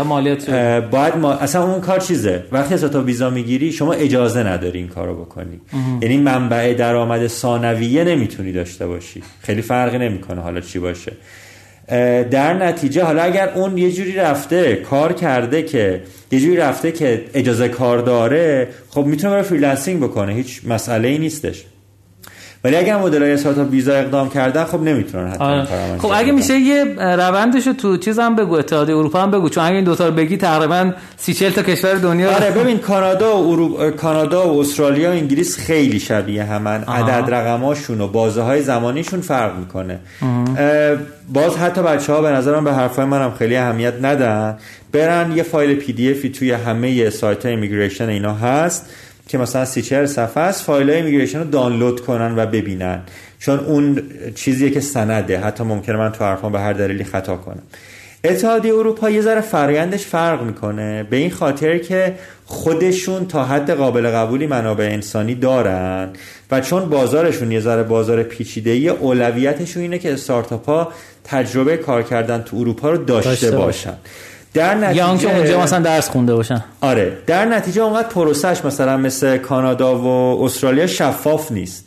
باید 0.90 1.16
ما... 1.16 1.32
اصلا 1.32 1.73
اون 1.73 1.81
کار 1.81 2.01
چیزه؟ 2.01 2.44
وقتی 2.53 2.74
startup 2.74 3.02
visa 3.02 3.30
می‌گیری 3.31 3.73
شما 3.73 3.93
اجازه 3.93 4.43
نداری 4.43 4.78
این 4.78 4.89
کارو 4.89 5.15
بکنی. 5.24 5.61
یعنی 6.03 6.16
منبع 6.16 6.74
درآمد 6.74 7.27
ثانویه 7.27 8.05
نمی‌تونی 8.05 8.53
داشته 8.53 8.86
باشی. 8.86 9.23
خیلی 9.43 9.62
فرقی 9.62 9.98
نمی‌کنه 9.98 10.40
حالا 10.40 10.61
چی 10.61 10.78
باشه. 10.78 11.12
در 12.31 12.55
نتیجه 12.55 13.03
حالا 13.03 13.23
اگر 13.23 13.48
اون 13.55 13.78
یه 13.78 13.93
جوری 13.93 14.12
رفته 14.12 14.74
کار 14.77 15.12
کرده 15.12 15.62
که 15.62 16.03
یه 16.32 16.40
جوری 16.40 16.57
رفته 16.57 16.93
که 16.93 17.24
اجازه 17.35 17.69
کار 17.69 17.98
داره 17.98 18.69
خب 18.90 19.05
می‌تونه 19.05 19.31
برای 19.31 19.44
freelancing 19.44 20.01
بکنه 20.03 20.35
هیچ 20.35 20.61
مسئله 20.69 21.09
ای 21.09 21.19
نیستش. 21.19 21.65
ولی 22.64 22.76
اگر 22.76 22.96
مدل 22.96 23.22
های 23.22 23.32
startup 23.32 23.70
visa 23.70 23.94
اقدام 23.94 24.30
کردن 24.30 24.64
خب 24.64 24.82
نمی‌تونن 24.82 25.28
حتی 25.28 25.44
آره. 25.44 25.66
خب 25.98 26.10
اگه 26.14 26.32
میشه 26.32 26.58
یه 26.58 26.84
روندشو 26.98 27.72
تو 27.72 27.96
چیزم 27.96 28.36
بگو 28.36 28.54
اتحادیه 28.54 28.96
اروپا 28.96 29.22
هم 29.22 29.30
بگو 29.30 29.48
چون 29.48 29.64
اگه 29.64 29.74
این 29.74 29.84
دوتا 29.84 30.08
رو 30.08 30.14
بگی 30.14 30.36
تقریبا 30.36 30.92
سی 31.16 31.50
تا 31.50 31.62
کشور 31.62 31.94
دنیا 31.94 32.34
آره 32.34 32.50
ببین 32.50 32.78
کانادا 32.78 33.36
و 33.36 33.52
اروپا 33.52 33.90
کانادا 33.90 34.54
و 34.54 34.60
استرالیا 34.60 35.08
و 35.08 35.12
انگلیس 35.12 35.58
خیلی 35.58 36.00
شبیه 36.00 36.44
همن. 36.44 36.84
عدد 36.84 37.34
رقماشون 37.34 38.00
و 38.00 38.08
بازه 38.08 38.42
های 38.42 38.62
زمانیشون 38.62 39.20
فرق 39.20 39.58
می‌کنه. 39.58 39.98
باز 41.32 41.56
حتی 41.56 41.82
بچه 41.82 42.12
ها 42.12 42.20
به 42.20 42.30
نظرم 42.30 42.64
به 42.64 42.72
حرفای 42.72 43.04
منم 43.04 43.32
خیلی 43.38 43.56
اهمیت 43.56 43.94
ندن. 44.02 44.58
برن 44.92 45.32
یه 45.36 45.42
فایل 45.42 45.74
PDF 45.74 46.10
ی 46.10 46.28
توی 46.30 46.52
همه 46.52 47.10
سایت 47.10 47.46
های 47.46 47.54
immigration 47.55 48.09
اینا 48.08 48.34
هست. 48.34 48.86
که 49.28 49.39
مثلا 49.39 49.65
سی 49.65 49.82
چهر 49.82 50.07
صفحه 50.07 50.43
است 50.43 50.62
فایل 50.62 50.90
های 50.90 50.98
immigration 50.98 51.38
رو 51.39 51.44
دانلود 51.44 52.01
کنن 52.01 52.39
و 52.39 52.47
ببینن. 52.47 53.03
چون 53.39 53.59
اون 53.59 54.03
چیزیه 54.35 54.70
که 54.70 54.81
سنده. 54.81 55.39
حتی 55.40 55.65
ممکنه 55.65 55.97
من 55.97 56.12
تو 56.12 56.24
حرفان 56.24 56.53
به 56.53 56.61
هر 56.61 56.73
دلیلی 56.73 57.05
خطا 57.05 57.36
کنم. 57.36 57.62
اتحادیه 58.24 58.74
اروپا 58.74 59.11
یه 59.11 59.20
ذره 59.20 59.40
فرایندش 59.40 60.07
فرق 60.07 60.43
می‌کنه. 60.43 61.03
به 61.03 61.16
این 61.16 61.31
خاطر 61.31 61.78
که 61.78 62.15
خودشون 62.44 63.27
تا 63.27 63.44
حد 63.44 63.70
قابل 63.70 64.11
قبولی 64.11 64.47
منابع 64.47 64.85
انسانی 64.85 65.35
دارن 65.35 66.09
و 66.51 66.61
چون 66.61 66.89
بازارشون 66.89 67.53
یه 67.53 67.61
ذره 67.61 67.82
بازار 67.82 68.23
پیچیده 68.23 68.70
ای 68.70 68.89
اولویتشون 68.89 69.82
اینه 69.82 69.98
که 69.98 70.12
استارتاپ 70.12 70.66
ها 70.66 70.93
تجربه 71.24 71.77
کار 71.77 72.03
کردن 72.03 72.43
تو 72.43 72.57
اروپا 72.57 72.90
رو 72.90 72.97
داشته, 73.05 73.31
داشته 73.31 73.51
باشن. 73.51 73.94
در 74.56 74.74
نتیجه 74.74 74.96
یا 74.96 75.08
اونجا 75.08 75.60
مثلا 75.60 75.78
درس 75.78 76.08
خونده 76.08 76.34
باشن. 76.34 76.64
آره. 76.80 77.18
در 77.26 77.44
نتیجه 77.44 77.82
اونقدر 77.82 78.08
پروسش 78.08 78.64
مثلا 78.64 78.96
مثل 78.96 79.38
کانادا 79.38 79.98
و 79.98 80.44
استرالیا 80.44 80.86
شفاف 80.86 81.52
نیست. 81.52 81.84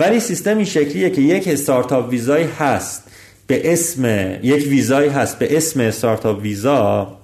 ولی 0.00 0.20
سیستم 0.20 0.56
این 0.56 0.64
شکلیه 0.64 1.10
که 1.10 1.20
یک 1.20 1.48
startup 1.48 2.10
visa 2.10 2.35
یی 2.35 2.48
هست 2.58 3.02
به 3.46 3.72
اسم 3.72 4.04
یک 4.42 4.66
ویزایی 4.68 5.08
هست 5.08 5.38
به 5.38 5.56
اسم 5.56 5.80
startup 5.80 6.42
visa 6.42 7.16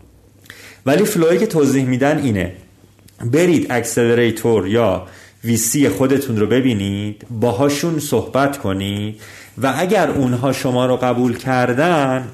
ولی 0.86 1.05
flow 1.05 1.32
ی 1.32 1.39
که 1.39 1.47
توضیح 1.47 1.85
میدن 1.85 2.19
اینه. 2.19 2.52
برید 3.24 3.66
accelerator 3.70 4.69
یا 4.69 5.06
VC 5.45 5.89
خودتون 5.89 6.36
رو 6.36 6.47
ببینید 6.47 7.27
باهاشون 7.31 7.98
صحبت 7.98 8.59
کنید 8.59 9.20
و 9.62 9.74
اگر 9.77 10.10
اونها 10.10 10.52
شما 10.52 10.86
رو 10.86 10.97
قبول 10.97 11.36
کردن 11.36 12.28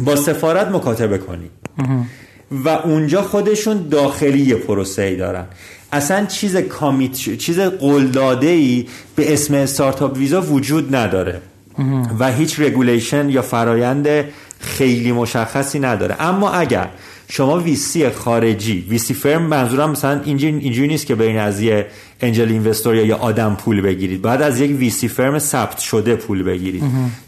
با 0.00 0.16
سفارت 0.16 0.68
مکاتبه 0.68 1.18
کنید. 1.18 1.57
و 2.50 2.68
اونجا 2.68 3.22
خودشون 3.22 3.88
داخلی 3.88 4.54
پروسه 4.54 5.02
ای 5.02 5.16
دارن. 5.16 5.44
اصلا 5.92 6.26
چیز 6.26 6.56
commit 6.56 7.12
چیز 7.12 7.58
قلداده 7.60 8.46
ای 8.46 8.86
به 9.16 9.32
اسم 9.32 9.54
startup 9.54 10.16
visa 10.16 10.40
وجود 10.40 10.96
نداره. 10.96 11.40
و 12.18 12.32
هیچ 12.32 12.60
regulation 12.60 13.28
یا 13.28 13.42
فرایند 13.42 14.08
خیلی 14.60 15.12
مشخصی 15.12 15.80
نداره. 15.80 16.16
اما 16.22 16.50
اگر 16.50 16.88
شما 17.30 17.58
VC 17.58 18.10
خارجی 18.10 18.86
VC 18.88 19.14
firm 19.14 19.42
منظورم 19.42 19.90
مثلا 19.90 20.20
اینجوری 20.24 20.88
نیست 20.88 21.06
که 21.06 21.14
بین 21.14 21.38
از 21.38 21.60
یه 21.60 21.86
angel 22.20 22.48
investor 22.48 22.94
یا 22.94 23.16
آدم 23.16 23.54
پول 23.54 23.80
بگیرید. 23.80 24.22
باید 24.22 24.42
از 24.42 24.60
یک 24.60 24.78
VC 24.78 25.08
firm 25.08 25.38
ثبت 25.38 25.78
شده 25.78 26.16
پول 26.16 26.42
بگیرید. 26.42 26.82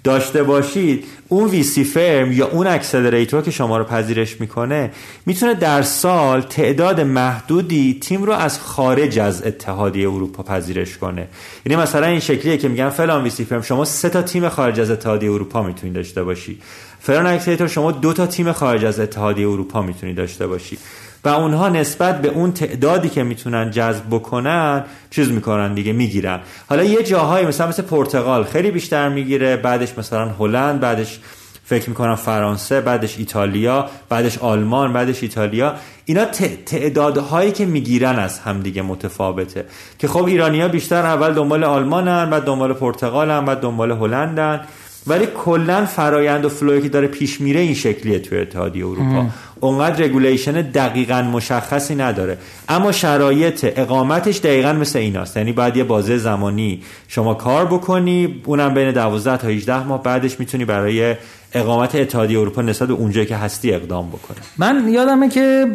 داشته 0.05 0.43
باشید 0.43 1.05
اون 1.28 1.48
VC 1.48 1.85
firm 1.85 2.32
یا 2.32 2.48
اون 2.48 2.66
accelerator 2.66 3.43
که 3.43 3.51
شما 3.51 3.78
رو 3.78 3.85
پذیرش 3.85 4.40
می‌کنه 4.40 4.90
می‌تونه 5.27 5.55
در 5.55 5.82
سال 5.82 6.40
تعداد 6.40 7.01
محدودی 7.01 7.98
تیم 8.01 8.22
رو 8.22 8.32
از 8.32 8.60
خارج 8.60 9.18
از 9.18 9.43
اتحادیه 9.47 10.09
اروپا 10.09 10.43
پذیرش 10.43 10.98
کنه. 10.98 11.28
یعنی 11.66 11.82
مثلا 11.82 12.06
این 12.06 12.20
شکلیه 12.20 12.56
که 12.56 12.68
میگن 12.68 12.89
فلان 12.89 13.22
VC 13.23 13.44
firm 13.44 13.62
شما 13.62 13.85
سه 13.85 14.09
تا 14.09 14.22
تیم 14.22 14.48
خارج 14.48 14.81
از 14.81 14.90
اتحادیه 14.90 15.31
اروپا 15.31 15.62
می‌تونید 15.62 15.94
داشته 15.94 16.22
باشی. 16.22 16.59
فلان 17.01 17.27
accelerator 17.27 17.69
شما 17.68 17.93
دو 17.93 18.12
تا 18.12 18.27
تیم 18.27 18.52
خارج 18.52 18.85
از 18.85 19.01
اتحادیه 19.01 19.48
اروپا 19.48 19.82
می‌تونید 19.82 20.16
داشته 20.16 20.47
باشی. 20.47 20.78
و 21.24 21.28
اونها 21.28 21.68
نسبت 21.68 22.22
به 22.22 22.28
اون 22.28 22.52
تعدادی 22.52 23.09
که 23.09 23.22
می‌تونن 23.22 23.70
جذب 23.70 24.02
بکنن 24.10 24.85
چیز 25.10 25.31
می‌کنن 25.31 25.74
دیگه 25.74 25.93
می‌گیرن. 25.93 26.40
حالا 26.68 26.85
یه 26.85 27.02
جاهایی 27.02 27.47
مثلا 27.47 27.66
مثل 27.66 27.82
پرتغال 27.82 28.44
خیلی 28.44 28.70
بیشتر 28.70 29.09
می‌گیره 29.09 29.56
بعدش 29.56 29.98
مثلا 29.98 30.28
هلند 30.28 30.81
بعدش 30.81 31.20
فکر 31.64 31.89
می‌کنم 31.89 32.14
فرانسه 32.14 32.81
بعدش 32.81 33.18
ایتالیا 33.18 33.86
بعدش 34.09 34.39
آلمان 34.39 34.93
بعدش 34.93 35.22
ایتالیا. 35.22 35.74
اینا 36.05 36.24
تعدادهایی 36.66 37.52
که 37.52 37.66
می‌گیرن 37.66 38.18
از 38.18 38.39
همدیگه 38.39 38.82
متفاوته. 38.82 39.64
که 39.98 40.09
خب 40.09 40.24
ایرانیا 40.24 40.68
بیشتر 40.68 41.06
اول 41.06 41.35
دنبال 41.35 41.64
آلمانن 41.64 42.31
بعد 42.31 42.44
دنبال 42.44 42.72
پرتغالن 42.72 43.44
بعد 43.44 43.60
دنبال 43.60 43.90
هلندن. 43.90 44.60
ولی 45.06 45.27
کلا 45.44 45.85
فرایند 45.85 46.44
و 46.44 46.48
flow 46.48 46.76
ی 46.76 46.82
که 46.82 46.89
داره 46.89 47.06
پیش 47.06 47.40
میره 47.40 47.60
این 47.60 47.74
شکلیه 47.74 48.18
توی 48.18 48.39
اتحادیه 48.39 48.86
اروپا. 48.86 49.27
اونقدر 49.60 50.05
regulation 50.05 50.52
دقیقا 50.52 51.22
مشخصی 51.22 51.94
نداره. 51.94 52.39
اما 52.68 52.93
شرایط 52.93 53.72
اقامتش 53.77 54.39
دقیقا 54.39 54.72
مثل 54.72 54.98
ایناست. 54.98 55.36
یعنی 55.36 55.52
باید 55.52 55.77
یه 55.77 55.85
بازه 55.85 56.16
زمانی 56.18 56.82
شما 57.09 57.35
کار 57.35 57.66
بکنی 57.66 58.43
اونم 58.44 58.74
بین 58.74 58.90
12 58.90 59.36
تا 59.36 59.48
18 59.48 59.86
ماه 59.86 60.02
بعدش 60.02 60.40
می‌تونی 60.40 60.64
برای 60.64 61.16
اقامت 61.52 61.94
اتحادیه 61.94 62.40
اروپا 62.40 62.62
نسبت 62.62 62.89
به 62.89 62.94
اونجایی 62.94 63.27
که 63.27 63.36
هستی 63.36 63.72
اقدام 63.72 64.09
بکنی. 64.09 64.39
من 64.59 64.89
یادمه 64.89 65.28
که 65.28 65.66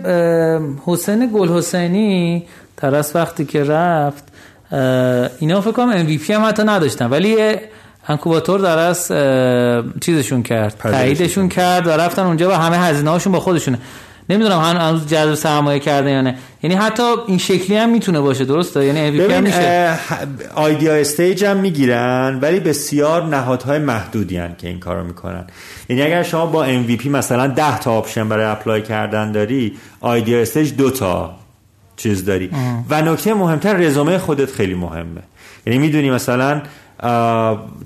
حسین 0.85 1.30
گل 1.34 1.49
حسینی 1.49 2.43
ترس 2.77 3.15
وقتی 3.15 3.45
که 3.45 3.64
رفت 3.64 4.23
اینا 5.39 5.61
فکر 5.61 5.72
کنم 5.72 6.07
MVP 6.07 6.30
هم 6.30 6.45
حتی 6.45 6.64
نداشتن. 6.64 7.06
ولی 7.10 7.38
انکوباتور 8.07 8.60
در 8.60 8.77
از 8.77 9.07
چیزشون 10.02 10.44
کرد 10.44 10.76
تاییدشون 10.80 11.49
کرد 11.49 11.88
و 11.88 11.90
رفتن 11.90 12.22
اونجا 12.22 12.49
و 12.49 12.53
همه 12.53 12.77
هزینه 12.77 13.10
هاشون 13.10 13.34
با 13.34 13.40
خودشونه. 13.40 13.80
نمی‌دونم 14.30 14.60
هنوز 14.60 15.07
جذب 15.07 15.34
سرمایه 15.34 15.80
کرده 15.80 16.11
یا 16.11 16.22
نه. 16.22 16.36
یعنی 16.64 16.76
حتی 16.76 17.03
این 17.27 17.38
شکلی 17.38 17.77
هم 17.77 17.90
می‌تونه 17.90 18.19
باشه 18.19 18.45
درسته؟ 18.45 18.86
یعنی 18.86 19.27
MVP 19.27 19.32
هم 19.32 19.44
میشه. 19.44 19.98
idea 20.56 20.94
stage 20.94 21.45
هم 21.45 21.57
می‌گیرن 21.57 22.40
ولی 22.41 22.60
بسیار 22.60 23.23
نهادهای 23.23 23.80
محدودی 23.80 24.38
هستن 24.38 24.56
که 24.57 24.68
این 24.68 24.80
کارو 24.80 25.03
می‌کنن. 25.03 25.48
یعنی 25.90 26.02
اگر 26.02 26.23
شما 26.23 26.45
با 26.45 26.68
MVP 26.68 27.06
مثلا 27.06 27.48
10 27.48 27.80
تا 27.80 27.91
option 27.91 28.30
برای 28.30 28.45
apply 28.45 28.82
کردن 28.82 29.32
داری 29.32 29.77
idea 30.02 30.40
stage 30.41 30.76
دو 30.76 30.90
تا 30.90 31.36
چیز 31.98 32.26
داری. 32.26 32.49
و 32.90 33.02
نکته 33.02 33.34
مهمتر 33.34 33.73
رزومه 33.73 34.18
خودت 34.18 34.52
خیلی 34.52 34.73
مهمه. 34.73 35.22
یعنی 35.65 35.80
می‌دونی 35.80 36.11
مثلا 36.11 36.61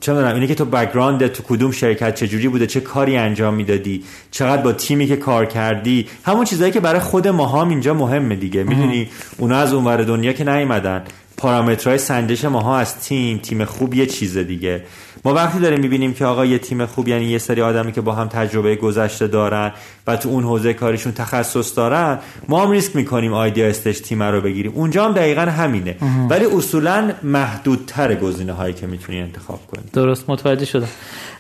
چه 0.02 0.14
می‌دونم 0.14 0.36
اینه 0.36 0.48
که 0.48 0.56
تو 0.56 0.66
background 0.66 1.28
تو 1.28 1.44
کدوم 1.44 1.72
شرکت 1.72 2.16
چجوری 2.16 2.48
بوده 2.48 2.68
چه 2.68 2.80
کاری 2.80 3.18
انجام 3.18 3.54
می‌دادی 3.54 4.04
چقدر 4.32 4.62
با 4.62 4.74
تیمی 4.74 5.08
که 5.08 5.16
کار 5.16 5.46
کردی 5.46 6.08
همون 6.24 6.46
چیزایی 6.46 6.72
که 6.72 6.80
برای 6.80 7.00
خود 7.00 7.28
ما 7.28 7.46
هم 7.46 7.70
اینجا 7.70 7.94
مهمه 7.94 8.36
دیگه. 8.36 8.64
می‌دونی 8.64 9.10
اونا 9.38 9.58
از 9.58 9.74
اونور 9.74 10.04
دنیا 10.04 10.34
که 10.34 10.44
نیومدن 10.44 11.04
پارامترهای 11.38 11.98
سنجش 11.98 12.46
ماها 12.46 12.78
از 12.78 13.00
تیم 13.00 13.38
تیم 13.38 13.66
خوب 13.66 13.94
یه 13.94 14.06
چیز 14.06 14.38
دیگه. 14.38 14.84
ما 15.26 15.34
وقتی 15.34 15.60
داریم 15.60 15.80
می‌بینیم 15.80 16.14
که 16.14 16.26
آقا 16.26 16.46
یه 16.46 16.58
تیم 16.58 16.86
خوب 16.86 17.08
یعنی 17.08 17.26
یه 17.26 17.38
سری 17.38 17.62
آدمی 17.62 17.92
که 17.92 18.02
با 18.02 18.12
هم 18.12 18.28
تجربه 18.28 18.76
گذشته 18.76 19.28
دارن 19.28 19.72
و 20.08 20.18
تو 20.18 20.30
اون 20.30 20.44
حوزه 20.44 20.74
کاریشون 20.74 21.12
تخصص 21.12 21.78
دارن 21.78 22.20
ما 22.48 22.66
هم 22.66 22.72
ریسک 22.72 22.96
می‌کنیم 22.96 23.34
آیدیا 23.34 23.68
استش 23.68 24.00
تیم 24.00 24.24
رو 24.24 24.42
بگیریم. 24.42 24.72
اونجا 24.76 25.06
هم 25.06 25.14
دقیقا 25.14 25.42
همینه. 25.42 25.96
ولی 26.30 26.46
اصولا 26.46 27.12
محدودتر 27.24 28.16
گزینه 28.16 28.54
هایی 28.54 28.74
که 28.74 28.88
می‌تونی 28.88 29.22
انتخاب 29.22 29.60
کنی. 29.72 29.84
درست 29.94 30.30
متوجه 30.30 30.66
شدم. 30.66 30.88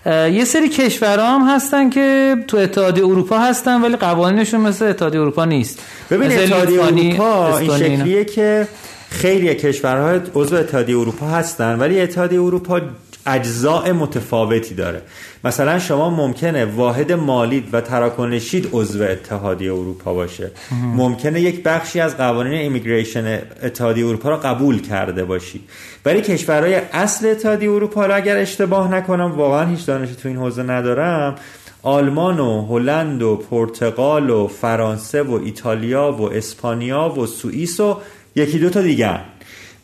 یه 0.05 0.45
سری 0.45 0.69
کشورها 0.69 1.39
هم 1.39 1.55
هستن 1.55 1.89
که 1.89 2.35
تو 2.47 2.57
اتحادیه 2.57 3.05
اروپا 3.05 3.39
هستن 3.39 3.81
ولی 3.81 3.95
قوانینشون 3.95 4.61
مثل 4.61 4.85
اتحادیه 4.85 5.21
اروپا 5.21 5.45
نیست. 5.45 5.79
ببین 6.11 6.31
اتحادیه 6.31 6.83
اروپا 6.83 7.57
این 7.57 7.77
شکلیه 7.77 8.25
که 8.25 8.67
خیلی 9.09 9.55
کشورها 9.55 10.19
عضو 10.35 10.55
اتحادیه 10.55 10.97
اروپا 10.97 11.27
هستن 11.27 11.79
ولی 11.79 12.01
اتحادیه 12.01 12.41
اروپا 12.41 12.81
اجزاء 13.25 13.91
متفاوتی 13.93 14.75
داره. 14.75 15.01
مثلا 15.43 15.79
شما 15.79 16.09
ممکنه 16.09 16.65
واحد 16.65 17.11
مالی 17.11 17.67
و 17.73 17.81
تراکنشید 17.81 18.69
عضو 18.71 19.03
اتحادیه 19.03 19.73
اروپا 19.73 20.13
باشه. 20.13 20.51
ممکنه 20.71 21.41
یک 21.41 21.63
بخشی 21.63 21.99
از 21.99 22.17
قوانین 22.17 22.53
ایمیگریشن 22.53 23.41
اتحادیه 23.63 24.05
اروپا 24.05 24.29
را 24.29 24.37
قبول 24.37 24.81
کرده 24.81 25.25
باشی. 25.25 25.61
ولی 26.05 26.21
کشورهای 26.21 26.75
اصل 26.75 27.27
اتحادیه 27.27 27.71
اروپا 27.71 28.05
را 28.05 28.15
اگر 28.15 28.37
اشتباه 28.37 28.91
نکنم 28.91 29.31
واقعا 29.31 29.65
هیچ 29.65 29.85
دانشی 29.85 30.15
تو 30.15 30.27
این 30.27 30.37
حوزه 30.37 30.63
ندارم 30.63 31.35
آلمان 31.83 32.39
و 32.39 32.65
هلند 32.65 33.21
و 33.21 33.35
پرتغال 33.35 34.29
و 34.29 34.47
فرانسه 34.47 35.23
و 35.23 35.33
ایتالیا 35.33 36.11
و 36.11 36.33
اسپانیا 36.33 37.09
و 37.09 37.25
سوئیس 37.25 37.79
و 37.79 37.97
یکی 38.35 38.59
دو 38.59 38.69
تا 38.69 38.81
دیگه 38.81 39.19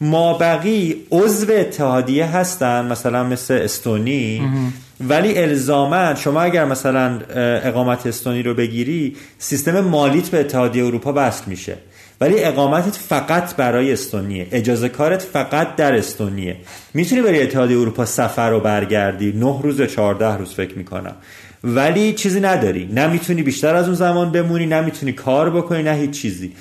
ما 0.02 0.38
بقی 0.38 0.96
عضو 1.12 1.48
اتحادیه 1.52 2.26
هستن 2.26 2.86
مثلا 2.86 3.24
مثل 3.24 3.54
استونی. 3.54 4.42
ولی 5.00 5.38
الزاما 5.38 6.16
شما 6.16 6.42
اگر 6.42 6.66
مثلا 6.66 7.20
اقامت 7.64 8.08
استونی 8.08 8.44
رو 8.44 8.54
بگیری 8.54 9.16
سیستم 9.38 9.80
مالیت 9.80 10.30
به 10.30 10.40
اتحادیه 10.40 10.86
اروپا 10.86 11.14
وصل 11.16 11.44
میشه. 11.48 11.78
ولی 12.22 12.44
اقامتت 12.44 12.96
فقط 12.96 13.56
برای 13.56 13.94
استونیه. 13.94 14.48
اجازه 14.52 14.90
کارت 14.90 15.22
فقط 15.22 15.76
در 15.76 15.96
استونیه. 15.96 16.56
می‌تونی 16.94 17.22
برای 17.22 17.44
اتحادیه 17.44 17.80
اروپا 17.80 18.06
سفر 18.06 18.50
رو 18.50 18.60
برگردی. 18.60 19.32
نه 19.32 19.60
روز 19.64 19.80
یا 19.80 19.88
چهارده 19.88 20.38
روز 20.38 20.54
فکر 20.54 20.78
می‌کنم. 20.78 21.16
ولی 21.64 22.14
چیزی 22.14 22.40
نداری. 22.40 22.90
نه 22.94 23.08
می‌تونی 23.08 23.44
بیشتر 23.44 23.76
از 23.76 23.86
اون 23.86 23.96
زمان 23.96 24.32
بمونی 24.32 24.66
نه 24.66 24.82
می‌تونی 24.82 25.12
کار 25.12 25.50
بکنی 25.50 25.84
نه 25.84 25.94
هیچ 25.94 26.12
چیزی. 26.12 26.54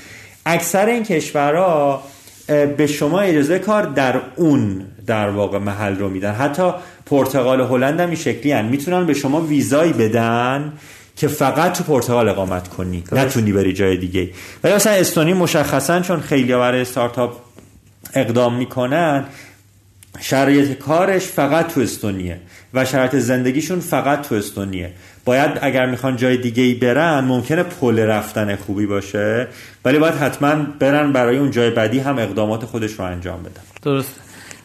اکثر 0.46 0.86
این 0.86 1.02
کشورها 1.02 2.02
به 2.46 2.86
شما 2.86 3.20
اجازه 3.20 3.58
کار 3.58 3.82
در 3.82 4.20
اون 4.36 4.84
در 5.06 5.30
واقع 5.30 5.58
محل 5.58 5.96
رو 5.96 6.08
میدن. 6.08 6.32
حتی 6.32 6.72
پرتغال 7.06 7.60
و 7.60 7.66
هلند 7.66 8.00
هم 8.00 8.08
این 8.08 8.18
شکلی 8.18 8.52
هن. 8.52 8.64
می‌تونن 8.64 9.06
به 9.06 9.14
شما 9.14 9.40
ویزایی 9.40 9.92
بدن 9.92 10.72
که 11.16 11.28
فقط 11.28 11.78
تو 11.78 11.84
پرتغال 11.84 12.28
اقامت 12.28 12.68
کنی. 12.68 13.04
نتونی 13.12 13.52
بری 13.52 13.72
جای 13.72 13.96
دیگه 13.96 14.30
ولی 14.64 14.74
مثلا 14.74 14.92
استونی 14.92 15.32
مشخصا 15.32 16.00
چون 16.00 16.20
خیلی 16.20 16.54
برای 16.54 16.80
استارتاپ 16.80 17.36
اقدام 18.14 18.56
می‌کنن 18.56 19.24
شرایط 20.20 20.78
کارش 20.78 21.22
فقط 21.22 21.66
تو 21.66 21.80
استونیه. 21.80 22.40
و 22.74 22.84
شرایط 22.84 23.16
زندگیشون 23.16 23.80
فقط 23.80 24.28
تو 24.28 24.34
استونیه 24.34 24.92
باید 25.24 25.50
اگر 25.62 25.86
می‌خوان 25.86 26.16
جای 26.16 26.36
دیگه 26.36 26.62
ای 26.62 26.74
برن 26.74 27.24
ممکنه 27.24 27.62
پل 27.62 27.98
رفتن 27.98 28.56
خوبی 28.56 28.86
باشه 28.86 29.48
ولی 29.84 29.98
باید 29.98 30.14
حتما 30.14 30.54
برن 30.78 31.12
برای 31.12 31.36
اون 31.36 31.50
جای 31.50 31.70
بعدی 31.70 31.98
هم 31.98 32.18
اقدامات 32.18 32.64
خودش 32.64 32.92
رو 32.92 33.04
انجام 33.04 33.42
بدن. 33.42 33.62
درست 33.82 34.14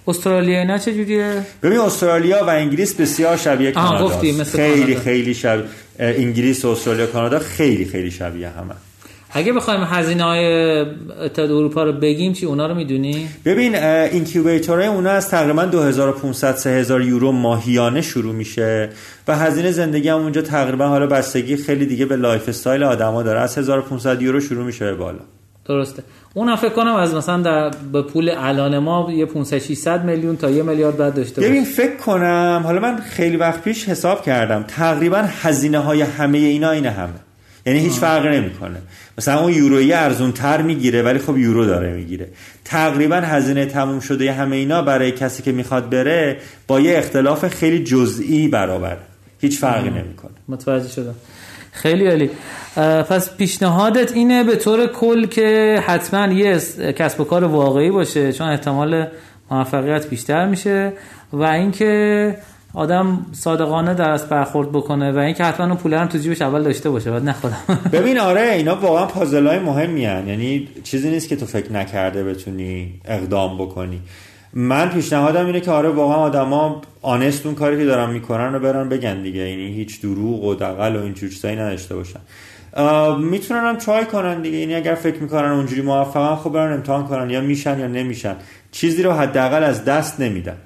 استرالیا 0.07 0.63
نه 0.63 0.79
چه 0.79 0.93
جوریه؟ 0.93 1.41
ببین 1.63 1.79
استرالیا 1.79 2.45
و 2.45 2.49
انگلیس 2.49 2.95
بسیار 2.95 3.37
شبیه 3.37 3.71
کانادا. 3.71 4.21
خیلی 4.43 4.95
خیلی 4.95 5.33
شبیه 5.33 5.65
انگلیس 5.99 6.65
و 6.65 6.67
استرالیا 6.69 7.05
کانادا 7.05 7.39
خیلی 7.39 7.85
خیلی 7.85 8.11
شبیه 8.11 8.49
همه. 8.49 8.88
اگه 9.31 9.53
بخوایم 9.53 9.83
هزینه 9.83 10.23
های 10.23 10.45
اتحاد 11.21 11.51
اروپا 11.51 11.83
رو 11.83 11.91
بگیم 11.91 12.33
چی 12.33 12.45
اونا 12.45 12.67
رو 12.67 12.75
می‌دونی؟ 12.75 13.27
ببین 13.45 13.75
incubator 13.75 14.67
های 14.67 14.87
اونا 14.87 15.09
از 15.09 15.29
تقریبا 15.29 15.65
2500 15.65 16.55
3000 16.55 17.01
یورو 17.01 17.31
ماهیانه 17.31 18.01
شروع 18.01 18.35
میشه 18.35 18.89
و 19.27 19.37
هزینه 19.37 19.71
زندگی 19.71 20.09
هم 20.09 20.17
اونجا 20.17 20.41
تقریبا 20.41 20.87
حالا 20.87 21.07
بستگی 21.07 21.57
خیلی 21.57 21.85
دیگه 21.85 22.05
به 22.05 22.15
lifestyle 22.15 22.83
آدما 22.83 23.23
داره. 23.23 23.39
از 23.39 23.57
1500 23.57 24.21
یورو 24.21 24.39
شروع 24.39 24.65
میشه 24.65 24.85
به 24.85 24.95
بالا. 24.95 25.19
درسته. 25.65 26.03
اون 26.33 26.55
فکر 26.55 26.73
کنم 26.73 26.95
از 26.95 27.15
مثلا 27.15 27.41
در 27.41 27.71
به 27.91 28.01
پول 28.01 28.31
الان 28.37 28.77
ما 28.77 29.11
یه 29.11 29.25
500 29.25 29.57
600 29.57 30.05
میلیون 30.05 30.37
تا 30.37 30.49
یه 30.49 30.63
میلیارد 30.63 30.97
بعد 30.97 31.15
داشته 31.15 31.41
ببین 31.41 31.63
فکر 31.63 31.95
کنم 31.95 32.61
حالا 32.65 32.79
من 32.79 32.97
خیلی 32.97 33.37
وقت 33.37 33.61
پیش 33.61 33.89
حساب 33.89 34.21
کردم 34.21 34.63
تقریبا 34.67 35.23
هزینه 35.41 35.79
های 35.79 36.01
همه 36.01 36.37
اینا 36.37 36.71
این 36.71 36.85
همه. 36.85 37.28
یعنی 37.65 37.79
هیچ 37.79 37.93
فرقی 37.93 38.29
نمی‌کنه. 38.29 38.77
مثلا 39.17 39.39
اون 39.39 39.53
یورویی 39.53 39.93
ارزون 39.93 40.31
تر 40.31 40.61
می‌گیره 40.61 41.01
ولی 41.03 41.19
خب 41.19 41.37
یورو 41.37 41.65
داره 41.65 41.93
می‌گیره. 41.93 42.27
تقریبا 42.65 43.15
هزینه 43.15 43.65
تموم 43.65 43.99
شده 43.99 44.33
همه 44.33 44.55
اینا 44.55 44.81
برای 44.81 45.11
کسی 45.11 45.43
که 45.43 45.51
می‌خواد 45.51 45.89
بره 45.89 46.37
با 46.67 46.79
یه 46.79 46.97
اختلاف 46.97 47.47
خیلی 47.47 47.83
جزئی 47.83 48.47
برابر 48.47 48.97
هیچ 49.41 49.59
فرقی 49.59 49.89
نمی‌کنه. 49.89 50.31
متوجه 50.47 50.87
شدم. 50.87 51.15
خیلی 51.71 52.07
عالی. 52.07 52.29
پس 53.03 53.37
پیشنهادت 53.37 54.11
اینه 54.11 54.43
به 54.43 54.55
طور 54.55 54.87
کل 54.87 55.25
که 55.25 55.79
حتما 55.87 56.33
یه 56.33 56.59
کسب 56.97 57.21
و 57.21 57.23
کار 57.23 57.43
واقعی 57.43 57.91
باشه 57.91 58.33
چون 58.33 58.47
احتمال 58.47 59.07
موفقیت 59.51 60.09
بیشتر 60.09 60.45
میشه 60.45 60.93
و 61.33 61.43
اینکه 61.43 62.35
آدم 62.73 63.25
صادقانه 63.31 63.93
درست 63.93 64.29
برخورد 64.29 64.71
بکنه 64.71 65.11
و 65.11 65.17
اینکه 65.17 65.43
حتما 65.43 65.65
اون 65.65 65.75
پول 65.75 65.93
هم 65.93 66.07
تو 66.07 66.17
جیبش 66.17 66.41
اول 66.41 66.63
داشته 66.63 66.89
باشه 66.89 67.11
بعد 67.11 67.23
نخودم 67.23 67.57
ببین 67.93 68.19
آره 68.29 68.41
اینا 68.41 68.75
واقعا 68.75 69.05
پازلای 69.05 69.59
مهمی 69.59 70.05
هن. 70.05 70.27
یعنی 70.27 70.67
چیزی 70.83 71.09
نیست 71.09 71.29
که 71.29 71.35
تو 71.35 71.45
فکر 71.45 71.71
نکرده 71.71 72.23
بتونی 72.23 72.93
اقدام 73.05 73.57
بکنی. 73.57 74.01
من 74.53 74.89
پیشنهادم 74.89 75.45
اینه 75.45 75.59
که 75.59 75.71
آره 75.71 75.89
واقعا 75.89 76.17
آدما 76.17 76.81
آنست 77.01 77.45
اون 77.45 77.55
کاری 77.55 77.77
که 77.77 77.85
دارن 77.85 78.09
می‌کنن 78.09 78.53
رو 78.53 78.59
برن 78.59 78.89
بگن 78.89 79.21
دیگه. 79.21 79.49
یعنی 79.49 79.73
هیچ 79.73 80.01
دروغ 80.01 80.43
و 80.43 80.55
دقل 80.55 80.95
و 80.95 81.01
این 81.01 81.13
چیزایی 81.13 81.55
نداشته 81.55 81.95
باشن. 81.95 82.19
می‌تونن 83.19 83.59
هم 83.59 83.75
ترای 83.75 84.05
کنن 84.05 84.41
دیگه. 84.41 84.57
یعنی 84.57 84.75
اگر 84.75 84.95
فکر 84.95 85.17
می‌کنن 85.17 85.51
اونجوری 85.51 85.81
موفقن 85.81 86.35
خب 86.35 86.49
برن 86.49 86.73
امتحان 86.73 87.07
کنن 87.07 87.29
یا 87.29 87.41
میشن 87.41 87.79
یا 87.79 87.87
نمیشن. 87.87 88.35
چیزی 88.71 89.03
رو 89.03 89.11
حداقل 89.11 89.63
از 89.63 89.85
دست 89.85 90.19
نمیدن. 90.19 90.57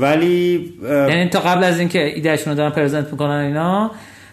ولی 0.00 0.72
یعنی 0.82 1.28
تا 1.28 1.40
قبل 1.40 1.64
از 1.64 1.78
اینکه 1.78 2.04
ایدهشون 2.04 2.50
رو 2.52 2.56
دارن 2.56 2.70
پرزنت 2.70 3.12
می‌کنن 3.12 3.30
اینا 3.30 3.90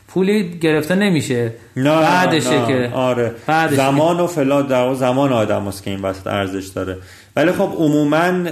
پولی 0.07 0.59
گرفته 0.61 0.95
نمیشه. 0.95 1.51
نه 1.77 2.01
بعدشه 2.01 2.65
که. 2.67 2.89
آره. 2.93 3.31
زمان 3.71 4.19
و 4.19 4.27
فلا 4.27 4.61
در 4.61 4.93
زمان 4.93 5.33
آدم 5.33 5.67
هست 5.67 5.83
که 5.83 5.89
این 5.89 6.01
وسط 6.01 6.27
ارزش 6.27 6.67
داره. 6.67 6.97
ولی 7.35 7.51
خب 7.51 7.69
عموما 7.77 8.49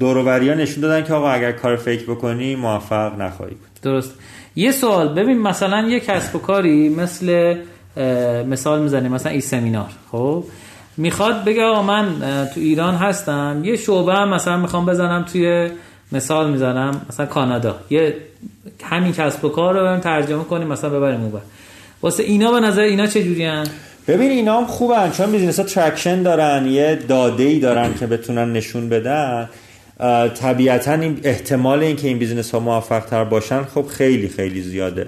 دوروبری 0.00 0.54
نشون 0.54 0.80
دادن 0.82 1.04
که 1.04 1.14
آقا 1.14 1.30
اگر 1.30 1.52
کار 1.52 1.76
فکر 1.76 2.02
بکنی 2.02 2.56
موفق 2.56 3.20
نخواهی 3.20 3.56
درست. 3.82 4.14
یه 4.56 4.72
سوال. 4.72 5.14
ببین 5.14 5.38
مثلا 5.38 5.88
یه 5.88 6.00
کسب 6.00 6.36
و 6.36 6.38
کاری 6.38 6.88
مثل 6.88 7.56
مثال 8.48 8.82
می‌زنیم. 8.82 9.12
مثلا 9.12 9.32
این 9.32 9.40
سمینار. 9.40 9.90
خب؟ 10.12 10.44
می‌خواد 10.96 11.44
بگه 11.44 11.62
آقا 11.62 11.82
من 11.82 12.06
تو 12.54 12.60
ایران 12.60 12.94
هستم. 12.94 13.60
یه 13.64 13.76
شعبه 13.76 14.14
هم 14.14 14.28
مثلا 14.34 14.56
می‌خوام 14.56 14.86
بزنم 14.86 15.24
توی 15.32 15.70
مثال 16.12 16.50
می‌زنم 16.50 17.00
مثلا 17.08 17.26
کانادا. 17.26 17.76
یه 17.90 18.14
همین 18.82 19.12
کسب 19.12 19.44
و 19.44 19.48
کار 19.48 19.94
رو 19.94 20.00
ترجمه 20.00 20.44
کنیم 20.44 20.68
مثلا 20.68 20.90
ببریم 20.90 21.20
اون 21.20 21.32
واسه 22.02 22.22
اینا 22.22 22.52
به 22.52 22.60
نظر 22.60 22.80
اینا 22.80 23.06
چه 23.06 23.22
جوری 23.22 23.44
هستن؟ 23.44 23.66
ببین 24.08 24.30
اینا 24.30 24.58
هم 24.58 24.66
خوبن 24.66 25.10
چون 25.10 25.32
business 25.32 25.58
ها 25.58 25.64
traction 25.64 26.22
دارن 26.22 26.66
یه 26.66 26.98
داده 27.08 27.42
ای 27.42 27.58
دارن 27.58 27.94
که 27.94 28.06
بتونن 28.06 28.52
نشون 28.52 28.88
بدن. 28.88 29.48
طبیعتا 30.34 30.92
این 30.92 31.20
احتمال 31.24 31.82
اینکه 31.82 32.08
این 32.08 32.18
business 32.18 32.50
ها 32.50 32.60
موفق 32.60 33.04
تر 33.04 33.24
باشن 33.24 33.64
خب 33.64 33.86
خیلی 33.86 34.28
خیلی 34.28 34.62
زیاده 34.62 35.06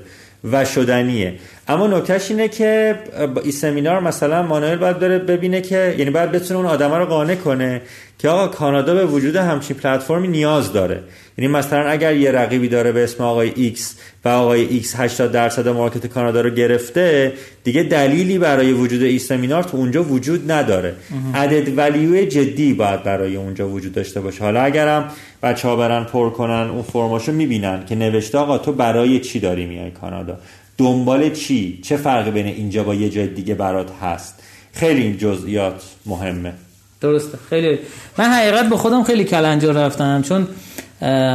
و 0.53 0.65
شدنیه. 0.65 1.35
اما 1.69 1.87
نکتهش 1.87 2.31
اینه 2.31 2.49
که 2.49 2.99
این 3.43 3.53
سمینار 3.53 4.01
مثلا 4.01 4.43
مانوئل 4.43 4.77
باید 4.77 4.99
بره 4.99 5.19
ببینه 5.19 5.61
که 5.61 5.95
یعنی 5.99 6.11
باید 6.11 6.33
بتونه 6.33 6.61
اون 6.61 6.69
آدم 6.69 6.95
رو 6.95 7.07
قانع 7.07 7.35
کنه 7.35 7.83
که 8.19 8.29
آقا 8.29 8.49
کانادا 8.49 8.95
به 8.95 9.05
وجود 9.05 9.37
همچین 9.37 9.77
پلتفرمی 9.77 10.29
نیاز 10.29 10.73
داره. 10.73 11.03
یعنی 11.39 11.53
مثلا 11.53 11.89
اگر 11.89 12.17
یه 12.17 12.31
رقیبی 12.31 12.69
داره 12.69 12.93
به 12.93 13.05
اسم 13.05 13.25
آقای 13.25 13.53
X 13.57 13.97
و 14.25 14.29
آقای 14.29 14.65
X 14.65 14.95
80 14.97 15.33
درصد 15.33 15.69
market 15.69 16.07
کانادا 16.07 16.41
رو 16.41 16.51
گرفته 16.51 17.33
دیگه 17.65 17.83
دلیلی 17.83 18.39
برای 18.39 18.73
وجود 18.73 19.03
این 19.03 19.19
سمینار 19.19 19.63
تو 19.63 19.77
اونجا 19.77 20.03
وجود 20.03 20.53
نداره. 20.53 20.95
عدد 21.35 21.79
ولیو 21.79 22.25
جدی 22.25 22.75
باید 22.75 23.03
برای 23.03 23.37
اونجا 23.37 23.69
وجود 23.69 23.93
داشته 23.93 24.21
باشه. 24.21 24.45
حالا 24.45 24.61
اگرم 24.61 25.11
بچه 25.43 25.69
ها 25.69 25.77
برن 25.77 26.05
پر 26.05 26.31
کنن 26.31 26.71
اون 26.71 26.83
فرماشو 26.83 27.33
می‌بینن 27.33 27.85
که 27.87 27.95
نوشته 27.95 28.39
آقا 28.39 28.59
تو 28.59 28.73
برای 28.73 29.21
چی 29.21 29.41
داری 29.41 29.67
میای 29.67 29.91
کانادا؟ 29.91 30.39
دنبال 30.79 31.31
چی؟ 31.31 31.81
چه 31.83 31.97
فرقی 31.97 32.31
بین 32.31 32.47
اینجا 32.47 32.85
با 32.85 32.95
یه 32.95 33.11
جای 33.11 33.27
دیگه 33.27 33.55
برات 33.55 33.91
هست؟ 34.03 34.43
خیلی 34.73 35.03
این 35.03 35.17
جزئیات 35.17 35.83
مهمه. 36.07 36.53
درسته. 37.01 37.39
خیلی. 37.51 37.79
من 38.19 38.25
حقیقت 38.25 38.69
به 38.69 38.77
خودم 38.77 39.03
خیلی 39.03 39.25
کلنجار 39.25 39.75
رفتم 39.75 40.23
چون 40.23 40.49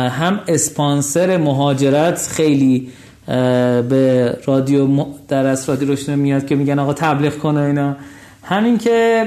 هم 0.10 0.40
اسپانسر 0.48 1.38
مهاجرت 1.38 2.28
خیلی 2.32 2.90
به 3.90 4.38
رادیو 4.46 5.06
در 5.28 5.46
از 5.46 5.70
رادیو 5.70 5.88
روشن 5.88 6.16
میاد 6.16 6.46
که 6.46 6.56
میگن 6.56 6.80
آقا 6.80 6.94
تبلیغ 6.94 7.38
کنه 7.38 7.62
اینا. 7.62 7.96
همین 8.44 8.78
که 8.78 9.26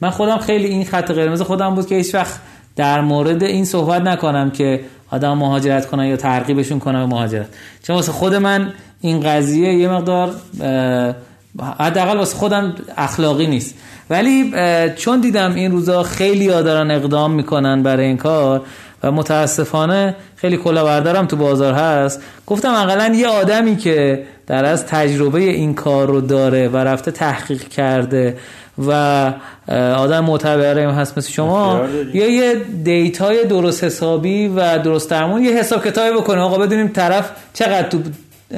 من 0.00 0.10
خودم 0.10 0.38
خیلی 0.38 0.66
این 0.66 0.84
خط 0.84 1.10
قرمز 1.10 1.42
خودم 1.42 1.74
بود 1.74 1.86
که 1.86 1.94
هیچ 1.94 2.14
وقت 2.14 2.40
در 2.76 3.00
مورد 3.00 3.42
این 3.42 3.64
صحبت 3.64 4.02
نکنم 4.02 4.50
که 4.50 4.80
آدم 5.10 5.38
مهاجرت 5.38 5.86
کنن 5.86 6.06
یا 6.06 6.16
ترغیبشون 6.16 6.78
کنن 6.78 7.00
به 7.00 7.06
مهاجرت. 7.14 7.46
چون 7.82 7.96
واسه 7.96 8.12
خود 8.12 8.34
من 8.34 8.72
این 9.04 9.20
قضیه 9.20 9.74
یه 9.74 9.88
مقدار 9.88 10.30
حداقل 11.78 12.16
واسه 12.16 12.36
خودم 12.36 12.74
اخلاقی 12.96 13.46
نیست. 13.46 13.74
ولی 14.10 14.52
چون 14.96 15.20
دیدم 15.20 15.54
این 15.54 15.70
روزا 15.70 16.02
خیلی 16.02 16.48
ها 16.48 16.62
دارن 16.62 16.90
اقدام 16.90 17.32
می‌کنن 17.32 17.82
برای 17.82 18.06
این 18.06 18.16
کار 18.16 18.62
و 19.02 19.12
متاسفانه 19.12 20.14
خیلی 20.36 20.56
کلاوردارم 20.56 21.26
تو 21.26 21.36
بازار 21.36 21.74
هست 21.74 22.22
گفتم 22.46 22.74
اقلا 22.74 23.14
یه 23.14 23.28
آدمی 23.28 23.76
که 23.76 24.24
در 24.46 24.64
از 24.64 24.86
تجربه 24.86 25.40
این 25.40 25.74
کار 25.74 26.06
رو 26.06 26.20
داره 26.20 26.68
و 26.68 26.76
رفته 26.76 27.10
تحقیق 27.10 27.68
کرده 27.68 28.36
و 28.86 28.92
آدم 29.96 30.24
معتبره 30.24 30.92
هست 30.92 31.18
مثل 31.18 31.30
شما 31.30 31.80
یا 32.14 32.30
یه 32.30 32.54
data 32.84 33.32
ی 33.32 33.44
درست 33.44 33.84
حسابی 33.84 34.48
و 34.48 34.78
درست 34.78 35.10
درمون 35.10 35.44
یه 35.44 35.52
حساب 35.52 35.84
کتابی 35.84 36.16
بکنه. 36.16 36.40
آقا 36.40 36.58
بدونیم 36.58 36.88
طرف 36.88 37.30
چقدر 37.54 37.88
تو 37.88 37.98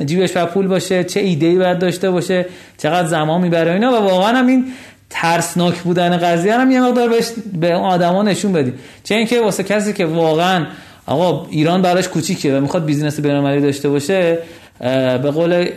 جیبش 0.05 0.37
و 0.37 0.47
پول 0.47 0.67
باشه 0.67 1.05
چه 1.05 1.21
ایده 1.21 1.47
ای 1.47 1.57
باید 1.57 1.79
داشته 1.79 2.11
باشه 2.11 2.47
چقدر 2.79 3.09
زمان 3.09 3.41
می‌بره 3.41 3.73
اینا. 3.73 3.93
و 3.93 3.95
واقعا 3.95 4.37
هم 4.37 4.47
این 4.47 4.65
ترسناک 5.11 5.79
بودن 5.79 6.17
قضیه 6.17 6.55
هم 6.55 6.71
یه 6.71 6.81
مقدار 6.81 7.09
بهش 7.09 7.31
به 7.61 7.75
آدما 7.75 8.23
نشون 8.23 8.53
بدیم. 8.53 8.75
چه 9.05 9.15
اینکه 9.15 9.41
واسه 9.41 9.63
کسی 9.63 9.93
که 9.93 10.07
واقعا 10.07 10.67
آقا 11.07 11.47
ایران 11.51 11.83
براش 11.83 12.09
کوچیکه 12.09 12.57
و 12.57 12.61
می‌خواد 12.61 12.85
business 12.85 13.21
بین‌المللی 13.21 13.61
داشته 13.61 13.89
باشه 13.89 14.39
به 15.23 15.31
قول 15.31 15.69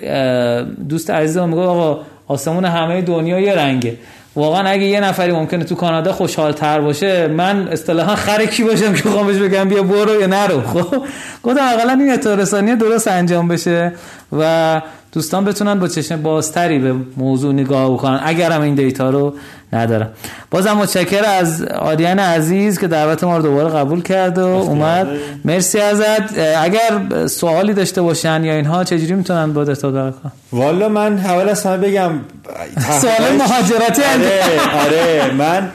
دوست 0.89 1.09
عزیزم 1.09 1.49
میگه 1.49 1.61
آقا 1.61 2.01
آسمون 2.27 2.65
همه 2.65 3.01
دنیا 3.01 3.39
یه 3.39 3.53
رنگه. 3.53 3.95
واقعا 4.39 4.69
اگه 4.69 4.83
یه 4.83 4.99
نفری 4.99 5.31
ممکنه 5.31 5.63
تو 5.63 5.75
کانادا 5.75 6.13
خوشحال 6.13 6.51
تر 6.51 6.81
باشه 6.81 7.27
من 7.27 7.67
اصطلاحا 7.67 8.15
خر 8.15 8.45
کی 8.45 8.63
باشم 8.63 8.93
که 8.93 9.09
خواهم 9.09 9.27
بگم 9.27 9.69
بیا 9.69 9.83
برو 9.83 10.21
یا 10.21 10.27
نرو. 10.27 10.61
خب 10.61 11.03
گفتم 11.43 11.63
اقلا 11.73 11.93
این 11.93 12.11
اطلاع 12.11 12.35
درست 12.75 13.07
انجام 13.07 13.47
بشه 13.47 13.93
و 14.39 14.81
دوستان 15.11 15.45
بتونن 15.45 15.80
با 15.80 15.88
چشم 15.88 16.22
بازتری 16.22 16.80
به 16.80 16.94
موضوع 17.18 17.53
نگاه 17.53 17.94
بکنن. 17.94 18.19
اگر 18.23 18.52
هم 18.52 18.61
این 18.61 18.76
دیتا 18.76 19.10
رو 19.10 19.34
ندارم. 19.73 20.10
بازم 20.52 20.73
متشکر 20.73 21.23
از 21.26 21.61
آریان 21.61 22.19
عزیز 22.19 22.80
که 22.80 22.88
دعوت 22.88 23.23
ما 23.23 23.38
رو 23.38 23.44
دوباره 23.44 23.69
قبول 23.69 24.02
کرد 24.02 24.38
و 24.38 24.45
اومد. 24.45 25.07
مرسی 25.45 25.80
ازت. 25.80 26.40
اگر 26.57 27.27
سوالی 27.27 27.73
داشته 27.73 28.02
باشن 28.02 28.44
یا 28.44 28.53
اینها 28.53 28.84
چجوری 28.84 29.14
می‌تونن 29.14 29.53
با 29.53 29.61
ارتباط 29.61 30.14
کنن؟ 30.15 30.31
والا 30.53 30.90
من 30.90 31.18
اول 31.18 31.49
از 31.49 31.64
همه 31.65 31.77
بگم 31.77 32.11
سوال 33.02 33.31
مهاجرتی 33.38 34.02
آره 34.03 34.41
آره 34.86 35.34
من 35.34 35.69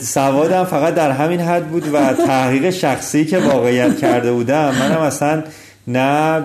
سوادم 0.00 0.64
فقط 0.64 0.94
در 0.94 1.10
همین 1.10 1.40
حد 1.40 1.66
بود 1.66 1.94
و 1.94 2.12
تحقیق 2.12 2.70
شخصی 2.70 3.24
که 3.24 3.38
واقعیت 3.38 3.98
کرده 3.98 4.32
بودم. 4.32 4.74
منم 4.80 5.00
اصلا 5.00 5.42
نه 5.88 6.40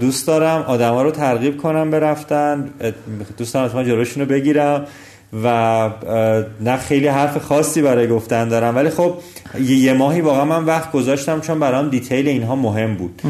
دوست 0.00 0.26
دارم 0.26 0.62
آدما 0.62 1.02
رو 1.02 1.10
ترغیب 1.10 1.56
کنم 1.56 1.90
برفتن 1.90 2.70
دوست 3.38 3.54
دارم 3.54 3.66
اتفاقا 3.66 3.84
جلوشون 3.84 4.22
رو 4.22 4.28
بگیرم 4.28 4.86
و 5.44 5.90
نه 6.60 6.76
خیلی 6.76 7.06
حرف 7.06 7.38
خاصی 7.38 7.82
برای 7.82 8.08
گفتن 8.08 8.48
دارم. 8.48 8.76
ولی 8.76 8.90
خب 8.90 9.14
یه 9.60 9.92
ماهی 9.92 10.20
واقعا 10.20 10.44
من 10.44 10.64
وقت 10.64 10.92
گذاشتم 10.92 11.40
چون 11.40 11.60
برام 11.60 11.88
دیتیل 11.88 12.28
اینها 12.28 12.56
مهم 12.56 12.94
بود. 12.94 13.22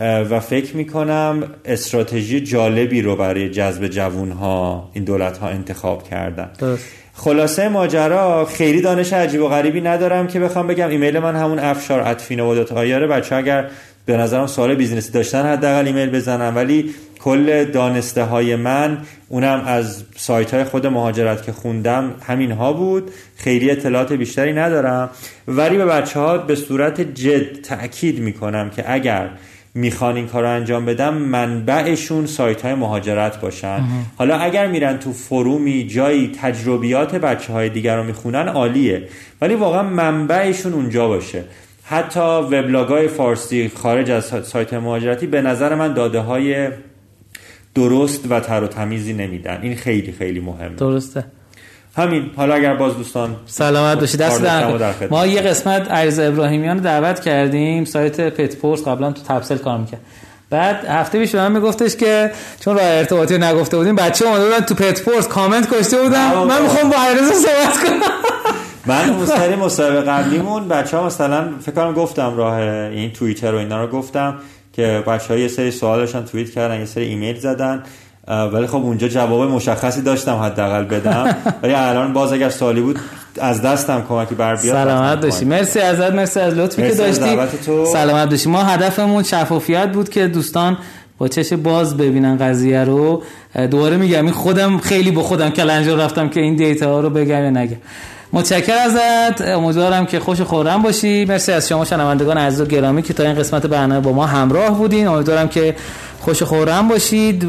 و 0.00 0.40
فکر 0.40 0.76
می‌کنم 0.76 1.42
استراتژی 1.64 2.40
جالبی 2.40 3.02
رو 3.02 3.16
برای 3.16 3.50
جذب 3.50 3.88
جوون 3.88 4.30
ها 4.30 4.90
این 4.92 5.04
دولت 5.04 5.38
ها 5.38 5.48
انتخاب 5.48 6.02
کردن. 6.02 6.50
خلاصه 7.14 7.68
ماجرا 7.68 8.44
خیلی 8.44 8.80
دانش 8.80 9.12
عجیب 9.12 9.42
و 9.42 9.48
غریبی 9.48 9.80
ندارم 9.80 10.26
که 10.26 10.40
بخوام 10.40 10.66
بگم 10.66 10.88
ایمیل 10.88 11.18
من 11.18 11.36
همون 11.36 11.58
افشار 11.58 12.00
اتفین 12.00 12.40
و 12.40 12.64
آیاره 12.74 13.06
بچه 13.06 13.36
اگر 13.36 13.66
به 14.06 14.16
نظرم 14.16 14.46
سوال 14.46 14.74
بیزنسی 14.74 15.12
داشتن 15.12 15.46
حداقل 15.46 15.86
ایمیل 15.86 16.10
بزنم. 16.10 16.56
ولی 16.56 16.94
کل 17.18 17.64
دانسته 17.64 18.22
های 18.22 18.56
من 18.56 18.98
اونم 19.28 19.62
از 19.66 20.04
سایت 20.16 20.54
های 20.54 20.64
خود 20.64 20.86
مهاجرت 20.86 21.42
که 21.42 21.52
خوندم 21.52 22.14
همین 22.26 22.52
ها 22.52 22.72
بود. 22.72 23.10
خیلی 23.36 23.70
اطلاعات 23.70 24.12
بیشتری 24.12 24.52
ندارم. 24.52 25.10
ولی 25.48 25.76
به 25.76 25.84
بچه 25.84 26.20
ها 26.20 26.38
به 26.38 26.54
صورت 26.54 27.00
جد 27.00 27.60
تأکید 27.60 28.20
می‌کنم 28.20 28.70
که 28.70 28.92
اگر 28.92 29.30
می‌خوان 29.74 30.16
این 30.16 30.26
کار 30.26 30.42
رو 30.42 30.50
انجام 30.50 30.86
بدم 30.86 31.14
منبعشون 31.14 32.26
سایت 32.26 32.62
های 32.62 32.74
مهاجرت 32.74 33.40
باشن. 33.40 33.80
حالا 34.16 34.36
اگر 34.36 34.66
میرن 34.66 34.98
تو 34.98 35.12
فرومی 35.12 35.86
جایی 35.86 36.32
تجربیات 36.42 37.14
بچه 37.14 37.52
های 37.52 37.68
دیگر 37.68 37.96
رو 37.96 38.02
می‌خونن 38.02 38.48
عالیه. 38.48 39.08
ولی 39.40 39.54
واقعا 39.54 39.82
منبعشون 39.82 40.72
اونجا 40.72 41.08
باشه. 41.08 41.44
حتی 41.90 42.20
وبلاگ 42.20 42.88
های 42.88 43.08
فارسی 43.08 43.72
خارج 43.82 44.10
از 44.10 44.32
سایت 44.44 44.74
مهاجرتی 44.74 45.26
به 45.26 45.42
نظر 45.42 45.74
من 45.74 45.94
داده 45.94 46.20
های 46.20 46.68
درست 47.74 48.24
و 48.30 48.40
تر 48.40 48.64
و 48.64 48.66
تمیزی 48.66 49.12
نمیدن. 49.12 49.58
این 49.62 49.76
خیلی 49.76 50.12
خیلی 50.12 50.40
مهمه. 50.40 50.74
درسته. 50.76 51.24
همین. 51.96 52.30
حالا 52.36 52.54
اگر 52.54 52.74
باز 52.74 52.96
دوستان 52.96 53.36
سلامت 53.46 54.00
باشید 54.00 54.20
دست 54.20 54.42
در 54.42 54.68
ما 55.10 55.26
یه 55.26 55.40
قسمت 55.40 55.90
عریض 55.90 56.18
ابراهیمیان 56.18 56.76
رو 56.76 56.84
دعوت 56.84 57.20
کردیم. 57.20 57.84
سایت 57.84 58.20
پتپورس 58.20 58.88
قبلا 58.88 59.12
تو 59.12 59.22
تپسل 59.22 59.58
کار 59.58 59.78
می‌کرد. 59.78 60.00
بعد 60.50 60.84
هفته 60.84 61.18
پیش 61.18 61.32
به 61.32 61.38
من 61.38 61.52
میگفتش 61.52 61.96
که 61.96 62.30
چون 62.60 62.74
راه 62.74 62.84
ارتباطی 62.84 63.38
نگفته 63.38 63.76
بودیم 63.76 63.96
بچه 63.96 64.26
اومده 64.26 64.44
بودن 64.44 64.60
تو 64.60 64.74
پتپورس 64.74 65.28
کامنت 65.28 65.74
کشته 65.74 66.02
بودم 66.02 66.44
من 66.48 66.62
می‌خوام 66.62 66.90
با 66.90 66.96
عریض 66.96 67.32
صحبت 67.32 67.84
کنم. 67.84 68.19
من 68.90 69.10
مستری 69.10 69.56
مصاحبه 69.56 70.00
قبلیمون 70.00 70.68
بچه 70.68 70.96
ها 70.96 71.06
مثلا 71.06 71.44
فکر 71.60 71.72
کنم 71.72 71.92
گفتم 71.92 72.36
راه 72.36 72.56
این 72.56 73.10
توییتر 73.10 73.54
و 73.54 73.58
اینا 73.58 73.84
رو 73.84 73.90
گفتم 73.90 74.34
که 74.72 75.04
بچه 75.06 75.34
ها 75.34 75.40
یه 75.40 75.48
سری 75.48 75.70
سوالشان 75.70 76.24
توییت 76.24 76.50
کردن 76.50 76.78
یه 76.78 76.84
سری 76.84 77.04
ایمیل 77.04 77.38
زدن 77.38 77.82
ولی 78.28 78.66
خب 78.66 78.76
اونجا 78.76 79.08
جواب 79.08 79.50
مشخصی 79.50 80.02
داشتم 80.02 80.36
حداقل 80.36 80.84
بدم. 80.84 81.36
ولی 81.62 81.74
الان 81.74 82.12
باز 82.12 82.32
اگر 82.32 82.48
سوالی 82.48 82.80
بود 82.80 82.98
از 83.40 83.62
دستم 83.62 84.04
کمکی 84.08 84.34
بر 84.34 84.56
بیاد 84.56 84.74
سلامت 84.74 85.24
باشی. 85.24 85.44
مرسی 85.44 85.80
ازت 85.80 86.12
مرسی 86.12 86.40
از 86.40 86.54
لطفی 86.54 86.82
که 86.82 86.94
داشتی. 86.94 87.38
سلامت 87.92 88.30
باشی. 88.30 88.48
ما 88.48 88.62
هدفمون 88.62 89.22
شفافیت 89.22 89.92
بود 89.92 90.08
که 90.08 90.26
دوستان 90.26 90.78
با 91.18 91.28
چش 91.28 91.52
باز 91.52 91.96
ببینن 91.96 92.38
قضیه 92.38 92.84
رو. 92.84 93.22
دوباره 93.70 93.96
میگم 93.96 94.24
این 94.24 94.34
خودم 94.34 94.78
خیلی 94.78 95.10
با 95.10 95.22
خودم 95.22 95.50
کلنجا 95.50 95.96
رفتم 95.96 96.28
که 96.28 96.40
این 96.40 96.56
دیتا 96.56 96.92
ها 96.92 97.00
رو 97.00 97.10
بگم 97.10 97.44
یا 97.44 97.50
نگم. 97.50 97.76
متشکر 98.32 98.74
ازت. 98.74 99.40
امیدوارم 99.40 100.06
که 100.06 100.20
خوش 100.20 100.40
خورم 100.40 100.82
باشی. 100.82 101.24
مرسی 101.24 101.52
از 101.52 101.68
شما 101.68 101.84
شنوندگان 101.84 102.38
عزیز 102.38 102.60
و 102.60 102.64
گرامی 102.64 103.02
که 103.02 103.14
تا 103.14 103.22
این 103.22 103.34
قسمت 103.34 103.66
برنامه 103.66 104.00
با 104.00 104.12
ما 104.12 104.26
همراه 104.26 104.78
بودین. 104.78 105.08
امیدوارم 105.08 105.48
که 105.48 105.76
خوش 106.20 106.42
خورم 106.42 106.88
باشید. 106.88 107.44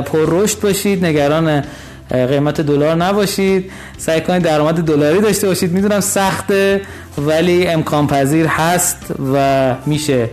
پر 0.00 0.24
رشد 0.28 0.60
باشید. 0.60 1.04
نگران 1.04 1.64
قیمت 2.10 2.60
دلار 2.60 2.94
نباشید. 2.94 3.70
سعی 3.98 4.20
کنید 4.20 4.42
درآمد 4.42 4.74
دلاری 4.74 5.20
داشته 5.20 5.46
باشید. 5.46 5.72
می‌دونم 5.72 6.00
سخته 6.00 6.80
ولی 7.18 7.66
امکان 7.66 8.06
پذیر 8.06 8.46
هست 8.46 8.98
و 9.34 9.74
میشه. 9.86 10.30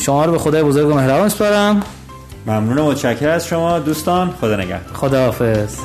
شما 0.00 0.24
رو 0.24 0.32
به 0.32 0.38
خدای 0.38 0.62
بزرگ 0.62 0.88
و 0.88 0.94
مهربان 0.94 1.28
سپارم. 1.28 1.82
ممنون 2.46 2.78
و 2.78 2.90
متشکر 2.90 3.28
از 3.28 3.46
شما 3.46 3.78
دوستان. 3.78 4.34
خدا 4.40 4.56
نگهدار. 4.56 4.80
خدا 4.94 5.24
حافظ 5.24 5.76